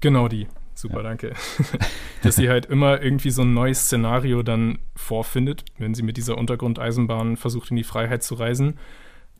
Genau 0.00 0.28
die. 0.28 0.46
Super, 0.74 0.98
ja. 0.98 1.02
danke. 1.02 1.34
Dass 2.22 2.36
sie 2.36 2.48
halt 2.48 2.66
immer 2.66 3.02
irgendwie 3.02 3.30
so 3.30 3.42
ein 3.42 3.52
neues 3.52 3.84
Szenario 3.84 4.42
dann 4.42 4.78
vorfindet, 4.96 5.64
wenn 5.78 5.94
sie 5.94 6.02
mit 6.02 6.16
dieser 6.16 6.38
Untergrundeisenbahn 6.38 7.36
versucht, 7.36 7.70
in 7.70 7.76
die 7.76 7.84
Freiheit 7.84 8.22
zu 8.22 8.34
reisen, 8.34 8.78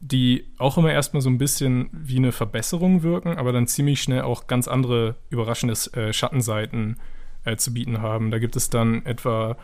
die 0.01 0.45
auch 0.59 0.77
immer 0.77 0.93
erstmal 0.93 1.21
so 1.23 1.31
ein 1.31 1.39
bisschen 1.39 1.89
wie 1.93 2.17
eine 2.17 2.33
Verbesserung 2.33 3.03
wirken, 3.03 3.37
aber 3.37 3.53
dann 3.53 3.67
ziemlich 3.67 4.03
schnell 4.03 4.23
auch 4.23 4.47
ganz 4.47 4.69
andere 4.69 5.17
überraschende 5.31 5.75
äh, 5.93 6.13
Schattenseiten 6.13 6.99
äh, 7.45 7.57
zu 7.57 7.73
bieten 7.73 8.01
haben. 8.01 8.31
Da 8.31 8.39
gibt 8.39 8.57
es 8.57 8.71
dann 8.71 9.05
etwa 9.07 9.57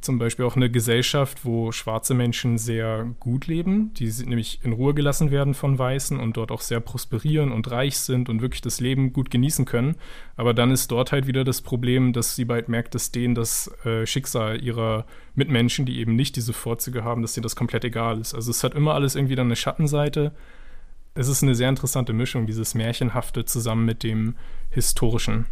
zum 0.00 0.18
Beispiel 0.18 0.44
auch 0.44 0.56
eine 0.56 0.70
Gesellschaft, 0.70 1.44
wo 1.44 1.72
schwarze 1.72 2.14
Menschen 2.14 2.58
sehr 2.58 3.14
gut 3.20 3.46
leben, 3.46 3.92
die 3.94 4.10
nämlich 4.24 4.60
in 4.62 4.72
Ruhe 4.72 4.94
gelassen 4.94 5.30
werden 5.30 5.54
von 5.54 5.78
Weißen 5.78 6.18
und 6.18 6.36
dort 6.36 6.50
auch 6.50 6.62
sehr 6.62 6.80
prosperieren 6.80 7.52
und 7.52 7.70
reich 7.70 7.98
sind 7.98 8.28
und 8.28 8.40
wirklich 8.40 8.62
das 8.62 8.80
Leben 8.80 9.12
gut 9.12 9.30
genießen 9.30 9.64
können. 9.64 9.96
Aber 10.36 10.54
dann 10.54 10.70
ist 10.70 10.90
dort 10.90 11.12
halt 11.12 11.26
wieder 11.26 11.44
das 11.44 11.60
Problem, 11.60 12.12
dass 12.12 12.34
sie 12.34 12.44
bald 12.44 12.68
merkt, 12.68 12.94
dass 12.94 13.12
denen 13.12 13.34
das 13.34 13.70
äh, 13.84 14.06
Schicksal 14.06 14.62
ihrer 14.62 15.04
Mitmenschen, 15.34 15.86
die 15.86 15.98
eben 15.98 16.16
nicht 16.16 16.36
diese 16.36 16.52
Vorzüge 16.52 17.04
haben, 17.04 17.22
dass 17.22 17.34
denen 17.34 17.42
das 17.42 17.56
komplett 17.56 17.84
egal 17.84 18.20
ist. 18.20 18.34
Also 18.34 18.50
es 18.50 18.64
hat 18.64 18.74
immer 18.74 18.94
alles 18.94 19.14
irgendwie 19.16 19.36
dann 19.36 19.48
eine 19.48 19.56
Schattenseite. 19.56 20.32
Es 21.14 21.28
ist 21.28 21.42
eine 21.42 21.54
sehr 21.54 21.68
interessante 21.68 22.12
Mischung, 22.12 22.46
dieses 22.46 22.74
Märchenhafte 22.74 23.44
zusammen 23.44 23.84
mit 23.84 24.02
dem 24.02 24.36
Historischen. 24.70 25.46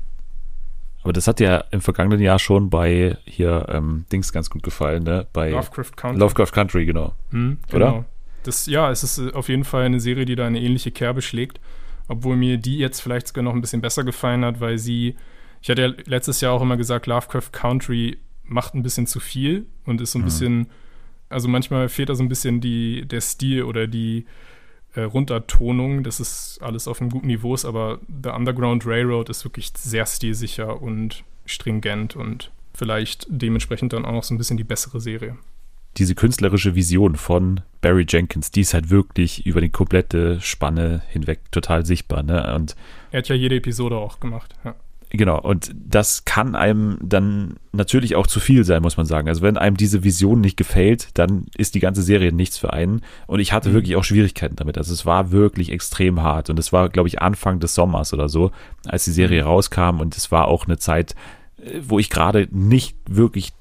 Aber 1.03 1.13
das 1.13 1.27
hat 1.27 1.41
ja 1.41 1.65
im 1.71 1.81
vergangenen 1.81 2.21
Jahr 2.21 2.39
schon 2.39 2.71
bei 2.71 3.17
hier 3.25 3.67
ähm, 3.69 4.05
Dings 4.13 4.33
ganz 4.33 4.51
gut 4.51 4.63
gefallen, 4.63 5.05
ne? 5.05 5.27
Bei 5.33 5.51
Lovecraft 5.51 5.93
Country. 5.97 6.19
Lovecraft 6.19 6.53
Country, 6.53 6.87
genau. 6.87 7.15
Mhm, 7.31 7.59
genau. 7.71 7.89
Oder? 7.89 8.05
Das, 8.43 8.67
ja, 8.67 8.91
es 8.91 9.05
ist 9.05 9.19
äh, 9.19 9.33
auf 9.33 9.49
jeden 9.49 9.65
Fall 9.65 9.85
eine 9.85 10.01
Serie, 10.01 10.25
die 10.25 10.37
da 10.37 10.47
eine 10.47 10.61
ähnliche 10.61 10.91
Kerbe 10.91 11.23
schlägt. 11.23 11.61
Obwohl 12.09 12.37
mir 12.37 12.57
die 12.57 12.79
jetzt 12.79 13.01
vielleicht 13.01 13.29
sogar 13.29 13.45
noch 13.45 13.53
ein 13.55 13.61
bisschen 13.61 13.83
besser 13.83 14.03
gefallen 14.03 14.45
hat, 14.45 14.61
weil 14.61 14.79
sie, 14.79 15.17
ich 15.61 15.69
hatte 15.71 15.83
ja 15.83 15.93
letztes 16.07 16.41
Jahr 16.41 16.53
auch 16.53 16.63
immer 16.63 16.77
gesagt, 16.77 17.07
Lovecraft 17.07 17.53
Country 17.53 18.19
macht 18.45 18.75
ein 18.75 18.83
bisschen 18.83 19.07
zu 19.07 19.21
viel 19.21 19.67
und 19.85 20.01
ist 20.01 20.13
so 20.13 20.19
ein 20.19 20.23
mhm. 20.23 20.27
bisschen, 20.27 20.67
also 21.29 21.49
manchmal 21.49 21.89
fehlt 21.91 22.09
da 22.09 22.15
so 22.15 22.23
ein 22.23 22.31
bisschen 22.31 22.61
die, 22.61 23.07
der 23.07 23.21
Stil 23.21 23.63
oder 23.63 23.87
die, 23.87 24.25
äh, 24.95 25.03
Runtertonung. 25.03 26.03
Das 26.03 26.21
ist 26.21 26.59
alles 26.63 26.89
auf 26.89 27.01
einem 27.01 27.11
guten 27.11 27.27
Niveau, 27.27 27.57
aber 27.65 27.99
The 28.23 28.31
Underground 28.31 28.87
Railroad 28.87 29.29
ist 29.29 29.45
wirklich 29.45 29.73
sehr 29.77 30.07
stilsicher 30.07 30.81
und 30.81 31.25
stringent 31.47 32.17
und 32.17 32.51
vielleicht 32.75 33.27
dementsprechend 33.29 33.93
dann 33.93 34.05
auch 34.05 34.13
noch 34.13 34.25
so 34.25 34.35
ein 34.35 34.39
bisschen 34.39 34.57
die 34.57 34.65
bessere 34.65 35.01
Serie. 35.01 35.37
Diese 35.97 36.15
künstlerische 36.15 36.75
Vision 36.75 37.17
von 37.17 37.63
Barry 37.81 38.07
Jenkins, 38.09 38.51
die 38.51 38.61
ist 38.61 38.75
halt 38.75 38.91
wirklich 38.91 39.47
über 39.47 39.61
die 39.61 39.71
komplette 39.71 40.41
Spanne 40.41 41.03
hinweg 41.09 41.41
total 41.51 41.85
sichtbar. 41.85 42.23
Ne? 42.23 42.55
Und 42.55 42.77
er 43.11 43.19
hat 43.19 43.29
ja 43.29 43.35
jede 43.35 43.57
Episode 43.57 43.97
auch 43.97 44.21
gemacht. 44.21 44.55
Ja. 44.65 44.77
Genau, 45.11 45.41
und 45.41 45.75
das 45.75 46.27
kann 46.27 46.55
einem 46.55 46.99
dann 47.03 47.55
natürlich 47.73 48.15
auch 48.15 48.27
zu 48.27 48.41
viel 48.41 48.65
sein, 48.65 48.83
muss 48.83 48.99
man 48.99 49.07
sagen. 49.07 49.29
Also 49.29 49.41
wenn 49.41 49.57
einem 49.57 49.77
diese 49.77 50.05
Vision 50.05 50.41
nicht 50.43 50.59
gefällt, 50.59 51.09
dann 51.15 51.47
ist 51.57 51.75
die 51.75 51.81
ganze 51.81 52.03
Serie 52.03 52.33
nichts 52.33 52.59
für 52.59 52.75
einen. 52.75 53.01
Und 53.27 53.41
ich 53.41 53.53
hatte 53.53 53.71
mhm. 53.71 53.75
wirklich 53.75 53.97
auch 53.97 54.05
Schwierigkeiten 54.05 54.57
damit. 54.57 54.77
Also 54.77 54.93
es 54.93 55.07
war 55.07 55.31
wirklich 55.31 55.73
extrem 55.73 56.23
hart. 56.23 56.51
Und 56.51 56.59
es 56.59 56.73
war, 56.75 56.91
glaube 56.91 57.09
ich, 57.09 57.23
Anfang 57.23 57.59
des 57.59 57.75
Sommers 57.75 58.13
oder 58.13 58.29
so, 58.29 58.51
als 58.87 59.05
die 59.05 59.13
Serie 59.13 59.43
mhm. 59.43 59.49
rauskam. 59.49 60.01
Und 60.01 60.15
es 60.17 60.31
war 60.31 60.47
auch 60.47 60.67
eine 60.67 60.77
Zeit, 60.77 61.15
äh, 61.63 61.81
wo 61.83 61.99
ich 61.99 62.11
gerade 62.11 62.47
nicht 62.51 62.97
wirklich 63.09 63.53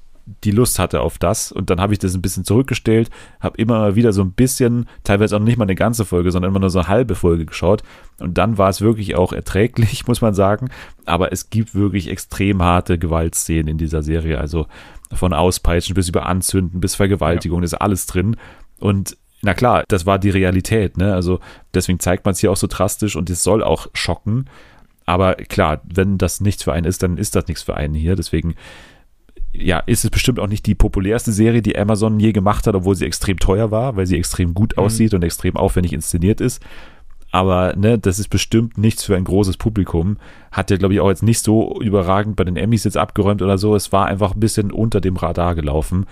die 0.44 0.50
Lust 0.50 0.78
hatte 0.78 1.00
auf 1.00 1.18
das. 1.18 1.52
Und 1.52 1.70
dann 1.70 1.80
habe 1.80 1.92
ich 1.92 1.98
das 1.98 2.14
ein 2.14 2.22
bisschen 2.22 2.44
zurückgestellt, 2.44 3.10
habe 3.40 3.56
immer 3.56 3.94
wieder 3.94 4.12
so 4.12 4.22
ein 4.22 4.32
bisschen, 4.32 4.86
teilweise 5.04 5.36
auch 5.36 5.40
nicht 5.40 5.58
mal 5.58 5.64
eine 5.64 5.74
ganze 5.74 6.04
Folge, 6.04 6.30
sondern 6.30 6.50
immer 6.50 6.60
nur 6.60 6.70
so 6.70 6.78
eine 6.80 6.88
halbe 6.88 7.14
Folge 7.14 7.46
geschaut. 7.46 7.82
Und 8.18 8.38
dann 8.38 8.58
war 8.58 8.68
es 8.68 8.80
wirklich 8.80 9.16
auch 9.16 9.32
erträglich, 9.32 10.06
muss 10.06 10.20
man 10.20 10.34
sagen. 10.34 10.70
Aber 11.06 11.32
es 11.32 11.50
gibt 11.50 11.74
wirklich 11.74 12.08
extrem 12.08 12.62
harte 12.62 12.98
Gewaltszenen 12.98 13.68
in 13.68 13.78
dieser 13.78 14.02
Serie. 14.02 14.38
Also 14.38 14.66
von 15.12 15.32
Auspeitschen 15.32 15.94
bis 15.94 16.08
über 16.08 16.26
Anzünden 16.26 16.80
bis 16.80 16.94
Vergewaltigung, 16.94 17.60
ja. 17.60 17.64
ist 17.64 17.74
alles 17.74 18.06
drin. 18.06 18.36
Und 18.78 19.16
na 19.40 19.54
klar, 19.54 19.84
das 19.88 20.04
war 20.04 20.18
die 20.18 20.30
Realität, 20.30 20.96
ne? 20.96 21.14
Also 21.14 21.40
deswegen 21.72 22.00
zeigt 22.00 22.24
man 22.24 22.32
es 22.32 22.40
hier 22.40 22.50
auch 22.50 22.56
so 22.56 22.66
drastisch 22.66 23.16
und 23.16 23.30
es 23.30 23.42
soll 23.42 23.62
auch 23.62 23.86
schocken. 23.94 24.46
Aber 25.06 25.36
klar, 25.36 25.80
wenn 25.84 26.18
das 26.18 26.40
nichts 26.40 26.64
für 26.64 26.72
einen 26.72 26.84
ist, 26.84 27.02
dann 27.02 27.16
ist 27.16 27.34
das 27.34 27.46
nichts 27.46 27.62
für 27.62 27.74
einen 27.74 27.94
hier. 27.94 28.14
Deswegen, 28.14 28.56
ja, 29.60 29.80
ist 29.80 30.04
es 30.04 30.10
bestimmt 30.10 30.38
auch 30.38 30.46
nicht 30.46 30.66
die 30.66 30.74
populärste 30.74 31.32
Serie, 31.32 31.62
die 31.62 31.78
Amazon 31.78 32.20
je 32.20 32.32
gemacht 32.32 32.66
hat, 32.66 32.74
obwohl 32.74 32.94
sie 32.94 33.06
extrem 33.06 33.38
teuer 33.38 33.70
war, 33.70 33.96
weil 33.96 34.06
sie 34.06 34.16
extrem 34.16 34.54
gut 34.54 34.76
mhm. 34.76 34.84
aussieht 34.84 35.14
und 35.14 35.22
extrem 35.22 35.56
aufwendig 35.56 35.92
inszeniert 35.92 36.40
ist. 36.40 36.62
Aber 37.30 37.74
ne, 37.76 37.98
das 37.98 38.18
ist 38.18 38.28
bestimmt 38.28 38.78
nichts 38.78 39.04
für 39.04 39.16
ein 39.16 39.24
großes 39.24 39.58
Publikum. 39.58 40.16
Hat 40.50 40.70
ja, 40.70 40.78
glaube 40.78 40.94
ich, 40.94 41.00
auch 41.00 41.10
jetzt 41.10 41.22
nicht 41.22 41.40
so 41.40 41.78
überragend 41.80 42.36
bei 42.36 42.44
den 42.44 42.56
Emmys 42.56 42.84
jetzt 42.84 42.96
abgeräumt 42.96 43.42
oder 43.42 43.58
so. 43.58 43.74
Es 43.74 43.92
war 43.92 44.06
einfach 44.06 44.34
ein 44.34 44.40
bisschen 44.40 44.72
unter 44.72 45.00
dem 45.00 45.16
Radar 45.16 45.54
gelaufen, 45.54 46.06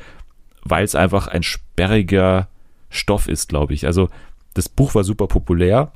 weil 0.62 0.84
es 0.84 0.94
einfach 0.94 1.26
ein 1.28 1.42
sperriger 1.42 2.48
Stoff 2.90 3.28
ist, 3.28 3.48
glaube 3.48 3.72
ich. 3.72 3.86
Also 3.86 4.08
das 4.52 4.68
Buch 4.68 4.94
war 4.94 5.04
super 5.04 5.26
populär, 5.26 5.92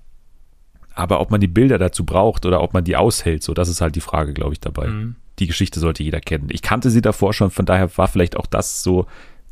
aber 0.95 1.21
ob 1.21 1.31
man 1.31 1.41
die 1.41 1.49
Bilder 1.49 1.79
dazu 1.79 2.05
braucht 2.05 2.47
oder 2.47 2.63
ob 2.63 2.73
man 2.73 2.85
die 2.85 2.97
aushält, 2.97 3.43
so 3.43 3.55
das 3.55 3.69
ist 3.69 3.81
halt 3.81 3.97
die 3.97 4.01
Frage, 4.01 4.33
glaube 4.33 4.55
ich, 4.55 4.61
dabei. 4.61 4.89
Mhm. 4.89 5.17
Die 5.41 5.47
Geschichte 5.47 5.81
sollte 5.81 6.03
jeder 6.03 6.21
kennen. 6.21 6.49
Ich 6.51 6.63
kannte 6.63 6.91
sie 6.91 7.01
davor 7.01 7.33
schon, 7.33 7.51
von 7.51 7.67
daher 7.67 7.97
war 7.97 8.09
vielleicht 8.09 8.37
auch 8.37 8.47
das 8.47 8.83
so 8.83 9.07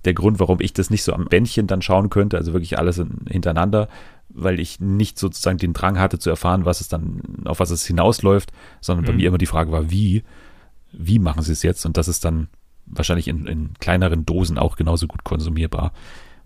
der 0.05 0.15
Grund, 0.15 0.39
warum 0.39 0.61
ich 0.61 0.73
das 0.73 0.91
nicht 0.91 1.03
so 1.03 1.13
am 1.13 1.25
Bändchen 1.25 1.67
dann 1.67 1.83
schauen 1.83 2.11
könnte, 2.11 2.37
also 2.37 2.53
wirklich 2.53 2.79
alles 2.79 3.03
hintereinander, 3.29 3.89
weil 4.29 4.61
ich 4.61 4.81
nicht 4.81 5.19
sozusagen 5.19 5.59
den 5.59 5.73
Drang 5.73 5.99
hatte 5.99 6.19
zu 6.19 6.31
erfahren, 6.31 6.65
was 6.65 6.81
es 6.81 6.89
dann, 6.89 7.23
auf 7.45 7.59
was 7.59 7.71
es 7.71 7.87
hinausläuft, 7.87 8.53
sondern 8.81 9.05
mhm. 9.05 9.07
bei 9.09 9.13
mir 9.15 9.29
immer 9.29 9.39
die 9.39 9.47
Frage 9.47 9.73
war, 9.73 9.91
wie, 9.91 10.23
wie 10.93 11.19
machen 11.19 11.43
sie 11.43 11.53
es 11.53 11.63
jetzt? 11.63 11.85
Und 11.85 11.97
das 11.97 12.07
ist 12.07 12.25
dann 12.25 12.49
wahrscheinlich 12.87 13.29
in, 13.29 13.47
in 13.47 13.75
kleineren 13.81 14.25
Dosen 14.25 14.59
auch 14.59 14.77
genauso 14.77 15.07
gut 15.07 15.25
konsumierbar. 15.25 15.93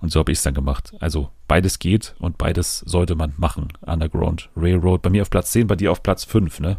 Und 0.00 0.10
so 0.10 0.18
habe 0.18 0.32
ich 0.32 0.38
es 0.38 0.44
dann 0.44 0.54
gemacht. 0.54 0.94
Also 0.98 1.30
beides 1.46 1.78
geht 1.78 2.16
und 2.18 2.38
beides 2.38 2.80
sollte 2.80 3.14
man 3.14 3.34
machen. 3.36 3.68
Underground 3.82 4.50
Railroad. 4.56 5.02
Bei 5.02 5.10
mir 5.10 5.22
auf 5.22 5.30
Platz 5.30 5.52
10, 5.52 5.68
bei 5.68 5.76
dir 5.76 5.92
auf 5.92 6.02
Platz 6.02 6.24
5, 6.24 6.58
ne? 6.58 6.78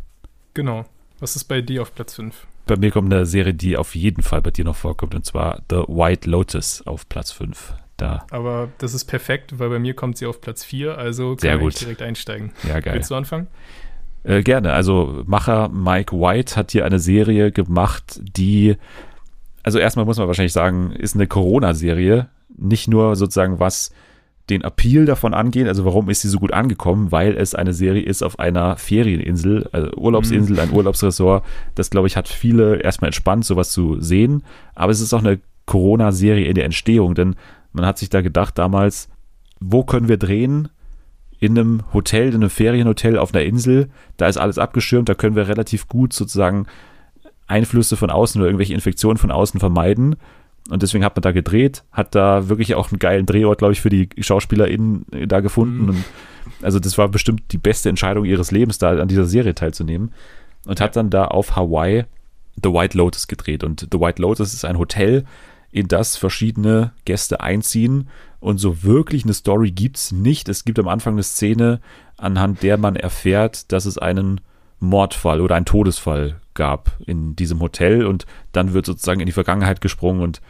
Genau. 0.53 0.85
Was 1.19 1.37
ist 1.37 1.45
bei 1.45 1.61
dir 1.61 1.83
auf 1.83 1.95
Platz 1.95 2.15
5? 2.15 2.45
Bei 2.65 2.77
mir 2.77 2.91
kommt 2.91 3.13
eine 3.13 3.25
Serie, 3.25 3.53
die 3.53 3.77
auf 3.77 3.95
jeden 3.95 4.23
Fall 4.23 4.41
bei 4.41 4.51
dir 4.51 4.63
noch 4.65 4.75
vorkommt, 4.75 5.15
und 5.15 5.25
zwar 5.25 5.61
The 5.69 5.83
White 5.87 6.29
Lotus 6.29 6.81
auf 6.85 7.07
Platz 7.09 7.31
5. 7.31 7.73
Da. 7.97 8.25
Aber 8.31 8.69
das 8.79 8.95
ist 8.95 9.05
perfekt, 9.05 9.59
weil 9.59 9.69
bei 9.69 9.77
mir 9.77 9.93
kommt 9.93 10.17
sie 10.17 10.25
auf 10.25 10.41
Platz 10.41 10.63
4, 10.63 10.97
also 10.97 11.35
kann 11.35 11.61
ich 11.61 11.75
direkt 11.75 12.01
einsteigen. 12.01 12.51
Ja, 12.67 12.79
geil. 12.79 12.95
Willst 12.95 13.11
du 13.11 13.15
anfangen? 13.15 13.47
Äh, 14.23 14.41
gerne. 14.41 14.73
Also 14.73 15.23
Macher 15.27 15.69
Mike 15.69 16.15
White 16.15 16.55
hat 16.55 16.71
hier 16.71 16.85
eine 16.85 16.99
Serie 16.99 17.51
gemacht, 17.51 18.19
die, 18.21 18.77
also 19.61 19.77
erstmal 19.77 20.05
muss 20.05 20.17
man 20.17 20.27
wahrscheinlich 20.27 20.53
sagen, 20.53 20.91
ist 20.91 21.15
eine 21.15 21.27
Corona-Serie, 21.27 22.29
nicht 22.57 22.87
nur 22.87 23.15
sozusagen 23.15 23.59
was 23.59 23.93
den 24.49 24.61
Appeal 24.61 25.05
davon 25.05 25.33
angeht, 25.33 25.67
also 25.67 25.85
warum 25.85 26.09
ist 26.09 26.21
sie 26.21 26.27
so 26.27 26.37
gut 26.37 26.51
angekommen, 26.51 27.11
weil 27.11 27.37
es 27.37 27.55
eine 27.55 27.73
Serie 27.73 28.03
ist 28.03 28.23
auf 28.23 28.39
einer 28.39 28.75
Ferieninsel, 28.77 29.69
also 29.71 29.91
Urlaubsinsel, 29.95 30.59
ein 30.59 30.71
Urlaubsresort. 30.71 31.45
Das, 31.75 31.89
glaube 31.89 32.07
ich, 32.07 32.17
hat 32.17 32.27
viele 32.27 32.81
erstmal 32.81 33.07
entspannt, 33.07 33.45
sowas 33.45 33.71
zu 33.71 34.01
sehen. 34.01 34.43
Aber 34.75 34.91
es 34.91 34.99
ist 34.99 35.13
auch 35.13 35.19
eine 35.23 35.39
Corona-Serie 35.65 36.45
in 36.45 36.55
der 36.55 36.65
Entstehung, 36.65 37.15
denn 37.15 37.35
man 37.71 37.85
hat 37.85 37.97
sich 37.97 38.09
da 38.09 38.21
gedacht 38.21 38.57
damals, 38.57 39.07
wo 39.61 39.83
können 39.83 40.09
wir 40.09 40.17
drehen? 40.17 40.67
In 41.39 41.57
einem 41.57 41.83
Hotel, 41.93 42.29
in 42.29 42.35
einem 42.35 42.49
Ferienhotel 42.49 43.17
auf 43.17 43.33
einer 43.33 43.43
Insel. 43.43 43.89
Da 44.17 44.27
ist 44.27 44.37
alles 44.37 44.57
abgeschirmt, 44.57 45.07
da 45.07 45.13
können 45.13 45.35
wir 45.35 45.47
relativ 45.47 45.87
gut 45.87 46.13
sozusagen 46.13 46.67
Einflüsse 47.47 47.97
von 47.97 48.09
außen 48.09 48.39
oder 48.41 48.49
irgendwelche 48.49 48.73
Infektionen 48.73 49.17
von 49.17 49.31
außen 49.31 49.59
vermeiden. 49.59 50.17
Und 50.69 50.81
deswegen 50.81 51.03
hat 51.03 51.15
man 51.15 51.21
da 51.21 51.31
gedreht, 51.31 51.83
hat 51.91 52.15
da 52.15 52.47
wirklich 52.47 52.75
auch 52.75 52.91
einen 52.91 52.99
geilen 52.99 53.25
Drehort, 53.25 53.57
glaube 53.57 53.73
ich, 53.73 53.81
für 53.81 53.89
die 53.89 54.09
SchauspielerInnen 54.17 55.05
da 55.27 55.41
gefunden. 55.41 55.83
Mhm. 55.83 55.89
Und 55.89 56.03
also 56.61 56.79
das 56.79 56.97
war 56.97 57.09
bestimmt 57.09 57.51
die 57.51 57.57
beste 57.57 57.89
Entscheidung 57.89 58.25
ihres 58.25 58.51
Lebens, 58.51 58.77
da 58.77 58.97
an 58.97 59.07
dieser 59.07 59.25
Serie 59.25 59.55
teilzunehmen. 59.55 60.13
Und 60.65 60.79
hat 60.79 60.95
dann 60.95 61.09
da 61.09 61.25
auf 61.25 61.57
Hawaii 61.57 62.05
The 62.61 62.69
White 62.69 62.97
Lotus 62.97 63.27
gedreht. 63.27 63.63
Und 63.63 63.87
The 63.91 63.99
White 63.99 64.21
Lotus 64.21 64.53
ist 64.53 64.63
ein 64.63 64.77
Hotel, 64.77 65.25
in 65.71 65.87
das 65.87 66.15
verschiedene 66.15 66.93
Gäste 67.03 67.41
einziehen. 67.41 68.07
Und 68.39 68.59
so 68.59 68.83
wirklich 68.83 69.25
eine 69.25 69.33
Story 69.33 69.71
gibt 69.71 69.97
es 69.97 70.11
nicht. 70.11 70.47
Es 70.47 70.63
gibt 70.63 70.79
am 70.79 70.87
Anfang 70.87 71.15
eine 71.15 71.23
Szene, 71.23 71.81
anhand 72.15 72.63
der 72.63 72.77
man 72.77 72.95
erfährt, 72.95 73.71
dass 73.71 73.85
es 73.85 73.97
einen 73.97 74.39
Mordfall 74.79 75.41
oder 75.41 75.55
einen 75.55 75.65
Todesfall 75.65 76.39
gab 76.53 76.97
in 77.05 77.35
diesem 77.35 77.59
Hotel 77.59 78.05
und 78.05 78.25
dann 78.51 78.73
wird 78.73 78.85
sozusagen 78.85 79.19
in 79.19 79.25
die 79.25 79.31
Vergangenheit 79.31 79.81
gesprungen 79.81 80.21
und 80.21 80.41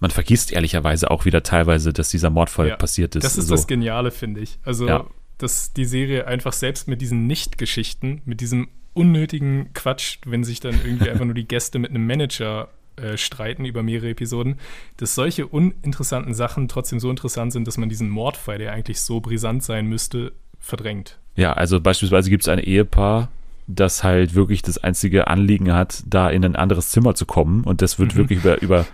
man 0.00 0.10
vergisst 0.10 0.52
ehrlicherweise 0.52 1.10
auch 1.10 1.24
wieder 1.24 1.42
teilweise, 1.42 1.92
dass 1.92 2.10
dieser 2.10 2.30
Mordfall 2.30 2.68
ja, 2.68 2.76
passiert 2.76 3.16
ist. 3.16 3.24
Das 3.24 3.36
ist 3.36 3.48
so. 3.48 3.54
das 3.54 3.66
Geniale, 3.66 4.10
finde 4.10 4.40
ich. 4.40 4.58
Also, 4.64 4.86
ja. 4.86 5.06
dass 5.38 5.72
die 5.72 5.84
Serie 5.84 6.26
einfach 6.26 6.52
selbst 6.52 6.88
mit 6.88 7.00
diesen 7.00 7.26
Nicht-Geschichten, 7.26 8.22
mit 8.24 8.40
diesem 8.40 8.68
unnötigen 8.94 9.72
Quatsch, 9.74 10.18
wenn 10.24 10.44
sich 10.44 10.60
dann 10.60 10.74
irgendwie 10.84 11.10
einfach 11.10 11.24
nur 11.24 11.34
die 11.34 11.46
Gäste 11.46 11.78
mit 11.78 11.90
einem 11.90 12.06
Manager 12.06 12.68
äh, 12.96 13.16
streiten 13.16 13.64
über 13.64 13.82
mehrere 13.82 14.10
Episoden, 14.10 14.58
dass 14.96 15.14
solche 15.14 15.46
uninteressanten 15.46 16.34
Sachen 16.34 16.68
trotzdem 16.68 16.98
so 16.98 17.10
interessant 17.10 17.52
sind, 17.52 17.66
dass 17.66 17.76
man 17.76 17.88
diesen 17.88 18.08
Mordfall, 18.08 18.58
der 18.58 18.72
eigentlich 18.72 19.00
so 19.00 19.20
brisant 19.20 19.62
sein 19.62 19.86
müsste, 19.86 20.32
verdrängt. 20.58 21.18
Ja, 21.36 21.52
also 21.52 21.80
beispielsweise 21.80 22.30
gibt 22.30 22.42
es 22.42 22.48
ein 22.48 22.58
Ehepaar, 22.58 23.30
das 23.68 24.02
halt 24.02 24.34
wirklich 24.34 24.62
das 24.62 24.78
einzige 24.78 25.28
Anliegen 25.28 25.72
hat, 25.74 26.02
da 26.06 26.30
in 26.30 26.44
ein 26.44 26.56
anderes 26.56 26.88
Zimmer 26.88 27.14
zu 27.14 27.26
kommen. 27.26 27.64
Und 27.64 27.82
das 27.82 27.98
wird 27.98 28.14
mhm. 28.14 28.18
wirklich 28.18 28.38
über, 28.40 28.60
über 28.62 28.86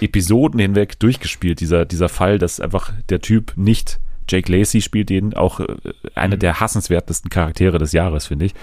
Episoden 0.00 0.60
hinweg 0.60 1.00
durchgespielt, 1.00 1.60
dieser, 1.60 1.86
dieser 1.86 2.10
Fall, 2.10 2.38
dass 2.38 2.60
einfach 2.60 2.92
der 3.08 3.20
Typ 3.20 3.54
nicht 3.56 3.98
Jake 4.28 4.52
Lacey 4.52 4.82
spielt 4.82 5.08
den, 5.08 5.34
auch 5.34 5.60
äh, 5.60 5.66
einer 6.14 6.36
mhm. 6.36 6.40
der 6.40 6.60
hassenswertesten 6.60 7.30
Charaktere 7.30 7.78
des 7.78 7.92
Jahres, 7.92 8.26
finde 8.26 8.44
ich. 8.46 8.54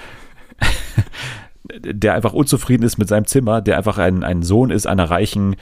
der 1.84 2.14
einfach 2.14 2.34
unzufrieden 2.34 2.84
ist 2.84 2.98
mit 2.98 3.10
seinem 3.10 3.26
Zimmer, 3.26 3.62
der 3.62 3.78
einfach 3.78 3.98
ein, 3.98 4.24
ein 4.24 4.44
Sohn 4.44 4.70
ist 4.70 4.88
einer 4.88 5.10
reichen 5.10 5.56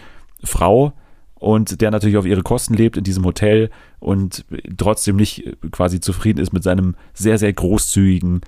Frau 0.43 0.93
und 1.35 1.81
der 1.81 1.89
natürlich 1.91 2.17
auf 2.17 2.25
ihre 2.25 2.43
Kosten 2.43 2.73
lebt 2.73 2.97
in 2.97 3.03
diesem 3.03 3.25
Hotel 3.25 3.69
und 3.99 4.45
trotzdem 4.77 5.15
nicht 5.15 5.57
quasi 5.71 5.99
zufrieden 5.99 6.39
ist 6.39 6.53
mit 6.53 6.63
seinem 6.63 6.95
sehr, 7.13 7.37
sehr 7.37 7.53
großzügigen 7.53 8.41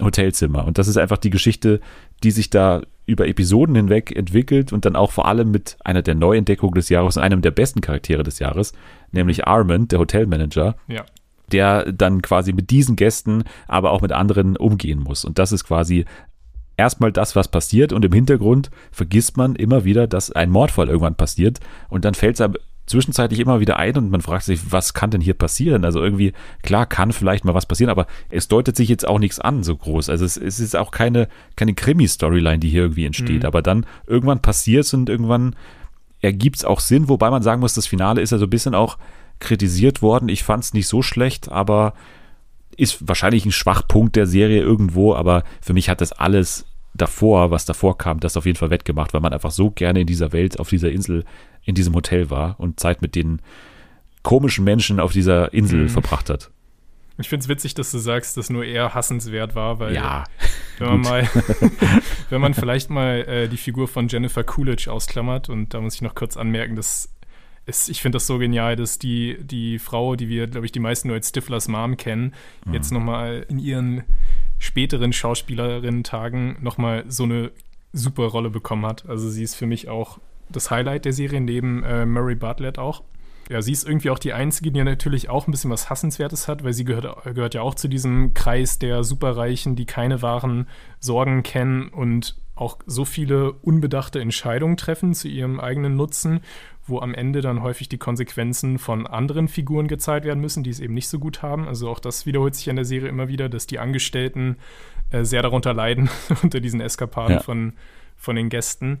Hotelzimmer. 0.00 0.66
Und 0.66 0.78
das 0.78 0.88
ist 0.88 0.96
einfach 0.96 1.18
die 1.18 1.30
Geschichte, 1.30 1.80
die 2.22 2.30
sich 2.30 2.50
da 2.50 2.82
über 3.06 3.28
Episoden 3.28 3.74
hinweg 3.76 4.16
entwickelt 4.16 4.72
und 4.72 4.84
dann 4.84 4.96
auch 4.96 5.12
vor 5.12 5.26
allem 5.26 5.50
mit 5.50 5.76
einer 5.84 6.02
der 6.02 6.14
Neuentdeckungen 6.14 6.74
des 6.74 6.88
Jahres 6.88 7.16
und 7.16 7.22
einem 7.22 7.42
der 7.42 7.50
besten 7.50 7.80
Charaktere 7.80 8.22
des 8.22 8.38
Jahres, 8.38 8.72
nämlich 9.12 9.46
Armand, 9.46 9.92
der 9.92 9.98
Hotelmanager. 9.98 10.76
Ja. 10.88 11.04
Der 11.52 11.92
dann 11.92 12.22
quasi 12.22 12.54
mit 12.54 12.70
diesen 12.70 12.96
Gästen, 12.96 13.44
aber 13.68 13.90
auch 13.90 14.00
mit 14.00 14.12
anderen 14.12 14.56
umgehen 14.56 14.98
muss. 14.98 15.26
Und 15.26 15.38
das 15.38 15.52
ist 15.52 15.64
quasi 15.64 16.06
erstmal 16.78 17.12
das, 17.12 17.36
was 17.36 17.48
passiert 17.48 17.92
und 17.92 18.04
im 18.04 18.12
Hintergrund 18.12 18.70
vergisst 18.90 19.36
man 19.36 19.54
immer 19.54 19.84
wieder, 19.84 20.06
dass 20.06 20.32
ein 20.32 20.50
Mordfall 20.50 20.88
irgendwann 20.88 21.16
passiert 21.16 21.60
und 21.90 22.06
dann 22.06 22.14
fällt 22.14 22.40
es 22.40 22.40
zwischenzeitlich 22.86 23.40
immer 23.40 23.60
wieder 23.60 23.78
ein 23.78 23.96
und 23.96 24.10
man 24.10 24.20
fragt 24.20 24.44
sich, 24.44 24.72
was 24.72 24.92
kann 24.92 25.10
denn 25.10 25.20
hier 25.20 25.34
passieren? 25.34 25.84
Also 25.84 26.02
irgendwie, 26.02 26.32
klar, 26.62 26.86
kann 26.86 27.12
vielleicht 27.12 27.44
mal 27.44 27.54
was 27.54 27.66
passieren, 27.66 27.90
aber 27.90 28.06
es 28.28 28.48
deutet 28.48 28.76
sich 28.76 28.88
jetzt 28.88 29.06
auch 29.06 29.18
nichts 29.18 29.40
an 29.40 29.62
so 29.62 29.76
groß. 29.76 30.10
Also 30.10 30.24
es, 30.24 30.36
es 30.36 30.60
ist 30.60 30.76
auch 30.76 30.90
keine, 30.90 31.28
keine 31.56 31.74
Krimi-Storyline, 31.74 32.58
die 32.58 32.68
hier 32.68 32.82
irgendwie 32.82 33.06
entsteht. 33.06 33.42
Mhm. 33.42 33.46
Aber 33.46 33.62
dann 33.62 33.86
irgendwann 34.06 34.42
passiert 34.42 34.84
es 34.84 34.94
und 34.94 35.08
irgendwann 35.08 35.56
ergibt 36.20 36.56
es 36.56 36.64
auch 36.64 36.80
Sinn, 36.80 37.08
wobei 37.08 37.30
man 37.30 37.42
sagen 37.42 37.60
muss, 37.60 37.74
das 37.74 37.86
Finale 37.86 38.20
ist 38.20 38.32
ja 38.32 38.38
so 38.38 38.46
ein 38.46 38.50
bisschen 38.50 38.74
auch 38.74 38.98
kritisiert 39.40 40.02
worden. 40.02 40.28
Ich 40.28 40.42
fand 40.42 40.64
es 40.64 40.74
nicht 40.74 40.88
so 40.88 41.02
schlecht, 41.02 41.50
aber 41.50 41.94
ist 42.76 43.06
wahrscheinlich 43.08 43.44
ein 43.46 43.52
Schwachpunkt 43.52 44.16
der 44.16 44.26
Serie 44.26 44.60
irgendwo, 44.60 45.14
aber 45.14 45.44
für 45.60 45.74
mich 45.74 45.88
hat 45.88 46.00
das 46.00 46.12
alles 46.12 46.66
davor, 46.94 47.50
was 47.50 47.64
davor 47.64 47.98
kam, 47.98 48.20
das 48.20 48.36
auf 48.36 48.46
jeden 48.46 48.56
Fall 48.56 48.70
wettgemacht, 48.70 49.14
weil 49.14 49.20
man 49.20 49.32
einfach 49.32 49.50
so 49.50 49.70
gerne 49.70 50.00
in 50.00 50.06
dieser 50.06 50.32
Welt, 50.32 50.60
auf 50.60 50.70
dieser 50.70 50.90
Insel, 50.90 51.24
in 51.64 51.74
diesem 51.74 51.94
Hotel 51.94 52.30
war 52.30 52.58
und 52.58 52.80
Zeit 52.80 53.02
mit 53.02 53.14
den 53.14 53.40
komischen 54.22 54.64
Menschen 54.64 55.00
auf 55.00 55.12
dieser 55.12 55.52
Insel 55.52 55.82
mhm. 55.82 55.88
verbracht 55.88 56.30
hat. 56.30 56.50
Ich 57.18 57.28
finde 57.28 57.44
es 57.44 57.48
witzig, 57.48 57.74
dass 57.74 57.92
du 57.92 57.98
sagst, 57.98 58.36
dass 58.36 58.50
nur 58.50 58.64
er 58.64 58.92
hassenswert 58.92 59.54
war, 59.54 59.78
weil 59.78 59.94
ja, 59.94 60.24
wenn 60.78 60.88
man 60.88 61.00
mal, 61.02 61.28
wenn 62.30 62.40
man 62.40 62.54
vielleicht 62.54 62.90
mal 62.90 63.20
äh, 63.28 63.48
die 63.48 63.56
Figur 63.56 63.86
von 63.86 64.08
Jennifer 64.08 64.42
Coolidge 64.42 64.90
ausklammert 64.90 65.48
und 65.48 65.74
da 65.74 65.80
muss 65.80 65.94
ich 65.94 66.02
noch 66.02 66.16
kurz 66.16 66.36
anmerken, 66.36 66.74
dass 66.74 67.14
es, 67.66 67.88
ich 67.88 68.02
finde 68.02 68.16
das 68.16 68.26
so 68.26 68.38
genial, 68.38 68.74
dass 68.74 68.98
die, 68.98 69.38
die 69.40 69.78
Frau, 69.78 70.16
die 70.16 70.28
wir, 70.28 70.48
glaube 70.48 70.66
ich, 70.66 70.72
die 70.72 70.80
meisten 70.80 71.08
nur 71.08 71.16
als 71.16 71.28
Stiflers 71.28 71.68
Mom 71.68 71.96
kennen, 71.96 72.34
mhm. 72.66 72.74
jetzt 72.74 72.92
nochmal 72.92 73.46
in 73.48 73.58
ihren 73.58 74.02
späteren 74.58 75.12
Schauspielerinnen-Tagen 75.12 76.56
nochmal 76.60 77.04
so 77.08 77.22
eine 77.22 77.52
super 77.92 78.24
Rolle 78.24 78.50
bekommen 78.50 78.84
hat. 78.84 79.08
Also 79.08 79.30
sie 79.30 79.44
ist 79.44 79.54
für 79.54 79.66
mich 79.66 79.88
auch 79.88 80.18
das 80.48 80.70
Highlight 80.70 81.04
der 81.04 81.12
Serie, 81.12 81.40
neben 81.40 81.82
äh, 81.84 82.06
Murray 82.06 82.34
Bartlett 82.34 82.78
auch. 82.78 83.02
Ja, 83.50 83.60
sie 83.60 83.72
ist 83.72 83.86
irgendwie 83.86 84.10
auch 84.10 84.18
die 84.18 84.32
Einzige, 84.32 84.72
die 84.72 84.82
natürlich 84.82 85.28
auch 85.28 85.46
ein 85.46 85.50
bisschen 85.50 85.70
was 85.70 85.90
Hassenswertes 85.90 86.48
hat, 86.48 86.64
weil 86.64 86.72
sie 86.72 86.84
gehört, 86.84 87.24
gehört 87.34 87.54
ja 87.54 87.60
auch 87.60 87.74
zu 87.74 87.88
diesem 87.88 88.32
Kreis 88.32 88.78
der 88.78 89.04
Superreichen, 89.04 89.76
die 89.76 89.84
keine 89.84 90.22
wahren 90.22 90.66
Sorgen 90.98 91.42
kennen 91.42 91.88
und 91.88 92.36
auch 92.56 92.78
so 92.86 93.04
viele 93.04 93.52
unbedachte 93.52 94.20
Entscheidungen 94.20 94.76
treffen 94.76 95.12
zu 95.12 95.28
ihrem 95.28 95.60
eigenen 95.60 95.96
Nutzen, 95.96 96.40
wo 96.86 97.00
am 97.00 97.14
Ende 97.14 97.40
dann 97.40 97.62
häufig 97.62 97.88
die 97.88 97.98
Konsequenzen 97.98 98.78
von 98.78 99.06
anderen 99.06 99.48
Figuren 99.48 99.88
gezahlt 99.88 100.24
werden 100.24 100.40
müssen, 100.40 100.62
die 100.62 100.70
es 100.70 100.80
eben 100.80 100.94
nicht 100.94 101.08
so 101.08 101.18
gut 101.18 101.42
haben. 101.42 101.66
Also 101.66 101.90
auch 101.90 101.98
das 101.98 102.26
wiederholt 102.26 102.54
sich 102.54 102.68
in 102.68 102.76
der 102.76 102.84
Serie 102.84 103.08
immer 103.08 103.28
wieder, 103.28 103.48
dass 103.48 103.66
die 103.66 103.78
Angestellten 103.78 104.56
äh, 105.10 105.24
sehr 105.24 105.42
darunter 105.42 105.74
leiden, 105.74 106.08
unter 106.42 106.60
diesen 106.60 106.80
Eskapaden 106.80 107.36
ja. 107.36 107.42
von, 107.42 107.72
von 108.16 108.36
den 108.36 108.48
Gästen. 108.48 109.00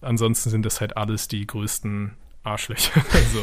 Ansonsten 0.00 0.50
sind 0.50 0.64
das 0.64 0.80
halt 0.80 0.96
alles 0.96 1.28
die 1.28 1.46
größten 1.46 2.12
Arschlöcher. 2.42 3.02
also. 3.12 3.38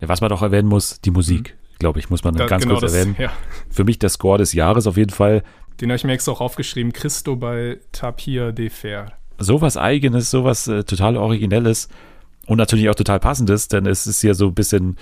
ja, 0.00 0.08
was 0.08 0.20
man 0.20 0.30
doch 0.30 0.42
erwähnen 0.42 0.68
muss, 0.68 1.00
die 1.00 1.10
Musik, 1.10 1.54
mhm. 1.54 1.78
glaube 1.78 1.98
ich, 1.98 2.10
muss 2.10 2.24
man 2.24 2.34
da, 2.34 2.46
ganz 2.46 2.62
genau 2.62 2.78
kurz 2.78 2.92
das, 2.92 2.94
erwähnen. 2.94 3.16
Ja. 3.18 3.32
Für 3.70 3.84
mich 3.84 3.98
der 3.98 4.10
Score 4.10 4.38
des 4.38 4.52
Jahres 4.52 4.86
auf 4.86 4.96
jeden 4.96 5.10
Fall. 5.10 5.42
Den 5.80 5.90
habe 5.90 5.96
ich 5.96 6.04
mir 6.04 6.12
extra 6.12 6.32
auch 6.32 6.40
aufgeschrieben, 6.40 6.92
Cristobal 6.92 7.80
Tapir 7.92 8.52
de 8.52 8.68
Fer. 8.70 9.12
Sowas 9.38 9.76
Eigenes, 9.76 10.30
sowas 10.30 10.66
äh, 10.66 10.82
total 10.82 11.16
Originelles 11.16 11.88
und 12.46 12.58
natürlich 12.58 12.88
auch 12.88 12.94
total 12.94 13.20
Passendes, 13.20 13.68
denn 13.68 13.86
es 13.86 14.06
ist 14.06 14.22
ja 14.22 14.34
so 14.34 14.48
ein 14.48 14.54
bisschen 14.54 14.96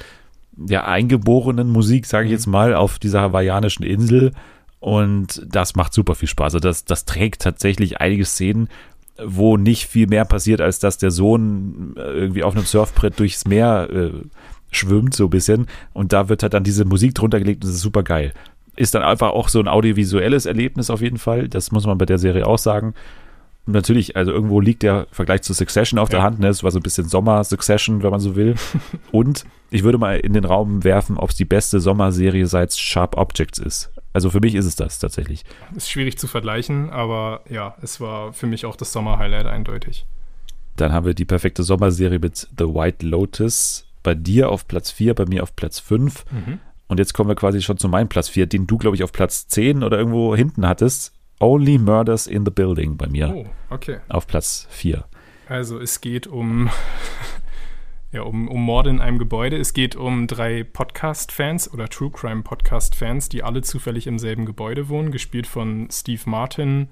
ja 0.57 0.84
eingeborenen 0.84 1.68
Musik, 1.68 2.07
sage 2.07 2.24
ich 2.24 2.30
mhm. 2.30 2.37
jetzt 2.37 2.47
mal, 2.47 2.74
auf 2.74 2.99
dieser 2.99 3.20
hawaiianischen 3.20 3.84
Insel. 3.84 4.32
Und 4.78 5.43
das 5.47 5.74
macht 5.74 5.95
super 5.95 6.14
viel 6.14 6.28
Spaß. 6.28 6.55
Also 6.55 6.61
das, 6.61 6.84
das 6.84 7.07
trägt 7.07 7.43
tatsächlich 7.43 8.01
einige 8.01 8.24
Szenen, 8.24 8.68
wo 9.25 9.57
nicht 9.57 9.87
viel 9.87 10.07
mehr 10.07 10.25
passiert, 10.25 10.61
als 10.61 10.79
dass 10.79 10.99
der 10.99 11.11
Sohn 11.11 11.95
äh, 11.97 12.01
irgendwie 12.01 12.43
auf 12.43 12.55
einem 12.55 12.64
Surfbrett 12.64 13.19
durchs 13.19 13.47
Meer 13.47 13.89
äh, 13.91 14.11
schwimmt, 14.71 15.14
so 15.14 15.25
ein 15.25 15.31
bisschen. 15.31 15.67
Und 15.93 16.12
da 16.12 16.29
wird 16.29 16.43
halt 16.43 16.55
dann 16.55 16.64
diese 16.64 16.85
Musik 16.85 17.14
drunter 17.14 17.39
gelegt 17.39 17.64
und 17.64 17.69
das 17.69 17.77
ist 17.77 17.83
super 17.83 18.03
geil. 18.03 18.33
Ist 18.77 18.95
dann 18.95 19.03
einfach 19.03 19.31
auch 19.31 19.49
so 19.49 19.59
ein 19.59 19.69
audiovisuelles 19.69 20.45
Erlebnis 20.45 20.91
auf 20.91 21.01
jeden 21.01 21.19
Fall. 21.19 21.49
Das 21.49 21.73
muss 21.73 21.87
man 21.87 21.97
bei 21.97 22.05
der 22.05 22.19
Serie 22.19 22.47
auch 22.47 22.59
sagen. 22.59 22.95
Und 23.67 23.73
natürlich, 23.73 24.17
also 24.17 24.31
irgendwo 24.33 24.61
liegt 24.61 24.83
der 24.83 25.07
Vergleich 25.11 25.43
zu 25.43 25.53
Succession 25.53 25.99
auf 25.99 26.11
ja. 26.11 26.19
der 26.19 26.23
Hand. 26.23 26.39
Ne? 26.39 26.49
Es 26.49 26.62
war 26.62 26.71
so 26.71 26.79
ein 26.79 26.83
bisschen 26.83 27.09
Sommer-Succession, 27.09 28.03
wenn 28.03 28.11
man 28.11 28.21
so 28.21 28.37
will. 28.37 28.55
und 29.12 29.45
ich 29.71 29.83
würde 29.83 29.99
mal 29.99 30.21
in 30.21 30.35
den 30.35 30.45
Raum 30.45 30.85
werfen, 30.85 31.17
ob 31.17 31.31
es 31.31 31.37
die 31.37 31.45
beste 31.45 31.81
Sommerserie 31.81 32.47
seit 32.47 32.75
Sharp 32.75 33.17
Objects 33.17 33.59
ist. 33.59 33.91
Also 34.17 34.31
für 34.31 34.41
mich 34.41 34.55
ist 34.55 34.64
es 34.64 34.77
das 34.77 34.99
tatsächlich. 34.99 35.45
Ist 35.75 35.91
schwierig 35.91 36.17
zu 36.17 36.27
vergleichen, 36.27 36.89
aber 36.89 37.43
ja, 37.51 37.75
es 37.83 38.01
war 38.01 38.33
für 38.33 38.47
mich 38.47 38.64
auch 38.64 38.75
das 38.75 38.91
Sommer-Highlight 38.91 39.45
eindeutig. 39.45 40.07
Dann 40.77 40.91
haben 40.91 41.05
wir 41.05 41.12
die 41.12 41.27
perfekte 41.27 41.62
Sommerserie 41.62 42.19
mit 42.19 42.49
The 42.57 42.64
White 42.64 43.05
Lotus. 43.05 43.87
Bei 44.03 44.14
dir 44.14 44.49
auf 44.49 44.67
Platz 44.67 44.91
4, 44.91 45.12
bei 45.12 45.27
mir 45.27 45.43
auf 45.43 45.55
Platz 45.55 45.81
5. 45.81 46.25
Mhm. 46.31 46.61
Und 46.87 46.99
jetzt 46.99 47.12
kommen 47.12 47.29
wir 47.29 47.35
quasi 47.35 47.61
schon 47.61 47.77
zu 47.77 47.91
meinem 47.91 48.09
Platz 48.09 48.31
4, 48.31 48.47
den 48.47 48.67
du, 48.67 48.79
glaube 48.79 48.97
ich, 48.97 49.05
auf 49.05 49.12
Platz 49.12 49.49
10 49.49 49.83
oder 49.83 49.99
irgendwo 49.99 50.35
hinten 50.35 50.67
hattest. 50.67 51.12
Only 51.39 51.77
Murders 51.77 52.27
in 52.27 52.47
the 52.47 52.51
Building 52.51 52.97
bei 52.97 53.09
mir. 53.09 53.35
Oh, 53.37 53.47
okay. 53.69 53.99
Auf 54.09 54.27
Platz 54.27 54.67
4. 54.71 55.05
Also 55.47 55.79
es 55.79 56.01
geht 56.01 56.27
um 56.27 56.71
ja, 58.13 58.23
um, 58.23 58.49
um 58.49 58.63
Morde 58.63 58.91
in 58.91 59.01
einem 59.01 59.19
Gebäude. 59.19 59.57
Es 59.57 59.73
geht 59.73 59.97
um 59.97 60.27
drei 60.27 60.65
Podcast-Fans 60.65 61.73
oder 61.73 61.89
True 61.89 62.11
Crime 62.11 62.43
Podcast-Fans, 62.43 63.29
die 63.29 63.43
alle 63.43 63.63
zufällig 63.63 64.07
im 64.07 64.19
selben 64.19 64.47
Gebäude 64.47 64.89
wohnen, 64.89 65.11
gespielt 65.11 65.47
von 65.47 65.89
Steve 65.91 66.23
Martin, 66.27 66.89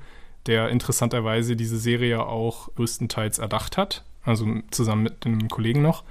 der 0.46 0.68
interessanterweise 0.68 1.56
diese 1.56 1.78
Serie 1.78 2.26
auch 2.26 2.74
größtenteils 2.74 3.38
erdacht 3.38 3.76
hat, 3.76 4.04
also 4.22 4.46
zusammen 4.70 5.04
mit 5.04 5.24
einem 5.24 5.48
Kollegen 5.48 5.82
noch. 5.82 6.04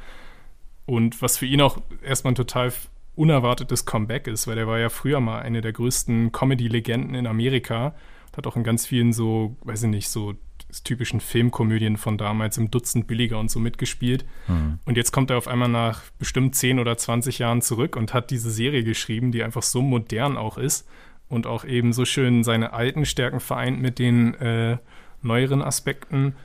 Und 0.86 1.22
was 1.22 1.38
für 1.38 1.46
ihn 1.46 1.62
auch 1.62 1.78
erstmal 2.02 2.34
ein 2.34 2.36
total 2.36 2.74
unerwartetes 3.16 3.86
Comeback 3.86 4.28
ist, 4.28 4.48
weil 4.48 4.58
er 4.58 4.68
war 4.68 4.80
ja 4.80 4.90
früher 4.90 5.20
mal 5.20 5.42
eine 5.42 5.62
der 5.62 5.74
größten 5.74 6.32
Comedy-Legenden 6.32 7.16
in 7.16 7.28
Amerika, 7.28 7.94
hat 8.36 8.48
auch 8.48 8.56
in 8.56 8.64
ganz 8.64 8.88
vielen 8.88 9.14
so, 9.14 9.56
weiß 9.62 9.84
ich 9.84 9.90
nicht, 9.90 10.10
so 10.10 10.34
typischen 10.82 11.20
Filmkomödien 11.20 11.98
von 11.98 12.18
damals 12.18 12.58
im 12.58 12.72
Dutzend 12.72 13.06
billiger 13.06 13.38
und 13.38 13.52
so 13.52 13.60
mitgespielt. 13.60 14.26
Mhm. 14.48 14.80
Und 14.86 14.98
jetzt 14.98 15.12
kommt 15.12 15.30
er 15.30 15.38
auf 15.38 15.48
einmal 15.48 15.70
nach 15.70 16.02
bestimmt 16.18 16.56
10 16.56 16.80
oder 16.80 16.98
20 16.98 17.40
Jahren 17.40 17.62
zurück 17.62 17.96
und 17.96 18.14
hat 18.14 18.32
diese 18.32 18.50
Serie 18.50 18.84
geschrieben, 18.84 19.32
die 19.32 19.44
einfach 19.44 19.64
so 19.64 19.82
modern 19.82 20.38
auch 20.38 20.58
ist 20.58 20.88
und 21.30 21.48
auch 21.48 21.66
eben 21.66 21.94
so 21.94 22.06
schön 22.06 22.44
seine 22.44 22.74
alten 22.74 23.06
Stärken 23.06 23.40
vereint 23.40 23.82
mit 23.82 24.00
den 24.00 24.34
äh, 24.36 24.78
neueren 25.22 25.62
Aspekten. 25.62 26.36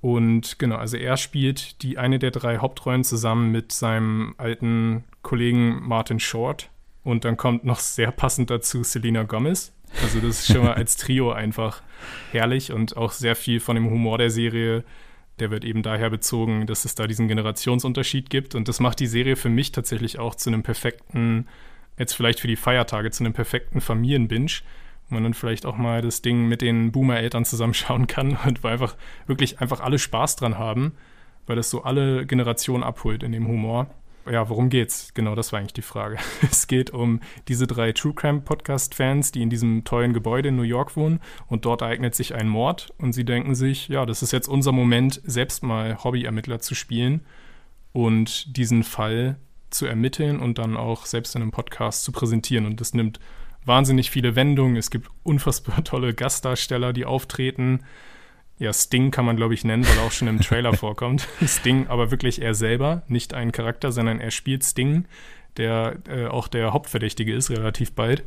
Und 0.00 0.58
genau, 0.58 0.76
also 0.76 0.96
er 0.96 1.16
spielt 1.16 1.82
die 1.82 1.98
eine 1.98 2.18
der 2.18 2.30
drei 2.30 2.58
Hauptrollen 2.58 3.04
zusammen 3.04 3.52
mit 3.52 3.72
seinem 3.72 4.34
alten 4.38 5.04
Kollegen 5.22 5.86
Martin 5.86 6.20
Short. 6.20 6.70
Und 7.02 7.24
dann 7.24 7.36
kommt 7.36 7.64
noch 7.64 7.80
sehr 7.80 8.10
passend 8.10 8.50
dazu 8.50 8.82
Selena 8.82 9.22
Gomez, 9.24 9.72
also 10.02 10.20
das 10.20 10.40
ist 10.40 10.52
schon 10.52 10.64
mal 10.64 10.74
als 10.74 10.96
Trio 10.96 11.32
einfach 11.32 11.82
herrlich 12.32 12.72
und 12.72 12.96
auch 12.96 13.12
sehr 13.12 13.36
viel 13.36 13.60
von 13.60 13.74
dem 13.74 13.90
Humor 13.90 14.18
der 14.18 14.30
Serie, 14.30 14.84
der 15.38 15.50
wird 15.50 15.64
eben 15.64 15.82
daher 15.82 16.10
bezogen, 16.10 16.66
dass 16.66 16.84
es 16.84 16.94
da 16.94 17.06
diesen 17.06 17.28
Generationsunterschied 17.28 18.30
gibt. 18.30 18.54
Und 18.54 18.68
das 18.68 18.80
macht 18.80 19.00
die 19.00 19.06
Serie 19.06 19.36
für 19.36 19.48
mich 19.48 19.72
tatsächlich 19.72 20.18
auch 20.18 20.34
zu 20.34 20.50
einem 20.50 20.62
perfekten, 20.62 21.48
jetzt 21.98 22.14
vielleicht 22.14 22.40
für 22.40 22.48
die 22.48 22.56
Feiertage, 22.56 23.10
zu 23.10 23.24
einem 23.24 23.32
perfekten 23.32 23.80
Familienbinge, 23.80 24.50
wo 25.08 25.14
man 25.14 25.24
dann 25.24 25.34
vielleicht 25.34 25.66
auch 25.66 25.76
mal 25.76 26.02
das 26.02 26.22
Ding 26.22 26.46
mit 26.46 26.62
den 26.62 26.92
Boomer-Eltern 26.92 27.44
zusammenschauen 27.44 28.06
kann 28.06 28.38
und 28.46 28.62
wo 28.62 28.68
einfach 28.68 28.96
wirklich 29.26 29.60
einfach 29.60 29.80
alle 29.80 29.98
Spaß 29.98 30.36
dran 30.36 30.58
haben, 30.58 30.92
weil 31.46 31.56
das 31.56 31.70
so 31.70 31.82
alle 31.82 32.26
Generationen 32.26 32.84
abholt 32.84 33.22
in 33.22 33.32
dem 33.32 33.48
Humor 33.48 33.88
ja, 34.28 34.48
worum 34.48 34.68
geht's? 34.68 35.12
Genau, 35.14 35.34
das 35.34 35.52
war 35.52 35.60
eigentlich 35.60 35.72
die 35.74 35.82
Frage. 35.82 36.18
Es 36.42 36.66
geht 36.66 36.90
um 36.90 37.20
diese 37.48 37.66
drei 37.66 37.92
True 37.92 38.14
Crime 38.14 38.40
Podcast 38.40 38.94
Fans, 38.94 39.32
die 39.32 39.42
in 39.42 39.50
diesem 39.50 39.84
tollen 39.84 40.12
Gebäude 40.12 40.48
in 40.48 40.56
New 40.56 40.62
York 40.62 40.96
wohnen 40.96 41.20
und 41.46 41.64
dort 41.64 41.82
ereignet 41.82 42.14
sich 42.14 42.34
ein 42.34 42.48
Mord 42.48 42.92
und 42.98 43.12
sie 43.12 43.24
denken 43.24 43.54
sich, 43.54 43.88
ja, 43.88 44.06
das 44.06 44.22
ist 44.22 44.32
jetzt 44.32 44.48
unser 44.48 44.72
Moment, 44.72 45.20
selbst 45.24 45.62
mal 45.62 46.02
Hobbyermittler 46.02 46.60
zu 46.60 46.74
spielen 46.74 47.22
und 47.92 48.56
diesen 48.56 48.82
Fall 48.82 49.36
zu 49.70 49.86
ermitteln 49.86 50.40
und 50.40 50.58
dann 50.58 50.76
auch 50.76 51.06
selbst 51.06 51.34
in 51.34 51.42
einem 51.42 51.52
Podcast 51.52 52.04
zu 52.04 52.12
präsentieren. 52.12 52.66
Und 52.66 52.80
das 52.80 52.94
nimmt 52.94 53.20
wahnsinnig 53.64 54.10
viele 54.10 54.36
Wendungen. 54.36 54.76
Es 54.76 54.90
gibt 54.90 55.08
unfassbar 55.22 55.82
tolle 55.84 56.14
Gastdarsteller, 56.14 56.92
die 56.92 57.04
auftreten 57.04 57.84
ja, 58.60 58.74
Sting 58.74 59.10
kann 59.10 59.24
man, 59.24 59.36
glaube 59.36 59.54
ich, 59.54 59.64
nennen, 59.64 59.88
weil 59.88 59.96
er 59.96 60.04
auch 60.04 60.12
schon 60.12 60.28
im 60.28 60.38
Trailer 60.38 60.74
vorkommt. 60.76 61.26
Sting, 61.44 61.88
aber 61.88 62.10
wirklich 62.10 62.42
er 62.42 62.54
selber, 62.54 63.02
nicht 63.08 63.32
ein 63.32 63.52
Charakter, 63.52 63.90
sondern 63.90 64.20
er 64.20 64.30
spielt 64.30 64.62
Sting, 64.62 65.06
der 65.56 65.96
äh, 66.06 66.26
auch 66.26 66.46
der 66.46 66.74
Hauptverdächtige 66.74 67.34
ist, 67.34 67.50
relativ 67.50 67.92
bald. 67.92 68.22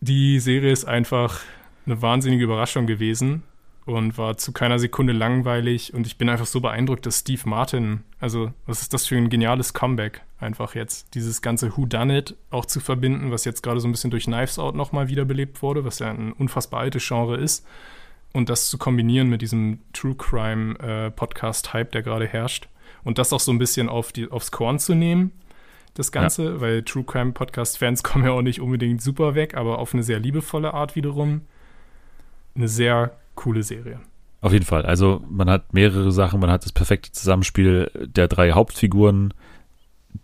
Die 0.00 0.40
Serie 0.40 0.72
ist 0.72 0.84
einfach 0.84 1.40
eine 1.86 2.02
wahnsinnige 2.02 2.42
Überraschung 2.42 2.88
gewesen 2.88 3.44
und 3.86 4.18
war 4.18 4.36
zu 4.36 4.52
keiner 4.52 4.80
Sekunde 4.80 5.12
langweilig 5.12 5.94
und 5.94 6.04
ich 6.08 6.18
bin 6.18 6.28
einfach 6.28 6.46
so 6.46 6.60
beeindruckt, 6.60 7.06
dass 7.06 7.20
Steve 7.20 7.48
Martin, 7.48 8.02
also 8.18 8.52
was 8.66 8.82
ist 8.82 8.92
das 8.92 9.06
für 9.06 9.16
ein 9.16 9.30
geniales 9.30 9.74
Comeback 9.74 10.22
einfach 10.40 10.74
jetzt, 10.74 11.14
dieses 11.14 11.40
ganze 11.40 11.76
Who 11.76 11.86
Done 11.86 12.18
It 12.18 12.36
auch 12.50 12.66
zu 12.66 12.80
verbinden, 12.80 13.30
was 13.30 13.44
jetzt 13.44 13.62
gerade 13.62 13.78
so 13.78 13.86
ein 13.86 13.92
bisschen 13.92 14.10
durch 14.10 14.24
Knives 14.24 14.58
Out 14.58 14.74
nochmal 14.74 15.06
wiederbelebt 15.06 15.62
wurde, 15.62 15.84
was 15.84 16.00
ja 16.00 16.10
ein 16.10 16.32
unfassbar 16.32 16.80
altes 16.80 17.06
Genre 17.06 17.36
ist 17.36 17.64
und 18.32 18.48
das 18.48 18.68
zu 18.70 18.78
kombinieren 18.78 19.28
mit 19.28 19.42
diesem 19.42 19.80
True 19.92 20.14
Crime 20.14 20.78
äh, 20.78 21.10
Podcast 21.10 21.72
Hype, 21.72 21.92
der 21.92 22.02
gerade 22.02 22.26
herrscht 22.26 22.68
und 23.04 23.18
das 23.18 23.32
auch 23.32 23.40
so 23.40 23.52
ein 23.52 23.58
bisschen 23.58 23.88
auf 23.88 24.12
die, 24.12 24.30
aufs 24.30 24.50
Korn 24.50 24.78
zu 24.78 24.94
nehmen, 24.94 25.32
das 25.94 26.12
Ganze, 26.12 26.44
ja. 26.44 26.60
weil 26.60 26.82
True 26.82 27.04
Crime 27.04 27.32
Podcast 27.32 27.78
Fans 27.78 28.02
kommen 28.04 28.24
ja 28.24 28.32
auch 28.32 28.42
nicht 28.42 28.60
unbedingt 28.60 29.02
super 29.02 29.34
weg, 29.34 29.56
aber 29.56 29.78
auf 29.78 29.92
eine 29.92 30.02
sehr 30.02 30.18
liebevolle 30.18 30.74
Art 30.74 30.96
wiederum. 30.96 31.42
Eine 32.54 32.68
sehr 32.68 33.16
coole 33.34 33.62
Serie. 33.62 34.00
Auf 34.42 34.52
jeden 34.52 34.64
Fall. 34.64 34.84
Also 34.84 35.22
man 35.28 35.48
hat 35.48 35.72
mehrere 35.72 36.12
Sachen, 36.12 36.40
man 36.40 36.50
hat 36.50 36.64
das 36.64 36.72
perfekte 36.72 37.12
Zusammenspiel 37.12 37.90
der 37.94 38.28
drei 38.28 38.52
Hauptfiguren, 38.52 39.32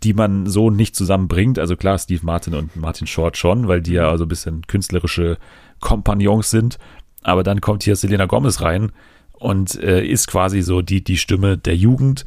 die 0.03 0.13
man 0.13 0.45
so 0.45 0.69
nicht 0.69 0.95
zusammenbringt. 0.95 1.57
Also 1.57 1.75
klar, 1.75 1.97
Steve 1.97 2.23
Martin 2.23 2.53
und 2.53 2.75
Martin 2.75 3.07
Short 3.07 3.37
schon, 3.37 3.67
weil 3.67 3.81
die 3.81 3.93
ja 3.93 4.09
also 4.09 4.25
ein 4.25 4.29
bisschen 4.29 4.67
künstlerische 4.67 5.37
Kompagnons 5.79 6.49
sind. 6.49 6.77
Aber 7.23 7.43
dann 7.43 7.61
kommt 7.61 7.83
hier 7.83 7.95
Selena 7.95 8.25
Gomez 8.25 8.61
rein 8.61 8.91
und 9.33 9.81
äh, 9.81 10.05
ist 10.05 10.27
quasi 10.27 10.61
so 10.61 10.81
die, 10.81 11.03
die 11.03 11.17
Stimme 11.17 11.57
der 11.57 11.75
Jugend, 11.75 12.25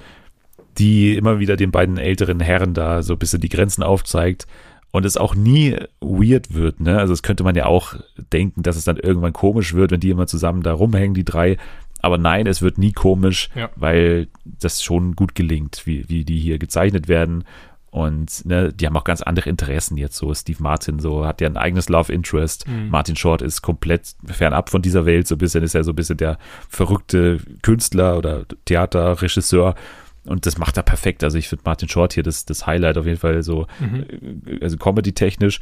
die 0.79 1.17
immer 1.17 1.39
wieder 1.39 1.57
den 1.57 1.71
beiden 1.71 1.99
älteren 1.99 2.41
Herren 2.41 2.75
da 2.75 3.03
so 3.03 3.15
ein 3.15 3.19
bisschen 3.19 3.41
die 3.41 3.49
Grenzen 3.49 3.83
aufzeigt 3.83 4.47
und 4.91 5.05
es 5.05 5.17
auch 5.17 5.35
nie 5.35 5.77
weird 6.01 6.55
wird. 6.55 6.81
Ne? 6.81 6.99
Also 6.99 7.13
es 7.13 7.23
könnte 7.23 7.45
man 7.45 7.55
ja 7.55 7.67
auch 7.67 7.95
denken, 8.33 8.63
dass 8.63 8.77
es 8.77 8.85
dann 8.85 8.97
irgendwann 8.97 9.33
komisch 9.33 9.75
wird, 9.75 9.91
wenn 9.91 10.01
die 10.01 10.11
immer 10.11 10.27
zusammen 10.27 10.63
da 10.63 10.73
rumhängen, 10.73 11.15
die 11.15 11.25
drei. 11.25 11.57
Aber 12.01 12.19
nein, 12.19 12.47
es 12.47 12.63
wird 12.63 12.79
nie 12.79 12.93
komisch, 12.93 13.49
ja. 13.55 13.71
weil 13.77 14.29
das 14.45 14.83
schon 14.83 15.15
gut 15.17 15.35
gelingt, 15.35 15.83
wie, 15.87 16.09
wie 16.09 16.25
die 16.25 16.39
hier 16.39 16.59
gezeichnet 16.59 17.09
werden. 17.09 17.45
Und 17.93 18.47
ne, 18.47 18.73
die 18.73 18.87
haben 18.87 18.97
auch 18.97 19.05
ganz 19.05 19.21
andere 19.21 19.51
Interessen 19.51 19.99
jetzt 19.99 20.17
so. 20.17 20.33
Steve 20.33 20.63
Martin 20.63 20.99
so 20.99 21.27
hat 21.27 21.43
ja 21.43 21.47
ein 21.47 21.59
eigenes 21.59 21.91
Love 21.91 22.11
Interest. 22.11 22.67
Mhm. 22.67 22.89
Martin 22.89 23.17
Short 23.17 23.43
ist 23.43 23.61
komplett 23.61 24.15
fernab 24.25 24.71
von 24.71 24.81
dieser 24.81 25.05
Welt. 25.05 25.29
So 25.29 25.35
ein 25.35 25.39
bisschen 25.39 25.63
ist 25.63 25.75
er 25.75 25.85
so 25.85 25.93
ein 25.93 25.97
bisschen 25.97 26.17
der 26.17 26.39
verrückte 26.71 27.39
Künstler 27.61 28.17
oder 28.17 28.47
Theaterregisseur. 28.65 29.75
Und 30.25 30.47
das 30.47 30.57
macht 30.57 30.79
er 30.79 30.85
perfekt. 30.85 31.23
Also 31.23 31.37
ich 31.37 31.49
finde 31.49 31.65
Martin 31.67 31.91
Short 31.91 32.15
hier 32.15 32.23
das, 32.23 32.47
das 32.47 32.67
Highlight 32.67 32.97
auf 32.97 33.05
jeden 33.05 33.19
Fall 33.19 33.43
so, 33.43 33.67
mhm. 33.79 34.07
Äh, 34.47 34.65
also 34.65 34.79
comedy-technisch. 34.79 35.61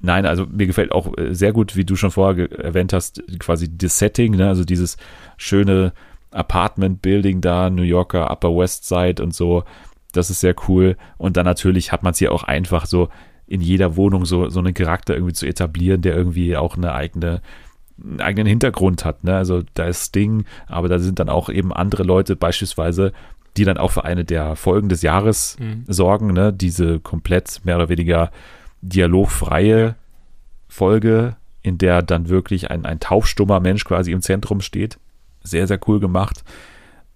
Nein, 0.00 0.26
also 0.26 0.44
mir 0.44 0.66
gefällt 0.66 0.92
auch 0.92 1.16
äh, 1.16 1.34
sehr 1.34 1.54
gut, 1.54 1.74
wie 1.74 1.86
du 1.86 1.96
schon 1.96 2.10
vorher 2.10 2.52
erwähnt 2.52 2.92
hast, 2.92 3.22
quasi 3.38 3.74
das 3.78 3.98
Setting, 3.98 4.36
ne? 4.36 4.48
also 4.48 4.64
dieses 4.64 4.98
schöne 5.38 5.94
Apartment-Building 6.32 7.40
da, 7.40 7.70
New 7.70 7.80
Yorker 7.80 8.30
Upper 8.30 8.54
West 8.54 8.86
Side 8.86 9.22
und 9.22 9.34
so. 9.34 9.64
Das 10.16 10.30
ist 10.30 10.40
sehr 10.40 10.54
cool. 10.68 10.96
Und 11.18 11.36
dann 11.36 11.44
natürlich 11.44 11.92
hat 11.92 12.02
man 12.02 12.12
es 12.12 12.18
hier 12.18 12.32
auch 12.32 12.44
einfach 12.44 12.86
so 12.86 13.08
in 13.46 13.60
jeder 13.60 13.96
Wohnung 13.96 14.24
so, 14.24 14.48
so 14.48 14.58
einen 14.58 14.74
Charakter 14.74 15.14
irgendwie 15.14 15.32
zu 15.32 15.46
etablieren, 15.46 16.02
der 16.02 16.16
irgendwie 16.16 16.56
auch 16.56 16.76
eine 16.76 16.92
eigene, 16.92 17.40
einen 18.02 18.20
eigenen 18.20 18.46
Hintergrund 18.46 19.04
hat. 19.04 19.24
Ne? 19.24 19.36
Also 19.36 19.62
da 19.74 19.84
ist 19.84 20.06
Sting, 20.06 20.44
aber 20.66 20.88
da 20.88 20.98
sind 20.98 21.18
dann 21.18 21.28
auch 21.28 21.48
eben 21.48 21.72
andere 21.72 22.02
Leute 22.02 22.34
beispielsweise, 22.34 23.12
die 23.56 23.64
dann 23.64 23.78
auch 23.78 23.92
für 23.92 24.04
eine 24.04 24.24
der 24.24 24.56
Folgen 24.56 24.88
des 24.88 25.02
Jahres 25.02 25.56
mhm. 25.58 25.84
sorgen. 25.86 26.32
Ne? 26.32 26.52
Diese 26.52 26.98
komplett 26.98 27.60
mehr 27.64 27.76
oder 27.76 27.88
weniger 27.88 28.30
dialogfreie 28.82 29.94
Folge, 30.68 31.36
in 31.62 31.78
der 31.78 32.02
dann 32.02 32.28
wirklich 32.28 32.70
ein, 32.70 32.84
ein 32.84 33.00
taubstummer 33.00 33.60
Mensch 33.60 33.84
quasi 33.84 34.12
im 34.12 34.22
Zentrum 34.22 34.60
steht. 34.60 34.98
Sehr, 35.42 35.66
sehr 35.66 35.78
cool 35.86 36.00
gemacht. 36.00 36.44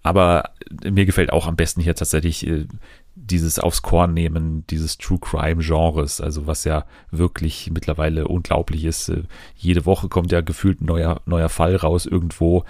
Aber 0.02 0.50
mir 0.84 1.04
gefällt 1.04 1.32
auch 1.32 1.46
am 1.46 1.56
besten 1.56 1.80
hier 1.80 1.94
tatsächlich 1.94 2.46
äh, 2.46 2.66
dieses 3.14 3.58
aufs 3.58 3.82
Korn 3.82 4.14
nehmen, 4.14 4.64
dieses 4.70 4.96
True 4.98 5.18
Crime 5.20 5.62
Genres, 5.62 6.20
also 6.20 6.46
was 6.46 6.64
ja 6.64 6.84
wirklich 7.10 7.70
mittlerweile 7.72 8.26
unglaublich 8.28 8.84
ist. 8.84 9.10
Äh, 9.10 9.24
jede 9.56 9.84
Woche 9.84 10.08
kommt 10.08 10.32
ja 10.32 10.40
gefühlt 10.40 10.80
ein 10.80 10.86
neuer, 10.86 11.20
neuer 11.26 11.48
Fall 11.48 11.76
raus 11.76 12.06
irgendwo. 12.06 12.64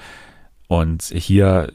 Und 0.66 1.04
hier, 1.04 1.72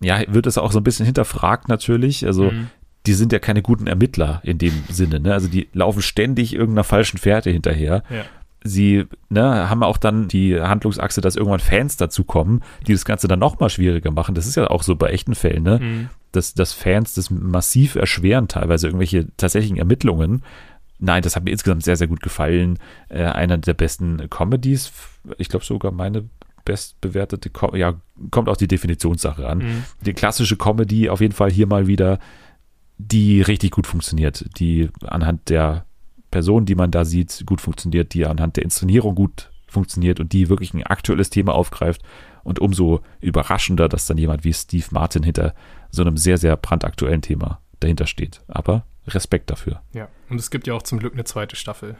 ja, 0.00 0.22
wird 0.28 0.46
es 0.46 0.58
auch 0.58 0.72
so 0.72 0.80
ein 0.80 0.84
bisschen 0.84 1.06
hinterfragt 1.06 1.68
natürlich. 1.68 2.26
Also, 2.26 2.50
mhm. 2.50 2.68
die 3.06 3.14
sind 3.14 3.32
ja 3.32 3.38
keine 3.38 3.62
guten 3.62 3.86
Ermittler 3.86 4.40
in 4.44 4.58
dem 4.58 4.84
Sinne, 4.90 5.20
ne? 5.20 5.32
Also, 5.32 5.48
die 5.48 5.68
laufen 5.72 6.02
ständig 6.02 6.54
irgendeiner 6.54 6.84
falschen 6.84 7.18
Fährte 7.18 7.50
hinterher. 7.50 8.02
Ja 8.10 8.24
sie 8.62 9.06
ne, 9.28 9.70
haben 9.70 9.82
auch 9.82 9.96
dann 9.96 10.28
die 10.28 10.60
Handlungsachse, 10.60 11.20
dass 11.20 11.36
irgendwann 11.36 11.60
Fans 11.60 11.96
dazukommen, 11.96 12.62
die 12.86 12.92
das 12.92 13.04
Ganze 13.04 13.28
dann 13.28 13.38
nochmal 13.38 13.70
schwieriger 13.70 14.10
machen. 14.10 14.34
Das 14.34 14.46
ist 14.46 14.56
ja 14.56 14.68
auch 14.68 14.82
so 14.82 14.96
bei 14.96 15.10
echten 15.10 15.34
Fällen, 15.34 15.62
ne? 15.62 15.78
Mhm. 15.80 16.08
Dass, 16.32 16.54
dass 16.54 16.72
Fans 16.72 17.14
das 17.14 17.30
massiv 17.30 17.96
erschweren, 17.96 18.46
teilweise 18.46 18.86
irgendwelche 18.86 19.26
tatsächlichen 19.36 19.78
Ermittlungen. 19.78 20.42
Nein, 20.98 21.22
das 21.22 21.34
hat 21.34 21.44
mir 21.44 21.50
insgesamt 21.50 21.82
sehr, 21.82 21.96
sehr 21.96 22.06
gut 22.06 22.22
gefallen. 22.22 22.78
Äh, 23.08 23.24
einer 23.24 23.58
der 23.58 23.74
besten 23.74 24.28
Comedies, 24.30 24.92
ich 25.38 25.48
glaube 25.48 25.64
sogar 25.64 25.90
meine 25.90 26.28
bestbewertete, 26.64 27.50
Com 27.50 27.74
ja, 27.74 27.94
kommt 28.30 28.48
auch 28.48 28.56
die 28.56 28.68
Definitionssache 28.68 29.48
an. 29.48 29.58
Mhm. 29.58 29.84
Die 30.04 30.12
klassische 30.12 30.56
Comedy 30.56 31.08
auf 31.08 31.20
jeden 31.20 31.34
Fall 31.34 31.50
hier 31.50 31.66
mal 31.66 31.86
wieder, 31.86 32.18
die 32.98 33.40
richtig 33.40 33.72
gut 33.72 33.86
funktioniert, 33.86 34.44
die 34.58 34.90
anhand 35.04 35.48
der 35.48 35.86
Person, 36.30 36.66
die 36.66 36.74
man 36.74 36.90
da 36.90 37.04
sieht, 37.04 37.44
gut 37.46 37.60
funktioniert, 37.60 38.14
die 38.14 38.26
anhand 38.26 38.56
der 38.56 38.64
Inszenierung 38.64 39.14
gut 39.14 39.50
funktioniert 39.66 40.20
und 40.20 40.32
die 40.32 40.48
wirklich 40.48 40.74
ein 40.74 40.84
aktuelles 40.84 41.30
Thema 41.30 41.54
aufgreift. 41.54 42.02
Und 42.42 42.58
umso 42.58 43.00
überraschender, 43.20 43.88
dass 43.88 44.06
dann 44.06 44.18
jemand 44.18 44.44
wie 44.44 44.52
Steve 44.52 44.86
Martin 44.90 45.22
hinter 45.22 45.54
so 45.90 46.02
einem 46.02 46.16
sehr, 46.16 46.38
sehr 46.38 46.56
brandaktuellen 46.56 47.22
Thema 47.22 47.60
dahinter 47.80 48.06
steht. 48.06 48.40
Aber 48.48 48.84
Respekt 49.06 49.50
dafür. 49.50 49.82
Ja, 49.92 50.08
und 50.28 50.38
es 50.38 50.50
gibt 50.50 50.66
ja 50.66 50.74
auch 50.74 50.82
zum 50.82 50.98
Glück 50.98 51.12
eine 51.12 51.24
zweite 51.24 51.56
Staffel. 51.56 51.96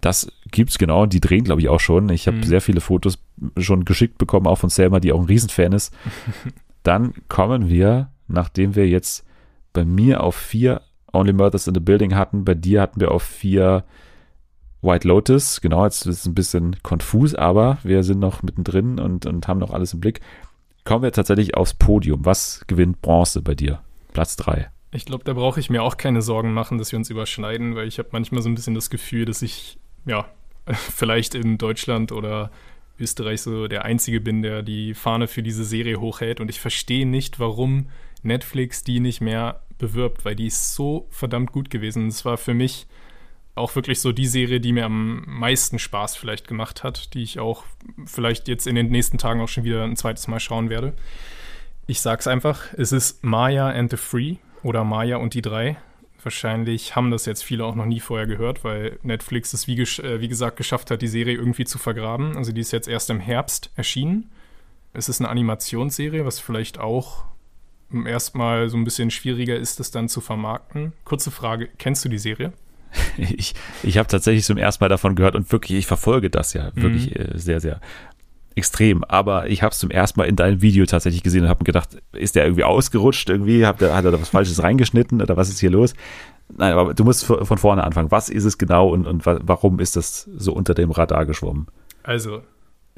Das 0.00 0.32
gibt's 0.50 0.78
genau, 0.78 1.06
die 1.06 1.20
drehen, 1.20 1.44
glaube 1.44 1.60
ich, 1.60 1.68
auch 1.68 1.80
schon. 1.80 2.08
Ich 2.08 2.26
habe 2.26 2.38
mhm. 2.38 2.44
sehr 2.44 2.60
viele 2.60 2.80
Fotos 2.80 3.18
schon 3.58 3.84
geschickt 3.84 4.16
bekommen, 4.18 4.46
auch 4.46 4.56
von 4.56 4.70
Selma, 4.70 5.00
die 5.00 5.12
auch 5.12 5.20
ein 5.20 5.26
Riesenfan 5.26 5.72
ist. 5.72 5.94
Dann 6.82 7.12
kommen 7.28 7.68
wir, 7.68 8.10
nachdem 8.26 8.74
wir 8.74 8.88
jetzt 8.88 9.26
bei 9.72 9.84
mir 9.84 10.22
auf 10.22 10.36
vier 10.36 10.80
Only 11.12 11.32
Murders 11.32 11.66
in 11.66 11.74
the 11.74 11.80
Building 11.80 12.14
hatten. 12.14 12.44
Bei 12.44 12.54
dir 12.54 12.80
hatten 12.80 13.00
wir 13.00 13.10
auf 13.10 13.22
vier 13.22 13.84
White 14.82 15.06
Lotus. 15.06 15.60
Genau, 15.60 15.84
jetzt 15.84 16.06
ist 16.06 16.20
es 16.20 16.26
ein 16.26 16.34
bisschen 16.34 16.76
konfus, 16.82 17.34
aber 17.34 17.78
wir 17.82 18.02
sind 18.02 18.18
noch 18.18 18.42
mittendrin 18.42 18.98
und, 18.98 19.26
und 19.26 19.48
haben 19.48 19.58
noch 19.58 19.72
alles 19.72 19.94
im 19.94 20.00
Blick. 20.00 20.20
Kommen 20.84 21.02
wir 21.02 21.12
tatsächlich 21.12 21.54
aufs 21.56 21.74
Podium. 21.74 22.24
Was 22.24 22.64
gewinnt 22.66 23.02
Bronze 23.02 23.42
bei 23.42 23.54
dir? 23.54 23.80
Platz 24.12 24.36
3. 24.36 24.70
Ich 24.92 25.04
glaube, 25.04 25.24
da 25.24 25.34
brauche 25.34 25.60
ich 25.60 25.70
mir 25.70 25.82
auch 25.82 25.96
keine 25.96 26.22
Sorgen 26.22 26.52
machen, 26.52 26.78
dass 26.78 26.90
wir 26.90 26.98
uns 26.98 27.10
überschneiden, 27.10 27.76
weil 27.76 27.86
ich 27.86 27.98
habe 27.98 28.08
manchmal 28.12 28.42
so 28.42 28.48
ein 28.48 28.54
bisschen 28.54 28.74
das 28.74 28.90
Gefühl, 28.90 29.24
dass 29.24 29.42
ich, 29.42 29.78
ja, 30.06 30.26
vielleicht 30.72 31.34
in 31.34 31.58
Deutschland 31.58 32.12
oder 32.12 32.50
Österreich 32.98 33.42
so 33.42 33.68
der 33.68 33.84
Einzige 33.84 34.20
bin, 34.20 34.42
der 34.42 34.62
die 34.62 34.94
Fahne 34.94 35.26
für 35.26 35.42
diese 35.42 35.64
Serie 35.64 36.00
hochhält. 36.00 36.40
Und 36.40 36.50
ich 36.50 36.60
verstehe 36.60 37.06
nicht, 37.06 37.38
warum 37.38 37.86
Netflix 38.22 38.84
die 38.84 39.00
nicht 39.00 39.20
mehr 39.20 39.60
bewirbt, 39.80 40.24
weil 40.24 40.36
die 40.36 40.46
ist 40.46 40.74
so 40.74 41.08
verdammt 41.10 41.50
gut 41.50 41.70
gewesen. 41.70 42.06
Es 42.06 42.24
war 42.24 42.36
für 42.36 42.54
mich 42.54 42.86
auch 43.54 43.74
wirklich 43.74 44.00
so 44.00 44.12
die 44.12 44.26
Serie, 44.26 44.60
die 44.60 44.72
mir 44.72 44.84
am 44.84 45.24
meisten 45.26 45.78
Spaß 45.78 46.16
vielleicht 46.16 46.46
gemacht 46.46 46.84
hat, 46.84 47.14
die 47.14 47.22
ich 47.22 47.40
auch 47.40 47.64
vielleicht 48.06 48.48
jetzt 48.48 48.66
in 48.66 48.74
den 48.76 48.90
nächsten 48.90 49.18
Tagen 49.18 49.40
auch 49.40 49.48
schon 49.48 49.64
wieder 49.64 49.84
ein 49.84 49.96
zweites 49.96 50.28
Mal 50.28 50.40
schauen 50.40 50.70
werde. 50.70 50.94
Ich 51.86 52.00
sag's 52.00 52.26
einfach, 52.26 52.72
es 52.76 52.92
ist 52.92 53.24
Maya 53.24 53.68
and 53.68 53.90
the 53.90 53.96
Free 53.96 54.36
oder 54.62 54.84
Maya 54.84 55.16
und 55.16 55.34
die 55.34 55.42
drei. 55.42 55.76
Wahrscheinlich 56.22 56.94
haben 56.94 57.10
das 57.10 57.26
jetzt 57.26 57.42
viele 57.42 57.64
auch 57.64 57.74
noch 57.74 57.86
nie 57.86 58.00
vorher 58.00 58.26
gehört, 58.26 58.62
weil 58.62 58.98
Netflix 59.02 59.52
es 59.52 59.66
wie, 59.66 59.80
äh, 59.80 60.20
wie 60.20 60.28
gesagt 60.28 60.56
geschafft 60.56 60.90
hat, 60.90 61.02
die 61.02 61.08
Serie 61.08 61.34
irgendwie 61.34 61.64
zu 61.64 61.78
vergraben. 61.78 62.36
Also 62.36 62.52
die 62.52 62.60
ist 62.60 62.72
jetzt 62.72 62.88
erst 62.88 63.10
im 63.10 63.20
Herbst 63.20 63.70
erschienen. 63.74 64.30
Es 64.92 65.08
ist 65.08 65.20
eine 65.20 65.30
Animationsserie, 65.30 66.24
was 66.24 66.38
vielleicht 66.38 66.78
auch 66.78 67.24
erstmal 68.06 68.68
so 68.68 68.76
ein 68.76 68.84
bisschen 68.84 69.10
schwieriger 69.10 69.56
ist, 69.56 69.80
das 69.80 69.90
dann 69.90 70.08
zu 70.08 70.20
vermarkten. 70.20 70.92
Kurze 71.04 71.30
Frage, 71.30 71.68
kennst 71.78 72.04
du 72.04 72.08
die 72.08 72.18
Serie? 72.18 72.52
Ich, 73.16 73.54
ich 73.84 73.98
habe 73.98 74.08
tatsächlich 74.08 74.44
zum 74.44 74.56
ersten 74.56 74.82
Mal 74.82 74.88
davon 74.88 75.14
gehört 75.14 75.36
und 75.36 75.50
wirklich, 75.52 75.78
ich 75.78 75.86
verfolge 75.86 76.28
das 76.28 76.54
ja 76.54 76.72
wirklich 76.74 77.16
mhm. 77.16 77.38
Sehr, 77.38 77.60
sehr 77.60 77.80
extrem. 78.56 79.04
Aber 79.04 79.48
ich 79.48 79.62
habe 79.62 79.72
es 79.72 79.78
zum 79.78 79.90
ersten 79.90 80.20
Mal 80.20 80.26
in 80.26 80.36
deinem 80.36 80.62
Video 80.62 80.84
tatsächlich 80.86 81.22
gesehen 81.22 81.42
und 81.44 81.48
habe 81.48 81.62
mir 81.62 81.66
gedacht, 81.66 81.96
ist 82.12 82.36
der 82.36 82.44
irgendwie 82.44 82.64
ausgerutscht 82.64 83.28
irgendwie? 83.30 83.66
Hat, 83.66 83.80
der, 83.80 83.94
hat 83.94 84.04
er 84.04 84.10
da 84.10 84.20
was 84.20 84.28
Falsches 84.28 84.62
reingeschnitten 84.62 85.22
oder 85.22 85.36
was 85.36 85.48
ist 85.48 85.60
hier 85.60 85.70
los? 85.70 85.94
Nein, 86.48 86.72
aber 86.72 86.94
du 86.94 87.04
musst 87.04 87.24
von 87.24 87.58
vorne 87.58 87.84
anfangen. 87.84 88.10
Was 88.10 88.28
ist 88.28 88.44
es 88.44 88.58
genau 88.58 88.88
und, 88.88 89.06
und 89.06 89.24
warum 89.24 89.78
ist 89.78 89.96
das 89.96 90.28
so 90.36 90.52
unter 90.52 90.74
dem 90.74 90.90
Radar 90.90 91.26
geschwommen? 91.26 91.68
Also, 92.02 92.42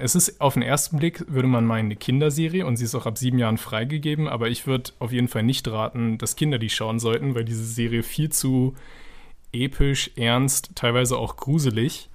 es 0.03 0.17
ist 0.17 0.41
auf 0.41 0.55
den 0.55 0.65
ersten 0.65 0.99
Blick, 0.99 1.25
würde 1.29 1.47
man 1.47 1.65
meinen, 1.65 1.87
eine 1.87 1.97
Kinderserie 1.97 2.67
und 2.67 2.77
sie 2.77 2.85
ist 2.85 2.97
auch 2.97 3.07
ab 3.07 3.17
sieben 3.17 3.39
Jahren 3.39 3.57
freigegeben, 3.57 4.27
aber 4.27 4.49
ich 4.49 4.67
würde 4.67 4.91
auf 4.99 5.13
jeden 5.13 5.29
Fall 5.29 5.45
nicht 5.45 5.69
raten, 5.69 6.19
dass 6.19 6.35
Kinder 6.35 6.59
die 6.59 6.71
schauen 6.71 6.99
sollten, 6.99 7.37
weil 7.37 7.45
diese 7.45 7.65
Serie 7.65 8.03
viel 8.03 8.29
zu 8.31 8.75
episch, 9.53 10.11
ernst, 10.17 10.73
teilweise 10.75 11.17
auch 11.17 11.37
gruselig 11.37 12.11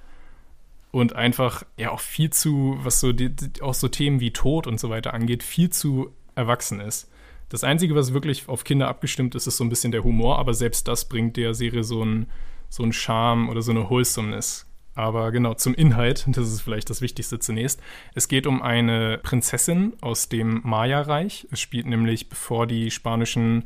und 0.91 1.15
einfach 1.15 1.63
ja 1.77 1.91
auch 1.91 2.01
viel 2.01 2.29
zu, 2.29 2.77
was 2.81 2.99
so 2.99 3.13
die, 3.13 3.31
auch 3.61 3.73
so 3.73 3.87
Themen 3.87 4.19
wie 4.19 4.33
Tod 4.33 4.67
und 4.67 4.81
so 4.81 4.89
weiter 4.89 5.13
angeht, 5.13 5.41
viel 5.41 5.69
zu 5.69 6.11
erwachsen 6.35 6.81
ist. 6.81 7.09
Das 7.47 7.63
Einzige, 7.63 7.95
was 7.95 8.11
wirklich 8.11 8.49
auf 8.49 8.65
Kinder 8.65 8.89
abgestimmt 8.89 9.33
ist, 9.33 9.47
ist 9.47 9.55
so 9.55 9.63
ein 9.63 9.69
bisschen 9.69 9.93
der 9.93 10.03
Humor, 10.03 10.39
aber 10.39 10.53
selbst 10.53 10.89
das 10.89 11.07
bringt 11.07 11.37
der 11.37 11.53
Serie 11.53 11.85
so 11.85 12.01
einen 12.01 12.27
so 12.67 12.91
Charme 12.91 13.47
oder 13.47 13.61
so 13.61 13.71
eine 13.71 13.89
Wholesomeness 13.89 14.66
aber 14.97 15.31
genau, 15.31 15.53
zum 15.53 15.73
Inhalt, 15.75 16.25
das 16.27 16.51
ist 16.51 16.61
vielleicht 16.61 16.89
das 16.89 17.01
Wichtigste 17.01 17.39
zunächst. 17.39 17.79
Es 18.15 18.27
geht 18.27 18.47
um 18.47 18.61
eine 18.61 19.19
Prinzessin 19.21 19.93
aus 20.01 20.27
dem 20.27 20.61
Maya-Reich. 20.63 21.47
Es 21.51 21.59
spielt 21.59 21.85
nämlich, 21.85 22.29
bevor 22.29 22.67
die 22.67 22.89
spanischen 22.89 23.65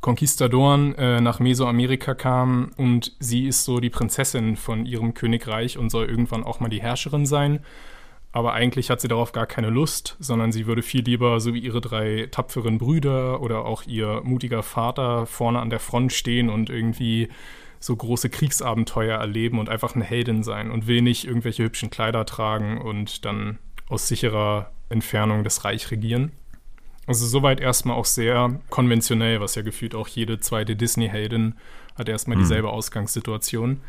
Konquistadoren 0.00 0.94
äh, 0.94 1.20
nach 1.20 1.40
Mesoamerika 1.40 2.14
kamen 2.14 2.70
und 2.76 3.16
sie 3.18 3.48
ist 3.48 3.64
so 3.64 3.80
die 3.80 3.90
Prinzessin 3.90 4.56
von 4.56 4.86
ihrem 4.86 5.12
Königreich 5.12 5.76
und 5.76 5.90
soll 5.90 6.06
irgendwann 6.06 6.44
auch 6.44 6.60
mal 6.60 6.68
die 6.68 6.80
Herrscherin 6.80 7.26
sein. 7.26 7.58
Aber 8.30 8.52
eigentlich 8.52 8.90
hat 8.90 9.00
sie 9.00 9.08
darauf 9.08 9.32
gar 9.32 9.46
keine 9.46 9.70
Lust, 9.70 10.16
sondern 10.20 10.52
sie 10.52 10.66
würde 10.66 10.82
viel 10.82 11.02
lieber, 11.02 11.40
so 11.40 11.54
wie 11.54 11.58
ihre 11.58 11.80
drei 11.80 12.28
tapferen 12.30 12.78
Brüder 12.78 13.40
oder 13.40 13.64
auch 13.64 13.82
ihr 13.86 14.20
mutiger 14.22 14.62
Vater, 14.62 15.26
vorne 15.26 15.58
an 15.58 15.70
der 15.70 15.80
Front 15.80 16.12
stehen 16.12 16.48
und 16.48 16.70
irgendwie 16.70 17.30
so 17.80 17.94
große 17.94 18.30
Kriegsabenteuer 18.30 19.18
erleben 19.18 19.58
und 19.58 19.68
einfach 19.68 19.94
eine 19.94 20.04
Heldin 20.04 20.42
sein 20.42 20.70
und 20.70 20.86
will 20.86 21.02
nicht 21.02 21.24
irgendwelche 21.24 21.64
hübschen 21.64 21.90
Kleider 21.90 22.26
tragen 22.26 22.80
und 22.80 23.24
dann 23.24 23.58
aus 23.88 24.08
sicherer 24.08 24.72
Entfernung 24.88 25.44
das 25.44 25.64
Reich 25.64 25.90
regieren. 25.90 26.32
Also 27.06 27.26
soweit 27.26 27.60
erstmal 27.60 27.96
auch 27.96 28.04
sehr 28.04 28.60
konventionell, 28.68 29.40
was 29.40 29.54
ja 29.54 29.62
gefühlt 29.62 29.94
auch 29.94 30.08
jede 30.08 30.40
zweite 30.40 30.76
Disney-Heldin 30.76 31.54
hat 31.96 32.08
erstmal 32.08 32.36
mhm. 32.36 32.42
dieselbe 32.42 32.68
Ausgangssituation. 32.70 33.80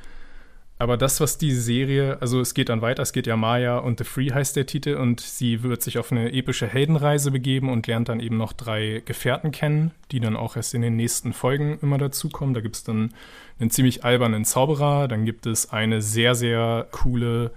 Aber 0.81 0.95
das, 0.95 1.19
was 1.19 1.37
die 1.37 1.51
Serie, 1.51 2.17
also 2.21 2.39
es 2.39 2.53
geht 2.53 2.69
dann 2.69 2.81
weiter, 2.81 3.03
es 3.03 3.11
geht 3.11 3.27
ja 3.27 3.35
Maya 3.35 3.79
und 3.79 3.99
The 3.99 4.05
Free 4.05 4.31
heißt 4.31 4.55
der 4.55 4.65
Titel 4.65 4.93
und 4.93 5.19
sie 5.19 5.61
wird 5.61 5.81
sich 5.81 5.97
auf 5.97 6.13
eine 6.13 6.31
epische 6.31 6.67
Heldenreise 6.67 7.31
begeben 7.31 7.69
und 7.69 7.85
lernt 7.85 8.07
dann 8.07 8.21
eben 8.21 8.37
noch 8.37 8.53
drei 8.53 9.03
Gefährten 9.03 9.51
kennen, 9.51 9.91
die 10.11 10.21
dann 10.21 10.37
auch 10.37 10.55
erst 10.55 10.73
in 10.73 10.81
den 10.81 10.95
nächsten 10.95 11.33
Folgen 11.33 11.77
immer 11.81 11.97
dazukommen. 11.97 12.53
Da 12.53 12.61
gibt 12.61 12.77
es 12.77 12.85
dann 12.85 13.13
einen 13.59 13.69
ziemlich 13.69 14.03
albernen 14.03 14.45
Zauberer, 14.45 15.07
dann 15.07 15.25
gibt 15.25 15.45
es 15.45 15.71
eine 15.71 16.01
sehr, 16.01 16.35
sehr 16.35 16.87
coole 16.91 17.51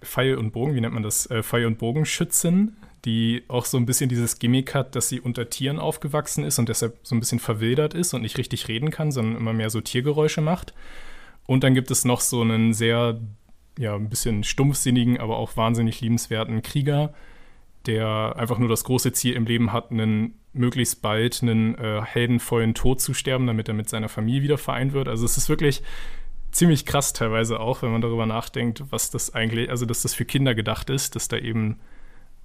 Pfeil- 0.00 0.36
und 0.36 0.52
Bogen, 0.52 0.74
wie 0.74 0.80
nennt 0.80 0.94
man 0.94 1.02
das? 1.02 1.26
Äh, 1.26 1.42
Pfeil- 1.42 1.66
und 1.66 1.78
Bogenschützin, 1.78 2.76
die 3.04 3.42
auch 3.48 3.64
so 3.64 3.76
ein 3.76 3.86
bisschen 3.86 4.08
dieses 4.08 4.38
Gimmick 4.38 4.74
hat, 4.74 4.94
dass 4.94 5.08
sie 5.08 5.20
unter 5.20 5.50
Tieren 5.50 5.78
aufgewachsen 5.78 6.44
ist 6.44 6.58
und 6.58 6.68
deshalb 6.68 6.98
so 7.02 7.14
ein 7.16 7.20
bisschen 7.20 7.40
verwildert 7.40 7.94
ist 7.94 8.14
und 8.14 8.22
nicht 8.22 8.38
richtig 8.38 8.68
reden 8.68 8.90
kann, 8.90 9.10
sondern 9.10 9.36
immer 9.36 9.52
mehr 9.52 9.70
so 9.70 9.80
Tiergeräusche 9.80 10.40
macht. 10.40 10.74
Und 11.46 11.64
dann 11.64 11.74
gibt 11.74 11.90
es 11.90 12.04
noch 12.04 12.20
so 12.20 12.42
einen 12.42 12.74
sehr, 12.74 13.18
ja, 13.78 13.94
ein 13.94 14.08
bisschen 14.08 14.44
stumpfsinnigen, 14.44 15.18
aber 15.18 15.38
auch 15.38 15.56
wahnsinnig 15.56 16.00
liebenswerten 16.00 16.62
Krieger, 16.62 17.14
der 17.86 18.34
einfach 18.36 18.58
nur 18.58 18.68
das 18.68 18.84
große 18.84 19.12
Ziel 19.12 19.34
im 19.34 19.46
Leben 19.46 19.72
hat, 19.72 19.90
einen 19.90 20.34
möglichst 20.58 21.02
bald 21.02 21.42
einen 21.42 21.76
äh, 21.76 22.02
heldenvollen 22.02 22.74
Tod 22.74 23.00
zu 23.00 23.14
sterben, 23.14 23.46
damit 23.46 23.68
er 23.68 23.74
mit 23.74 23.88
seiner 23.88 24.08
Familie 24.08 24.42
wieder 24.42 24.58
vereint 24.58 24.92
wird. 24.92 25.08
Also 25.08 25.24
es 25.24 25.36
ist 25.38 25.48
wirklich 25.48 25.82
ziemlich 26.50 26.86
krass 26.86 27.12
teilweise 27.12 27.60
auch, 27.60 27.82
wenn 27.82 27.92
man 27.92 28.00
darüber 28.00 28.26
nachdenkt, 28.26 28.84
was 28.90 29.10
das 29.10 29.34
eigentlich, 29.34 29.70
also 29.70 29.86
dass 29.86 30.02
das 30.02 30.14
für 30.14 30.24
Kinder 30.24 30.54
gedacht 30.54 30.90
ist, 30.90 31.14
dass 31.14 31.28
da 31.28 31.36
eben 31.36 31.78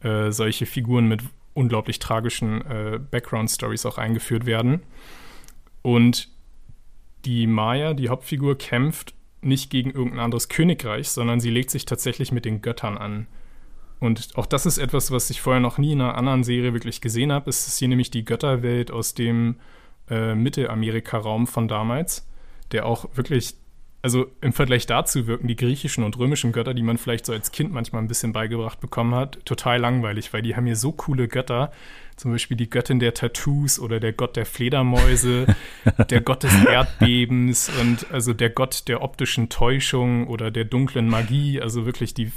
äh, 0.01 0.31
solche 0.31 0.65
Figuren 0.65 1.07
mit 1.07 1.21
unglaublich 1.53 1.99
tragischen 1.99 2.61
äh, 2.65 2.99
Background-Stories 3.11 3.85
auch 3.85 3.97
eingeführt 3.97 4.45
werden. 4.45 4.81
Und 5.81 6.29
die 7.25 7.47
Maya, 7.47 7.93
die 7.93 8.09
Hauptfigur, 8.09 8.57
kämpft 8.57 9.13
nicht 9.41 9.69
gegen 9.69 9.91
irgendein 9.91 10.19
anderes 10.19 10.49
Königreich, 10.49 11.09
sondern 11.09 11.39
sie 11.39 11.49
legt 11.49 11.69
sich 11.69 11.85
tatsächlich 11.85 12.31
mit 12.31 12.45
den 12.45 12.61
Göttern 12.61 12.97
an. 12.97 13.27
Und 14.03 14.31
auch 14.35 14.45
das 14.45 14.65
ist 14.65 14.79
etwas, 14.79 15.11
was 15.11 15.29
ich 15.29 15.39
vorher 15.39 15.61
noch 15.61 15.77
nie 15.77 15.93
in 15.93 16.01
einer 16.01 16.17
anderen 16.17 16.43
Serie 16.43 16.73
wirklich 16.73 16.99
gesehen 16.99 17.31
habe. 17.31 17.49
Es 17.49 17.67
ist 17.67 17.77
hier 17.77 17.87
nämlich 17.87 18.11
die 18.11 18.25
Götterwelt 18.25 18.91
aus 18.91 19.13
dem 19.13 19.55
äh, 20.09 20.35
Mittelamerika-Raum 20.35 21.47
von 21.47 21.69
damals, 21.69 22.27
der 22.73 22.85
auch 22.85 23.07
wirklich 23.15 23.55
also 24.01 24.25
im 24.41 24.51
Vergleich 24.51 24.85
dazu 24.85 25.27
wirken 25.27 25.47
die 25.47 25.55
griechischen 25.55 26.03
und 26.03 26.19
römischen 26.19 26.51
Götter, 26.51 26.73
die 26.73 26.83
man 26.83 26.97
vielleicht 26.97 27.25
so 27.25 27.31
als 27.31 27.53
Kind 27.53 27.71
manchmal 27.71 28.01
ein 28.01 28.09
bisschen 28.09 28.33
beigebracht 28.33 28.81
bekommen 28.81 29.15
hat, 29.15 29.39
total 29.45 29.79
langweilig, 29.79 30.33
weil 30.33 30.41
die 30.41 30.57
haben 30.57 30.65
hier 30.65 30.75
so 30.75 30.91
coole 30.91 31.29
Götter. 31.29 31.71
Zum 32.17 32.33
Beispiel 32.33 32.57
die 32.57 32.69
Göttin 32.69 32.99
der 32.99 33.13
Tattoos 33.13 33.79
oder 33.79 34.01
der 34.01 34.11
Gott 34.11 34.35
der 34.35 34.45
Fledermäuse, 34.45 35.55
der 36.09 36.19
Gott 36.19 36.43
des 36.43 36.53
Erdbebens 36.65 37.71
und 37.79 38.11
also 38.11 38.33
der 38.33 38.49
Gott 38.49 38.89
der 38.89 39.01
optischen 39.01 39.47
Täuschung 39.47 40.27
oder 40.27 40.51
der 40.51 40.65
dunklen 40.65 41.07
Magie. 41.07 41.61
Also 41.61 41.85
wirklich 41.85 42.13
die 42.13 42.33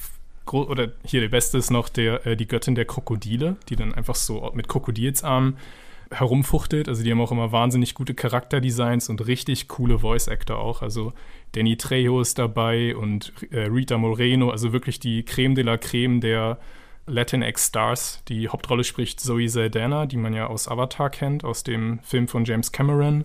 oder 0.52 0.92
hier 1.04 1.20
der 1.20 1.28
beste 1.28 1.58
ist 1.58 1.70
noch 1.70 1.88
der, 1.88 2.26
äh, 2.26 2.36
die 2.36 2.46
Göttin 2.46 2.74
der 2.74 2.84
Krokodile, 2.84 3.56
die 3.68 3.76
dann 3.76 3.94
einfach 3.94 4.14
so 4.14 4.50
mit 4.54 4.68
Krokodilsarmen 4.68 5.56
herumfuchtelt. 6.10 6.88
Also 6.88 7.02
die 7.02 7.10
haben 7.10 7.20
auch 7.20 7.32
immer 7.32 7.52
wahnsinnig 7.52 7.94
gute 7.94 8.14
Charakterdesigns 8.14 9.08
und 9.08 9.26
richtig 9.26 9.68
coole 9.68 9.98
Voice-Actor 9.98 10.58
auch. 10.58 10.82
Also 10.82 11.12
Danny 11.52 11.76
Trejo 11.76 12.20
ist 12.20 12.38
dabei 12.38 12.94
und 12.96 13.32
äh, 13.50 13.62
Rita 13.62 13.98
Moreno, 13.98 14.50
also 14.50 14.72
wirklich 14.72 15.00
die 15.00 15.24
Creme 15.24 15.54
de 15.54 15.64
la 15.64 15.76
Creme 15.76 16.20
der 16.20 16.58
Latinx-Stars. 17.06 18.22
Die 18.28 18.48
Hauptrolle 18.48 18.84
spricht 18.84 19.20
Zoe 19.20 19.48
Saldana, 19.48 20.06
die 20.06 20.16
man 20.16 20.34
ja 20.34 20.46
aus 20.46 20.68
Avatar 20.68 21.10
kennt, 21.10 21.44
aus 21.44 21.62
dem 21.64 22.00
Film 22.02 22.28
von 22.28 22.44
James 22.44 22.72
Cameron. 22.72 23.24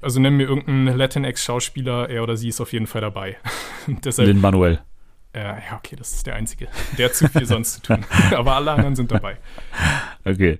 Also 0.00 0.20
nennen 0.20 0.38
wir 0.38 0.48
irgendeinen 0.48 0.96
Latinx-Schauspieler, 0.96 2.10
er 2.10 2.22
oder 2.22 2.36
sie 2.36 2.48
ist 2.48 2.60
auf 2.60 2.72
jeden 2.72 2.86
Fall 2.86 3.00
dabei. 3.00 3.36
Lin 4.18 4.40
Manuel. 4.40 4.80
Äh, 5.34 5.40
ja, 5.40 5.76
okay, 5.76 5.96
das 5.96 6.14
ist 6.14 6.26
der 6.26 6.36
Einzige. 6.36 6.68
Der 6.96 7.06
hat 7.06 7.14
zu 7.14 7.28
viel 7.28 7.44
sonst 7.44 7.74
zu 7.74 7.82
tun. 7.82 8.06
Aber 8.34 8.54
alle 8.54 8.72
anderen 8.72 8.96
sind 8.96 9.10
dabei. 9.10 9.36
Okay 10.26 10.58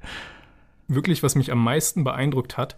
wirklich, 0.89 1.23
was 1.23 1.35
mich 1.35 1.53
am 1.53 1.63
meisten 1.63 2.05
beeindruckt 2.05 2.57
hat, 2.57 2.77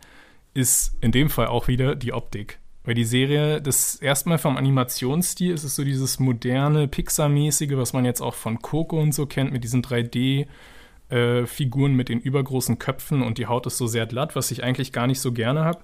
ist 0.55 0.97
in 1.01 1.13
dem 1.13 1.31
Fall 1.31 1.47
auch 1.47 1.69
wieder 1.69 1.95
die 1.95 2.13
Optik. 2.13 2.59
Weil 2.85 2.95
die 2.95 3.05
Serie, 3.05 3.61
das 3.61 3.97
erstmal 3.97 4.39
vom 4.39 4.57
Animationsstil 4.57 5.53
ist 5.53 5.65
es 5.65 5.75
so 5.75 5.83
dieses 5.83 6.21
moderne, 6.21 6.87
Pixar-mäßige, 6.87 7.77
was 7.77 7.93
man 7.93 8.05
jetzt 8.05 8.21
auch 8.21 8.35
von 8.35 8.61
Coco 8.61 9.01
und 9.01 9.13
so 9.13 9.27
kennt, 9.27 9.53
mit 9.53 9.65
diesen 9.65 9.83
3D-Figuren 9.83 11.93
äh, 11.93 11.95
mit 11.95 12.09
den 12.09 12.21
übergroßen 12.21 12.79
Köpfen 12.79 13.23
und 13.23 13.39
die 13.39 13.47
Haut 13.47 13.67
ist 13.67 13.77
so 13.77 13.89
sehr 13.89 14.07
glatt, 14.07 14.37
was 14.37 14.53
ich 14.53 14.63
eigentlich 14.63 14.93
gar 14.93 15.09
nicht 15.09 15.21
so 15.21 15.33
gerne 15.33 15.65
habe. 15.65 15.81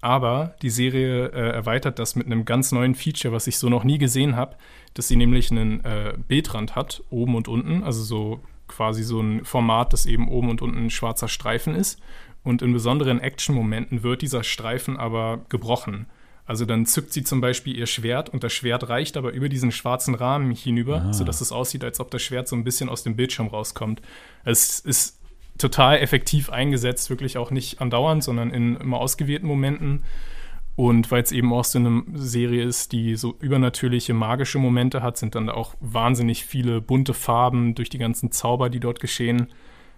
Aber 0.00 0.54
die 0.62 0.70
Serie 0.70 1.26
äh, 1.26 1.50
erweitert 1.50 1.98
das 1.98 2.14
mit 2.14 2.26
einem 2.26 2.44
ganz 2.44 2.72
neuen 2.72 2.94
Feature, 2.94 3.34
was 3.34 3.48
ich 3.48 3.58
so 3.58 3.68
noch 3.68 3.84
nie 3.84 3.98
gesehen 3.98 4.36
habe, 4.36 4.56
dass 4.94 5.08
sie 5.08 5.16
nämlich 5.16 5.50
einen 5.50 5.84
äh, 5.84 6.14
Bildrand 6.28 6.74
hat, 6.74 7.02
oben 7.10 7.34
und 7.34 7.48
unten, 7.48 7.82
also 7.82 8.02
so 8.02 8.40
quasi 8.68 9.02
so 9.02 9.20
ein 9.20 9.44
Format, 9.44 9.92
das 9.92 10.06
eben 10.06 10.28
oben 10.28 10.50
und 10.50 10.62
unten 10.62 10.78
ein 10.78 10.90
schwarzer 10.90 11.28
Streifen 11.28 11.74
ist. 11.74 12.00
Und 12.42 12.62
in 12.62 12.72
besonderen 12.72 13.20
Action-Momenten 13.20 14.02
wird 14.02 14.22
dieser 14.22 14.44
Streifen 14.44 14.96
aber 14.96 15.44
gebrochen. 15.48 16.06
Also 16.46 16.64
dann 16.64 16.86
zückt 16.86 17.12
sie 17.12 17.22
zum 17.22 17.40
Beispiel 17.40 17.76
ihr 17.76 17.86
Schwert 17.86 18.28
und 18.28 18.42
das 18.42 18.52
Schwert 18.52 18.88
reicht 18.88 19.16
aber 19.16 19.30
über 19.32 19.48
diesen 19.48 19.70
schwarzen 19.70 20.14
Rahmen 20.14 20.50
hinüber, 20.50 21.02
ah. 21.02 21.12
sodass 21.12 21.40
es 21.40 21.52
aussieht, 21.52 21.84
als 21.84 22.00
ob 22.00 22.10
das 22.10 22.22
Schwert 22.22 22.48
so 22.48 22.56
ein 22.56 22.64
bisschen 22.64 22.88
aus 22.88 23.04
dem 23.04 23.14
Bildschirm 23.14 23.46
rauskommt. 23.46 24.02
Es 24.44 24.80
ist 24.80 25.20
total 25.58 25.98
effektiv 25.98 26.50
eingesetzt, 26.50 27.10
wirklich 27.10 27.38
auch 27.38 27.50
nicht 27.50 27.80
andauernd, 27.80 28.24
sondern 28.24 28.50
in 28.50 28.76
immer 28.76 28.98
ausgewählten 28.98 29.46
Momenten. 29.46 30.02
Und 30.80 31.10
weil 31.10 31.22
es 31.22 31.30
eben 31.30 31.52
auch 31.52 31.64
so 31.64 31.78
eine 31.78 32.04
Serie 32.14 32.64
ist, 32.64 32.92
die 32.92 33.14
so 33.14 33.36
übernatürliche, 33.38 34.14
magische 34.14 34.58
Momente 34.58 35.02
hat, 35.02 35.18
sind 35.18 35.34
dann 35.34 35.48
da 35.48 35.52
auch 35.52 35.74
wahnsinnig 35.80 36.46
viele 36.46 36.80
bunte 36.80 37.12
Farben 37.12 37.74
durch 37.74 37.90
die 37.90 37.98
ganzen 37.98 38.32
Zauber, 38.32 38.70
die 38.70 38.80
dort 38.80 38.98
geschehen. 38.98 39.48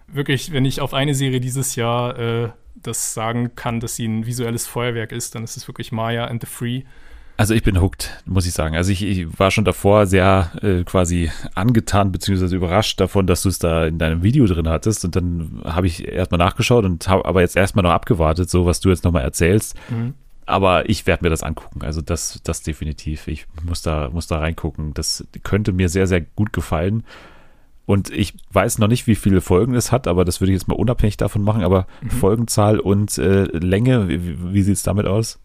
Wirklich, 0.07 0.51
wenn 0.51 0.65
ich 0.65 0.81
auf 0.81 0.93
eine 0.93 1.15
Serie 1.15 1.39
dieses 1.39 1.77
Jahr 1.77 2.19
äh, 2.19 2.49
das 2.75 3.13
sagen 3.13 3.55
kann, 3.55 3.79
dass 3.79 3.95
sie 3.95 4.05
ein 4.05 4.25
visuelles 4.25 4.67
Feuerwerk 4.67 5.13
ist, 5.13 5.35
dann 5.35 5.45
ist 5.45 5.55
es 5.55 5.69
wirklich 5.69 5.93
Maya 5.93 6.25
and 6.25 6.41
the 6.41 6.47
Free. 6.47 6.81
Also 7.37 7.53
ich 7.53 7.63
bin 7.63 7.79
hooked, 7.79 8.21
muss 8.25 8.45
ich 8.45 8.51
sagen. 8.51 8.75
Also 8.75 8.91
ich, 8.91 9.03
ich 9.03 9.39
war 9.39 9.51
schon 9.51 9.63
davor 9.63 10.05
sehr 10.05 10.51
äh, 10.61 10.83
quasi 10.83 11.31
angetan 11.55 12.11
bzw. 12.11 12.53
überrascht 12.53 12.99
davon, 12.99 13.25
dass 13.25 13.43
du 13.43 13.47
es 13.47 13.57
da 13.57 13.85
in 13.85 13.99
deinem 13.99 14.21
Video 14.21 14.45
drin 14.47 14.67
hattest. 14.67 15.05
Und 15.05 15.15
dann 15.15 15.61
habe 15.63 15.87
ich 15.87 16.05
erstmal 16.05 16.39
nachgeschaut 16.39 16.83
und 16.83 17.07
habe 17.07 17.23
aber 17.23 17.39
jetzt 17.39 17.55
erstmal 17.55 17.83
noch 17.83 17.91
abgewartet, 17.91 18.49
so 18.49 18.65
was 18.65 18.81
du 18.81 18.89
jetzt 18.89 19.05
nochmal 19.05 19.23
erzählst. 19.23 19.77
Mhm 19.89 20.15
aber 20.45 20.89
ich 20.89 21.05
werde 21.05 21.23
mir 21.23 21.29
das 21.29 21.43
angucken. 21.43 21.81
Also 21.83 22.01
das, 22.01 22.41
das 22.43 22.61
definitiv. 22.61 23.27
Ich 23.27 23.45
muss 23.63 23.81
da, 23.81 24.09
muss 24.09 24.27
da 24.27 24.39
reingucken. 24.39 24.93
Das 24.93 25.25
könnte 25.43 25.71
mir 25.73 25.89
sehr, 25.89 26.07
sehr 26.07 26.21
gut 26.21 26.53
gefallen. 26.53 27.03
Und 27.85 28.09
ich 28.11 28.33
weiß 28.51 28.79
noch 28.79 28.87
nicht, 28.87 29.07
wie 29.07 29.15
viele 29.15 29.41
Folgen 29.41 29.75
es 29.75 29.91
hat, 29.91 30.07
aber 30.07 30.23
das 30.23 30.39
würde 30.39 30.51
ich 30.53 30.59
jetzt 30.59 30.67
mal 30.67 30.75
unabhängig 30.75 31.17
davon 31.17 31.43
machen. 31.43 31.63
Aber 31.63 31.87
mhm. 32.01 32.09
Folgenzahl 32.11 32.79
und 32.79 33.17
äh, 33.17 33.43
Länge, 33.43 34.07
wie, 34.07 34.53
wie 34.53 34.61
sieht 34.61 34.75
es 34.75 34.83
damit 34.83 35.05
aus? 35.05 35.39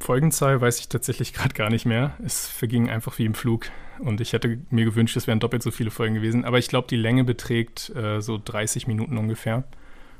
Folgenzahl 0.00 0.60
weiß 0.60 0.80
ich 0.80 0.88
tatsächlich 0.88 1.32
gerade 1.32 1.54
gar 1.54 1.70
nicht 1.70 1.86
mehr. 1.86 2.14
Es 2.24 2.48
verging 2.48 2.88
einfach 2.88 3.18
wie 3.18 3.26
im 3.26 3.34
Flug. 3.34 3.66
Und 4.00 4.20
ich 4.20 4.32
hätte 4.32 4.58
mir 4.70 4.84
gewünscht, 4.84 5.16
es 5.16 5.26
wären 5.26 5.40
doppelt 5.40 5.62
so 5.62 5.70
viele 5.70 5.90
Folgen 5.90 6.14
gewesen. 6.14 6.44
Aber 6.44 6.58
ich 6.58 6.68
glaube, 6.68 6.88
die 6.88 6.96
Länge 6.96 7.24
beträgt 7.24 7.94
äh, 7.96 8.20
so 8.20 8.40
30 8.42 8.86
Minuten 8.86 9.18
ungefähr. 9.18 9.64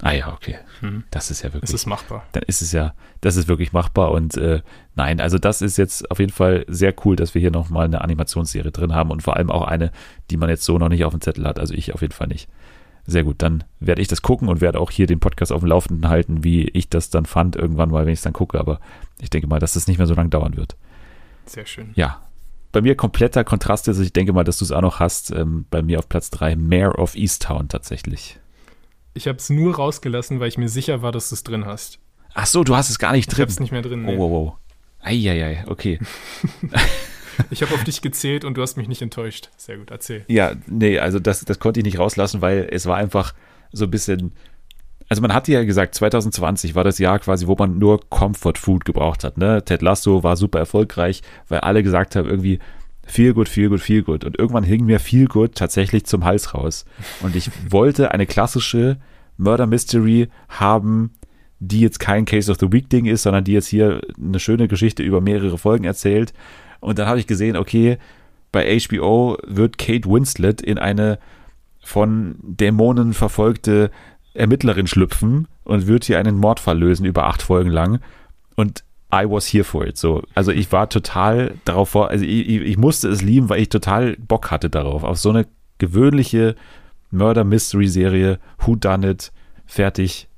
Ah 0.03 0.13
ja, 0.13 0.33
okay. 0.33 0.57
Hm. 0.81 1.05
Das 1.11 1.31
ist 1.31 1.43
ja 1.43 1.53
wirklich. 1.53 1.63
Das 1.63 1.75
ist 1.75 1.87
machbar. 1.87 2.25
Dann 2.33 2.45
ist 2.47 2.63
es 2.63 2.73
ja, 2.73 2.95
das 3.21 3.37
ist 3.37 3.49
wirklich 3.49 3.73
machbar. 3.73 4.13
Und 4.13 4.37
äh, 4.37 4.63
nein, 4.95 5.21
also 5.21 5.39
das 5.39 5.61
ist 5.61 5.77
jetzt 5.77 6.11
auf 6.11 6.21
jeden 6.21 6.33
Fall 6.33 6.65
sehr 6.69 6.95
cool, 7.05 7.17
dass 7.17 7.35
wir 7.35 7.41
hier 7.41 7.51
nochmal 7.51 7.87
eine 7.87 8.01
Animationsserie 8.03 8.71
drin 8.71 8.95
haben 8.95 9.11
und 9.11 9.23
vor 9.23 9.37
allem 9.37 9.51
auch 9.51 9.67
eine, 9.67 9.91
die 10.31 10.37
man 10.37 10.49
jetzt 10.49 10.65
so 10.65 10.79
noch 10.79 10.89
nicht 10.89 11.05
auf 11.05 11.13
dem 11.13 11.21
Zettel 11.21 11.47
hat. 11.47 11.59
Also 11.59 11.75
ich 11.75 11.95
auf 11.95 12.03
jeden 12.03 12.15
Fall 12.15 12.29
nicht. 12.29 12.49
Sehr 13.07 13.25
gut, 13.25 13.37
dann 13.39 13.65
werde 13.81 14.03
ich 14.03 14.09
das 14.09 14.21
gucken 14.21 14.49
und 14.49 14.61
werde 14.61 14.79
auch 14.79 14.91
hier 14.91 15.07
den 15.07 15.19
Podcast 15.19 15.51
auf 15.51 15.61
dem 15.61 15.71
Laufenden 15.71 16.11
halten, 16.11 16.45
wie 16.45 16.69
ich 16.69 16.91
das 16.91 17.09
dann 17.09 17.25
fand, 17.25 17.57
irgendwann 17.57 17.91
mal, 17.91 18.05
wenn 18.05 18.13
ich 18.13 18.19
es 18.19 18.23
dann 18.23 18.35
gucke. 18.35 18.61
Aber 18.61 18.81
ich 19.19 19.31
denke 19.31 19.47
mal, 19.47 19.59
dass 19.59 19.73
das 19.73 19.87
nicht 19.87 19.97
mehr 19.97 20.07
so 20.07 20.15
lange 20.15 20.29
dauern 20.29 20.57
wird. 20.57 20.77
Sehr 21.47 21.67
schön. 21.67 21.91
Ja. 21.95 22.23
Bei 22.71 22.83
mir 22.83 22.97
kompletter 22.97 23.45
Kontrast 23.45 23.89
ist, 23.89 23.99
ich 23.99 24.13
denke 24.13 24.35
mal, 24.35 24.45
dass 24.45 24.59
du 24.59 24.65
es 24.67 24.73
auch 24.73 24.83
noch 24.83 25.01
hast. 25.01 25.31
Ähm, 25.31 25.65
bei 25.71 25.81
mir 25.81 25.99
auf 25.99 26.09
Platz 26.11 26.29
3 26.29 26.55
Mayor 26.57 26.99
of 26.99 27.17
Easttown 27.17 27.69
tatsächlich. 27.69 28.39
Ich 29.19 29.27
habe 29.27 29.39
es 29.39 29.51
nur 29.51 29.75
rausgelassen, 29.75 30.39
weil 30.39 30.47
ich 30.47 30.59
mir 30.59 30.69
sicher 30.69 31.03
war, 31.03 31.11
dass 31.11 31.31
du 31.31 31.35
es 31.35 31.43
drin 31.43 31.67
hast. 31.67 31.99
Ach 32.35 32.47
so, 32.47 32.63
du 32.63 32.77
hast 32.77 32.89
es 32.89 33.01
gar 33.01 33.11
nicht 33.11 33.27
drin. 33.27 33.35
Ich 33.35 33.41
habe 33.41 33.51
es 33.51 33.59
nicht 33.59 33.73
mehr 33.73 33.83
drin. 33.83 34.05
Nee. 34.05 34.15
Oh, 34.17 34.21
wow, 34.21 34.31
wow. 34.31 34.55
Eieiei, 35.01 35.65
okay. 35.67 35.99
ich 37.51 37.61
habe 37.63 37.75
auf 37.75 37.83
dich 37.83 38.01
gezählt 38.01 38.45
und 38.45 38.57
du 38.57 38.63
hast 38.63 38.77
mich 38.77 38.87
nicht 38.87 39.03
enttäuscht. 39.03 39.51
Sehr 39.57 39.77
gut, 39.77 39.91
erzähl. 39.91 40.25
Ja, 40.29 40.53
nee, 40.69 41.01
also 41.01 41.19
das, 41.19 41.45
das 41.45 41.59
konnte 41.59 41.81
ich 41.81 41.85
nicht 41.85 41.99
rauslassen, 41.99 42.43
weil 42.43 42.69
es 42.71 42.87
war 42.87 42.97
einfach 42.97 43.35
so 43.73 43.87
ein 43.87 43.91
bisschen. 43.91 44.31
Also 45.09 45.21
man 45.21 45.35
hatte 45.35 45.51
ja 45.51 45.65
gesagt, 45.65 45.97
2020 45.97 46.77
war 46.77 46.85
das 46.85 46.99
Jahr 46.99 47.19
quasi, 47.19 47.49
wo 47.49 47.57
man 47.59 47.77
nur 47.77 48.09
Comfort 48.11 48.55
Food 48.57 48.85
gebraucht 48.85 49.25
hat. 49.25 49.37
Ne? 49.37 49.65
Ted 49.65 49.83
Lasso 49.83 50.23
war 50.23 50.37
super 50.37 50.61
erfolgreich, 50.61 51.23
weil 51.49 51.59
alle 51.59 51.83
gesagt 51.83 52.15
haben, 52.15 52.29
irgendwie, 52.29 52.61
viel 53.09 53.33
gut, 53.35 53.49
viel 53.49 53.69
gut, 53.69 53.81
viel 53.81 54.03
gut. 54.03 54.25
Und 54.25 54.39
irgendwann 54.39 54.65
hing 54.65 54.85
mir 54.85 55.01
viel 55.01 55.27
gut 55.27 55.55
tatsächlich 55.55 56.05
zum 56.05 56.25
Hals 56.25 56.55
raus. 56.55 56.85
Und 57.21 57.35
ich 57.35 57.51
wollte 57.71 58.13
eine 58.13 58.27
klassische 58.27 58.99
Murder 59.37 59.67
Mystery 59.67 60.29
haben, 60.49 61.13
die 61.61 61.81
jetzt 61.81 61.99
kein 61.99 62.25
Case 62.25 62.51
of 62.51 62.59
the 62.61 62.71
Week 62.71 62.89
Ding 62.89 63.07
ist, 63.07 63.23
sondern 63.23 63.45
die 63.45 63.53
jetzt 63.53 63.69
hier 63.69 64.01
eine 64.23 64.39
schöne 64.39 64.69
Geschichte 64.69 65.03
über 65.03 65.21
mehrere 65.21 65.59
Folgen 65.59 65.85
erzählt. 65.85 66.33
Und 66.81 66.99
dann 66.99 67.09
habe 67.09 67.19
ich 67.19 67.27
gesehen, 67.27 67.57
okay, 67.57 67.99
bei 68.53 68.79
HBO 68.79 69.39
wird 69.47 69.79
Kate 69.79 70.09
Winslet 70.09 70.61
in 70.61 70.79
eine 70.79 71.19
von 71.81 72.37
Dämonen 72.43 73.15
verfolgte 73.15 73.91
Ermittlerin 74.35 74.87
schlüpfen 74.87 75.49
und 75.65 75.87
wird 75.87 76.05
hier 76.05 76.19
einen 76.19 76.37
Mordfall 76.37 76.79
lösen 76.79 77.07
über 77.07 77.27
acht 77.27 77.43
Folgen 77.43 77.71
lang. 77.71 78.01
Und 78.55 78.85
I 79.13 79.25
was 79.25 79.47
here 79.47 79.65
for 79.65 79.87
it. 79.87 79.97
So, 79.97 80.23
also 80.35 80.53
ich 80.53 80.71
war 80.71 80.89
total 80.89 81.55
darauf 81.65 81.91
vor, 81.91 82.11
also 82.11 82.25
ich, 82.25 82.49
ich 82.49 82.77
musste 82.77 83.09
es 83.09 83.23
lieben, 83.23 83.49
weil 83.49 83.61
ich 83.61 83.69
total 83.69 84.17
Bock 84.17 84.51
hatte 84.51 84.69
darauf, 84.69 85.03
auf 85.03 85.19
so 85.19 85.31
eine 85.31 85.47
gewöhnliche 85.79 86.57
Murder-Mystery-Serie, 87.11 88.39
Who 88.61 88.77
Done 88.77 89.11
It, 89.11 89.33
fertig, 89.67 90.29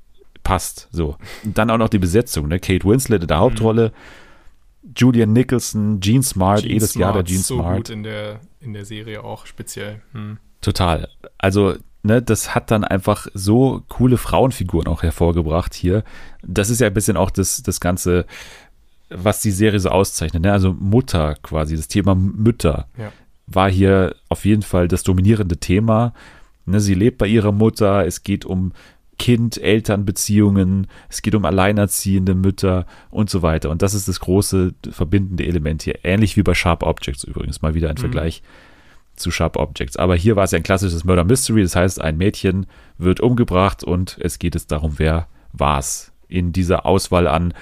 passt. 0.42 0.88
So. 0.92 1.16
Und 1.44 1.58
dann 1.58 1.70
auch 1.70 1.78
noch 1.78 1.88
die 1.88 1.98
Besetzung, 1.98 2.48
ne? 2.48 2.60
Kate 2.60 2.84
Winslet 2.84 3.22
in 3.22 3.28
der 3.28 3.38
Hauptrolle, 3.38 3.88
mhm. 3.88 4.92
Julian 4.96 5.32
Nicholson, 5.32 6.00
Gene 6.00 6.22
Smart, 6.22 6.62
Gene 6.62 6.74
jedes 6.74 6.92
Smart, 6.92 7.00
Jahr 7.00 7.12
der 7.14 7.22
Gene 7.24 7.40
so 7.40 7.56
Smart. 7.56 7.76
gut 7.76 7.90
in 7.90 8.02
der, 8.02 8.40
in 8.60 8.72
der 8.72 8.84
Serie 8.84 9.22
auch 9.22 9.46
speziell. 9.46 10.00
Hm. 10.12 10.38
Total. 10.60 11.08
Also, 11.38 11.74
ne, 12.02 12.22
das 12.22 12.54
hat 12.54 12.70
dann 12.70 12.84
einfach 12.84 13.26
so 13.34 13.82
coole 13.88 14.16
Frauenfiguren 14.16 14.86
auch 14.88 15.02
hervorgebracht 15.02 15.74
hier. 15.74 16.04
Das 16.42 16.70
ist 16.70 16.80
ja 16.80 16.86
ein 16.86 16.94
bisschen 16.94 17.16
auch 17.16 17.30
das, 17.30 17.62
das 17.62 17.80
Ganze, 17.80 18.26
was 19.10 19.40
die 19.40 19.50
Serie 19.50 19.80
so 19.80 19.88
auszeichnet. 19.90 20.42
Ne? 20.42 20.52
Also 20.52 20.72
Mutter 20.78 21.34
quasi, 21.42 21.76
das 21.76 21.88
Thema 21.88 22.14
Mütter 22.14 22.86
Ja. 22.96 23.12
war 23.46 23.70
hier 23.70 24.14
auf 24.28 24.44
jeden 24.44 24.62
Fall 24.62 24.88
das 24.88 25.02
dominierende 25.02 25.56
Thema. 25.58 26.12
Ne, 26.66 26.78
sie 26.80 26.94
lebt 26.94 27.18
bei 27.18 27.26
ihrer 27.26 27.52
Mutter, 27.52 28.06
es 28.06 28.22
geht 28.22 28.44
um 28.44 28.72
Kind-Eltern-Beziehungen, 29.18 30.86
es 31.08 31.22
geht 31.22 31.34
um 31.34 31.44
alleinerziehende 31.44 32.34
Mütter 32.34 32.86
und 33.10 33.30
so 33.30 33.42
weiter. 33.42 33.70
Und 33.70 33.82
das 33.82 33.94
ist 33.94 34.08
das 34.08 34.20
große 34.20 34.74
verbindende 34.90 35.44
Element 35.46 35.82
hier. 35.82 35.98
Ähnlich 36.04 36.36
wie 36.36 36.42
bei 36.42 36.54
Sharp 36.54 36.82
Objects 36.82 37.24
übrigens, 37.24 37.62
mal 37.62 37.74
wieder 37.74 37.88
ein 37.88 37.96
Mhm. 37.96 38.00
Vergleich 38.00 38.42
zu 39.20 39.30
Sharp 39.30 39.56
Objects. 39.56 39.96
Aber 39.96 40.16
hier 40.16 40.36
war 40.36 40.44
es 40.44 40.50
ja 40.50 40.58
ein 40.58 40.62
klassisches 40.62 41.04
Murder 41.04 41.24
Mystery, 41.24 41.62
das 41.62 41.76
heißt, 41.76 42.00
ein 42.00 42.16
Mädchen 42.16 42.66
wird 42.98 43.20
umgebracht 43.20 43.84
und 43.84 44.18
es 44.20 44.38
geht 44.38 44.54
jetzt 44.54 44.72
darum, 44.72 44.94
wer 44.98 45.28
war's. 45.52 46.12
In 46.28 46.52
dieser 46.52 46.86
Auswahl 46.86 47.26
an 47.26 47.54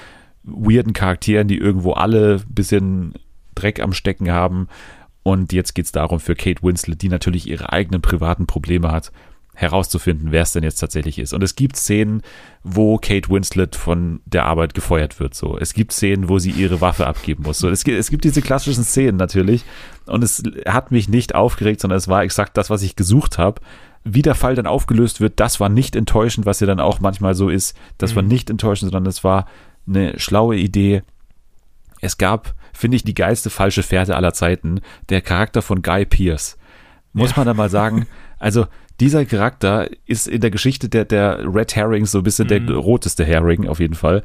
weirden 0.42 0.92
Charakteren, 0.92 1.48
die 1.48 1.58
irgendwo 1.58 1.92
alle 1.92 2.36
ein 2.46 2.54
bisschen 2.54 3.14
Dreck 3.54 3.80
am 3.80 3.92
Stecken 3.92 4.30
haben. 4.30 4.68
Und 5.22 5.52
jetzt 5.52 5.74
geht 5.74 5.84
es 5.84 5.92
darum, 5.92 6.20
für 6.20 6.34
Kate 6.34 6.62
Winslet, 6.62 7.02
die 7.02 7.08
natürlich 7.08 7.48
ihre 7.48 7.72
eigenen 7.72 8.00
privaten 8.00 8.46
Probleme 8.46 8.90
hat, 8.90 9.12
herauszufinden, 9.60 10.30
wer 10.30 10.42
es 10.42 10.52
denn 10.52 10.62
jetzt 10.62 10.78
tatsächlich 10.78 11.18
ist. 11.18 11.32
Und 11.34 11.42
es 11.42 11.56
gibt 11.56 11.74
Szenen, 11.76 12.22
wo 12.62 12.96
Kate 12.98 13.28
Winslet 13.28 13.74
von 13.74 14.20
der 14.24 14.44
Arbeit 14.44 14.72
gefeuert 14.72 15.18
wird. 15.18 15.34
So, 15.34 15.58
es 15.58 15.74
gibt 15.74 15.92
Szenen, 15.92 16.28
wo 16.28 16.38
sie 16.38 16.50
ihre 16.50 16.80
Waffe 16.80 17.08
abgeben 17.08 17.42
muss. 17.42 17.58
So, 17.58 17.68
es 17.68 17.82
gibt, 17.82 17.98
es 17.98 18.08
gibt 18.10 18.22
diese 18.24 18.40
klassischen 18.40 18.84
Szenen 18.84 19.16
natürlich. 19.16 19.64
Und 20.06 20.22
es 20.22 20.42
hat 20.66 20.92
mich 20.92 21.08
nicht 21.08 21.34
aufgeregt, 21.34 21.80
sondern 21.80 21.96
es 21.98 22.06
war 22.06 22.22
exakt 22.22 22.56
das, 22.56 22.70
was 22.70 22.82
ich 22.82 22.94
gesucht 22.94 23.36
habe. 23.36 23.60
Wie 24.04 24.22
der 24.22 24.36
Fall 24.36 24.54
dann 24.54 24.68
aufgelöst 24.68 25.20
wird, 25.20 25.40
das 25.40 25.58
war 25.58 25.68
nicht 25.68 25.96
enttäuschend, 25.96 26.46
was 26.46 26.60
ja 26.60 26.66
dann 26.68 26.78
auch 26.78 27.00
manchmal 27.00 27.34
so 27.34 27.48
ist. 27.50 27.76
Das 27.98 28.14
war 28.14 28.22
Mhm. 28.22 28.28
nicht 28.28 28.50
enttäuschend, 28.50 28.92
sondern 28.92 29.10
es 29.10 29.24
war 29.24 29.46
eine 29.88 30.18
schlaue 30.20 30.56
Idee. 30.56 31.02
Es 32.00 32.16
gab, 32.16 32.54
finde 32.72 32.96
ich, 32.96 33.02
die 33.02 33.14
geilste 33.14 33.50
falsche 33.50 33.82
Fährte 33.82 34.14
aller 34.14 34.32
Zeiten. 34.34 34.80
Der 35.08 35.20
Charakter 35.20 35.62
von 35.62 35.82
Guy 35.82 36.06
Pierce. 36.06 36.56
Muss 37.12 37.30
Ja. 37.30 37.38
man 37.38 37.46
da 37.46 37.54
mal 37.54 37.70
sagen. 37.70 38.06
Also, 38.40 38.66
dieser 39.00 39.24
Charakter 39.24 39.88
ist 40.06 40.26
in 40.28 40.40
der 40.40 40.50
Geschichte 40.50 40.88
der, 40.88 41.04
der 41.04 41.40
Red 41.54 41.76
Herrings 41.76 42.10
so 42.12 42.18
ein 42.18 42.24
bisschen 42.24 42.46
Mhm. 42.46 42.66
der 42.66 42.76
roteste 42.76 43.24
Herring 43.24 43.68
auf 43.68 43.80
jeden 43.80 43.94
Fall. 43.94 44.22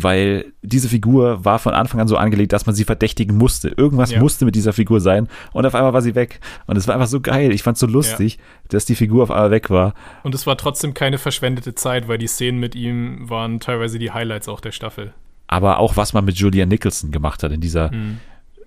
Weil 0.00 0.52
diese 0.62 0.88
Figur 0.88 1.44
war 1.44 1.58
von 1.58 1.74
Anfang 1.74 2.00
an 2.00 2.06
so 2.06 2.16
angelegt, 2.16 2.52
dass 2.52 2.66
man 2.66 2.74
sie 2.76 2.84
verdächtigen 2.84 3.36
musste. 3.36 3.68
Irgendwas 3.76 4.12
Ja. 4.12 4.20
musste 4.20 4.44
mit 4.44 4.54
dieser 4.54 4.72
Figur 4.72 5.00
sein 5.00 5.26
und 5.52 5.66
auf 5.66 5.74
einmal 5.74 5.92
war 5.92 6.02
sie 6.02 6.14
weg. 6.14 6.38
Und 6.68 6.76
es 6.76 6.86
war 6.86 6.94
einfach 6.94 7.08
so 7.08 7.20
geil. 7.20 7.50
Ich 7.52 7.64
fand 7.64 7.74
es 7.76 7.80
so 7.80 7.88
lustig, 7.88 8.38
dass 8.68 8.84
die 8.84 8.94
Figur 8.94 9.24
auf 9.24 9.32
einmal 9.32 9.50
weg 9.50 9.70
war. 9.70 9.94
Und 10.22 10.36
es 10.36 10.46
war 10.46 10.56
trotzdem 10.56 10.94
keine 10.94 11.18
verschwendete 11.18 11.74
Zeit, 11.74 12.06
weil 12.06 12.18
die 12.18 12.28
Szenen 12.28 12.60
mit 12.60 12.76
ihm 12.76 13.28
waren 13.28 13.58
teilweise 13.58 13.98
die 13.98 14.12
Highlights 14.12 14.48
auch 14.48 14.60
der 14.60 14.70
Staffel. 14.72 15.14
Aber 15.48 15.80
auch 15.80 15.96
was 15.96 16.12
man 16.12 16.24
mit 16.24 16.36
Julia 16.38 16.64
Nicholson 16.64 17.10
gemacht 17.10 17.42
hat 17.42 17.50
in 17.50 17.60
dieser 17.60 17.90
Mhm. 17.92 18.18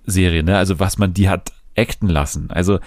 Serie, 0.06 0.44
ne? 0.44 0.58
Also 0.58 0.80
was 0.82 0.98
man 0.98 1.14
die 1.14 1.30
hat 1.30 1.54
acten 1.78 2.08
lassen. 2.10 2.52
Also 2.52 2.80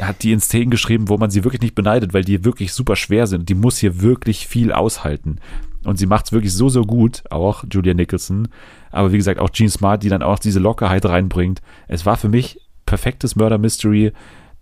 hat 0.00 0.22
die 0.22 0.32
in 0.32 0.40
Szenen 0.40 0.70
geschrieben, 0.70 1.08
wo 1.08 1.16
man 1.16 1.30
sie 1.30 1.44
wirklich 1.44 1.62
nicht 1.62 1.74
beneidet, 1.74 2.14
weil 2.14 2.24
die 2.24 2.44
wirklich 2.44 2.72
super 2.72 2.96
schwer 2.96 3.26
sind. 3.26 3.48
Die 3.48 3.54
muss 3.54 3.78
hier 3.78 4.00
wirklich 4.00 4.46
viel 4.46 4.72
aushalten. 4.72 5.38
Und 5.84 5.98
sie 5.98 6.06
macht 6.06 6.26
es 6.26 6.32
wirklich 6.32 6.52
so, 6.52 6.68
so 6.68 6.82
gut, 6.82 7.22
auch 7.30 7.64
Julia 7.70 7.94
Nicholson. 7.94 8.48
Aber 8.90 9.12
wie 9.12 9.16
gesagt, 9.16 9.40
auch 9.40 9.50
Gene 9.50 9.70
Smart, 9.70 10.02
die 10.02 10.08
dann 10.08 10.22
auch 10.22 10.38
diese 10.38 10.60
Lockerheit 10.60 11.06
reinbringt. 11.06 11.62
Es 11.88 12.04
war 12.06 12.16
für 12.16 12.28
mich 12.28 12.60
perfektes 12.86 13.36
Murder 13.36 13.58
Mystery 13.58 14.12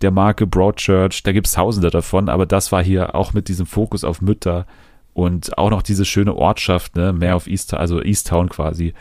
der 0.01 0.11
Marke 0.11 0.47
Broadchurch. 0.47 1.23
Da 1.23 1.31
gibt 1.31 1.47
es 1.47 1.53
tausende 1.53 1.89
davon, 1.89 2.29
aber 2.29 2.45
das 2.45 2.71
war 2.71 2.83
hier 2.83 3.15
auch 3.15 3.33
mit 3.33 3.47
diesem 3.49 3.65
Fokus 3.65 4.03
auf 4.03 4.21
Mütter 4.21 4.65
und 5.13 5.57
auch 5.57 5.69
noch 5.69 5.81
diese 5.81 6.05
schöne 6.05 6.35
Ortschaft, 6.35 6.95
ne, 6.95 7.11
mehr 7.11 7.35
auf 7.35 7.47
East, 7.47 7.73
also 7.73 8.01
East 8.01 8.27
Town 8.27 8.49
quasi. 8.49 8.93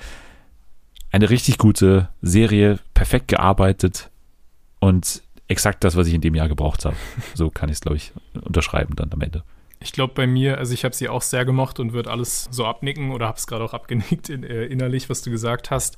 Eine 1.13 1.31
richtig 1.31 1.59
gute 1.59 2.09
Serie, 2.21 2.81
perfekt 2.95 3.29
gearbeitet 3.29 4.11
und 4.81 5.23
exakt 5.49 5.83
das, 5.85 5.97
was 5.97 6.07
ich 6.07 6.15
in 6.15 6.20
dem 6.20 6.35
Jahr 6.35 6.49
gebraucht 6.49 6.85
habe. 6.85 6.97
So 7.35 7.51
kann 7.51 7.69
ich 7.69 7.75
es, 7.75 7.81
glaube 7.81 7.97
ich, 7.97 8.12
unterschreiben 8.41 8.95
dann 8.97 9.12
am 9.12 9.20
Ende. 9.20 9.43
Ich 9.81 9.93
glaube 9.93 10.15
bei 10.15 10.27
mir, 10.27 10.59
also 10.59 10.75
ich 10.75 10.85
habe 10.85 10.95
sie 10.95 11.09
auch 11.09 11.23
sehr 11.23 11.45
gemocht 11.45 11.79
und 11.81 11.93
würde 11.93 12.11
alles 12.11 12.49
so 12.51 12.66
abnicken 12.66 13.12
oder 13.12 13.27
habe 13.27 13.39
es 13.39 13.47
gerade 13.47 13.65
auch 13.65 13.75
abgenickt 13.75 14.29
in, 14.29 14.43
äh, 14.43 14.65
innerlich, 14.65 15.09
was 15.09 15.23
du 15.23 15.31
gesagt 15.31 15.70
hast. 15.70 15.97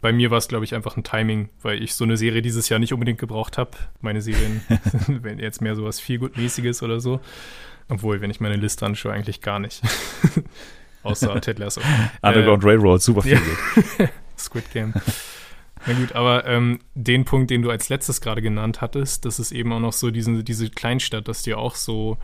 Bei 0.00 0.12
mir 0.12 0.30
war 0.30 0.38
es, 0.38 0.48
glaube 0.48 0.64
ich, 0.64 0.74
einfach 0.74 0.96
ein 0.96 1.04
Timing, 1.04 1.48
weil 1.62 1.82
ich 1.82 1.94
so 1.94 2.04
eine 2.04 2.16
Serie 2.16 2.42
dieses 2.42 2.68
Jahr 2.68 2.78
nicht 2.78 2.92
unbedingt 2.92 3.18
gebraucht 3.18 3.58
habe. 3.58 3.70
Meine 4.00 4.20
Serien, 4.20 4.60
wenn 5.08 5.38
jetzt 5.38 5.60
mehr 5.60 5.74
sowas 5.74 5.98
viel 6.00 6.20
mäßiges 6.34 6.82
oder 6.82 7.00
so. 7.00 7.20
Obwohl, 7.88 8.20
wenn 8.20 8.30
ich 8.30 8.40
meine 8.40 8.56
Liste 8.56 8.84
anschaue, 8.84 9.12
eigentlich 9.12 9.40
gar 9.40 9.58
nicht. 9.58 9.82
Außer 11.02 11.40
Ted 11.40 11.58
Lasso. 11.58 11.80
Underground 12.22 12.64
Railroad, 12.64 13.00
super 13.02 13.22
viel. 13.22 13.40
ja. 13.98 14.08
Squid 14.36 14.70
Game. 14.72 14.92
Na 15.86 15.94
gut, 15.94 16.12
aber 16.12 16.46
ähm, 16.46 16.80
den 16.94 17.24
Punkt, 17.24 17.50
den 17.50 17.62
du 17.62 17.70
als 17.70 17.88
letztes 17.88 18.20
gerade 18.20 18.42
genannt 18.42 18.80
hattest, 18.80 19.24
das 19.24 19.38
ist 19.38 19.52
eben 19.52 19.72
auch 19.72 19.80
noch 19.80 19.92
so 19.92 20.10
diese, 20.10 20.42
diese 20.42 20.68
Kleinstadt, 20.68 21.28
dass 21.28 21.42
die 21.42 21.54
auch 21.54 21.76
so 21.76 22.18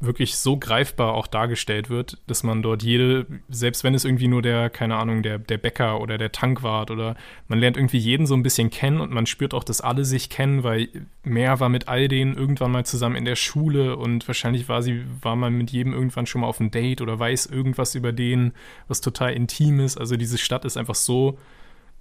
wirklich 0.00 0.36
so 0.36 0.56
greifbar 0.56 1.14
auch 1.14 1.26
dargestellt 1.26 1.90
wird, 1.90 2.18
dass 2.28 2.44
man 2.44 2.62
dort 2.62 2.84
jede, 2.84 3.26
selbst 3.48 3.82
wenn 3.82 3.94
es 3.94 4.04
irgendwie 4.04 4.28
nur 4.28 4.42
der, 4.42 4.70
keine 4.70 4.96
Ahnung, 4.96 5.24
der, 5.24 5.40
der 5.40 5.58
Bäcker 5.58 6.00
oder 6.00 6.18
der 6.18 6.30
Tankwart 6.30 6.92
oder 6.92 7.16
man 7.48 7.58
lernt 7.58 7.76
irgendwie 7.76 7.98
jeden 7.98 8.24
so 8.24 8.34
ein 8.34 8.44
bisschen 8.44 8.70
kennen 8.70 9.00
und 9.00 9.10
man 9.10 9.26
spürt 9.26 9.54
auch, 9.54 9.64
dass 9.64 9.80
alle 9.80 10.04
sich 10.04 10.30
kennen, 10.30 10.62
weil 10.62 10.88
mehr 11.24 11.58
war 11.58 11.68
mit 11.68 11.88
all 11.88 12.06
denen 12.06 12.36
irgendwann 12.36 12.70
mal 12.70 12.86
zusammen 12.86 13.16
in 13.16 13.24
der 13.24 13.34
Schule 13.34 13.96
und 13.96 14.26
wahrscheinlich 14.28 14.68
war 14.68 14.82
sie, 14.82 15.02
war 15.20 15.34
man 15.34 15.54
mit 15.54 15.72
jedem 15.72 15.92
irgendwann 15.92 16.26
schon 16.26 16.42
mal 16.42 16.46
auf 16.46 16.60
ein 16.60 16.70
Date 16.70 17.00
oder 17.00 17.18
weiß 17.18 17.46
irgendwas 17.46 17.96
über 17.96 18.12
den, 18.12 18.52
was 18.86 19.00
total 19.00 19.32
intim 19.32 19.80
ist. 19.80 19.98
Also 19.98 20.16
diese 20.16 20.38
Stadt 20.38 20.64
ist 20.64 20.76
einfach 20.76 20.94
so 20.94 21.38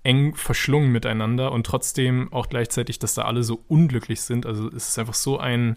eng 0.07 0.35
verschlungen 0.35 0.89
miteinander 0.89 1.51
und 1.51 1.65
trotzdem 1.65 2.31
auch 2.31 2.47
gleichzeitig, 2.47 2.97
dass 2.97 3.13
da 3.13 3.23
alle 3.23 3.43
so 3.43 3.61
unglücklich 3.67 4.21
sind. 4.21 4.45
Also 4.45 4.69
es 4.69 4.87
ist 4.87 4.97
einfach 4.97 5.13
so 5.13 5.37
ein 5.37 5.75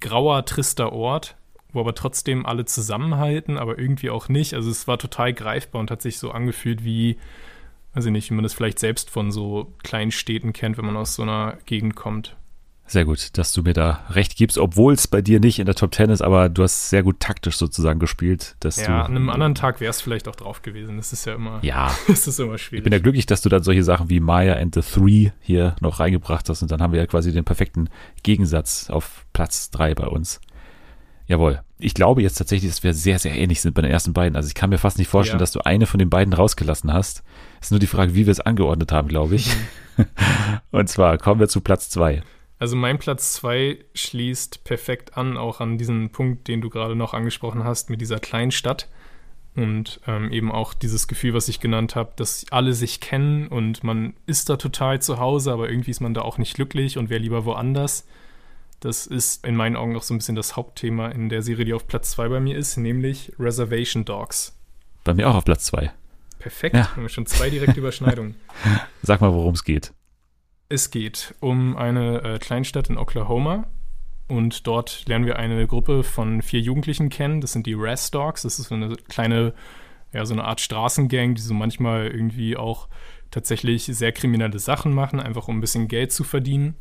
grauer, 0.00 0.44
trister 0.44 0.92
Ort, 0.92 1.36
wo 1.72 1.78
aber 1.78 1.94
trotzdem 1.94 2.44
alle 2.44 2.64
zusammenhalten, 2.64 3.56
aber 3.56 3.78
irgendwie 3.78 4.10
auch 4.10 4.28
nicht. 4.28 4.54
Also 4.54 4.68
es 4.68 4.88
war 4.88 4.98
total 4.98 5.32
greifbar 5.32 5.80
und 5.80 5.92
hat 5.92 6.02
sich 6.02 6.18
so 6.18 6.32
angefühlt 6.32 6.82
wie, 6.82 7.18
weiß 7.94 8.06
ich 8.06 8.10
nicht, 8.10 8.30
wie 8.30 8.34
man 8.34 8.42
das 8.42 8.52
vielleicht 8.52 8.80
selbst 8.80 9.10
von 9.10 9.30
so 9.30 9.72
kleinen 9.84 10.10
Städten 10.10 10.52
kennt, 10.52 10.76
wenn 10.76 10.86
man 10.86 10.96
aus 10.96 11.14
so 11.14 11.22
einer 11.22 11.58
Gegend 11.64 11.94
kommt. 11.94 12.36
Sehr 12.90 13.04
gut, 13.04 13.36
dass 13.36 13.52
du 13.52 13.62
mir 13.62 13.74
da 13.74 14.00
recht 14.10 14.34
gibst, 14.36 14.56
obwohl 14.56 14.94
es 14.94 15.06
bei 15.06 15.20
dir 15.20 15.40
nicht 15.40 15.58
in 15.58 15.66
der 15.66 15.74
Top 15.74 15.90
Ten 15.92 16.08
ist, 16.08 16.22
aber 16.22 16.48
du 16.48 16.62
hast 16.62 16.88
sehr 16.88 17.02
gut 17.02 17.20
taktisch 17.20 17.56
sozusagen 17.56 18.00
gespielt, 18.00 18.56
dass 18.60 18.78
Ja, 18.78 18.86
du. 18.86 18.92
an 19.04 19.16
einem 19.16 19.28
anderen 19.30 19.54
Tag 19.54 19.80
wäre 19.80 19.90
es 19.90 20.00
vielleicht 20.00 20.26
auch 20.26 20.36
drauf 20.36 20.62
gewesen. 20.62 20.96
Das 20.96 21.12
ist 21.12 21.26
ja 21.26 21.34
immer, 21.34 21.58
Ja, 21.62 21.94
das 22.08 22.26
ist 22.26 22.40
immer 22.40 22.54
ich 22.54 22.62
schwierig. 22.62 22.84
bin 22.84 22.92
ja 22.94 22.98
glücklich, 22.98 23.26
dass 23.26 23.42
du 23.42 23.50
dann 23.50 23.62
solche 23.62 23.84
Sachen 23.84 24.08
wie 24.08 24.20
Maya 24.20 24.54
and 24.54 24.74
the 24.74 24.80
Three 24.80 25.30
hier 25.40 25.76
noch 25.82 26.00
reingebracht 26.00 26.48
hast 26.48 26.62
und 26.62 26.70
dann 26.70 26.80
haben 26.80 26.92
wir 26.94 27.00
ja 27.00 27.06
quasi 27.06 27.30
den 27.30 27.44
perfekten 27.44 27.90
Gegensatz 28.22 28.88
auf 28.88 29.26
Platz 29.34 29.70
drei 29.70 29.94
bei 29.94 30.06
uns. 30.06 30.40
Jawohl. 31.26 31.60
Ich 31.78 31.92
glaube 31.92 32.22
jetzt 32.22 32.38
tatsächlich, 32.38 32.70
dass 32.70 32.82
wir 32.82 32.94
sehr, 32.94 33.18
sehr 33.18 33.36
ähnlich 33.36 33.60
sind 33.60 33.74
bei 33.74 33.82
den 33.82 33.90
ersten 33.90 34.14
beiden. 34.14 34.34
Also 34.34 34.48
ich 34.48 34.54
kann 34.54 34.70
mir 34.70 34.78
fast 34.78 34.96
nicht 34.98 35.08
vorstellen, 35.08 35.36
Ja. 35.38 35.42
dass 35.42 35.52
du 35.52 35.60
eine 35.60 35.84
von 35.86 35.98
den 35.98 36.08
beiden 36.08 36.32
rausgelassen 36.32 36.90
hast. 36.92 37.22
Ist 37.60 37.70
nur 37.70 37.78
die 37.80 37.86
Frage, 37.86 38.14
wie 38.14 38.24
wir 38.26 38.32
es 38.32 38.40
angeordnet 38.40 38.90
haben, 38.92 39.08
glaube 39.08 39.34
ich. 39.36 39.50
und 40.70 40.88
zwar 40.88 41.18
kommen 41.18 41.38
wir 41.38 41.48
zu 41.48 41.60
Platz 41.60 41.90
zwei. 41.90 42.22
Also 42.58 42.76
mein 42.76 42.98
Platz 42.98 43.34
2 43.34 43.78
schließt 43.94 44.64
perfekt 44.64 45.16
an, 45.16 45.36
auch 45.36 45.60
an 45.60 45.78
diesen 45.78 46.10
Punkt, 46.10 46.48
den 46.48 46.60
du 46.60 46.70
gerade 46.70 46.96
noch 46.96 47.14
angesprochen 47.14 47.64
hast, 47.64 47.88
mit 47.88 48.00
dieser 48.00 48.18
kleinen 48.18 48.50
Stadt. 48.50 48.88
Und 49.54 50.00
ähm, 50.06 50.30
eben 50.30 50.52
auch 50.52 50.74
dieses 50.74 51.08
Gefühl, 51.08 51.34
was 51.34 51.48
ich 51.48 51.58
genannt 51.58 51.96
habe, 51.96 52.12
dass 52.16 52.46
alle 52.50 52.74
sich 52.74 53.00
kennen 53.00 53.48
und 53.48 53.82
man 53.82 54.14
ist 54.26 54.48
da 54.50 54.56
total 54.56 55.02
zu 55.02 55.18
Hause, 55.18 55.52
aber 55.52 55.68
irgendwie 55.68 55.90
ist 55.90 56.00
man 56.00 56.14
da 56.14 56.22
auch 56.22 56.38
nicht 56.38 56.54
glücklich 56.54 56.96
und 56.96 57.10
wäre 57.10 57.20
lieber 57.20 57.44
woanders. 57.44 58.06
Das 58.78 59.06
ist 59.08 59.44
in 59.44 59.56
meinen 59.56 59.74
Augen 59.74 59.96
auch 59.96 60.04
so 60.04 60.14
ein 60.14 60.18
bisschen 60.18 60.36
das 60.36 60.54
Hauptthema 60.54 61.08
in 61.08 61.28
der 61.28 61.42
Serie, 61.42 61.64
die 61.64 61.74
auf 61.74 61.88
Platz 61.88 62.12
2 62.12 62.28
bei 62.28 62.40
mir 62.40 62.56
ist, 62.56 62.76
nämlich 62.76 63.32
Reservation 63.38 64.04
Dogs. 64.04 64.56
Bei 65.02 65.14
mir 65.14 65.28
auch 65.28 65.34
auf 65.34 65.44
Platz 65.44 65.64
2. 65.64 65.90
Perfekt, 66.38 66.76
ja. 66.76 66.92
haben 66.92 67.02
wir 67.02 67.08
schon 67.08 67.26
zwei 67.26 67.50
direkte 67.50 67.80
Überschneidungen. 67.80 68.36
Sag 69.02 69.20
mal, 69.20 69.32
worum 69.32 69.54
es 69.54 69.64
geht. 69.64 69.92
Es 70.70 70.90
geht 70.90 71.34
um 71.40 71.76
eine 71.76 72.22
äh, 72.22 72.38
Kleinstadt 72.38 72.90
in 72.90 72.98
Oklahoma 72.98 73.66
und 74.28 74.66
dort 74.66 75.08
lernen 75.08 75.24
wir 75.24 75.38
eine 75.38 75.66
Gruppe 75.66 76.04
von 76.04 76.42
vier 76.42 76.60
Jugendlichen 76.60 77.08
kennen. 77.08 77.40
Das 77.40 77.52
sind 77.52 77.66
die 77.66 77.74
Ras 77.74 78.10
Dogs. 78.10 78.42
Das 78.42 78.58
ist 78.58 78.68
so 78.68 78.74
eine 78.74 78.94
kleine, 79.08 79.54
ja, 80.12 80.26
so 80.26 80.34
eine 80.34 80.44
Art 80.44 80.60
Straßengang, 80.60 81.34
die 81.34 81.40
so 81.40 81.54
manchmal 81.54 82.08
irgendwie 82.08 82.58
auch 82.58 82.88
tatsächlich 83.30 83.84
sehr 83.84 84.12
kriminelle 84.12 84.58
Sachen 84.58 84.92
machen, 84.92 85.20
einfach 85.20 85.48
um 85.48 85.56
ein 85.56 85.60
bisschen 85.62 85.88
Geld 85.88 86.12
zu 86.12 86.22
verdienen. 86.22 86.74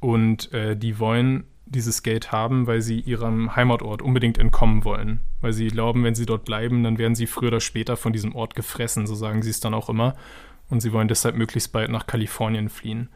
Und 0.00 0.52
äh, 0.52 0.76
die 0.76 0.98
wollen 0.98 1.44
dieses 1.64 2.02
Geld 2.02 2.30
haben, 2.30 2.66
weil 2.66 2.82
sie 2.82 3.00
ihrem 3.00 3.56
Heimatort 3.56 4.02
unbedingt 4.02 4.36
entkommen 4.36 4.84
wollen. 4.84 5.20
Weil 5.40 5.54
sie 5.54 5.68
glauben, 5.68 6.04
wenn 6.04 6.14
sie 6.14 6.26
dort 6.26 6.44
bleiben, 6.44 6.82
dann 6.82 6.98
werden 6.98 7.14
sie 7.14 7.26
früher 7.26 7.48
oder 7.48 7.60
später 7.60 7.96
von 7.96 8.12
diesem 8.12 8.34
Ort 8.34 8.54
gefressen, 8.54 9.06
so 9.06 9.14
sagen 9.14 9.40
sie 9.40 9.50
es 9.50 9.60
dann 9.60 9.72
auch 9.72 9.88
immer. 9.88 10.14
Und 10.72 10.80
sie 10.80 10.94
wollen 10.94 11.06
deshalb 11.06 11.36
möglichst 11.36 11.70
bald 11.70 11.90
nach 11.90 12.06
Kalifornien 12.06 12.70
fliehen. 12.70 13.10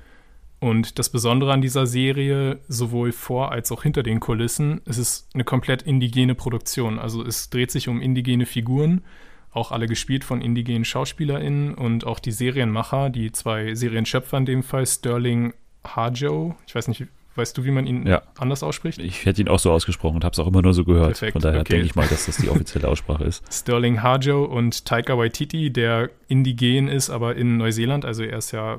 Und 0.61 0.99
das 0.99 1.09
Besondere 1.09 1.55
an 1.55 1.63
dieser 1.63 1.87
Serie, 1.87 2.61
sowohl 2.69 3.13
vor 3.13 3.51
als 3.51 3.73
auch 3.73 3.83
hinter 3.83 4.03
den 4.03 4.21
Kulissen, 4.21 4.83
es 4.85 4.99
ist 4.99 5.31
eine 5.33 5.43
komplett 5.43 5.81
indigene 5.81 6.35
Produktion. 6.35 6.99
Also 6.99 7.25
es 7.25 7.49
dreht 7.49 7.71
sich 7.71 7.89
um 7.89 8.03
indigene 8.03 8.45
Figuren, 8.45 9.05
auch 9.53 9.73
alle 9.73 9.87
gespielt 9.87 10.23
von 10.23 10.43
indigenen 10.43 10.85
SchauspielerInnen 10.85 11.73
und 11.73 12.07
auch 12.07 12.19
die 12.19 12.31
Serienmacher, 12.31 13.09
die 13.09 13.33
zwei 13.33 13.75
Serienschöpfer 13.75 14.37
in 14.37 14.45
dem 14.45 14.63
Fall, 14.63 14.87
Sterling 14.87 15.55
Harjo, 15.83 16.57
ich 16.67 16.75
weiß 16.75 16.89
nicht, 16.89 17.07
Weißt 17.37 17.57
du, 17.59 17.65
wie 17.65 17.71
man 17.71 17.87
ihn 17.87 18.07
ja. 18.07 18.23
anders 18.39 18.63
ausspricht? 18.63 18.99
Ich 18.99 19.27
hätte 19.27 19.43
ihn 19.43 19.49
auch 19.49 19.59
so 19.59 19.71
ausgesprochen 19.71 20.17
und 20.17 20.25
habe 20.25 20.33
es 20.33 20.39
auch 20.39 20.47
immer 20.47 20.63
nur 20.63 20.73
so 20.73 20.85
gehört. 20.85 21.09
Perfekt. 21.09 21.33
Von 21.33 21.43
daher 21.43 21.61
okay. 21.61 21.75
denke 21.75 21.87
ich 21.87 21.95
mal, 21.95 22.07
dass 22.09 22.27
das 22.27 22.39
die 22.39 22.49
offizielle 22.49 22.89
Aussprache 22.89 23.25
ist. 23.25 23.45
Sterling 23.53 24.03
Harjo 24.03 24.45
und 24.45 24.87
Taika 24.87 25.19
Waititi, 25.19 25.71
der 25.71 26.11
indigen 26.29 26.89
ist, 26.89 27.11
aber 27.11 27.37
in 27.37 27.59
Neuseeland. 27.59 28.05
Also 28.05 28.23
er 28.23 28.39
ist 28.39 28.53
ja, 28.53 28.79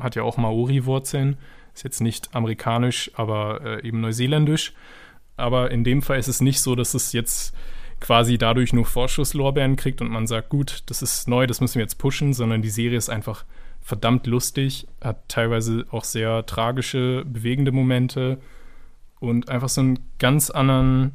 hat 0.00 0.16
ja 0.16 0.22
auch 0.22 0.38
Maori-Wurzeln. 0.38 1.36
Ist 1.74 1.84
jetzt 1.84 2.00
nicht 2.00 2.34
amerikanisch, 2.34 3.10
aber 3.14 3.60
äh, 3.62 3.86
eben 3.86 4.00
neuseeländisch. 4.00 4.72
Aber 5.36 5.70
in 5.70 5.84
dem 5.84 6.02
Fall 6.02 6.18
ist 6.18 6.28
es 6.28 6.40
nicht 6.40 6.60
so, 6.60 6.74
dass 6.74 6.94
es 6.94 7.12
jetzt 7.12 7.54
quasi 8.00 8.38
dadurch 8.38 8.72
nur 8.72 8.86
Vorschusslorbeeren 8.86 9.76
kriegt 9.76 10.00
und 10.00 10.08
man 10.08 10.26
sagt, 10.26 10.48
gut, 10.48 10.82
das 10.86 11.02
ist 11.02 11.28
neu, 11.28 11.46
das 11.46 11.60
müssen 11.60 11.76
wir 11.76 11.82
jetzt 11.82 11.98
pushen, 11.98 12.32
sondern 12.32 12.62
die 12.62 12.70
Serie 12.70 12.98
ist 12.98 13.10
einfach 13.10 13.44
verdammt 13.88 14.26
lustig, 14.26 14.86
hat 15.00 15.28
teilweise 15.28 15.86
auch 15.90 16.04
sehr 16.04 16.44
tragische, 16.44 17.24
bewegende 17.24 17.72
Momente 17.72 18.36
und 19.18 19.48
einfach 19.48 19.70
so 19.70 19.80
einen 19.80 19.98
ganz 20.18 20.50
anderen 20.50 21.12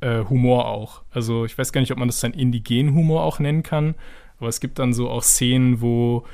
äh, 0.00 0.24
Humor 0.24 0.66
auch. 0.66 1.02
Also 1.12 1.44
ich 1.44 1.56
weiß 1.56 1.72
gar 1.72 1.80
nicht, 1.80 1.92
ob 1.92 1.98
man 1.98 2.08
das 2.08 2.18
dann 2.18 2.32
indigenen 2.32 2.96
Humor 2.96 3.22
auch 3.22 3.38
nennen 3.38 3.62
kann, 3.62 3.94
aber 4.40 4.48
es 4.48 4.58
gibt 4.58 4.80
dann 4.80 4.92
so 4.92 5.08
auch 5.08 5.22
Szenen, 5.22 5.80
wo 5.80 6.24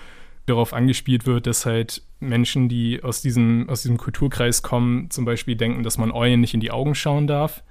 darauf 0.47 0.73
angespielt 0.73 1.27
wird, 1.27 1.47
dass 1.47 1.67
halt 1.67 2.03
Menschen, 2.21 2.71
die 2.71 3.03
aus 3.03 3.21
diesem, 3.21 3.69
aus 3.69 3.83
diesem 3.83 3.99
Kulturkreis 3.99 4.63
kommen, 4.63 5.11
zum 5.11 5.27
Beispiel 5.27 5.57
denken, 5.57 5.83
dass 5.83 5.99
man 5.99 6.11
Eulen 6.11 6.41
nicht 6.41 6.55
in 6.55 6.61
die 6.61 6.71
Augen 6.71 6.95
schauen 6.95 7.27
darf. 7.27 7.63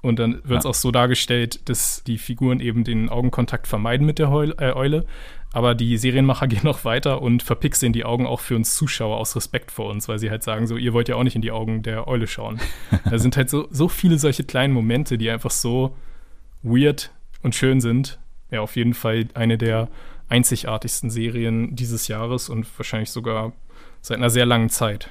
Und 0.00 0.18
dann 0.18 0.40
wird 0.44 0.60
es 0.60 0.64
ja. 0.64 0.70
auch 0.70 0.74
so 0.74 0.90
dargestellt, 0.90 1.68
dass 1.68 2.04
die 2.04 2.18
Figuren 2.18 2.60
eben 2.60 2.84
den 2.84 3.10
Augenkontakt 3.10 3.66
vermeiden 3.66 4.06
mit 4.06 4.18
der 4.18 4.30
Heul 4.30 4.54
äh, 4.58 4.72
Eule. 4.72 5.04
Aber 5.54 5.76
die 5.76 5.96
Serienmacher 5.96 6.46
gehen 6.48 6.64
noch 6.64 6.84
weiter 6.84 7.22
und 7.22 7.42
verpixeln 7.42 7.92
die 7.92 8.04
Augen 8.04 8.26
auch 8.26 8.40
für 8.40 8.56
uns 8.56 8.74
Zuschauer 8.74 9.16
aus 9.16 9.34
Respekt 9.36 9.70
vor 9.70 9.90
uns, 9.90 10.08
weil 10.08 10.18
sie 10.18 10.30
halt 10.30 10.42
sagen, 10.42 10.66
so, 10.66 10.76
ihr 10.76 10.92
wollt 10.92 11.08
ja 11.08 11.14
auch 11.14 11.22
nicht 11.22 11.36
in 11.36 11.42
die 11.42 11.52
Augen 11.52 11.82
der 11.82 12.08
Eule 12.08 12.26
schauen. 12.26 12.60
da 13.10 13.18
sind 13.18 13.36
halt 13.36 13.48
so, 13.48 13.68
so 13.70 13.88
viele 13.88 14.18
solche 14.18 14.44
kleinen 14.44 14.74
Momente, 14.74 15.16
die 15.16 15.30
einfach 15.30 15.52
so 15.52 15.96
weird 16.62 17.12
und 17.42 17.54
schön 17.54 17.80
sind. 17.80 18.18
Ja, 18.50 18.60
auf 18.60 18.76
jeden 18.76 18.94
Fall 18.94 19.26
eine 19.34 19.56
der 19.56 19.88
einzigartigsten 20.28 21.08
Serien 21.08 21.76
dieses 21.76 22.08
Jahres 22.08 22.48
und 22.48 22.66
wahrscheinlich 22.76 23.10
sogar 23.10 23.52
seit 24.00 24.18
einer 24.18 24.30
sehr 24.30 24.46
langen 24.46 24.70
Zeit. 24.70 25.10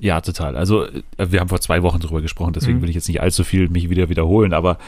Ja, 0.00 0.20
total. 0.20 0.56
Also 0.56 0.86
äh, 0.86 1.02
wir 1.16 1.40
haben 1.40 1.48
vor 1.48 1.60
zwei 1.60 1.82
Wochen 1.82 2.00
darüber 2.00 2.22
gesprochen, 2.22 2.54
deswegen 2.54 2.78
mhm. 2.78 2.82
will 2.82 2.88
ich 2.88 2.96
jetzt 2.96 3.08
nicht 3.08 3.20
allzu 3.20 3.44
viel 3.44 3.68
mich 3.68 3.88
wieder 3.88 4.08
wiederholen, 4.08 4.52
aber 4.52 4.78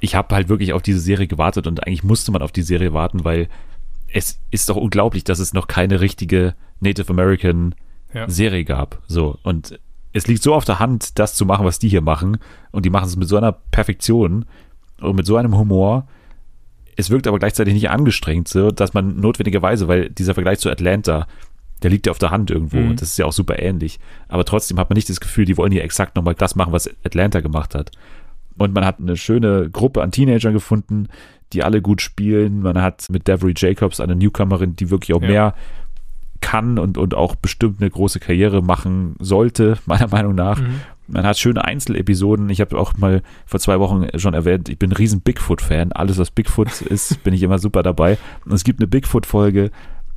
ich 0.00 0.14
habe 0.14 0.34
halt 0.34 0.48
wirklich 0.48 0.72
auf 0.72 0.82
diese 0.82 0.98
Serie 0.98 1.26
gewartet 1.26 1.66
und 1.66 1.86
eigentlich 1.86 2.02
musste 2.02 2.32
man 2.32 2.42
auf 2.42 2.52
die 2.52 2.62
Serie 2.62 2.92
warten, 2.92 3.24
weil 3.24 3.48
es 4.14 4.40
ist 4.52 4.68
doch 4.68 4.76
unglaublich, 4.76 5.24
dass 5.24 5.40
es 5.40 5.52
noch 5.52 5.66
keine 5.66 6.00
richtige 6.00 6.54
Native 6.80 7.10
American 7.10 7.74
ja. 8.14 8.28
Serie 8.28 8.64
gab. 8.64 9.02
So 9.08 9.38
und 9.42 9.78
es 10.12 10.28
liegt 10.28 10.42
so 10.42 10.54
auf 10.54 10.64
der 10.64 10.78
Hand, 10.78 11.18
das 11.18 11.34
zu 11.34 11.44
machen, 11.44 11.66
was 11.66 11.80
die 11.80 11.88
hier 11.88 12.00
machen 12.00 12.38
und 12.70 12.86
die 12.86 12.90
machen 12.90 13.08
es 13.08 13.16
mit 13.16 13.28
so 13.28 13.36
einer 13.36 13.50
Perfektion 13.52 14.44
und 15.00 15.16
mit 15.16 15.26
so 15.26 15.36
einem 15.36 15.58
Humor. 15.58 16.06
Es 16.94 17.10
wirkt 17.10 17.26
aber 17.26 17.40
gleichzeitig 17.40 17.74
nicht 17.74 17.90
angestrengt, 17.90 18.46
so 18.46 18.70
dass 18.70 18.94
man 18.94 19.18
notwendigerweise, 19.18 19.88
weil 19.88 20.10
dieser 20.10 20.34
Vergleich 20.34 20.60
zu 20.60 20.70
Atlanta, 20.70 21.26
der 21.82 21.90
liegt 21.90 22.06
ja 22.06 22.12
auf 22.12 22.20
der 22.20 22.30
Hand 22.30 22.52
irgendwo 22.52 22.76
mhm. 22.76 22.90
und 22.90 23.02
das 23.02 23.10
ist 23.10 23.18
ja 23.18 23.26
auch 23.26 23.32
super 23.32 23.58
ähnlich. 23.58 23.98
Aber 24.28 24.44
trotzdem 24.44 24.78
hat 24.78 24.90
man 24.90 24.94
nicht 24.94 25.10
das 25.10 25.18
Gefühl, 25.18 25.44
die 25.44 25.56
wollen 25.56 25.72
hier 25.72 25.82
exakt 25.82 26.14
nochmal 26.14 26.36
das 26.36 26.54
machen, 26.54 26.72
was 26.72 26.88
Atlanta 27.04 27.40
gemacht 27.40 27.74
hat. 27.74 27.90
Und 28.56 28.72
man 28.72 28.84
hat 28.84 29.00
eine 29.00 29.16
schöne 29.16 29.68
Gruppe 29.68 30.02
an 30.02 30.12
Teenagern 30.12 30.52
gefunden, 30.52 31.08
die 31.54 31.62
alle 31.62 31.80
gut 31.80 32.02
spielen. 32.02 32.60
Man 32.60 32.80
hat 32.82 33.06
mit 33.10 33.28
Devery 33.28 33.54
Jacobs 33.56 34.00
eine 34.00 34.16
Newcomerin, 34.16 34.76
die 34.76 34.90
wirklich 34.90 35.14
auch 35.14 35.22
ja. 35.22 35.28
mehr 35.28 35.54
kann 36.40 36.78
und, 36.78 36.98
und 36.98 37.14
auch 37.14 37.36
bestimmt 37.36 37.80
eine 37.80 37.88
große 37.88 38.20
Karriere 38.20 38.62
machen 38.62 39.16
sollte, 39.18 39.78
meiner 39.86 40.08
Meinung 40.08 40.34
nach. 40.34 40.60
Mhm. 40.60 40.80
Man 41.06 41.24
hat 41.24 41.38
schöne 41.38 41.64
Einzelepisoden. 41.64 42.48
Ich 42.50 42.60
habe 42.60 42.78
auch 42.78 42.96
mal 42.96 43.22
vor 43.46 43.60
zwei 43.60 43.78
Wochen 43.78 44.06
schon 44.18 44.34
erwähnt, 44.34 44.68
ich 44.68 44.78
bin 44.78 44.90
ein 44.90 44.96
riesen 44.96 45.20
Bigfoot-Fan. 45.20 45.92
Alles, 45.92 46.18
was 46.18 46.30
Bigfoot 46.30 46.80
ist, 46.82 47.22
bin 47.24 47.32
ich 47.32 47.42
immer 47.42 47.58
super 47.58 47.82
dabei. 47.82 48.18
Und 48.44 48.52
es 48.52 48.64
gibt 48.64 48.80
eine 48.80 48.88
Bigfoot-Folge, 48.88 49.70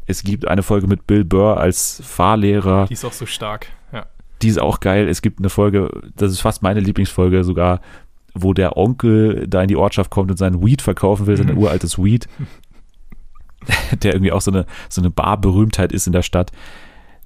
es 0.06 0.24
gibt 0.24 0.48
eine 0.48 0.64
Folge 0.64 0.88
mit 0.88 1.06
Bill 1.06 1.24
Burr 1.24 1.58
als 1.58 2.02
Fahrlehrer. 2.04 2.88
Die 2.88 2.94
ist 2.94 3.06
auch 3.06 3.14
so 3.14 3.26
stark, 3.26 3.68
ja. 3.94 4.06
Die 4.42 4.48
ist 4.48 4.60
auch 4.60 4.80
geil. 4.80 5.08
Es 5.08 5.22
gibt 5.22 5.40
eine 5.40 5.50
Folge, 5.50 5.90
das 6.16 6.32
ist 6.32 6.40
fast 6.40 6.62
meine 6.64 6.80
Lieblingsfolge 6.80 7.44
sogar, 7.44 7.82
wo 8.42 8.54
der 8.54 8.78
Onkel 8.78 9.48
da 9.48 9.62
in 9.62 9.68
die 9.68 9.76
Ortschaft 9.76 10.12
kommt 10.12 10.32
und 10.32 10.38
seinen 10.38 10.66
Weed 10.66 10.82
verkaufen 10.82 11.28
will, 11.28 11.38
sein 11.38 11.48
mhm. 11.48 11.58
uraltes 11.58 11.98
Weed. 11.98 12.28
der 14.02 14.14
irgendwie 14.14 14.32
auch 14.32 14.42
so 14.42 14.52
eine, 14.52 14.66
so 14.90 15.02
eine 15.02 15.10
Bar-Berühmtheit 15.10 15.92
ist 15.92 16.08
in 16.08 16.14
der 16.14 16.22
Stadt. 16.22 16.52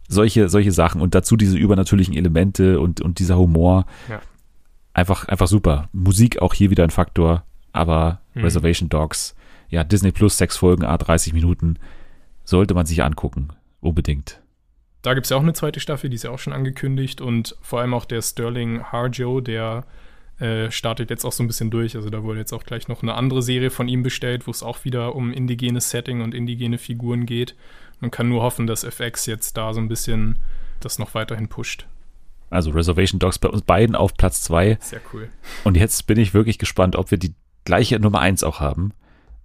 Solche, 0.07 0.49
solche 0.49 0.71
Sachen 0.71 1.01
und 1.01 1.15
dazu 1.15 1.38
diese 1.38 1.57
übernatürlichen 1.57 2.15
Elemente 2.15 2.79
und, 2.79 3.01
und 3.01 3.19
dieser 3.19 3.38
Humor. 3.38 3.85
Ja. 4.09 4.21
Einfach, 4.93 5.27
einfach 5.27 5.47
super. 5.47 5.88
Musik 5.93 6.41
auch 6.41 6.53
hier 6.53 6.69
wieder 6.69 6.83
ein 6.83 6.89
Faktor, 6.89 7.43
aber 7.71 8.19
mhm. 8.33 8.43
Reservation 8.43 8.89
Dogs, 8.89 9.35
ja, 9.69 9.83
Disney 9.85 10.11
Plus, 10.11 10.38
sechs 10.38 10.57
Folgen, 10.57 10.83
A, 10.83 10.97
30 10.97 11.33
Minuten 11.33 11.77
sollte 12.43 12.73
man 12.73 12.85
sich 12.85 13.03
angucken. 13.03 13.49
Unbedingt. 13.79 14.41
Da 15.01 15.13
gibt 15.13 15.25
es 15.25 15.29
ja 15.29 15.38
auch 15.38 15.41
eine 15.41 15.53
zweite 15.53 15.79
Staffel, 15.79 16.09
die 16.09 16.15
ist 16.15 16.23
ja 16.23 16.29
auch 16.29 16.39
schon 16.39 16.53
angekündigt 16.53 17.21
und 17.21 17.55
vor 17.61 17.79
allem 17.79 17.93
auch 17.93 18.05
der 18.05 18.21
Sterling 18.21 18.83
Harjo, 18.83 19.41
der 19.41 19.85
äh, 20.41 20.72
startet 20.72 21.09
jetzt 21.11 21.23
auch 21.23 21.31
so 21.31 21.43
ein 21.43 21.47
bisschen 21.47 21.69
durch. 21.69 21.95
Also 21.95 22.09
da 22.09 22.23
wurde 22.23 22.39
jetzt 22.39 22.51
auch 22.51 22.63
gleich 22.63 22.88
noch 22.88 23.03
eine 23.03 23.13
andere 23.13 23.43
Serie 23.43 23.69
von 23.69 23.88
ihm 23.88 24.01
bestellt, 24.01 24.47
wo 24.47 24.51
es 24.51 24.63
auch 24.63 24.84
wieder 24.84 25.15
um 25.15 25.31
indigenes 25.31 25.91
Setting 25.91 26.22
und 26.22 26.34
indigene 26.34 26.77
Figuren 26.77 27.26
geht. 27.26 27.55
Man 27.99 28.09
kann 28.09 28.27
nur 28.27 28.41
hoffen, 28.41 28.65
dass 28.65 28.84
FX 28.84 29.27
jetzt 29.27 29.55
da 29.55 29.73
so 29.73 29.80
ein 29.80 29.88
bisschen 29.88 30.39
das 30.80 30.97
noch 30.97 31.13
weiterhin 31.13 31.47
pusht. 31.47 31.85
Also 32.49 32.72
Reservation 32.72 33.19
Dogs 33.19 33.38
bei 33.38 33.49
uns 33.49 33.61
beiden 33.61 33.95
auf 33.95 34.15
Platz 34.15 34.41
2. 34.41 34.80
Sehr 34.81 34.99
cool. 35.13 35.30
Und 35.63 35.77
jetzt 35.77 36.07
bin 36.07 36.18
ich 36.18 36.34
wirklich 36.34 36.57
gespannt, 36.57 36.95
ob 36.95 37.11
wir 37.11 37.19
die 37.19 37.35
gleiche 37.63 37.99
Nummer 37.99 38.19
1 38.19 38.43
auch 38.43 38.59
haben 38.59 38.93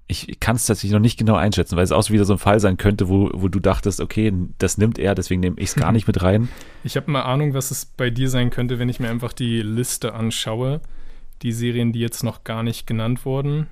ich 0.08 0.38
kann 0.38 0.56
es 0.56 0.66
tatsächlich 0.66 0.92
noch 0.92 1.00
nicht 1.00 1.18
genau 1.18 1.34
einschätzen, 1.34 1.76
weil 1.76 1.84
es 1.84 1.92
auch 1.92 2.08
wieder 2.10 2.24
so 2.24 2.34
ein 2.34 2.38
Fall 2.38 2.60
sein 2.60 2.76
könnte, 2.76 3.08
wo, 3.08 3.30
wo 3.34 3.48
du 3.48 3.58
dachtest, 3.58 4.00
okay, 4.00 4.32
das 4.58 4.78
nimmt 4.78 4.98
er, 4.98 5.14
deswegen 5.14 5.40
nehme 5.40 5.56
ich 5.58 5.70
es 5.70 5.74
gar 5.74 5.92
nicht 5.92 6.06
mit 6.06 6.22
rein. 6.22 6.48
Ich 6.84 6.96
habe 6.96 7.08
eine 7.08 7.24
Ahnung, 7.24 7.54
was 7.54 7.70
es 7.70 7.84
bei 7.84 8.10
dir 8.10 8.30
sein 8.30 8.50
könnte, 8.50 8.78
wenn 8.78 8.88
ich 8.88 9.00
mir 9.00 9.10
einfach 9.10 9.32
die 9.32 9.62
Liste 9.62 10.14
anschaue. 10.14 10.80
Die 11.42 11.52
Serien, 11.52 11.92
die 11.92 12.00
jetzt 12.00 12.22
noch 12.22 12.44
gar 12.44 12.62
nicht 12.62 12.86
genannt 12.86 13.24
wurden. 13.24 13.66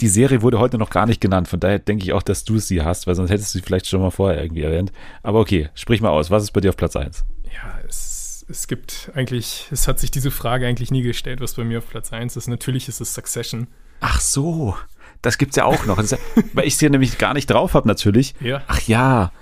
Die 0.00 0.08
Serie 0.08 0.42
wurde 0.42 0.58
heute 0.58 0.76
noch 0.76 0.90
gar 0.90 1.06
nicht 1.06 1.22
genannt, 1.22 1.48
von 1.48 1.60
daher 1.60 1.78
denke 1.78 2.04
ich 2.04 2.12
auch, 2.12 2.22
dass 2.22 2.44
du 2.44 2.58
sie 2.58 2.82
hast, 2.82 3.06
weil 3.06 3.14
sonst 3.14 3.30
hättest 3.30 3.54
du 3.54 3.58
sie 3.58 3.64
vielleicht 3.64 3.86
schon 3.86 4.02
mal 4.02 4.10
vorher 4.10 4.42
irgendwie 4.42 4.62
erwähnt. 4.62 4.92
Aber 5.22 5.40
okay, 5.40 5.70
sprich 5.74 6.02
mal 6.02 6.10
aus, 6.10 6.30
was 6.30 6.42
ist 6.42 6.50
bei 6.50 6.60
dir 6.60 6.68
auf 6.68 6.76
Platz 6.76 6.96
1? 6.96 7.24
Ja, 7.44 7.78
es, 7.88 8.44
es 8.48 8.66
gibt 8.66 9.10
eigentlich, 9.14 9.68
es 9.70 9.88
hat 9.88 9.98
sich 9.98 10.10
diese 10.10 10.30
Frage 10.30 10.66
eigentlich 10.66 10.90
nie 10.90 11.02
gestellt, 11.02 11.40
was 11.40 11.54
bei 11.54 11.64
mir 11.64 11.78
auf 11.78 11.88
Platz 11.88 12.12
1 12.12 12.36
ist. 12.36 12.48
Natürlich 12.48 12.88
ist 12.88 13.00
es 13.00 13.14
Succession. 13.14 13.68
Ach 14.00 14.20
so. 14.20 14.76
Das 15.22 15.38
gibt 15.38 15.52
es 15.52 15.56
ja 15.56 15.64
auch 15.64 15.86
noch. 15.86 16.02
Ja, 16.02 16.18
weil 16.52 16.66
ich 16.66 16.74
es 16.74 16.80
hier 16.80 16.90
nämlich 16.90 17.18
gar 17.18 17.34
nicht 17.34 17.46
drauf 17.46 17.74
habe, 17.74 17.88
natürlich. 17.88 18.34
Ja. 18.40 18.62
Ach 18.66 18.80
ja. 18.82 19.32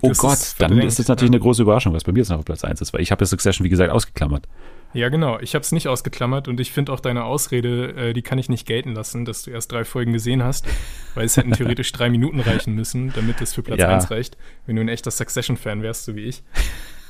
Oh 0.00 0.08
das 0.08 0.18
Gott, 0.18 0.54
dann 0.58 0.78
ist 0.80 0.98
das 0.98 1.08
natürlich 1.08 1.30
ja. 1.30 1.36
eine 1.36 1.40
große 1.40 1.62
Überraschung, 1.62 1.94
was 1.94 2.04
bei 2.04 2.12
mir 2.12 2.18
jetzt 2.18 2.28
noch 2.28 2.38
auf 2.38 2.44
Platz 2.44 2.62
1 2.62 2.80
ist, 2.80 2.92
weil 2.92 3.00
ich 3.00 3.10
habe 3.10 3.22
ja 3.22 3.26
Succession, 3.26 3.64
wie 3.64 3.70
gesagt, 3.70 3.90
ausgeklammert. 3.90 4.46
Ja, 4.92 5.08
genau. 5.08 5.40
Ich 5.40 5.54
habe 5.54 5.62
es 5.62 5.72
nicht 5.72 5.88
ausgeklammert 5.88 6.46
und 6.46 6.60
ich 6.60 6.72
finde 6.72 6.92
auch 6.92 7.00
deine 7.00 7.24
Ausrede, 7.24 7.94
äh, 7.94 8.12
die 8.12 8.22
kann 8.22 8.38
ich 8.38 8.48
nicht 8.48 8.66
gelten 8.66 8.92
lassen, 8.92 9.24
dass 9.24 9.42
du 9.42 9.50
erst 9.50 9.72
drei 9.72 9.84
Folgen 9.84 10.12
gesehen 10.12 10.44
hast, 10.44 10.66
weil 11.14 11.24
es 11.24 11.36
hätten 11.36 11.52
theoretisch 11.52 11.90
drei 11.92 12.10
Minuten 12.10 12.40
reichen 12.40 12.74
müssen, 12.74 13.12
damit 13.12 13.40
es 13.40 13.54
für 13.54 13.62
Platz 13.62 13.80
ja. 13.80 13.88
1 13.88 14.10
reicht, 14.10 14.36
wenn 14.66 14.76
du 14.76 14.82
ein 14.82 14.88
echter 14.88 15.10
Succession-Fan 15.10 15.82
wärst, 15.82 16.04
so 16.04 16.14
wie 16.14 16.24
ich. 16.24 16.42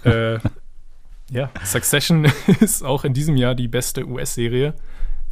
äh, 0.04 0.38
ja, 1.30 1.50
Succession 1.62 2.26
ist 2.60 2.82
auch 2.82 3.04
in 3.04 3.12
diesem 3.12 3.36
Jahr 3.36 3.54
die 3.54 3.68
beste 3.68 4.06
US-Serie 4.06 4.74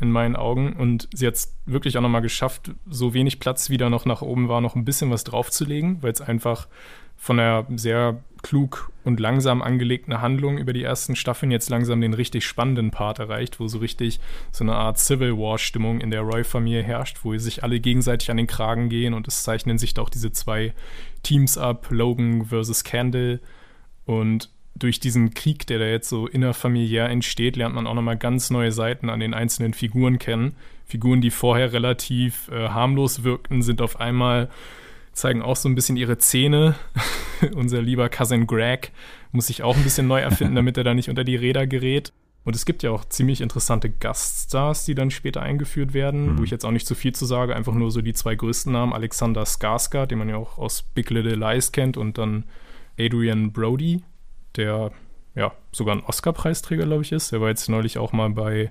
in 0.03 0.11
meinen 0.11 0.37
Augen. 0.37 0.75
Und 0.75 1.09
sie 1.15 1.27
hat 1.27 1.35
es 1.35 1.57
wirklich 1.65 1.97
auch 1.97 2.03
nochmal 2.03 2.23
geschafft, 2.23 2.73
so 2.87 3.15
wenig 3.15 3.41
Platz 3.41 3.71
wieder 3.71 3.89
noch 3.89 4.05
nach 4.05 4.21
oben 4.21 4.49
war, 4.49 4.61
noch 4.61 4.75
ein 4.75 4.85
bisschen 4.85 5.11
was 5.11 5.25
draufzulegen, 5.25 6.03
weil 6.03 6.13
es 6.13 6.21
einfach 6.21 6.69
von 7.17 7.37
der 7.37 7.67
sehr 7.77 8.21
klug 8.43 8.91
und 9.05 9.21
langsam 9.21 9.63
angelegten 9.63 10.21
Handlung 10.21 10.59
über 10.59 10.73
die 10.73 10.83
ersten 10.83 11.15
Staffeln 11.15 11.53
jetzt 11.53 11.71
langsam 11.71 12.01
den 12.01 12.15
richtig 12.15 12.45
spannenden 12.45 12.91
Part 12.91 13.21
erreicht, 13.21 13.61
wo 13.61 13.69
so 13.69 13.79
richtig 13.79 14.19
so 14.51 14.65
eine 14.65 14.75
Art 14.75 14.99
Civil 14.99 15.39
War-Stimmung 15.39 16.01
in 16.01 16.11
der 16.11 16.23
Roy-Familie 16.23 16.83
herrscht, 16.83 17.21
wo 17.23 17.37
sich 17.39 17.63
alle 17.63 17.79
gegenseitig 17.79 18.33
an 18.33 18.39
den 18.39 18.49
Kragen 18.49 18.89
gehen 18.89 19.15
und 19.15 19.29
es 19.29 19.45
zeichnen 19.45 19.79
sich 19.79 19.95
da 19.95 20.03
auch 20.03 20.09
diese 20.09 20.33
zwei 20.33 20.75
Teams 21.23 21.57
ab, 21.57 21.87
Logan 21.91 22.47
versus 22.47 22.83
Candle. 22.83 23.41
Und 24.05 24.51
durch 24.75 25.01
diesen 25.01 25.35
Krieg, 25.35 25.67
der 25.67 25.79
da 25.79 25.85
jetzt 25.85 26.09
so 26.09 26.27
innerfamiliär 26.27 27.09
entsteht, 27.09 27.57
lernt 27.57 27.75
man 27.75 27.87
auch 27.87 27.95
nochmal 27.95 28.17
ganz 28.17 28.51
neue 28.51 28.73
Seiten 28.73 29.11
an 29.11 29.21
den 29.21 29.35
einzelnen 29.35 29.75
Figuren 29.75 30.19
kennen. 30.19 30.55
Figuren, 30.87 31.21
die 31.21 31.31
vorher 31.31 31.73
relativ 31.73 32.49
äh, 32.49 32.69
harmlos 32.69 33.23
wirkten, 33.23 33.63
sind 33.63 33.81
auf 33.81 34.01
einmal 34.01 34.49
zeigen 35.13 35.43
auch 35.43 35.57
so 35.57 35.69
ein 35.69 35.75
bisschen 35.75 35.97
ihre 35.97 36.19
Zähne. 36.19 36.75
Unser 37.55 37.83
lieber 37.83 38.09
Cousin 38.09 38.47
Greg 38.47 38.93
muss 39.31 39.49
sich 39.49 39.63
auch 39.63 39.77
ein 39.77 39.83
bisschen 39.83 40.07
neu 40.07 40.21
erfinden, 40.21 40.55
damit 40.57 40.77
er 40.77 40.85
da 40.85 40.95
nicht 40.95 41.09
unter 41.09 41.25
die 41.25 41.37
Räder 41.37 41.67
gerät. 41.67 42.13
Und 42.45 42.57
es 42.57 42.65
gibt 42.65 42.83
ja 42.83 42.91
auch 42.91 43.05
ziemlich 43.05 43.41
interessante 43.41 43.89
Gaststars, 43.89 44.85
die 44.85 44.97
dann 44.97 45.11
später 45.11 45.43
eingeführt 45.43 45.95
werden, 45.95 46.33
mhm. 46.33 46.39
wo 46.39 46.43
ich 46.45 46.51
jetzt 46.51 46.65
auch 46.65 46.73
nicht 46.73 46.87
zu 46.87 46.95
viel 46.95 47.15
zu 47.15 47.25
sage, 47.25 47.55
einfach 47.55 47.75
nur 47.75 47.91
so 47.91 48.01
die 48.01 48.15
zwei 48.15 48.35
größten 48.35 48.73
Namen, 48.73 48.93
Alexander 48.93 49.43
Skarsgård, 49.43 50.07
den 50.07 50.19
man 50.19 50.29
ja 50.29 50.37
auch 50.37 50.59
aus 50.59 50.83
Big 50.83 51.11
Little 51.11 51.37
Lies 51.37 51.71
kennt, 51.71 51.97
und 51.97 52.19
dann 52.19 52.45
Adrian 52.99 53.53
Brody, 53.53 54.03
der 54.57 54.93
ja 55.35 55.53
sogar 55.73 55.97
ein 55.97 56.05
Oscar-Preisträger, 56.05 56.87
glaube 56.87 57.03
ich, 57.03 57.13
ist. 57.13 57.33
Der 57.33 57.41
war 57.41 57.49
jetzt 57.49 57.69
neulich 57.69 57.99
auch 57.99 58.13
mal 58.13 58.31
bei 58.31 58.71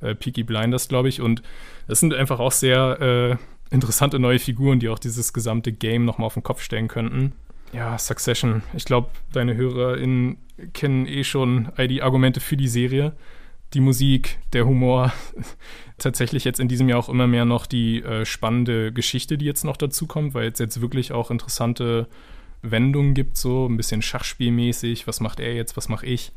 äh, 0.00 0.14
Peaky 0.14 0.42
Blinders, 0.42 0.88
glaube 0.88 1.08
ich. 1.08 1.20
Und 1.20 1.42
das 1.86 2.00
sind 2.00 2.14
einfach 2.14 2.40
auch 2.40 2.52
sehr 2.52 3.00
äh, 3.00 3.74
interessante 3.74 4.18
neue 4.18 4.38
Figuren, 4.38 4.80
die 4.80 4.88
auch 4.88 4.98
dieses 4.98 5.32
gesamte 5.32 5.72
Game 5.72 6.04
nochmal 6.04 6.26
auf 6.26 6.34
den 6.34 6.42
Kopf 6.42 6.62
stellen 6.62 6.88
könnten. 6.88 7.32
Ja, 7.72 7.96
Succession. 7.98 8.62
Ich 8.74 8.84
glaube, 8.84 9.10
deine 9.32 9.54
HörerInnen 9.54 10.38
kennen 10.72 11.06
eh 11.06 11.24
schon 11.24 11.70
all 11.76 11.88
die 11.88 12.02
Argumente 12.02 12.40
für 12.40 12.56
die 12.56 12.68
Serie. 12.68 13.12
Die 13.74 13.80
Musik, 13.80 14.38
der 14.52 14.66
Humor, 14.66 15.12
tatsächlich 15.98 16.42
jetzt 16.44 16.58
in 16.58 16.66
diesem 16.66 16.88
Jahr 16.88 16.98
auch 16.98 17.08
immer 17.08 17.28
mehr 17.28 17.44
noch 17.44 17.66
die 17.66 18.02
äh, 18.02 18.24
spannende 18.24 18.92
Geschichte, 18.92 19.38
die 19.38 19.44
jetzt 19.44 19.64
noch 19.64 19.76
dazu 19.76 20.06
kommt, 20.08 20.34
weil 20.34 20.50
es 20.50 20.58
jetzt 20.58 20.80
wirklich 20.80 21.12
auch 21.12 21.30
interessante 21.30 22.08
Wendungen 22.62 23.14
gibt, 23.14 23.36
so 23.36 23.66
ein 23.66 23.76
bisschen 23.76 24.02
Schachspielmäßig. 24.02 25.06
Was 25.06 25.20
macht 25.20 25.40
er 25.40 25.54
jetzt, 25.54 25.76
was 25.76 25.88
mache 25.88 26.06
ich? 26.06 26.32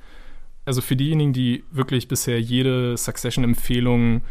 Also 0.66 0.82
für 0.82 0.96
diejenigen, 0.96 1.34
die 1.34 1.64
wirklich 1.72 2.08
bisher 2.08 2.40
jede 2.40 2.96
Succession-Empfehlung 2.96 4.22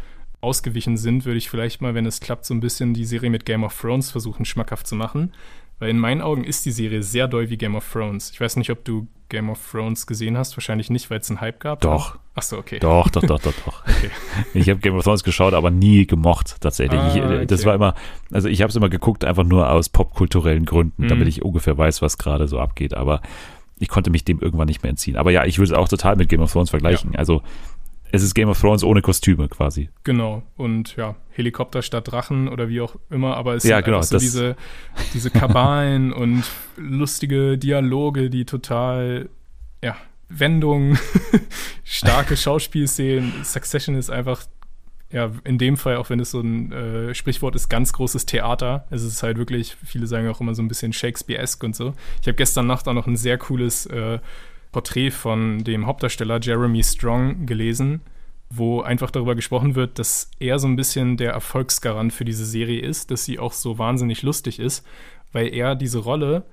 ausgewichen 0.41 0.97
sind, 0.97 1.25
würde 1.25 1.37
ich 1.37 1.49
vielleicht 1.49 1.81
mal, 1.81 1.95
wenn 1.95 2.05
es 2.05 2.19
klappt, 2.19 2.45
so 2.45 2.53
ein 2.53 2.59
bisschen 2.59 2.93
die 2.93 3.05
Serie 3.05 3.29
mit 3.29 3.45
Game 3.45 3.63
of 3.63 3.79
Thrones 3.79 4.11
versuchen, 4.11 4.45
schmackhaft 4.45 4.87
zu 4.87 4.95
machen. 4.95 5.31
Weil 5.83 5.89
in 5.89 5.99
meinen 5.99 6.21
Augen 6.21 6.45
ist 6.45 6.65
die 6.65 6.71
Serie 6.71 7.03
sehr 7.03 7.27
doll 7.27 7.49
wie 7.49 7.57
Game 7.57 7.75
of 7.75 7.85
Thrones. 7.91 8.31
Ich 8.31 8.39
weiß 8.39 8.55
nicht, 8.55 8.69
ob 8.69 8.85
du 8.85 9.05
Game 9.27 9.49
of 9.49 9.59
Thrones 9.69 10.07
gesehen 10.07 10.37
hast. 10.37 10.55
Wahrscheinlich 10.55 10.89
nicht, 10.89 11.09
weil 11.09 11.19
es 11.19 11.29
einen 11.29 11.41
Hype 11.41 11.59
gab. 11.59 11.81
Doch. 11.81 12.17
Achso, 12.35 12.57
okay. 12.57 12.79
Doch, 12.79 13.09
doch, 13.09 13.21
doch, 13.21 13.41
doch, 13.41 13.51
doch. 13.65 13.81
okay. 13.81 14.09
Ich 14.53 14.69
habe 14.69 14.79
Game 14.79 14.95
of 14.95 15.03
Thrones 15.03 15.25
geschaut, 15.25 15.53
aber 15.53 15.71
nie 15.71 16.07
gemocht, 16.07 16.55
tatsächlich. 16.61 17.01
Ah, 17.01 17.13
ich, 17.13 17.21
okay. 17.21 17.45
Das 17.47 17.65
war 17.65 17.75
immer, 17.75 17.95
also 18.31 18.47
ich 18.47 18.61
habe 18.61 18.69
es 18.69 18.77
immer 18.77 18.87
geguckt, 18.87 19.25
einfach 19.25 19.43
nur 19.43 19.69
aus 19.69 19.89
popkulturellen 19.89 20.63
Gründen, 20.63 21.03
mhm. 21.03 21.07
damit 21.09 21.27
ich 21.27 21.41
ungefähr 21.41 21.77
weiß, 21.77 22.01
was 22.01 22.17
gerade 22.17 22.47
so 22.47 22.59
abgeht. 22.59 22.93
Aber 22.93 23.21
ich 23.77 23.89
konnte 23.89 24.09
mich 24.09 24.23
dem 24.23 24.39
irgendwann 24.39 24.67
nicht 24.67 24.83
mehr 24.83 24.91
entziehen. 24.91 25.17
Aber 25.17 25.31
ja, 25.31 25.43
ich 25.43 25.57
würde 25.59 25.73
es 25.73 25.77
auch 25.77 25.89
total 25.89 26.15
mit 26.15 26.29
Game 26.29 26.39
of 26.39 26.53
Thrones 26.53 26.69
vergleichen. 26.69 27.11
Ja. 27.11 27.19
Also 27.19 27.41
es 28.13 28.21
ist 28.21 28.35
Game 28.35 28.47
of 28.47 28.61
Thrones 28.61 28.83
ohne 28.83 29.01
Kostüme 29.01 29.49
quasi. 29.49 29.89
Genau. 30.03 30.43
Und 30.55 30.95
ja, 30.97 31.15
Helikopter 31.31 31.81
statt 31.81 32.11
Drachen 32.11 32.47
oder 32.47 32.69
wie 32.69 32.79
auch 32.79 32.95
immer, 33.09 33.35
aber 33.35 33.55
es 33.55 33.63
ja, 33.63 33.77
sind 33.77 33.85
genau, 33.85 34.03
so 34.03 34.19
diese, 34.19 34.55
diese 35.15 35.31
Kabalen 35.31 36.13
und 36.13 36.43
lustige 36.77 37.57
Dialoge, 37.57 38.29
die 38.29 38.45
total, 38.45 39.29
ja, 39.83 39.97
Wendungen, 40.29 40.99
starke 41.83 42.37
Schauspielszenen. 42.37 43.43
Succession 43.43 43.95
ist 43.95 44.11
einfach, 44.11 44.45
ja, 45.11 45.31
in 45.43 45.57
dem 45.57 45.75
Fall, 45.75 45.97
auch 45.97 46.11
wenn 46.11 46.19
es 46.19 46.29
so 46.29 46.39
ein 46.39 46.71
äh, 46.71 47.15
Sprichwort 47.15 47.55
ist, 47.55 47.67
ganz 47.67 47.93
großes 47.93 48.27
Theater. 48.27 48.85
Es 48.91 49.01
ist 49.01 49.23
halt 49.23 49.39
wirklich, 49.39 49.75
viele 49.83 50.05
sagen 50.05 50.27
auch 50.27 50.39
immer 50.39 50.53
so 50.53 50.61
ein 50.61 50.67
bisschen 50.67 50.93
Shakespeare-esque 50.93 51.65
und 51.65 51.75
so. 51.75 51.95
Ich 52.21 52.27
habe 52.27 52.35
gestern 52.35 52.67
Nacht 52.67 52.87
auch 52.87 52.93
noch 52.93 53.07
ein 53.07 53.17
sehr 53.17 53.39
cooles 53.39 53.87
äh, 53.87 54.19
Porträt 54.73 55.11
von 55.11 55.63
dem 55.63 55.85
Hauptdarsteller 55.85 56.41
Jeremy 56.41 56.83
Strong 56.83 57.45
gelesen, 57.45 58.01
wo 58.49 58.81
einfach 58.81 59.09
darüber 59.09 59.35
gesprochen 59.35 59.75
wird, 59.75 59.97
dass 59.97 60.29
er 60.39 60.59
so 60.59 60.67
ein 60.67 60.75
bisschen 60.75 61.15
der 61.15 61.31
Erfolgsgarant 61.31 62.11
für 62.11 62.25
diese 62.25 62.45
Serie 62.45 62.81
ist, 62.81 63.09
dass 63.09 63.23
sie 63.23 63.39
auch 63.39 63.53
so 63.53 63.77
wahnsinnig 63.77 64.21
lustig 64.23 64.59
ist, 64.59 64.85
weil 65.31 65.53
er 65.53 65.75
diese 65.75 65.99
Rolle 65.99 66.43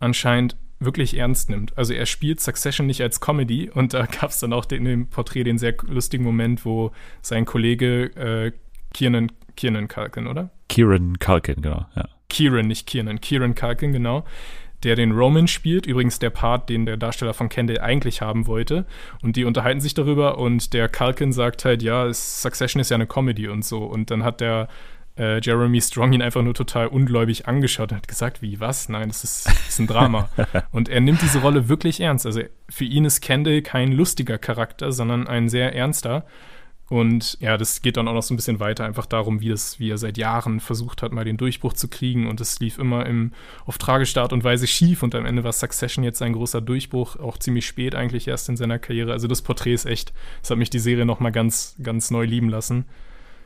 anscheinend 0.00 0.56
wirklich 0.78 1.16
ernst 1.16 1.48
nimmt. 1.48 1.76
Also 1.78 1.94
er 1.94 2.04
spielt 2.04 2.40
Succession 2.40 2.86
nicht 2.86 3.00
als 3.00 3.20
Comedy 3.20 3.70
und 3.74 3.94
da 3.94 4.06
gab 4.06 4.30
es 4.30 4.40
dann 4.40 4.52
auch 4.52 4.68
in 4.70 4.84
dem 4.84 5.08
Porträt 5.08 5.44
den 5.44 5.58
sehr 5.58 5.74
lustigen 5.86 6.24
Moment, 6.24 6.64
wo 6.64 6.90
sein 7.22 7.44
Kollege 7.44 8.04
äh, 8.16 8.52
Kiernan, 8.92 9.32
Kiernan 9.56 9.88
Culkin, 9.88 10.26
oder? 10.26 10.50
Kieran 10.68 11.18
Culkin, 11.18 11.62
genau, 11.62 11.86
ja. 11.94 12.08
Kieran, 12.28 12.66
nicht 12.66 12.86
Kiernan, 12.86 13.20
Kieran 13.20 13.54
Culkin, 13.54 13.92
genau 13.92 14.24
der 14.86 14.94
den 14.94 15.10
Roman 15.10 15.48
spielt, 15.48 15.84
übrigens 15.84 16.20
der 16.20 16.30
Part, 16.30 16.68
den 16.68 16.86
der 16.86 16.96
Darsteller 16.96 17.34
von 17.34 17.48
Kendall 17.48 17.80
eigentlich 17.80 18.22
haben 18.22 18.46
wollte. 18.46 18.86
Und 19.20 19.34
die 19.34 19.44
unterhalten 19.44 19.80
sich 19.80 19.94
darüber 19.94 20.38
und 20.38 20.72
der 20.74 20.88
Culkin 20.88 21.32
sagt 21.32 21.64
halt, 21.64 21.82
ja, 21.82 22.12
Succession 22.12 22.80
ist 22.80 22.90
ja 22.90 22.94
eine 22.94 23.08
Comedy 23.08 23.48
und 23.48 23.64
so. 23.64 23.82
Und 23.82 24.12
dann 24.12 24.22
hat 24.22 24.40
der 24.40 24.68
äh, 25.18 25.40
Jeremy 25.42 25.80
Strong 25.80 26.12
ihn 26.12 26.22
einfach 26.22 26.42
nur 26.42 26.54
total 26.54 26.86
ungläubig 26.86 27.48
angeschaut 27.48 27.90
und 27.90 27.98
hat 27.98 28.06
gesagt, 28.06 28.42
wie, 28.42 28.60
was? 28.60 28.88
Nein, 28.88 29.08
das 29.08 29.24
ist, 29.24 29.46
das 29.46 29.68
ist 29.70 29.80
ein 29.80 29.88
Drama. 29.88 30.28
und 30.70 30.88
er 30.88 31.00
nimmt 31.00 31.20
diese 31.20 31.40
Rolle 31.40 31.68
wirklich 31.68 32.00
ernst. 32.00 32.24
Also 32.24 32.42
für 32.68 32.84
ihn 32.84 33.04
ist 33.04 33.20
Kendall 33.20 33.62
kein 33.62 33.90
lustiger 33.90 34.38
Charakter, 34.38 34.92
sondern 34.92 35.26
ein 35.26 35.48
sehr 35.48 35.74
ernster. 35.74 36.24
Und 36.88 37.36
ja, 37.40 37.56
das 37.56 37.82
geht 37.82 37.96
dann 37.96 38.06
auch 38.06 38.14
noch 38.14 38.22
so 38.22 38.32
ein 38.32 38.36
bisschen 38.36 38.60
weiter, 38.60 38.84
einfach 38.84 39.06
darum, 39.06 39.40
wie, 39.40 39.48
das, 39.48 39.80
wie 39.80 39.90
er 39.90 39.98
seit 39.98 40.16
Jahren 40.16 40.60
versucht 40.60 41.02
hat, 41.02 41.12
mal 41.12 41.24
den 41.24 41.36
Durchbruch 41.36 41.72
zu 41.72 41.88
kriegen. 41.88 42.28
Und 42.28 42.40
es 42.40 42.60
lief 42.60 42.78
immer 42.78 43.06
im, 43.06 43.32
auf 43.64 43.76
tragische 43.78 44.20
Art 44.20 44.32
und 44.32 44.44
Weise 44.44 44.68
schief. 44.68 45.02
Und 45.02 45.14
am 45.16 45.26
Ende 45.26 45.42
war 45.42 45.52
Succession 45.52 46.04
jetzt 46.04 46.22
ein 46.22 46.32
großer 46.32 46.60
Durchbruch, 46.60 47.16
auch 47.16 47.38
ziemlich 47.38 47.66
spät 47.66 47.96
eigentlich 47.96 48.28
erst 48.28 48.48
in 48.48 48.56
seiner 48.56 48.78
Karriere. 48.78 49.12
Also 49.12 49.26
das 49.26 49.42
Porträt 49.42 49.74
ist 49.74 49.86
echt, 49.86 50.12
das 50.42 50.50
hat 50.50 50.58
mich 50.58 50.70
die 50.70 50.78
Serie 50.78 51.06
nochmal 51.06 51.32
ganz, 51.32 51.74
ganz 51.82 52.12
neu 52.12 52.24
lieben 52.24 52.50
lassen. 52.50 52.84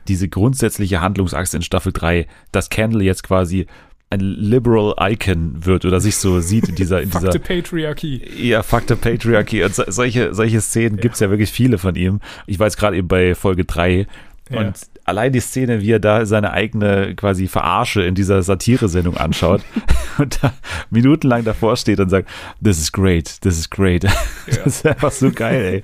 Diese 0.07 0.29
grundsätzliche 0.29 1.01
Handlungsachse 1.01 1.57
in 1.57 1.63
Staffel 1.63 1.93
3, 1.93 2.27
dass 2.51 2.69
Candle 2.69 3.03
jetzt 3.03 3.23
quasi 3.23 3.67
ein 4.11 4.19
liberal 4.19 4.93
Icon 4.99 5.65
wird 5.65 5.85
oder 5.85 6.01
sich 6.01 6.17
so 6.17 6.41
sieht 6.41 6.67
in 6.67 6.75
dieser 6.75 7.01
in 7.01 7.09
dieser 7.09 7.31
Fakte 7.31 7.39
Patriarchie. 7.39 8.21
Ja, 8.37 8.61
Fakte 8.61 8.95
Patriarchie 8.95 9.63
und 9.63 9.73
so, 9.73 9.83
solche 9.87 10.33
solche 10.33 10.61
Szenen 10.61 10.97
ja. 10.97 11.01
gibt's 11.01 11.21
ja 11.21 11.29
wirklich 11.29 11.51
viele 11.51 11.77
von 11.77 11.95
ihm. 11.95 12.19
Ich 12.45 12.59
war 12.59 12.67
jetzt 12.67 12.77
gerade 12.77 12.97
eben 12.97 13.07
bei 13.07 13.35
Folge 13.35 13.63
3 13.63 14.05
ja. 14.49 14.59
und 14.59 14.75
allein 15.05 15.31
die 15.31 15.39
Szene, 15.39 15.81
wie 15.81 15.91
er 15.91 15.99
da 15.99 16.25
seine 16.25 16.51
eigene 16.51 17.15
quasi 17.15 17.47
Verarsche 17.47 18.03
in 18.03 18.13
dieser 18.13 18.43
Satire-Sendung 18.43 19.15
anschaut 19.15 19.61
und 20.17 20.43
da 20.43 20.53
minutenlang 20.89 21.45
davor 21.45 21.77
steht 21.77 22.01
und 22.01 22.09
sagt, 22.09 22.29
this 22.63 22.79
is 22.79 22.91
great, 22.91 23.39
this 23.41 23.57
is 23.57 23.69
great. 23.69 24.03
Ja. 24.03 24.11
Das 24.63 24.75
ist 24.75 24.85
einfach 24.85 25.11
so 25.11 25.31
geil, 25.31 25.61
ey. 25.63 25.83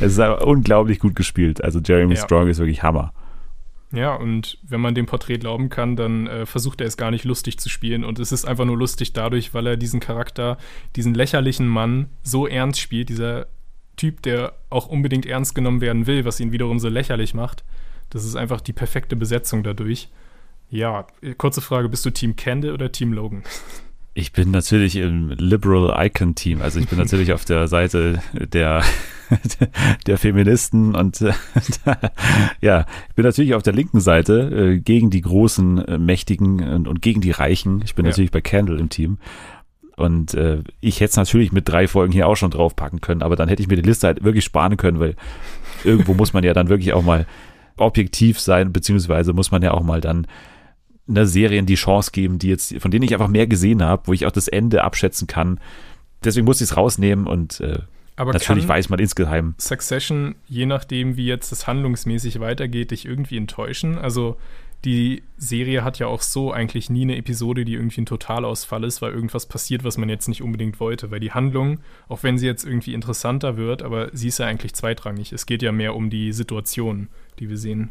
Es 0.00 0.12
ist 0.12 0.20
einfach 0.20 0.46
unglaublich 0.46 1.00
gut 1.00 1.16
gespielt. 1.16 1.62
Also 1.64 1.80
Jeremy 1.84 2.16
Strong 2.16 2.48
ist 2.48 2.58
wirklich 2.58 2.82
Hammer. 2.82 3.12
Ja, 3.94 4.14
und 4.14 4.58
wenn 4.62 4.80
man 4.80 4.94
dem 4.94 5.06
Porträt 5.06 5.38
glauben 5.38 5.68
kann, 5.68 5.96
dann 5.96 6.26
äh, 6.26 6.46
versucht 6.46 6.80
er 6.80 6.86
es 6.86 6.96
gar 6.96 7.10
nicht 7.10 7.24
lustig 7.24 7.58
zu 7.58 7.68
spielen. 7.68 8.04
Und 8.04 8.18
es 8.18 8.32
ist 8.32 8.44
einfach 8.44 8.64
nur 8.64 8.76
lustig 8.76 9.12
dadurch, 9.12 9.54
weil 9.54 9.66
er 9.66 9.76
diesen 9.76 10.00
Charakter, 10.00 10.58
diesen 10.96 11.14
lächerlichen 11.14 11.68
Mann 11.68 12.08
so 12.22 12.46
ernst 12.46 12.80
spielt, 12.80 13.08
dieser 13.08 13.46
Typ, 13.96 14.22
der 14.22 14.54
auch 14.70 14.86
unbedingt 14.86 15.26
ernst 15.26 15.54
genommen 15.54 15.80
werden 15.80 16.06
will, 16.06 16.24
was 16.24 16.40
ihn 16.40 16.52
wiederum 16.52 16.78
so 16.78 16.88
lächerlich 16.88 17.34
macht. 17.34 17.64
Das 18.10 18.24
ist 18.24 18.36
einfach 18.36 18.60
die 18.60 18.72
perfekte 18.72 19.16
Besetzung 19.16 19.62
dadurch. 19.62 20.08
Ja, 20.70 21.06
kurze 21.38 21.60
Frage, 21.60 21.88
bist 21.88 22.04
du 22.04 22.10
Team 22.10 22.36
Candle 22.36 22.74
oder 22.74 22.90
Team 22.90 23.12
Logan? 23.12 23.44
Ich 24.16 24.32
bin 24.32 24.52
natürlich 24.52 24.94
im 24.94 25.30
Liberal 25.30 26.06
Icon 26.06 26.36
Team. 26.36 26.62
Also 26.62 26.78
ich 26.78 26.88
bin 26.88 26.98
natürlich 27.00 27.32
auf 27.32 27.44
der 27.44 27.66
Seite 27.66 28.22
der, 28.32 28.82
der 30.06 30.18
Feministen 30.18 30.94
und 30.94 31.20
äh, 31.20 31.32
ja, 32.60 32.86
ich 33.08 33.14
bin 33.16 33.24
natürlich 33.24 33.54
auf 33.54 33.64
der 33.64 33.72
linken 33.72 34.00
Seite 34.00 34.74
äh, 34.74 34.78
gegen 34.78 35.10
die 35.10 35.20
großen, 35.20 35.78
äh, 35.84 35.98
Mächtigen 35.98 36.62
und, 36.62 36.86
und, 36.86 37.02
gegen 37.02 37.20
die 37.20 37.32
Reichen. 37.32 37.82
Ich 37.84 37.96
bin 37.96 38.04
ja. 38.04 38.10
natürlich 38.10 38.30
bei 38.30 38.40
Candle 38.40 38.78
im 38.78 38.88
Team. 38.88 39.18
Und 39.96 40.34
äh, 40.34 40.62
ich 40.80 41.00
hätte 41.00 41.10
es 41.10 41.16
natürlich 41.16 41.52
mit 41.52 41.68
drei 41.68 41.86
Folgen 41.86 42.12
hier 42.12 42.26
auch 42.26 42.36
schon 42.36 42.50
draufpacken 42.50 43.00
können, 43.00 43.22
aber 43.22 43.36
dann 43.36 43.48
hätte 43.48 43.62
ich 43.62 43.68
mir 43.68 43.76
die 43.76 43.82
Liste 43.82 44.08
halt 44.08 44.24
wirklich 44.24 44.44
sparen 44.44 44.76
können, 44.76 44.98
weil 44.98 45.14
irgendwo 45.84 46.14
muss 46.14 46.32
man 46.32 46.42
ja 46.42 46.52
dann 46.52 46.68
wirklich 46.68 46.92
auch 46.94 47.04
mal 47.04 47.26
objektiv 47.76 48.40
sein, 48.40 48.72
beziehungsweise 48.72 49.32
muss 49.32 49.52
man 49.52 49.62
ja 49.62 49.72
auch 49.72 49.82
mal 49.82 50.00
dann 50.00 50.26
ne, 51.06 51.26
Serien 51.26 51.66
die 51.66 51.74
Chance 51.74 52.10
geben, 52.12 52.38
die 52.38 52.48
jetzt, 52.48 52.74
von 52.78 52.90
denen 52.90 53.04
ich 53.04 53.12
einfach 53.12 53.28
mehr 53.28 53.46
gesehen 53.46 53.82
habe, 53.82 54.06
wo 54.06 54.12
ich 54.12 54.26
auch 54.26 54.32
das 54.32 54.48
Ende 54.48 54.84
abschätzen 54.84 55.26
kann. 55.26 55.60
Deswegen 56.24 56.46
muss 56.46 56.60
ich 56.60 56.70
es 56.70 56.76
rausnehmen 56.76 57.26
und 57.26 57.60
äh, 57.60 57.80
Aber 58.16 58.32
Natürlich 58.32 58.66
weiß 58.66 58.88
man 58.88 58.98
insgeheim. 58.98 59.54
Succession, 59.58 60.36
je 60.48 60.66
nachdem, 60.66 61.16
wie 61.16 61.26
jetzt 61.26 61.52
das 61.52 61.66
handlungsmäßig 61.66 62.40
weitergeht, 62.40 62.90
dich 62.90 63.04
irgendwie 63.04 63.36
enttäuschen. 63.36 63.98
Also 63.98 64.36
die 64.84 65.22
Serie 65.38 65.82
hat 65.82 65.98
ja 65.98 66.06
auch 66.06 66.20
so 66.20 66.52
eigentlich 66.52 66.90
nie 66.90 67.02
eine 67.02 67.16
Episode, 67.16 67.64
die 67.64 67.74
irgendwie 67.74 68.02
ein 68.02 68.06
Totalausfall 68.06 68.84
ist, 68.84 69.00
weil 69.00 69.12
irgendwas 69.12 69.46
passiert, 69.46 69.82
was 69.82 69.96
man 69.96 70.10
jetzt 70.10 70.28
nicht 70.28 70.42
unbedingt 70.42 70.78
wollte. 70.78 71.10
Weil 71.10 71.20
die 71.20 71.32
Handlung, 71.32 71.80
auch 72.08 72.22
wenn 72.22 72.36
sie 72.36 72.46
jetzt 72.46 72.64
irgendwie 72.64 72.92
interessanter 72.92 73.56
wird, 73.56 73.82
aber 73.82 74.10
sie 74.12 74.28
ist 74.28 74.38
ja 74.38 74.46
eigentlich 74.46 74.74
zweitrangig. 74.74 75.32
Es 75.32 75.46
geht 75.46 75.62
ja 75.62 75.72
mehr 75.72 75.94
um 75.94 76.10
die 76.10 76.32
Situation, 76.32 77.08
die 77.38 77.48
wir 77.48 77.56
sehen. 77.56 77.90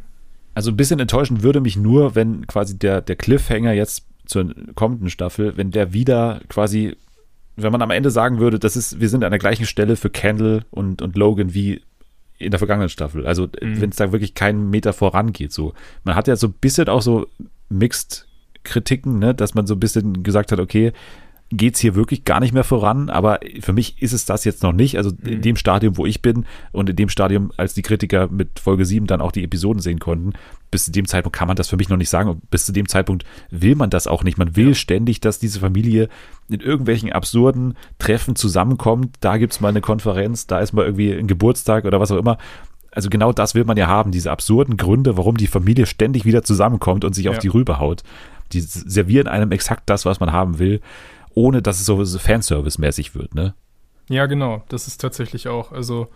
Also 0.53 0.71
ein 0.71 0.77
bisschen 0.77 0.99
enttäuschen 0.99 1.43
würde 1.43 1.61
mich 1.61 1.77
nur, 1.77 2.15
wenn 2.15 2.45
quasi 2.47 2.77
der, 2.77 3.01
der 3.01 3.15
Cliffhanger 3.15 3.73
jetzt 3.73 4.05
zur 4.25 4.53
kommenden 4.75 5.09
Staffel, 5.09 5.57
wenn 5.57 5.71
der 5.71 5.93
wieder 5.93 6.41
quasi, 6.47 6.95
wenn 7.55 7.71
man 7.71 7.81
am 7.81 7.91
Ende 7.91 8.11
sagen 8.11 8.39
würde, 8.39 8.59
das 8.59 8.75
ist, 8.75 8.99
wir 8.99 9.09
sind 9.09 9.23
an 9.23 9.31
der 9.31 9.39
gleichen 9.39 9.65
Stelle 9.65 9.95
für 9.95 10.09
Kendall 10.09 10.63
und, 10.71 11.01
und 11.01 11.15
Logan 11.15 11.53
wie 11.53 11.81
in 12.37 12.51
der 12.51 12.59
vergangenen 12.59 12.89
Staffel. 12.89 13.25
Also 13.25 13.43
mhm. 13.61 13.81
wenn 13.81 13.89
es 13.89 13.95
da 13.95 14.11
wirklich 14.11 14.33
keinen 14.33 14.69
Meter 14.69 14.93
vorangeht. 14.93 15.51
So, 15.51 15.73
man 16.03 16.15
hat 16.15 16.27
ja 16.27 16.35
so 16.35 16.47
ein 16.47 16.53
bisschen 16.53 16.87
auch 16.87 17.01
so 17.01 17.27
Mixed 17.69 18.27
Kritiken, 18.63 19.19
ne, 19.19 19.35
dass 19.35 19.55
man 19.55 19.67
so 19.67 19.75
ein 19.75 19.79
bisschen 19.79 20.23
gesagt 20.23 20.51
hat, 20.51 20.59
okay, 20.59 20.93
geht 21.57 21.75
es 21.75 21.81
hier 21.81 21.95
wirklich 21.95 22.25
gar 22.25 22.39
nicht 22.39 22.53
mehr 22.53 22.63
voran, 22.63 23.09
aber 23.09 23.39
für 23.59 23.73
mich 23.73 24.01
ist 24.01 24.13
es 24.13 24.25
das 24.25 24.45
jetzt 24.45 24.63
noch 24.63 24.73
nicht. 24.73 24.97
Also 24.97 25.11
in 25.23 25.37
mhm. 25.37 25.41
dem 25.41 25.55
Stadium, 25.55 25.97
wo 25.97 26.05
ich 26.05 26.21
bin 26.21 26.45
und 26.71 26.89
in 26.89 26.95
dem 26.95 27.09
Stadium, 27.09 27.51
als 27.57 27.73
die 27.73 27.81
Kritiker 27.81 28.27
mit 28.29 28.59
Folge 28.59 28.85
7 28.85 29.07
dann 29.07 29.21
auch 29.21 29.31
die 29.31 29.43
Episoden 29.43 29.81
sehen 29.81 29.99
konnten, 29.99 30.33
bis 30.71 30.85
zu 30.85 30.91
dem 30.91 31.07
Zeitpunkt 31.07 31.37
kann 31.37 31.47
man 31.47 31.55
das 31.55 31.69
für 31.69 31.77
mich 31.77 31.89
noch 31.89 31.97
nicht 31.97 32.09
sagen. 32.09 32.29
Und 32.29 32.49
bis 32.49 32.65
zu 32.65 32.71
dem 32.71 32.87
Zeitpunkt 32.87 33.25
will 33.51 33.75
man 33.75 33.89
das 33.89 34.07
auch 34.07 34.23
nicht. 34.23 34.37
Man 34.37 34.55
will 34.55 34.69
ja. 34.69 34.73
ständig, 34.73 35.21
dass 35.21 35.39
diese 35.39 35.59
Familie 35.59 36.09
in 36.49 36.61
irgendwelchen 36.61 37.11
absurden 37.11 37.75
Treffen 37.99 38.35
zusammenkommt. 38.35 39.15
Da 39.19 39.37
gibt 39.37 39.53
es 39.53 39.61
mal 39.61 39.69
eine 39.69 39.81
Konferenz, 39.81 40.47
da 40.47 40.59
ist 40.59 40.73
mal 40.73 40.85
irgendwie 40.85 41.13
ein 41.13 41.27
Geburtstag 41.27 41.85
oder 41.85 41.99
was 41.99 42.11
auch 42.11 42.17
immer. 42.17 42.37
Also 42.91 43.09
genau 43.09 43.33
das 43.33 43.55
will 43.55 43.65
man 43.65 43.77
ja 43.77 43.87
haben, 43.87 44.11
diese 44.11 44.31
absurden 44.31 44.77
Gründe, 44.77 45.17
warum 45.17 45.37
die 45.37 45.47
Familie 45.47 45.85
ständig 45.85 46.25
wieder 46.25 46.43
zusammenkommt 46.43 47.05
und 47.05 47.13
sich 47.13 47.25
ja. 47.25 47.31
auf 47.31 47.39
die 47.39 47.47
Rübe 47.47 47.79
haut. 47.79 48.03
Die 48.51 48.61
servieren 48.61 49.27
einem 49.27 49.51
exakt 49.51 49.83
das, 49.89 50.05
was 50.05 50.19
man 50.19 50.31
haben 50.31 50.59
will 50.59 50.79
ohne 51.35 51.61
dass 51.61 51.79
es 51.79 51.85
so 51.85 51.97
Fanservice-mäßig 52.19 53.15
wird, 53.15 53.35
ne? 53.35 53.55
Ja, 54.09 54.25
genau. 54.25 54.63
Das 54.69 54.87
ist 54.87 54.99
tatsächlich 54.99 55.47
auch. 55.47 55.71
Also, 55.71 56.09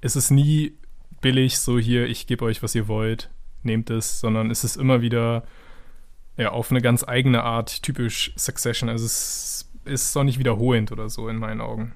es 0.00 0.16
ist 0.16 0.30
nie 0.30 0.76
billig, 1.20 1.58
so 1.58 1.78
hier, 1.78 2.06
ich 2.06 2.26
gebe 2.26 2.44
euch, 2.44 2.62
was 2.62 2.74
ihr 2.74 2.88
wollt, 2.88 3.30
nehmt 3.62 3.90
es, 3.90 4.20
sondern 4.20 4.50
es 4.50 4.64
ist 4.64 4.76
immer 4.76 5.00
wieder 5.00 5.44
ja, 6.36 6.50
auf 6.50 6.70
eine 6.70 6.80
ganz 6.80 7.06
eigene 7.06 7.42
Art 7.42 7.82
typisch 7.82 8.32
Succession. 8.36 8.88
Also, 8.88 9.06
es 9.06 9.70
ist 9.84 10.16
auch 10.16 10.24
nicht 10.24 10.38
wiederholend 10.38 10.92
oder 10.92 11.08
so 11.08 11.28
in 11.28 11.36
meinen 11.36 11.60
Augen. 11.60 11.94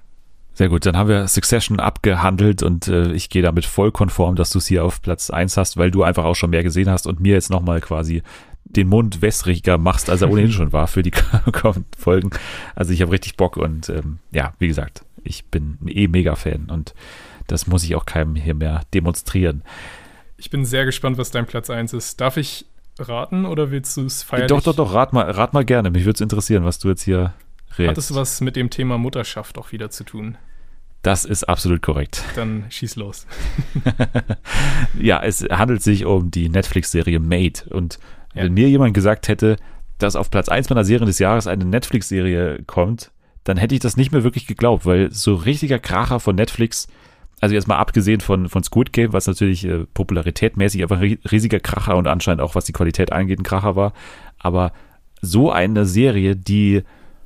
Sehr 0.55 0.69
gut, 0.69 0.85
dann 0.85 0.99
haben 0.99 1.09
wir 1.09 1.29
Succession 1.29 1.81
abgehandelt 1.81 2.63
und 2.63 2.87
äh, 2.87 3.13
ich 3.13 3.31
gehe 3.31 3.41
damit 3.41 3.65
voll 3.65 3.91
konform, 3.91 4.37
dass 4.37 4.51
du 4.51 4.59
es 4.59 4.67
hier 4.67 4.85
auf 4.85 5.01
Platz 5.01 5.31
1 5.31 5.57
hast, 5.57 5.79
weil 5.79 5.91
du 5.91 6.03
einfach 6.03 6.25
auch 6.25 6.35
schon 6.35 6.51
mehr 6.51 6.63
gesehen 6.63 6.91
hast 6.91 7.07
und 7.07 7.21
mir 7.21 7.33
jetzt 7.33 7.49
nochmal 7.49 7.81
quasi 7.81 8.23
den 8.65 8.89
Mund 8.89 9.23
wässriger 9.23 9.79
machst, 9.79 10.09
als 10.11 10.23
er 10.23 10.31
ohnehin 10.31 10.53
schon 10.53 10.73
war 10.73 10.87
für 10.87 11.03
die 11.03 11.11
kommenden 11.53 11.87
Folgen. 11.97 12.31
Also 12.75 12.93
ich 12.93 13.03
habe 13.03 13.13
richtig 13.13 13.37
Bock 13.37 13.57
und 13.57 13.89
ähm, 13.89 14.19
ja, 14.31 14.55
wie 14.59 14.69
gesagt, 14.69 15.05
ich 15.25 15.45
bin 15.47 15.79
eh 15.87 16.09
mega 16.09 16.35
Fan 16.35 16.69
und 16.71 16.95
das 17.47 17.67
muss 17.67 17.85
ich 17.85 17.95
auch 17.95 18.07
keinem 18.07 18.35
hier 18.35 18.55
mehr 18.55 18.83
demonstrieren. 18.95 19.63
Ich 20.37 20.51
bin 20.51 20.65
sehr 20.65 20.85
gespannt, 20.85 21.19
was 21.19 21.31
dein 21.31 21.47
Platz 21.47 21.71
1 21.71 21.93
ist. 21.93 22.21
Darf 22.21 22.37
ich 22.37 22.67
raten 22.99 23.47
oder 23.47 23.71
willst 23.71 23.97
du 23.97 24.07
es 24.07 24.23
feiern? 24.23 24.49
Doch, 24.49 24.63
doch, 24.63 24.75
doch, 24.75 24.95
rat 24.95 25.13
mal, 25.13 25.31
rat 25.31 25.53
mal 25.53 25.65
gerne. 25.65 25.91
Mich 25.91 26.05
würde 26.05 26.17
es 26.17 26.21
interessieren, 26.21 26.65
was 26.65 26.79
du 26.79 26.89
jetzt 26.89 27.03
hier 27.03 27.35
redest. 27.79 27.91
Hat 27.91 27.99
es 27.99 28.15
was 28.15 28.41
mit 28.41 28.57
dem 28.57 28.71
Thema 28.71 28.99
Mutterschaft 28.99 29.59
auch 29.59 29.73
wieder 29.73 29.91
zu 29.91 30.05
tun? 30.05 30.39
Das 31.03 31.25
ist 31.25 31.45
absolut 31.45 31.83
korrekt. 31.83 32.23
Dann 32.37 32.67
schieß 32.71 32.95
los. 32.95 33.27
ja, 35.01 35.21
es 35.21 35.43
handelt 35.43 35.83
sich 35.83 36.05
um 36.05 36.31
die 36.31 36.49
Netflix-Serie 36.49 37.19
Made 37.19 37.65
und 37.71 37.99
ja. 38.35 38.45
Wenn 38.45 38.55
mir 38.55 38.69
jemand 38.69 38.95
gesagt 38.95 39.29
hätte, 39.29 39.57
dass 39.99 40.17
auf 40.17 40.31
Platz 40.31 40.49
1 40.49 40.69
meiner 40.71 40.85
Serien 40.85 41.07
des 41.07 41.19
Jahres 41.19 41.47
eine 41.47 41.65
Netflix-Serie 41.65 42.63
kommt, 42.67 43.11
dann 43.45 43.57
hätte 43.57 43.75
ich 43.75 43.81
das 43.81 43.97
nicht 43.97 44.13
mehr 44.13 44.25
wirklich 44.25 44.47
geglaubt, 44.47 44.87
weil 44.87 45.13
so 45.13 45.35
richtiger 45.35 45.79
Kracher 45.79 46.21
von 46.21 46.37
Netflix, 46.37 46.87
also 47.41 47.55
jetzt 47.55 47.69
mal 47.69 47.79
abgesehen 47.79 48.21
von, 48.21 48.49
von 48.49 48.63
Squid 48.63 48.93
Game, 48.93 49.13
was 49.13 49.27
natürlich 49.27 49.65
äh, 49.65 49.85
popularitätmäßig 49.95 50.83
einfach 50.83 51.01
ein 51.01 51.19
riesiger 51.31 51.61
Kracher 51.61 51.97
und 51.97 52.07
anscheinend 52.07 52.41
auch 52.41 52.55
was 52.55 52.65
die 52.65 52.73
Qualität 52.73 53.13
angeht 53.13 53.41
ein 53.41 53.45
Kracher 53.45 53.77
war, 53.77 53.93
aber 54.39 54.73
so 55.21 55.51
eine 55.51 55.87
Serie, 55.87 56.37
die 56.37 56.83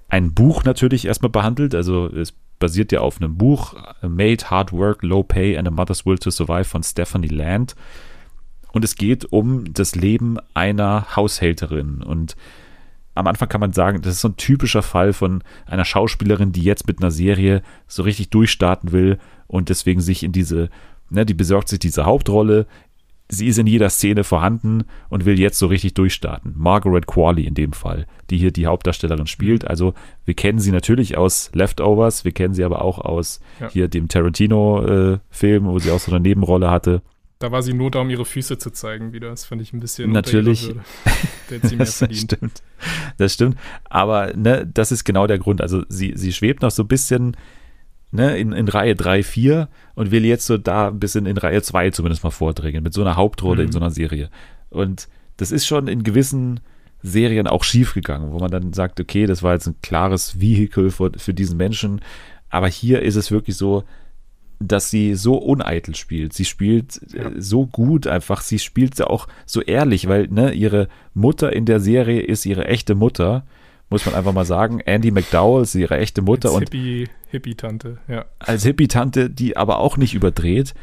ein 0.09 0.33
Buch 0.35 0.65
natürlich 0.65 1.07
erstmal 1.07 1.31
behandelt, 1.31 1.74
also 1.74 2.07
es 2.07 2.35
basiert 2.59 2.93
ja 2.93 3.01
auf 3.01 3.20
einem 3.20 3.37
Buch, 3.37 3.74
Made, 4.03 4.51
Hard 4.51 4.73
Work, 4.73 5.03
Low 5.03 5.23
Pay 5.23 5.59
and 5.59 5.69
a 5.69 5.70
Mother's 5.70 6.07
Will 6.07 6.19
to 6.19 6.31
Survive 6.31 6.65
von 6.65 6.83
Stephanie 6.83 7.28
Land 7.28 7.74
und 8.77 8.85
es 8.85 8.94
geht 8.94 9.32
um 9.32 9.73
das 9.73 9.94
Leben 9.94 10.36
einer 10.53 11.16
Haushälterin. 11.16 12.03
Und 12.03 12.36
am 13.15 13.27
Anfang 13.27 13.48
kann 13.48 13.62
man 13.62 13.73
sagen, 13.73 14.03
das 14.03 14.16
ist 14.16 14.20
so 14.20 14.28
ein 14.28 14.36
typischer 14.36 14.82
Fall 14.82 15.15
von 15.15 15.43
einer 15.65 15.86
Schauspielerin, 15.86 16.53
die 16.53 16.62
jetzt 16.62 16.86
mit 16.86 17.01
einer 17.01 17.11
Serie 17.11 17.62
so 17.86 18.03
richtig 18.03 18.28
durchstarten 18.28 18.93
will 18.93 19.19
und 19.47 19.70
deswegen 19.70 20.03
sich 20.03 20.23
in 20.23 20.32
diese, 20.32 20.69
ne, 21.09 21.24
die 21.24 21.32
besorgt 21.32 21.70
sich 21.70 21.78
diese 21.78 22.05
Hauptrolle. 22.05 22.66
Sie 23.31 23.47
ist 23.47 23.57
in 23.57 23.66
jeder 23.66 23.89
Szene 23.89 24.24
vorhanden 24.24 24.85
und 25.09 25.24
will 25.24 25.40
jetzt 25.40 25.59
so 25.59 25.69
richtig 25.69 25.94
durchstarten. 25.94 26.53
Margaret 26.55 27.07
Qualley 27.07 27.47
in 27.47 27.55
dem 27.55 27.73
Fall, 27.73 28.07
die 28.28 28.36
hier 28.36 28.53
die 28.53 28.66
Hauptdarstellerin 28.66 29.27
spielt. 29.27 29.66
Also 29.66 29.94
wir 30.27 30.35
kennen 30.35 30.59
sie 30.59 30.70
natürlich 30.70 31.16
aus 31.16 31.51
Leftovers, 31.55 32.27
wir 32.27 32.32
kennen 32.32 32.53
sie 32.53 32.62
aber 32.62 32.82
auch 32.82 32.98
aus 32.98 33.40
ja. 33.59 33.70
hier 33.70 33.89
dem 33.89 34.09
Tarantino-Film, 34.09 35.65
äh, 35.65 35.66
wo 35.66 35.78
sie 35.78 35.90
auch 35.93 35.98
so 35.98 36.12
eine 36.12 36.20
Nebenrolle 36.20 36.70
hatte. 36.70 37.01
Da 37.39 37.53
war 37.53 37.63
sie 37.63 37.75
nur 37.75 37.91
da, 37.91 38.01
um 38.01 38.09
ihre 38.09 38.25
Füße 38.25 38.57
zu 38.57 38.71
zeigen 38.71 39.13
wieder. 39.13 39.29
Das 39.29 39.45
fand 39.45 39.61
ich 39.61 39.73
ein 39.73 39.81
bisschen 39.81 40.11
Natürlich. 40.11 40.75
das 41.79 42.05
stimmt. 42.11 42.63
Das 43.19 43.35
stimmt. 43.35 43.59
Aber 43.85 44.33
ne, 44.35 44.67
das 44.67 44.91
ist 44.91 45.05
genau 45.05 45.27
der 45.27 45.39
Grund. 45.39 45.61
Also 45.61 45.85
sie, 45.89 46.15
sie 46.17 46.33
schwebt 46.33 46.63
noch 46.63 46.71
so 46.71 46.85
ein 46.85 46.89
bisschen 46.89 47.37
ne, 48.11 48.39
in, 48.39 48.53
in 48.53 48.69
Reihe 48.69 48.97
3, 48.97 49.23
4 49.23 49.69
und 49.95 50.11
will 50.11 50.25
jetzt 50.25 50.47
so 50.47 50.57
da 50.57 50.89
ein 50.89 50.99
bisschen 50.99 51.27
in 51.27 51.37
Reihe 51.37 51.61
2 51.61 51.91
zumindest 51.91 52.25
mal 52.25 52.31
vordringen, 52.31 52.83
mit 52.83 52.95
so 52.95 53.03
einer 53.03 53.17
Hauptrolle 53.17 53.63
mhm. 53.63 53.67
in 53.67 53.73
so 53.73 53.79
einer 53.81 53.91
Serie. 53.91 54.31
Und 54.71 55.09
das 55.37 55.53
ist 55.53 55.67
schon 55.67 55.89
in 55.89 56.03
gewissen 56.03 56.61
Serien 57.03 57.47
auch 57.47 57.65
schief 57.65 57.95
gegangen, 57.95 58.33
wo 58.33 58.39
man 58.39 58.51
dann 58.51 58.73
sagt, 58.73 58.99
okay, 58.99 59.27
das 59.27 59.43
war 59.43 59.53
jetzt 59.53 59.67
ein 59.67 59.77
klares 59.83 60.41
Vehikel 60.41 60.91
für, 60.91 61.13
für 61.17 61.35
diesen 61.35 61.57
Menschen. 61.57 62.01
Aber 62.49 62.69
hier 62.69 63.03
ist 63.03 63.17
es 63.17 63.31
wirklich 63.31 63.57
so, 63.57 63.85
dass 64.59 64.91
sie 64.91 65.15
so 65.15 65.37
uneitel 65.37 65.95
spielt. 65.95 66.33
Sie 66.33 66.45
spielt 66.45 67.01
äh, 67.15 67.19
ja. 67.19 67.31
so 67.37 67.66
gut 67.66 68.07
einfach. 68.07 68.41
Sie 68.41 68.59
spielt 68.59 69.01
auch 69.03 69.28
so 69.45 69.61
ehrlich, 69.61 70.09
weil 70.09 70.28
ne, 70.28 70.53
ihre 70.53 70.89
Mutter 71.15 71.53
in 71.53 71.66
der 71.66 71.81
Serie 71.81 72.20
ist 72.20 72.47
ihre 72.47 72.66
echte 72.66 72.95
Mutter, 72.95 73.45
muss 73.91 74.07
man 74.07 74.15
einfach 74.15 74.33
mal 74.33 74.45
sagen. 74.45 74.81
Andy 74.81 75.11
McDowell 75.11 75.62
ist 75.62 75.74
ihre 75.74 75.99
echte 75.99 76.23
Mutter 76.23 76.49
als 76.49 76.57
und 76.57 76.62
Hippie, 76.65 77.09
Hippie-Tante, 77.31 77.99
ja. 78.09 78.24
Als 78.39 78.65
Hippie-Tante, 78.65 79.31
die 79.31 79.57
aber 79.57 79.78
auch 79.78 79.97
nicht 79.97 80.15
überdreht, 80.15 80.74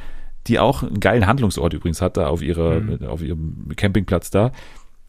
die 0.47 0.59
auch 0.59 0.83
einen 0.83 0.99
geilen 0.99 1.25
Handlungsort 1.25 1.73
übrigens 1.73 2.01
hat 2.01 2.17
da 2.17 2.27
auf 2.27 2.41
ihrer, 2.41 2.79
mhm. 2.79 3.05
auf 3.07 3.21
ihrem 3.21 3.71
Campingplatz 3.75 4.29
da. 4.29 4.51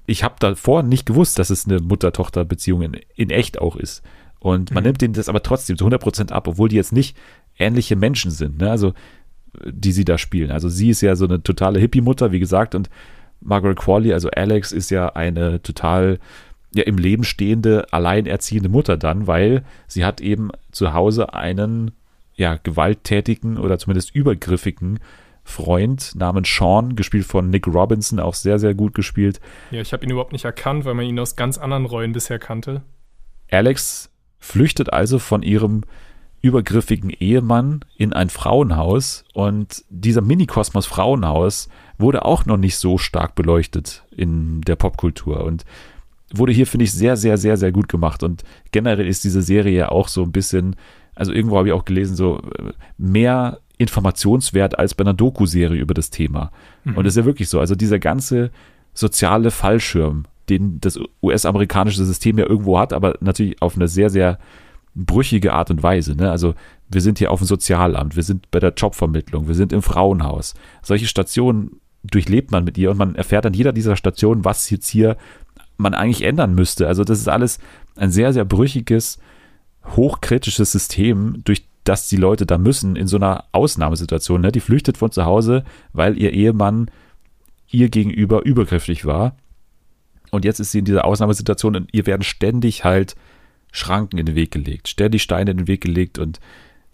Ich 0.06 0.22
habe 0.22 0.34
davor 0.38 0.82
nicht 0.82 1.06
gewusst, 1.06 1.38
dass 1.38 1.50
es 1.50 1.66
eine 1.66 1.80
Mutter-Tochter-Beziehung 1.80 2.82
in, 2.82 3.00
in 3.14 3.30
echt 3.30 3.58
auch 3.58 3.76
ist. 3.76 4.02
Und 4.44 4.72
man 4.72 4.82
mhm. 4.82 4.88
nimmt 4.88 5.00
denen 5.00 5.14
das 5.14 5.30
aber 5.30 5.42
trotzdem 5.42 5.78
zu 5.78 5.86
100% 5.86 6.30
ab, 6.30 6.46
obwohl 6.46 6.68
die 6.68 6.76
jetzt 6.76 6.92
nicht 6.92 7.16
ähnliche 7.58 7.96
Menschen 7.96 8.30
sind, 8.30 8.58
ne? 8.58 8.70
also 8.70 8.92
die 9.64 9.90
sie 9.90 10.04
da 10.04 10.18
spielen. 10.18 10.50
Also 10.50 10.68
sie 10.68 10.90
ist 10.90 11.00
ja 11.00 11.16
so 11.16 11.24
eine 11.24 11.42
totale 11.42 11.80
Hippie-Mutter, 11.80 12.30
wie 12.30 12.40
gesagt, 12.40 12.74
und 12.74 12.90
Margaret 13.40 13.78
Qualley, 13.78 14.12
also 14.12 14.28
Alex, 14.28 14.70
ist 14.70 14.90
ja 14.90 15.08
eine 15.08 15.62
total 15.62 16.18
ja, 16.74 16.82
im 16.82 16.98
Leben 16.98 17.24
stehende, 17.24 17.86
alleinerziehende 17.90 18.68
Mutter 18.68 18.98
dann, 18.98 19.26
weil 19.26 19.64
sie 19.86 20.04
hat 20.04 20.20
eben 20.20 20.50
zu 20.72 20.92
Hause 20.92 21.32
einen 21.32 21.92
ja, 22.34 22.58
gewalttätigen 22.62 23.56
oder 23.56 23.78
zumindest 23.78 24.14
übergriffigen 24.14 25.00
Freund 25.42 26.12
namens 26.16 26.54
Sean, 26.54 26.96
gespielt 26.96 27.24
von 27.24 27.48
Nick 27.48 27.66
Robinson, 27.66 28.20
auch 28.20 28.34
sehr, 28.34 28.58
sehr 28.58 28.74
gut 28.74 28.92
gespielt. 28.92 29.40
Ja, 29.70 29.80
ich 29.80 29.94
habe 29.94 30.04
ihn 30.04 30.10
überhaupt 30.10 30.32
nicht 30.32 30.44
erkannt, 30.44 30.84
weil 30.84 30.92
man 30.92 31.06
ihn 31.06 31.18
aus 31.18 31.34
ganz 31.34 31.56
anderen 31.56 31.86
Rollen 31.86 32.12
bisher 32.12 32.38
kannte. 32.38 32.82
Alex 33.50 34.10
flüchtet 34.44 34.92
also 34.92 35.18
von 35.18 35.42
ihrem 35.42 35.82
übergriffigen 36.42 37.08
Ehemann 37.08 37.80
in 37.96 38.12
ein 38.12 38.28
Frauenhaus 38.28 39.24
und 39.32 39.82
dieser 39.88 40.20
Minikosmos 40.20 40.84
Frauenhaus 40.84 41.70
wurde 41.96 42.26
auch 42.26 42.44
noch 42.44 42.58
nicht 42.58 42.76
so 42.76 42.98
stark 42.98 43.34
beleuchtet 43.34 44.04
in 44.14 44.60
der 44.60 44.76
Popkultur 44.76 45.44
und 45.44 45.64
wurde 46.34 46.52
hier, 46.52 46.66
finde 46.66 46.84
ich, 46.84 46.92
sehr, 46.92 47.16
sehr, 47.16 47.38
sehr, 47.38 47.56
sehr 47.56 47.72
gut 47.72 47.88
gemacht 47.88 48.22
und 48.22 48.44
generell 48.70 49.06
ist 49.06 49.24
diese 49.24 49.40
Serie 49.40 49.78
ja 49.78 49.88
auch 49.88 50.08
so 50.08 50.22
ein 50.22 50.32
bisschen, 50.32 50.76
also 51.14 51.32
irgendwo 51.32 51.56
habe 51.56 51.68
ich 51.68 51.74
auch 51.74 51.86
gelesen, 51.86 52.14
so 52.14 52.40
äh, 52.40 52.72
mehr 52.98 53.60
informationswert 53.78 54.78
als 54.78 54.94
bei 54.94 55.04
einer 55.04 55.14
Doku-Serie 55.14 55.80
über 55.80 55.94
das 55.94 56.10
Thema. 56.10 56.52
Mhm. 56.84 56.96
Und 56.96 57.04
das 57.04 57.14
ist 57.14 57.18
ja 57.18 57.24
wirklich 57.24 57.48
so. 57.48 57.60
Also 57.60 57.74
dieser 57.74 57.98
ganze 57.98 58.50
soziale 58.92 59.50
Fallschirm, 59.50 60.24
den 60.48 60.80
das 60.80 60.98
US-amerikanische 61.22 62.04
System 62.04 62.38
ja 62.38 62.46
irgendwo 62.46 62.78
hat, 62.78 62.92
aber 62.92 63.16
natürlich 63.20 63.60
auf 63.62 63.76
eine 63.76 63.88
sehr, 63.88 64.10
sehr 64.10 64.38
brüchige 64.94 65.52
Art 65.52 65.70
und 65.70 65.82
Weise. 65.82 66.14
Ne? 66.14 66.30
Also 66.30 66.54
wir 66.88 67.00
sind 67.00 67.18
hier 67.18 67.30
auf 67.30 67.40
dem 67.40 67.46
Sozialamt, 67.46 68.16
wir 68.16 68.22
sind 68.22 68.50
bei 68.50 68.60
der 68.60 68.74
Jobvermittlung, 68.74 69.48
wir 69.48 69.54
sind 69.54 69.72
im 69.72 69.82
Frauenhaus. 69.82 70.54
Solche 70.82 71.06
Stationen 71.06 71.80
durchlebt 72.04 72.50
man 72.50 72.64
mit 72.64 72.78
ihr 72.78 72.90
und 72.90 72.98
man 72.98 73.14
erfährt 73.14 73.46
an 73.46 73.54
jeder 73.54 73.72
dieser 73.72 73.96
Stationen, 73.96 74.44
was 74.44 74.70
jetzt 74.70 74.88
hier 74.88 75.16
man 75.76 75.94
eigentlich 75.94 76.22
ändern 76.22 76.54
müsste. 76.54 76.86
Also 76.86 77.02
das 77.02 77.18
ist 77.18 77.28
alles 77.28 77.58
ein 77.96 78.10
sehr, 78.10 78.32
sehr 78.32 78.44
brüchiges, 78.44 79.18
hochkritisches 79.96 80.70
System, 80.70 81.42
durch 81.44 81.66
das 81.84 82.08
die 82.08 82.16
Leute 82.16 82.46
da 82.46 82.58
müssen 82.58 82.96
in 82.96 83.06
so 83.06 83.16
einer 83.16 83.44
Ausnahmesituation. 83.52 84.40
Ne? 84.40 84.52
Die 84.52 84.60
flüchtet 84.60 84.96
von 84.96 85.10
zu 85.10 85.24
Hause, 85.24 85.64
weil 85.92 86.18
ihr 86.18 86.32
Ehemann 86.32 86.90
ihr 87.70 87.88
gegenüber 87.88 88.44
übergriffig 88.44 89.04
war. 89.04 89.36
Und 90.30 90.44
jetzt 90.44 90.60
ist 90.60 90.72
sie 90.72 90.80
in 90.80 90.84
dieser 90.84 91.04
Ausnahmesituation 91.04 91.76
und 91.76 91.90
ihr 91.92 92.06
werden 92.06 92.22
ständig 92.22 92.84
halt 92.84 93.14
Schranken 93.72 94.18
in 94.18 94.26
den 94.26 94.36
Weg 94.36 94.50
gelegt, 94.52 94.88
ständig 94.88 95.22
Steine 95.22 95.50
in 95.50 95.58
den 95.58 95.68
Weg 95.68 95.80
gelegt 95.80 96.18
und 96.18 96.40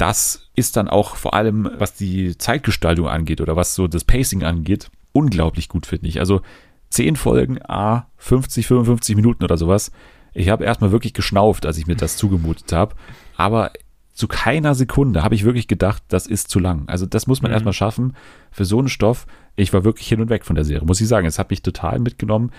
das 0.01 0.49
ist 0.55 0.79
dann 0.79 0.89
auch 0.89 1.17
vor 1.17 1.35
allem, 1.35 1.71
was 1.77 1.95
die 1.95 2.39
Zeitgestaltung 2.39 3.07
angeht 3.07 3.43
oder 3.43 3.55
was 3.55 3.75
so 3.75 3.87
das 3.87 4.05
Pacing 4.05 4.45
angeht, 4.45 4.91
unglaublich 5.13 5.69
gut, 5.69 5.85
finde 5.85 6.09
ich. 6.09 6.21
Also 6.21 6.41
10 6.89 7.17
Folgen, 7.17 7.59
a 7.63 8.07
50, 8.17 8.67
55 8.67 9.15
Minuten 9.15 9.45
oder 9.45 9.59
sowas. 9.59 9.93
Ich 10.33 10.49
habe 10.49 10.65
erstmal 10.65 10.91
wirklich 10.91 11.13
geschnauft, 11.13 11.67
als 11.67 11.77
ich 11.77 11.87
mir 11.87 11.97
das 11.97 12.17
zugemutet 12.17 12.73
habe. 12.73 12.95
Aber 13.37 13.73
zu 14.15 14.27
keiner 14.27 14.75
Sekunde 14.75 15.23
habe 15.23 15.35
ich 15.35 15.45
wirklich 15.45 15.69
gedacht, 15.69 16.03
das 16.09 16.27
ist 16.27 16.49
zu 16.49 16.59
lang. 16.61 16.89
Also 16.89 17.05
das 17.05 17.27
muss 17.27 17.43
man 17.43 17.51
mhm. 17.51 17.55
erstmal 17.55 17.75
schaffen 17.75 18.17
für 18.51 18.65
so 18.65 18.79
einen 18.79 18.89
Stoff. 18.89 19.27
Ich 19.57 19.73
war 19.73 19.85
wirklich 19.85 20.09
hin 20.09 20.21
und 20.21 20.31
weg 20.31 20.47
von 20.47 20.57
der 20.57 20.65
Serie, 20.65 20.87
muss 20.87 21.01
ich 21.01 21.09
sagen. 21.09 21.27
Es 21.27 21.39
hat 21.39 21.51
mich 21.51 21.63
total 21.63 21.99
mitgenommen. 21.99 22.53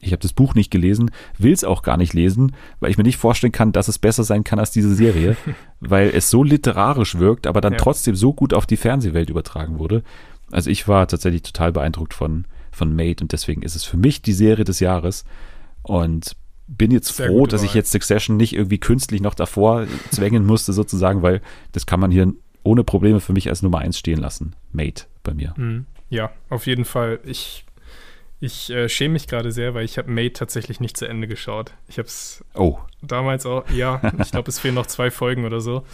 Ich 0.00 0.12
habe 0.12 0.22
das 0.22 0.32
Buch 0.32 0.54
nicht 0.54 0.70
gelesen, 0.70 1.10
will 1.38 1.52
es 1.52 1.64
auch 1.64 1.82
gar 1.82 1.96
nicht 1.96 2.12
lesen, 2.12 2.54
weil 2.80 2.90
ich 2.90 2.98
mir 2.98 3.04
nicht 3.04 3.16
vorstellen 3.16 3.52
kann, 3.52 3.72
dass 3.72 3.88
es 3.88 3.98
besser 3.98 4.24
sein 4.24 4.44
kann 4.44 4.58
als 4.58 4.70
diese 4.70 4.94
Serie, 4.94 5.36
weil 5.80 6.10
es 6.10 6.30
so 6.30 6.42
literarisch 6.42 7.18
wirkt, 7.18 7.46
aber 7.46 7.60
dann 7.60 7.72
ja. 7.74 7.78
trotzdem 7.78 8.14
so 8.14 8.32
gut 8.32 8.54
auf 8.54 8.66
die 8.66 8.76
Fernsehwelt 8.76 9.30
übertragen 9.30 9.78
wurde. 9.78 10.02
Also 10.50 10.70
ich 10.70 10.86
war 10.86 11.08
tatsächlich 11.08 11.42
total 11.42 11.72
beeindruckt 11.72 12.14
von, 12.14 12.46
von 12.70 12.94
Made 12.94 13.22
und 13.22 13.32
deswegen 13.32 13.62
ist 13.62 13.74
es 13.74 13.84
für 13.84 13.96
mich 13.96 14.22
die 14.22 14.32
Serie 14.32 14.64
des 14.64 14.80
Jahres 14.80 15.24
und 15.82 16.36
bin 16.68 16.90
jetzt 16.90 17.14
Sehr 17.14 17.28
froh, 17.28 17.46
dass 17.46 17.62
ich 17.62 17.74
jetzt 17.74 17.92
Succession 17.92 18.36
nicht 18.36 18.54
irgendwie 18.54 18.78
künstlich 18.78 19.20
noch 19.20 19.34
davor 19.34 19.86
zwängen 20.10 20.44
musste 20.44 20.72
sozusagen, 20.72 21.22
weil 21.22 21.40
das 21.72 21.86
kann 21.86 22.00
man 22.00 22.10
hier 22.10 22.32
ohne 22.62 22.84
Probleme 22.84 23.20
für 23.20 23.32
mich 23.32 23.48
als 23.48 23.62
Nummer 23.62 23.78
eins 23.78 23.98
stehen 23.98 24.18
lassen. 24.18 24.56
Made 24.72 25.02
bei 25.22 25.34
mir. 25.34 25.54
Mhm. 25.56 25.86
Ja, 26.08 26.30
auf 26.50 26.66
jeden 26.66 26.84
Fall. 26.84 27.20
Ich 27.24 27.65
ich 28.40 28.70
äh, 28.70 28.88
schäme 28.88 29.14
mich 29.14 29.28
gerade 29.28 29.50
sehr, 29.50 29.74
weil 29.74 29.84
ich 29.84 29.98
habe 29.98 30.10
Made 30.10 30.32
tatsächlich 30.32 30.80
nicht 30.80 30.96
zu 30.96 31.06
Ende 31.06 31.26
geschaut. 31.26 31.72
Ich 31.88 31.98
habe 31.98 32.06
es 32.06 32.44
oh. 32.54 32.78
damals 33.02 33.46
auch, 33.46 33.68
ja, 33.70 34.00
ich 34.20 34.30
glaube, 34.30 34.50
es 34.50 34.58
fehlen 34.58 34.74
noch 34.74 34.86
zwei 34.86 35.10
Folgen 35.10 35.44
oder 35.44 35.60
so. 35.60 35.84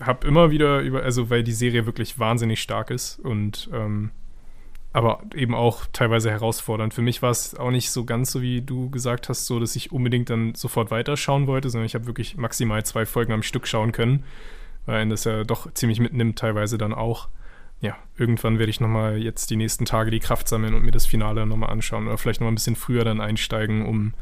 Hab 0.00 0.24
immer 0.24 0.50
wieder 0.50 0.80
über, 0.80 1.02
also 1.02 1.30
weil 1.30 1.42
die 1.42 1.52
Serie 1.52 1.86
wirklich 1.86 2.18
wahnsinnig 2.18 2.60
stark 2.60 2.90
ist 2.90 3.18
und 3.20 3.70
ähm, 3.72 4.10
aber 4.92 5.20
eben 5.34 5.54
auch 5.54 5.84
teilweise 5.92 6.30
herausfordernd. 6.30 6.94
Für 6.94 7.02
mich 7.02 7.20
war 7.20 7.30
es 7.30 7.54
auch 7.54 7.70
nicht 7.70 7.90
so 7.90 8.04
ganz 8.04 8.32
so, 8.32 8.40
wie 8.40 8.62
du 8.62 8.88
gesagt 8.88 9.28
hast, 9.28 9.46
so, 9.46 9.60
dass 9.60 9.76
ich 9.76 9.92
unbedingt 9.92 10.30
dann 10.30 10.54
sofort 10.54 10.90
weiterschauen 10.90 11.46
wollte, 11.46 11.68
sondern 11.68 11.84
ich 11.84 11.94
habe 11.94 12.06
wirklich 12.06 12.36
maximal 12.36 12.82
zwei 12.84 13.04
Folgen 13.04 13.32
am 13.32 13.42
Stück 13.42 13.66
schauen 13.66 13.92
können, 13.92 14.24
weil 14.86 15.06
das 15.08 15.24
ja 15.24 15.44
doch 15.44 15.70
ziemlich 15.74 16.00
mitnimmt, 16.00 16.38
teilweise 16.38 16.78
dann 16.78 16.94
auch 16.94 17.28
ja, 17.80 17.96
irgendwann 18.16 18.58
werde 18.58 18.70
ich 18.70 18.80
nochmal 18.80 19.18
jetzt 19.18 19.50
die 19.50 19.56
nächsten 19.56 19.84
Tage 19.84 20.10
die 20.10 20.20
Kraft 20.20 20.48
sammeln 20.48 20.74
und 20.74 20.84
mir 20.84 20.92
das 20.92 21.06
Finale 21.06 21.46
nochmal 21.46 21.70
anschauen 21.70 22.06
oder 22.06 22.18
vielleicht 22.18 22.40
nochmal 22.40 22.52
ein 22.52 22.56
bisschen 22.56 22.76
früher 22.76 23.04
dann 23.04 23.20
einsteigen, 23.20 23.84
um 23.84 24.14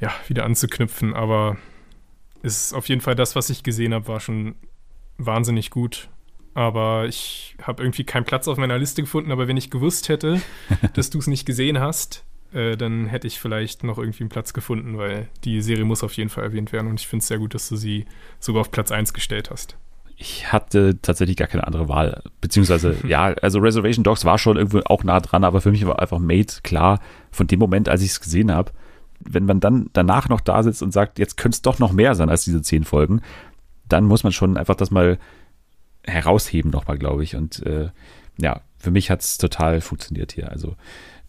ja, 0.00 0.12
wieder 0.28 0.44
anzuknüpfen. 0.44 1.14
Aber 1.14 1.56
ist 2.42 2.72
auf 2.72 2.88
jeden 2.88 3.00
Fall 3.00 3.14
das, 3.14 3.36
was 3.36 3.50
ich 3.50 3.62
gesehen 3.62 3.92
habe, 3.92 4.08
war 4.08 4.20
schon 4.20 4.54
wahnsinnig 5.18 5.70
gut. 5.70 6.08
Aber 6.54 7.06
ich 7.06 7.54
habe 7.62 7.82
irgendwie 7.82 8.04
keinen 8.04 8.24
Platz 8.24 8.48
auf 8.48 8.56
meiner 8.56 8.78
Liste 8.78 9.02
gefunden. 9.02 9.30
Aber 9.30 9.46
wenn 9.46 9.56
ich 9.56 9.70
gewusst 9.70 10.08
hätte, 10.08 10.40
dass 10.94 11.10
du 11.10 11.18
es 11.18 11.26
nicht 11.26 11.44
gesehen 11.44 11.78
hast, 11.78 12.24
äh, 12.52 12.76
dann 12.76 13.06
hätte 13.06 13.26
ich 13.26 13.38
vielleicht 13.38 13.84
noch 13.84 13.98
irgendwie 13.98 14.22
einen 14.22 14.30
Platz 14.30 14.54
gefunden, 14.54 14.96
weil 14.96 15.28
die 15.44 15.60
Serie 15.60 15.84
muss 15.84 16.02
auf 16.02 16.14
jeden 16.14 16.30
Fall 16.30 16.44
erwähnt 16.44 16.72
werden. 16.72 16.88
Und 16.88 16.98
ich 16.98 17.08
finde 17.08 17.22
es 17.22 17.28
sehr 17.28 17.38
gut, 17.38 17.54
dass 17.54 17.68
du 17.68 17.76
sie 17.76 18.06
sogar 18.40 18.62
auf 18.62 18.70
Platz 18.70 18.90
1 18.90 19.12
gestellt 19.12 19.50
hast 19.50 19.76
ich 20.20 20.52
hatte 20.52 21.00
tatsächlich 21.00 21.36
gar 21.36 21.46
keine 21.46 21.66
andere 21.66 21.88
Wahl. 21.88 22.22
Beziehungsweise, 22.40 22.96
ja, 23.06 23.26
also 23.40 23.60
Reservation 23.60 24.02
Dogs 24.02 24.24
war 24.24 24.36
schon 24.36 24.56
irgendwo 24.56 24.80
auch 24.86 25.04
nah 25.04 25.20
dran, 25.20 25.44
aber 25.44 25.60
für 25.60 25.70
mich 25.70 25.86
war 25.86 26.00
einfach 26.00 26.18
Made 26.18 26.52
klar, 26.64 27.00
von 27.30 27.46
dem 27.46 27.60
Moment, 27.60 27.88
als 27.88 28.02
ich 28.02 28.10
es 28.10 28.20
gesehen 28.20 28.52
habe, 28.52 28.72
wenn 29.20 29.44
man 29.44 29.60
dann 29.60 29.90
danach 29.92 30.28
noch 30.28 30.40
da 30.40 30.62
sitzt 30.62 30.82
und 30.82 30.92
sagt, 30.92 31.18
jetzt 31.18 31.36
könnte 31.36 31.56
es 31.56 31.62
doch 31.62 31.78
noch 31.78 31.92
mehr 31.92 32.14
sein 32.14 32.30
als 32.30 32.44
diese 32.44 32.62
zehn 32.62 32.84
Folgen, 32.84 33.20
dann 33.88 34.04
muss 34.04 34.24
man 34.24 34.32
schon 34.32 34.56
einfach 34.56 34.74
das 34.74 34.90
mal 34.90 35.18
herausheben 36.04 36.70
nochmal, 36.70 36.98
glaube 36.98 37.22
ich. 37.22 37.36
Und 37.36 37.64
äh, 37.64 37.90
ja, 38.38 38.60
für 38.76 38.90
mich 38.90 39.10
hat 39.10 39.22
es 39.22 39.38
total 39.38 39.80
funktioniert 39.80 40.32
hier. 40.32 40.50
Also 40.50 40.76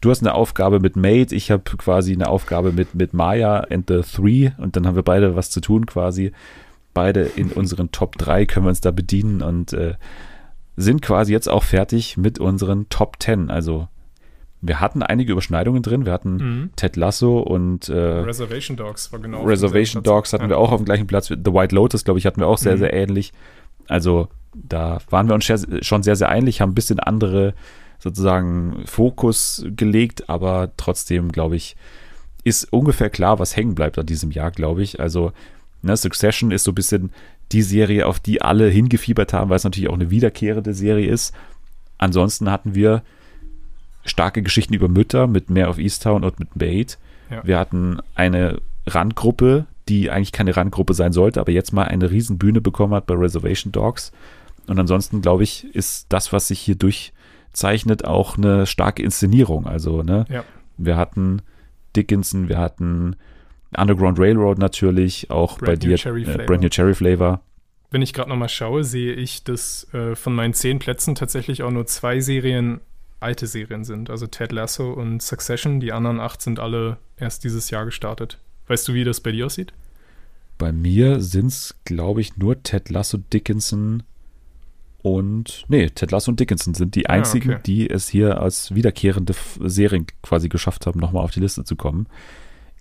du 0.01 0.09
hast 0.09 0.21
eine 0.21 0.33
Aufgabe 0.33 0.79
mit 0.79 0.95
Made, 0.95 1.35
ich 1.35 1.51
habe 1.51 1.63
quasi 1.63 2.13
eine 2.13 2.27
Aufgabe 2.27 2.71
mit, 2.71 2.95
mit 2.95 3.13
Maya 3.13 3.59
and 3.69 3.87
the 3.87 4.01
Three 4.01 4.51
und 4.57 4.75
dann 4.75 4.87
haben 4.87 4.95
wir 4.95 5.03
beide 5.03 5.35
was 5.35 5.51
zu 5.51 5.61
tun 5.61 5.85
quasi 5.85 6.31
beide 6.99 7.21
in 7.21 7.53
unseren 7.53 7.93
Top 7.93 8.17
3 8.17 8.45
können 8.45 8.65
wir 8.65 8.71
uns 8.71 8.81
da 8.81 8.91
bedienen 8.91 9.41
und 9.41 9.71
äh, 9.71 9.93
sind 10.75 11.01
quasi 11.01 11.31
jetzt 11.31 11.47
auch 11.47 11.63
fertig 11.63 12.17
mit 12.17 12.39
unseren 12.39 12.89
Top 12.89 13.15
10. 13.21 13.49
Also 13.49 13.87
wir 14.59 14.81
hatten 14.81 15.01
einige 15.01 15.31
Überschneidungen 15.31 15.81
drin. 15.81 16.05
Wir 16.05 16.11
hatten 16.11 16.35
mhm. 16.35 16.69
Ted 16.75 16.97
Lasso 16.97 17.39
und 17.39 17.87
äh, 17.87 17.93
Reservation 17.93 18.75
Dogs 18.75 19.13
war 19.13 19.19
genau. 19.19 19.43
Reservation 19.43 20.03
Dogs 20.03 20.33
hatten 20.33 20.43
ja. 20.43 20.49
wir 20.49 20.57
auch 20.57 20.73
auf 20.73 20.81
dem 20.81 20.85
gleichen 20.85 21.07
Platz. 21.07 21.27
The 21.29 21.37
White 21.37 21.73
Lotus, 21.73 22.03
glaube 22.03 22.19
ich, 22.19 22.25
hatten 22.25 22.41
wir 22.41 22.47
auch 22.47 22.57
sehr, 22.57 22.75
mhm. 22.75 22.79
sehr 22.79 22.93
ähnlich. 22.93 23.31
Also 23.87 24.27
da 24.53 24.97
waren 25.09 25.29
wir 25.29 25.35
uns 25.35 25.45
schon 25.45 26.03
sehr, 26.03 26.17
sehr 26.17 26.29
ähnlich, 26.29 26.59
haben 26.59 26.71
ein 26.71 26.75
bisschen 26.75 26.99
andere 26.99 27.53
sozusagen 27.97 28.83
Fokus 28.85 29.65
gelegt, 29.73 30.29
aber 30.29 30.73
trotzdem, 30.75 31.31
glaube 31.31 31.55
ich, 31.55 31.77
ist 32.43 32.73
ungefähr 32.73 33.09
klar, 33.09 33.39
was 33.39 33.55
hängen 33.55 33.75
bleibt 33.75 33.97
an 33.97 34.05
diesem 34.05 34.31
Jahr, 34.31 34.51
glaube 34.51 34.83
ich. 34.83 34.99
Also 34.99 35.31
Ne, 35.81 35.95
Succession 35.95 36.51
ist 36.51 36.63
so 36.63 36.71
ein 36.71 36.75
bisschen 36.75 37.11
die 37.51 37.61
Serie, 37.61 38.05
auf 38.05 38.19
die 38.19 38.41
alle 38.41 38.67
hingefiebert 38.69 39.33
haben, 39.33 39.49
weil 39.49 39.57
es 39.57 39.63
natürlich 39.63 39.89
auch 39.89 39.95
eine 39.95 40.11
wiederkehrende 40.11 40.73
Serie 40.73 41.09
ist. 41.09 41.33
Ansonsten 41.97 42.51
hatten 42.51 42.75
wir 42.75 43.03
starke 44.05 44.41
Geschichten 44.41 44.73
über 44.73 44.87
Mütter 44.87 45.27
mit 45.27 45.49
Mare 45.49 45.69
of 45.69 45.77
Easttown 45.77 46.23
und 46.23 46.39
mit 46.39 46.49
Bait. 46.55 46.97
Ja. 47.29 47.45
Wir 47.45 47.59
hatten 47.59 47.99
eine 48.15 48.59
Randgruppe, 48.85 49.65
die 49.87 50.09
eigentlich 50.11 50.31
keine 50.31 50.55
Randgruppe 50.55 50.93
sein 50.93 51.13
sollte, 51.13 51.39
aber 51.39 51.51
jetzt 51.51 51.73
mal 51.73 51.85
eine 51.85 52.11
Riesenbühne 52.11 52.61
bekommen 52.61 52.93
hat 52.93 53.07
bei 53.07 53.15
Reservation 53.15 53.71
Dogs. 53.71 54.11
Und 54.67 54.79
ansonsten, 54.79 55.21
glaube 55.21 55.43
ich, 55.43 55.65
ist 55.73 56.07
das, 56.09 56.31
was 56.31 56.47
sich 56.47 56.59
hier 56.59 56.75
durchzeichnet, 56.75 58.05
auch 58.05 58.37
eine 58.37 58.67
starke 58.67 59.01
Inszenierung. 59.01 59.65
Also, 59.65 60.03
ne, 60.03 60.25
ja. 60.29 60.43
wir 60.77 60.95
hatten 60.95 61.41
Dickinson, 61.95 62.49
wir 62.49 62.59
hatten 62.59 63.15
Underground 63.77 64.19
Railroad 64.19 64.57
natürlich, 64.57 65.29
auch 65.29 65.57
Brand 65.57 65.65
bei 65.65 65.75
dir 65.75 65.95
Cherry 65.95 66.23
äh, 66.23 66.45
Brand 66.45 66.61
New 66.61 66.69
Cherry 66.69 66.93
Flavor. 66.93 67.41
Wenn 67.91 68.01
ich 68.01 68.13
gerade 68.13 68.29
nochmal 68.29 68.49
schaue, 68.49 68.83
sehe 68.83 69.13
ich, 69.13 69.43
dass 69.43 69.91
äh, 69.93 70.15
von 70.15 70.33
meinen 70.33 70.53
zehn 70.53 70.79
Plätzen 70.79 71.15
tatsächlich 71.15 71.63
auch 71.63 71.71
nur 71.71 71.87
zwei 71.87 72.19
Serien 72.19 72.81
alte 73.19 73.47
Serien 73.47 73.83
sind. 73.83 74.09
Also 74.09 74.27
Ted 74.27 74.51
Lasso 74.51 74.93
und 74.93 75.21
Succession. 75.21 75.79
Die 75.79 75.91
anderen 75.91 76.19
acht 76.19 76.41
sind 76.41 76.59
alle 76.59 76.97
erst 77.17 77.43
dieses 77.43 77.69
Jahr 77.69 77.85
gestartet. 77.85 78.37
Weißt 78.67 78.87
du, 78.87 78.93
wie 78.93 79.03
das 79.03 79.19
bei 79.21 79.31
dir 79.31 79.45
aussieht? 79.45 79.73
Bei 80.57 80.71
mir 80.71 81.21
sind 81.21 81.47
es, 81.47 81.75
glaube 81.85 82.21
ich, 82.21 82.37
nur 82.37 82.61
Ted 82.63 82.89
Lasso, 82.89 83.17
Dickinson 83.17 84.03
und. 85.01 85.65
Nee, 85.67 85.89
Ted 85.89 86.11
Lasso 86.11 86.31
und 86.31 86.39
Dickinson 86.39 86.73
sind 86.73 86.95
die 86.95 87.07
ah, 87.07 87.13
einzigen, 87.13 87.51
okay. 87.51 87.61
die 87.65 87.89
es 87.89 88.09
hier 88.09 88.41
als 88.41 88.75
wiederkehrende 88.75 89.33
Serien 89.61 90.05
quasi 90.21 90.49
geschafft 90.49 90.85
haben, 90.85 90.99
nochmal 90.99 91.23
auf 91.23 91.31
die 91.31 91.39
Liste 91.39 91.63
zu 91.63 91.75
kommen. 91.75 92.07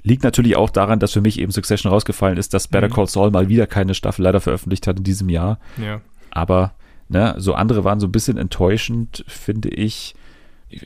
Liegt 0.03 0.23
natürlich 0.23 0.57
auch 0.57 0.71
daran, 0.71 1.01
dass 1.01 1.13
für 1.13 1.21
mich 1.21 1.39
eben 1.39 1.53
Succession 1.53 1.93
rausgefallen 1.93 2.39
ist, 2.39 2.55
dass 2.55 2.69
Better 2.69 2.89
mhm. 2.89 2.93
Call 2.93 3.09
Saul 3.09 3.31
mal 3.31 3.49
wieder 3.49 3.67
keine 3.67 3.95
Staffel 3.95 4.23
leider 4.23 4.41
veröffentlicht 4.41 4.87
hat 4.87 4.99
in 4.99 5.05
diesem 5.05 5.29
Jahr. 5.29 5.59
Ja. 5.77 6.01
Aber 6.31 6.73
ne, 7.09 7.35
so 7.39 7.55
andere 7.55 7.85
waren 7.85 8.01
so 8.01 8.07
ein 8.07 8.13
bisschen 8.13 8.39
enttäuschend, 8.39 9.25
finde 9.27 9.69
ich. 9.69 10.15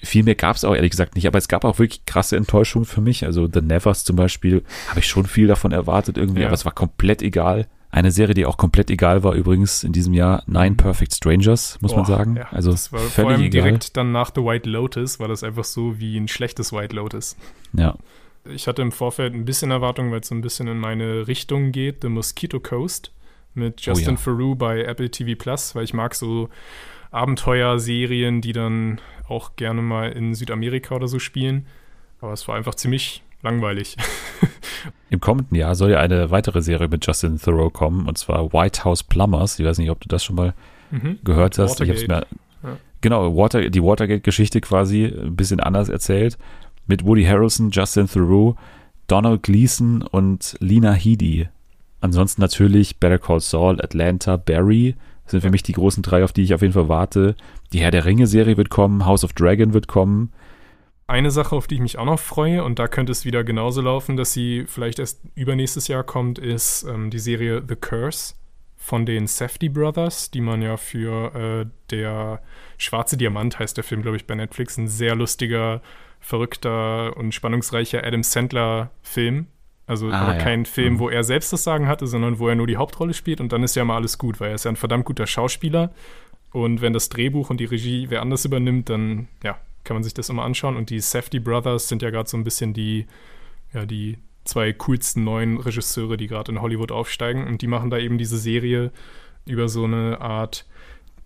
Viel 0.02 0.22
mehr 0.22 0.36
gab 0.36 0.54
es 0.54 0.64
auch 0.64 0.74
ehrlich 0.74 0.92
gesagt 0.92 1.16
nicht, 1.16 1.26
aber 1.26 1.38
es 1.38 1.48
gab 1.48 1.64
auch 1.64 1.78
wirklich 1.78 2.06
krasse 2.06 2.36
Enttäuschungen 2.36 2.86
für 2.86 3.00
mich. 3.00 3.24
Also 3.24 3.48
The 3.52 3.60
Nevers 3.60 4.04
zum 4.04 4.16
Beispiel, 4.16 4.62
habe 4.88 5.00
ich 5.00 5.08
schon 5.08 5.26
viel 5.26 5.48
davon 5.48 5.72
erwartet 5.72 6.16
irgendwie, 6.16 6.42
ja. 6.42 6.46
aber 6.46 6.54
es 6.54 6.64
war 6.64 6.72
komplett 6.72 7.20
egal. 7.20 7.66
Eine 7.90 8.10
Serie, 8.10 8.34
die 8.34 8.46
auch 8.46 8.56
komplett 8.56 8.90
egal 8.90 9.22
war, 9.22 9.34
übrigens 9.34 9.84
in 9.84 9.92
diesem 9.92 10.14
Jahr, 10.14 10.44
Nine 10.46 10.70
mhm. 10.70 10.76
Perfect 10.78 11.14
Strangers, 11.14 11.78
muss 11.82 11.92
oh, 11.92 11.96
man 11.96 12.04
sagen. 12.06 12.36
Ja, 12.36 12.46
also 12.50 12.70
das 12.70 12.92
war 12.92 13.00
völlig 13.00 13.12
vor 13.12 13.28
allem 13.28 13.40
egal. 13.42 13.50
direkt 13.50 13.96
dann 13.96 14.12
nach 14.12 14.30
The 14.34 14.40
White 14.40 14.70
Lotus 14.70 15.20
war 15.20 15.28
das 15.28 15.42
einfach 15.42 15.64
so 15.64 15.98
wie 15.98 16.16
ein 16.16 16.28
schlechtes 16.28 16.72
White 16.72 16.96
Lotus. 16.96 17.36
Ja, 17.74 17.96
ich 18.44 18.66
hatte 18.66 18.82
im 18.82 18.92
Vorfeld 18.92 19.34
ein 19.34 19.44
bisschen 19.44 19.70
Erwartung, 19.70 20.10
weil 20.10 20.20
es 20.20 20.28
so 20.28 20.34
ein 20.34 20.40
bisschen 20.40 20.68
in 20.68 20.78
meine 20.78 21.26
Richtung 21.28 21.72
geht, 21.72 22.02
The 22.02 22.08
Mosquito 22.08 22.60
Coast 22.60 23.12
mit 23.54 23.80
Justin 23.82 24.14
oh 24.14 24.18
ja. 24.18 24.24
Theroux 24.24 24.54
bei 24.54 24.82
Apple 24.82 25.10
TV 25.10 25.38
Plus, 25.38 25.74
weil 25.74 25.84
ich 25.84 25.94
mag 25.94 26.14
so 26.14 26.48
Abenteuerserien, 27.10 28.40
die 28.40 28.52
dann 28.52 29.00
auch 29.28 29.56
gerne 29.56 29.82
mal 29.82 30.10
in 30.12 30.34
Südamerika 30.34 30.94
oder 30.94 31.08
so 31.08 31.18
spielen. 31.18 31.66
Aber 32.20 32.32
es 32.32 32.46
war 32.48 32.56
einfach 32.56 32.74
ziemlich 32.74 33.22
langweilig. 33.42 33.96
Im 35.10 35.20
kommenden 35.20 35.56
Jahr 35.56 35.74
soll 35.74 35.90
ja 35.90 35.98
eine 35.98 36.30
weitere 36.30 36.62
Serie 36.62 36.88
mit 36.88 37.06
Justin 37.06 37.38
Thoreau 37.38 37.70
kommen, 37.70 38.08
und 38.08 38.16
zwar 38.16 38.52
White 38.52 38.84
House 38.84 39.02
Plumbers. 39.02 39.58
Ich 39.58 39.66
weiß 39.66 39.78
nicht, 39.78 39.90
ob 39.90 40.00
du 40.00 40.08
das 40.08 40.24
schon 40.24 40.36
mal 40.36 40.54
mhm. 40.90 41.18
gehört 41.22 41.58
hast. 41.58 41.72
Watergate. 41.72 42.04
Ich 42.04 42.10
hab's 42.10 42.26
mir, 42.62 42.70
ja. 42.70 42.76
Genau, 43.02 43.36
Water, 43.36 43.68
die 43.68 43.82
Watergate-Geschichte 43.82 44.60
quasi 44.60 45.04
ein 45.04 45.36
bisschen 45.36 45.60
anders 45.60 45.88
erzählt. 45.88 46.38
Mit 46.86 47.04
Woody 47.04 47.24
Harrelson, 47.24 47.70
Justin 47.70 48.08
Thoreau, 48.08 48.56
Donald 49.06 49.42
Gleason 49.42 50.02
und 50.02 50.56
Lena 50.60 50.92
Headey. 50.92 51.48
Ansonsten 52.00 52.40
natürlich 52.40 52.98
Better 52.98 53.18
Call 53.18 53.40
Saul, 53.40 53.80
Atlanta, 53.80 54.36
Barry 54.36 54.96
sind 55.26 55.40
für 55.40 55.50
mich 55.50 55.62
die 55.62 55.72
großen 55.72 56.02
drei, 56.02 56.24
auf 56.24 56.32
die 56.32 56.42
ich 56.42 56.54
auf 56.54 56.62
jeden 56.62 56.74
Fall 56.74 56.88
warte. 56.88 57.36
Die 57.72 57.80
Herr 57.80 57.90
der 57.90 58.04
Ringe-Serie 58.04 58.56
wird 58.56 58.70
kommen, 58.70 59.06
House 59.06 59.24
of 59.24 59.32
Dragon 59.32 59.72
wird 59.72 59.88
kommen. 59.88 60.32
Eine 61.06 61.30
Sache, 61.30 61.54
auf 61.56 61.66
die 61.66 61.76
ich 61.76 61.80
mich 61.80 61.98
auch 61.98 62.04
noch 62.04 62.18
freue, 62.18 62.64
und 62.64 62.78
da 62.78 62.88
könnte 62.88 63.12
es 63.12 63.24
wieder 63.24 63.44
genauso 63.44 63.82
laufen, 63.82 64.16
dass 64.16 64.32
sie 64.32 64.64
vielleicht 64.66 64.98
erst 64.98 65.20
übernächstes 65.34 65.88
Jahr 65.88 66.04
kommt, 66.04 66.38
ist 66.38 66.84
ähm, 66.84 67.10
die 67.10 67.18
Serie 67.18 67.62
The 67.66 67.76
Curse 67.76 68.34
von 68.76 69.06
den 69.06 69.26
Safety 69.26 69.68
Brothers, 69.68 70.30
die 70.30 70.40
man 70.40 70.62
ja 70.62 70.76
für 70.76 71.34
äh, 71.34 71.66
der 71.90 72.40
Schwarze 72.78 73.16
Diamant 73.16 73.58
heißt 73.58 73.76
der 73.76 73.84
Film, 73.84 74.02
glaube 74.02 74.16
ich, 74.16 74.26
bei 74.26 74.34
Netflix. 74.34 74.76
Ein 74.76 74.88
sehr 74.88 75.14
lustiger, 75.14 75.82
verrückter 76.22 77.16
und 77.16 77.34
spannungsreicher 77.34 78.04
Adam 78.04 78.22
Sandler-Film. 78.22 79.46
Also 79.86 80.08
ah, 80.08 80.20
aber 80.20 80.34
ja. 80.34 80.38
kein 80.38 80.64
Film, 80.64 80.94
mhm. 80.94 80.98
wo 81.00 81.08
er 81.10 81.24
selbst 81.24 81.52
das 81.52 81.64
Sagen 81.64 81.88
hatte, 81.88 82.06
sondern 82.06 82.38
wo 82.38 82.48
er 82.48 82.54
nur 82.54 82.68
die 82.68 82.76
Hauptrolle 82.76 83.12
spielt 83.12 83.40
und 83.40 83.52
dann 83.52 83.62
ist 83.62 83.74
ja 83.74 83.84
mal 83.84 83.96
alles 83.96 84.16
gut, 84.16 84.40
weil 84.40 84.50
er 84.50 84.54
ist 84.54 84.64
ja 84.64 84.70
ein 84.70 84.76
verdammt 84.76 85.04
guter 85.04 85.26
Schauspieler. 85.26 85.92
Und 86.52 86.80
wenn 86.80 86.92
das 86.92 87.08
Drehbuch 87.08 87.50
und 87.50 87.58
die 87.58 87.64
Regie 87.64 88.06
wer 88.08 88.22
anders 88.22 88.44
übernimmt, 88.44 88.88
dann 88.88 89.28
ja, 89.42 89.58
kann 89.84 89.96
man 89.96 90.04
sich 90.04 90.14
das 90.14 90.28
immer 90.28 90.44
anschauen. 90.44 90.76
Und 90.76 90.90
die 90.90 91.00
Safety 91.00 91.40
Brothers 91.40 91.88
sind 91.88 92.02
ja 92.02 92.10
gerade 92.10 92.28
so 92.28 92.36
ein 92.36 92.44
bisschen 92.44 92.72
die, 92.72 93.06
ja, 93.74 93.84
die 93.84 94.18
zwei 94.44 94.72
coolsten 94.72 95.24
neuen 95.24 95.58
Regisseure, 95.58 96.16
die 96.16 96.28
gerade 96.28 96.52
in 96.52 96.62
Hollywood 96.62 96.92
aufsteigen. 96.92 97.46
Und 97.46 97.62
die 97.62 97.66
machen 97.66 97.90
da 97.90 97.98
eben 97.98 98.18
diese 98.18 98.38
Serie 98.38 98.92
über 99.46 99.68
so 99.68 99.84
eine 99.84 100.20
Art 100.20 100.66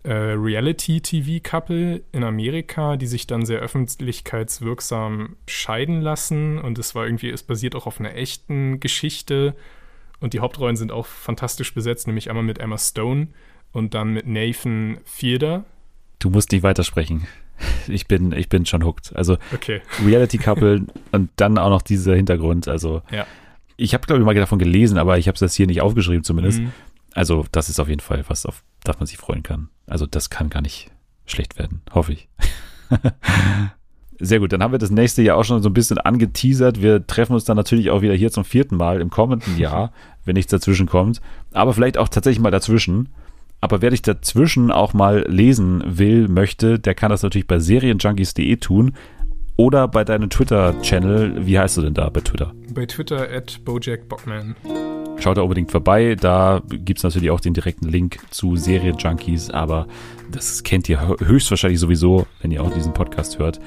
äh, 0.07 0.13
Reality-TV-Couple 0.13 2.03
in 2.13 2.23
Amerika, 2.23 2.97
die 2.97 3.09
sich 3.09 3.27
dann 3.27 3.45
sehr 3.45 3.59
öffentlichkeitswirksam 3.59 5.37
scheiden 5.49 6.01
lassen. 6.01 6.59
Und 6.59 6.79
es 6.79 6.95
war 6.95 7.07
irgendwie, 7.07 7.29
es 7.29 7.43
basiert 7.43 7.75
auch 7.75 7.87
auf 7.87 7.99
einer 7.99 8.15
echten 8.15 8.79
Geschichte. 8.79 9.57
Und 10.21 10.33
die 10.33 10.41
Hauptrollen 10.41 10.77
sind 10.77 10.93
auch 10.93 11.07
fantastisch 11.07 11.75
besetzt, 11.75 12.07
nämlich 12.07 12.31
einmal 12.31 12.45
mit 12.45 12.59
Emma 12.59 12.79
Stone 12.79 13.29
und 13.73 13.95
dann 13.95 14.13
mit 14.13 14.29
Nathan 14.29 14.99
Fielder. 15.05 15.65
Du 16.21 16.31
musst 16.31 16.53
nicht 16.53 16.63
weitersprechen. 16.63 17.27
Ich 17.89 18.07
bin, 18.07 18.33
ich 18.33 18.49
bin 18.49 18.65
schon 18.65 18.85
hooked. 18.85 19.17
Also 19.17 19.39
okay. 19.53 19.81
Reality 20.05 20.39
Couple 20.39 20.87
und 21.13 21.31
dann 21.37 21.59
auch 21.59 21.71
noch 21.71 21.83
dieser 21.83 22.15
Hintergrund. 22.15 22.69
Also 22.69 23.03
ja. 23.11 23.27
ich 23.77 23.93
habe, 23.93 24.07
glaube 24.07 24.21
ich, 24.21 24.27
mal 24.27 24.35
davon 24.35 24.59
gelesen, 24.59 24.99
aber 24.99 25.19
ich 25.19 25.27
habe 25.27 25.35
es 25.35 25.41
jetzt 25.41 25.55
hier 25.55 25.67
nicht 25.67 25.81
aufgeschrieben 25.81 26.23
zumindest. 26.23 26.61
Mhm. 26.61 26.73
Also 27.13 27.45
das 27.51 27.69
ist 27.69 27.81
auf 27.81 27.89
jeden 27.89 28.01
Fall 28.01 28.25
was, 28.29 28.47
auf 28.47 28.63
das 28.89 28.99
man 28.99 29.07
sich 29.07 29.19
freuen 29.19 29.43
kann. 29.43 29.69
Also 29.87 30.07
das 30.07 30.31
kann 30.31 30.51
gar 30.51 30.63
nicht 30.63 30.91
schlecht 31.27 31.59
werden, 31.59 31.83
hoffe 31.93 32.13
ich. 32.13 32.29
Sehr 34.19 34.41
gut, 34.41 34.53
dann 34.53 34.63
haben 34.63 34.73
wir 34.73 34.79
das 34.79 34.91
nächste 34.91 35.23
Jahr 35.23 35.37
auch 35.37 35.45
schon 35.45 35.63
so 35.63 35.69
ein 35.69 35.75
bisschen 35.75 35.99
angeteasert. 35.99 36.81
Wir 36.81 37.07
treffen 37.07 37.35
uns 37.35 37.45
dann 37.45 37.57
natürlich 37.57 37.91
auch 37.91 38.01
wieder 38.01 38.15
hier 38.15 38.31
zum 38.31 38.45
vierten 38.45 38.77
Mal 38.77 39.01
im 39.01 39.11
kommenden 39.11 39.59
Jahr, 39.59 39.93
wenn 40.25 40.35
nichts 40.35 40.51
dazwischen 40.51 40.87
kommt. 40.87 41.21
Aber 41.53 41.75
vielleicht 41.75 41.99
auch 41.99 42.09
tatsächlich 42.09 42.43
mal 42.43 42.51
dazwischen. 42.51 43.11
Aber 43.61 43.83
wer 43.83 43.91
dich 43.91 44.03
dazwischen 44.03 44.71
auch 44.71 44.95
mal 44.95 45.27
lesen 45.29 45.83
will, 45.87 46.29
möchte, 46.29 46.79
der 46.79 46.95
kann 46.95 47.11
das 47.11 47.23
natürlich 47.23 47.47
bei 47.47 47.59
serienjunkies.de 47.59 48.57
tun 48.57 48.95
oder 49.57 49.89
bei 49.89 50.05
deinem 50.05 50.31
Twitter-Channel. 50.31 51.47
Wie 51.47 51.59
heißt 51.59 51.77
du 51.79 51.83
denn 51.83 51.95
da 51.95 52.09
bei 52.09 52.21
Twitter? 52.21 52.53
Bei 52.73 52.87
Twitter 52.87 53.29
at 53.31 53.65
bojackbockman. 53.65 54.57
Schaut 55.19 55.39
da 55.39 55.43
unbedingt 55.43 55.71
vorbei. 55.71 56.15
Da 56.15 56.63
gibt 56.69 56.99
es 56.99 57.05
natürlich 57.05 57.31
auch 57.31 57.41
den 57.41 57.55
direkten 57.55 57.89
Link 57.89 58.19
zu 58.31 58.57
Serienjunkies, 58.57 59.51
aber 59.51 59.87
das 60.31 60.63
kennt 60.63 60.89
ihr 60.89 61.17
höchstwahrscheinlich 61.21 61.81
sowieso, 61.81 62.27
wenn 62.43 62.51
ihr 62.51 62.63
auch 62.63 62.73
diesen 62.73 62.93
Podcast 62.93 63.39
hört. 63.39 63.61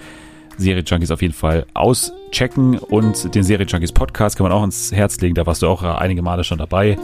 Serienjunkies 0.58 1.12
auf 1.12 1.22
jeden 1.22 1.34
Fall 1.34 1.66
auschecken 1.74 2.78
und 2.78 3.34
den 3.34 3.44
Serienjunkies 3.44 3.94
Podcast 3.94 4.38
kann 4.38 4.44
man 4.44 4.52
auch 4.52 4.64
ins 4.64 4.92
Herz 4.92 5.20
legen. 5.22 5.36
Da 5.36 5.46
warst 5.46 5.62
du 5.62 5.68
auch 5.68 5.84
einige 5.84 6.22
Male 6.22 6.44
schon 6.44 6.58
dabei. 6.58 6.98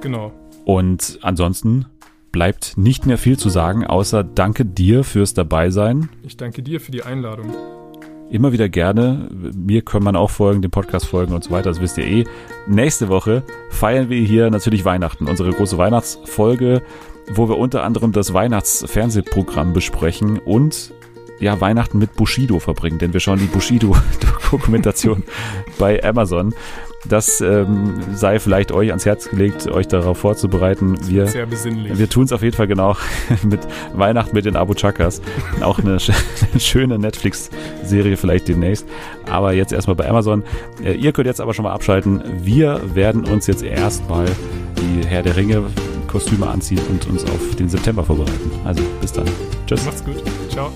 Genau. 0.00 0.32
Und 0.64 1.18
ansonsten 1.22 1.86
bleibt 2.32 2.78
nicht 2.78 3.06
mehr 3.06 3.18
viel 3.18 3.36
zu 3.36 3.48
sagen, 3.48 3.84
außer 3.84 4.22
danke 4.22 4.64
dir 4.64 5.02
fürs 5.04 5.34
Dabeisein. 5.34 6.08
Ich 6.22 6.36
danke 6.36 6.62
dir 6.62 6.80
für 6.80 6.92
die 6.92 7.02
Einladung. 7.02 7.79
Immer 8.30 8.52
wieder 8.52 8.68
gerne. 8.68 9.28
Mir 9.56 9.82
kann 9.82 10.04
man 10.04 10.14
auch 10.14 10.30
folgen, 10.30 10.62
dem 10.62 10.70
Podcast 10.70 11.06
folgen 11.06 11.34
und 11.34 11.42
so 11.42 11.50
weiter, 11.50 11.68
das 11.68 11.80
wisst 11.80 11.98
ihr 11.98 12.06
eh. 12.06 12.24
Nächste 12.68 13.08
Woche 13.08 13.42
feiern 13.70 14.08
wir 14.08 14.20
hier 14.20 14.50
natürlich 14.50 14.84
Weihnachten, 14.84 15.26
unsere 15.26 15.50
große 15.50 15.76
Weihnachtsfolge, 15.78 16.82
wo 17.34 17.48
wir 17.48 17.58
unter 17.58 17.82
anderem 17.82 18.12
das 18.12 18.32
Weihnachtsfernsehprogramm 18.32 19.72
besprechen 19.72 20.38
und 20.38 20.94
ja, 21.40 21.60
Weihnachten 21.60 21.98
mit 21.98 22.14
Bushido 22.14 22.60
verbringen, 22.60 22.98
denn 22.98 23.12
wir 23.12 23.20
schauen 23.20 23.38
die 23.40 23.46
Bushido-Dokumentation 23.46 25.24
bei 25.78 26.02
Amazon. 26.04 26.54
Das 27.08 27.40
ähm, 27.40 28.00
sei 28.14 28.38
vielleicht 28.38 28.72
euch 28.72 28.90
ans 28.90 29.06
Herz 29.06 29.30
gelegt, 29.30 29.66
euch 29.68 29.88
darauf 29.88 30.18
vorzubereiten. 30.18 30.98
Wir, 31.08 31.26
Sehr 31.26 31.46
besinnlich. 31.46 31.98
Wir 31.98 32.08
tun 32.08 32.24
es 32.24 32.32
auf 32.32 32.42
jeden 32.42 32.56
Fall 32.56 32.66
genau 32.66 32.96
mit 33.42 33.60
Weihnachten 33.94 34.34
mit 34.34 34.44
den 34.44 34.56
Abu 34.56 34.74
Chakas. 34.74 35.22
Auch 35.62 35.78
eine 35.78 35.98
schöne 36.58 36.98
Netflix-Serie 36.98 38.16
vielleicht 38.16 38.48
demnächst. 38.48 38.86
Aber 39.30 39.52
jetzt 39.52 39.72
erstmal 39.72 39.96
bei 39.96 40.08
Amazon. 40.08 40.44
Äh, 40.84 40.92
ihr 40.92 41.12
könnt 41.12 41.26
jetzt 41.26 41.40
aber 41.40 41.54
schon 41.54 41.62
mal 41.62 41.72
abschalten. 41.72 42.22
Wir 42.42 42.80
werden 42.94 43.24
uns 43.24 43.46
jetzt 43.46 43.62
erstmal 43.62 44.26
die 44.76 45.06
Herr 45.06 45.22
der 45.22 45.36
Ringe 45.36 45.64
Kostüme 46.06 46.48
anziehen 46.48 46.80
und 46.90 47.06
uns 47.06 47.24
auf 47.24 47.56
den 47.56 47.68
September 47.68 48.04
vorbereiten. 48.04 48.50
Also 48.64 48.82
bis 49.00 49.12
dann. 49.12 49.26
Tschüss. 49.66 49.84
Macht's 49.86 50.04
gut. 50.04 50.22
Ciao. 50.50 50.70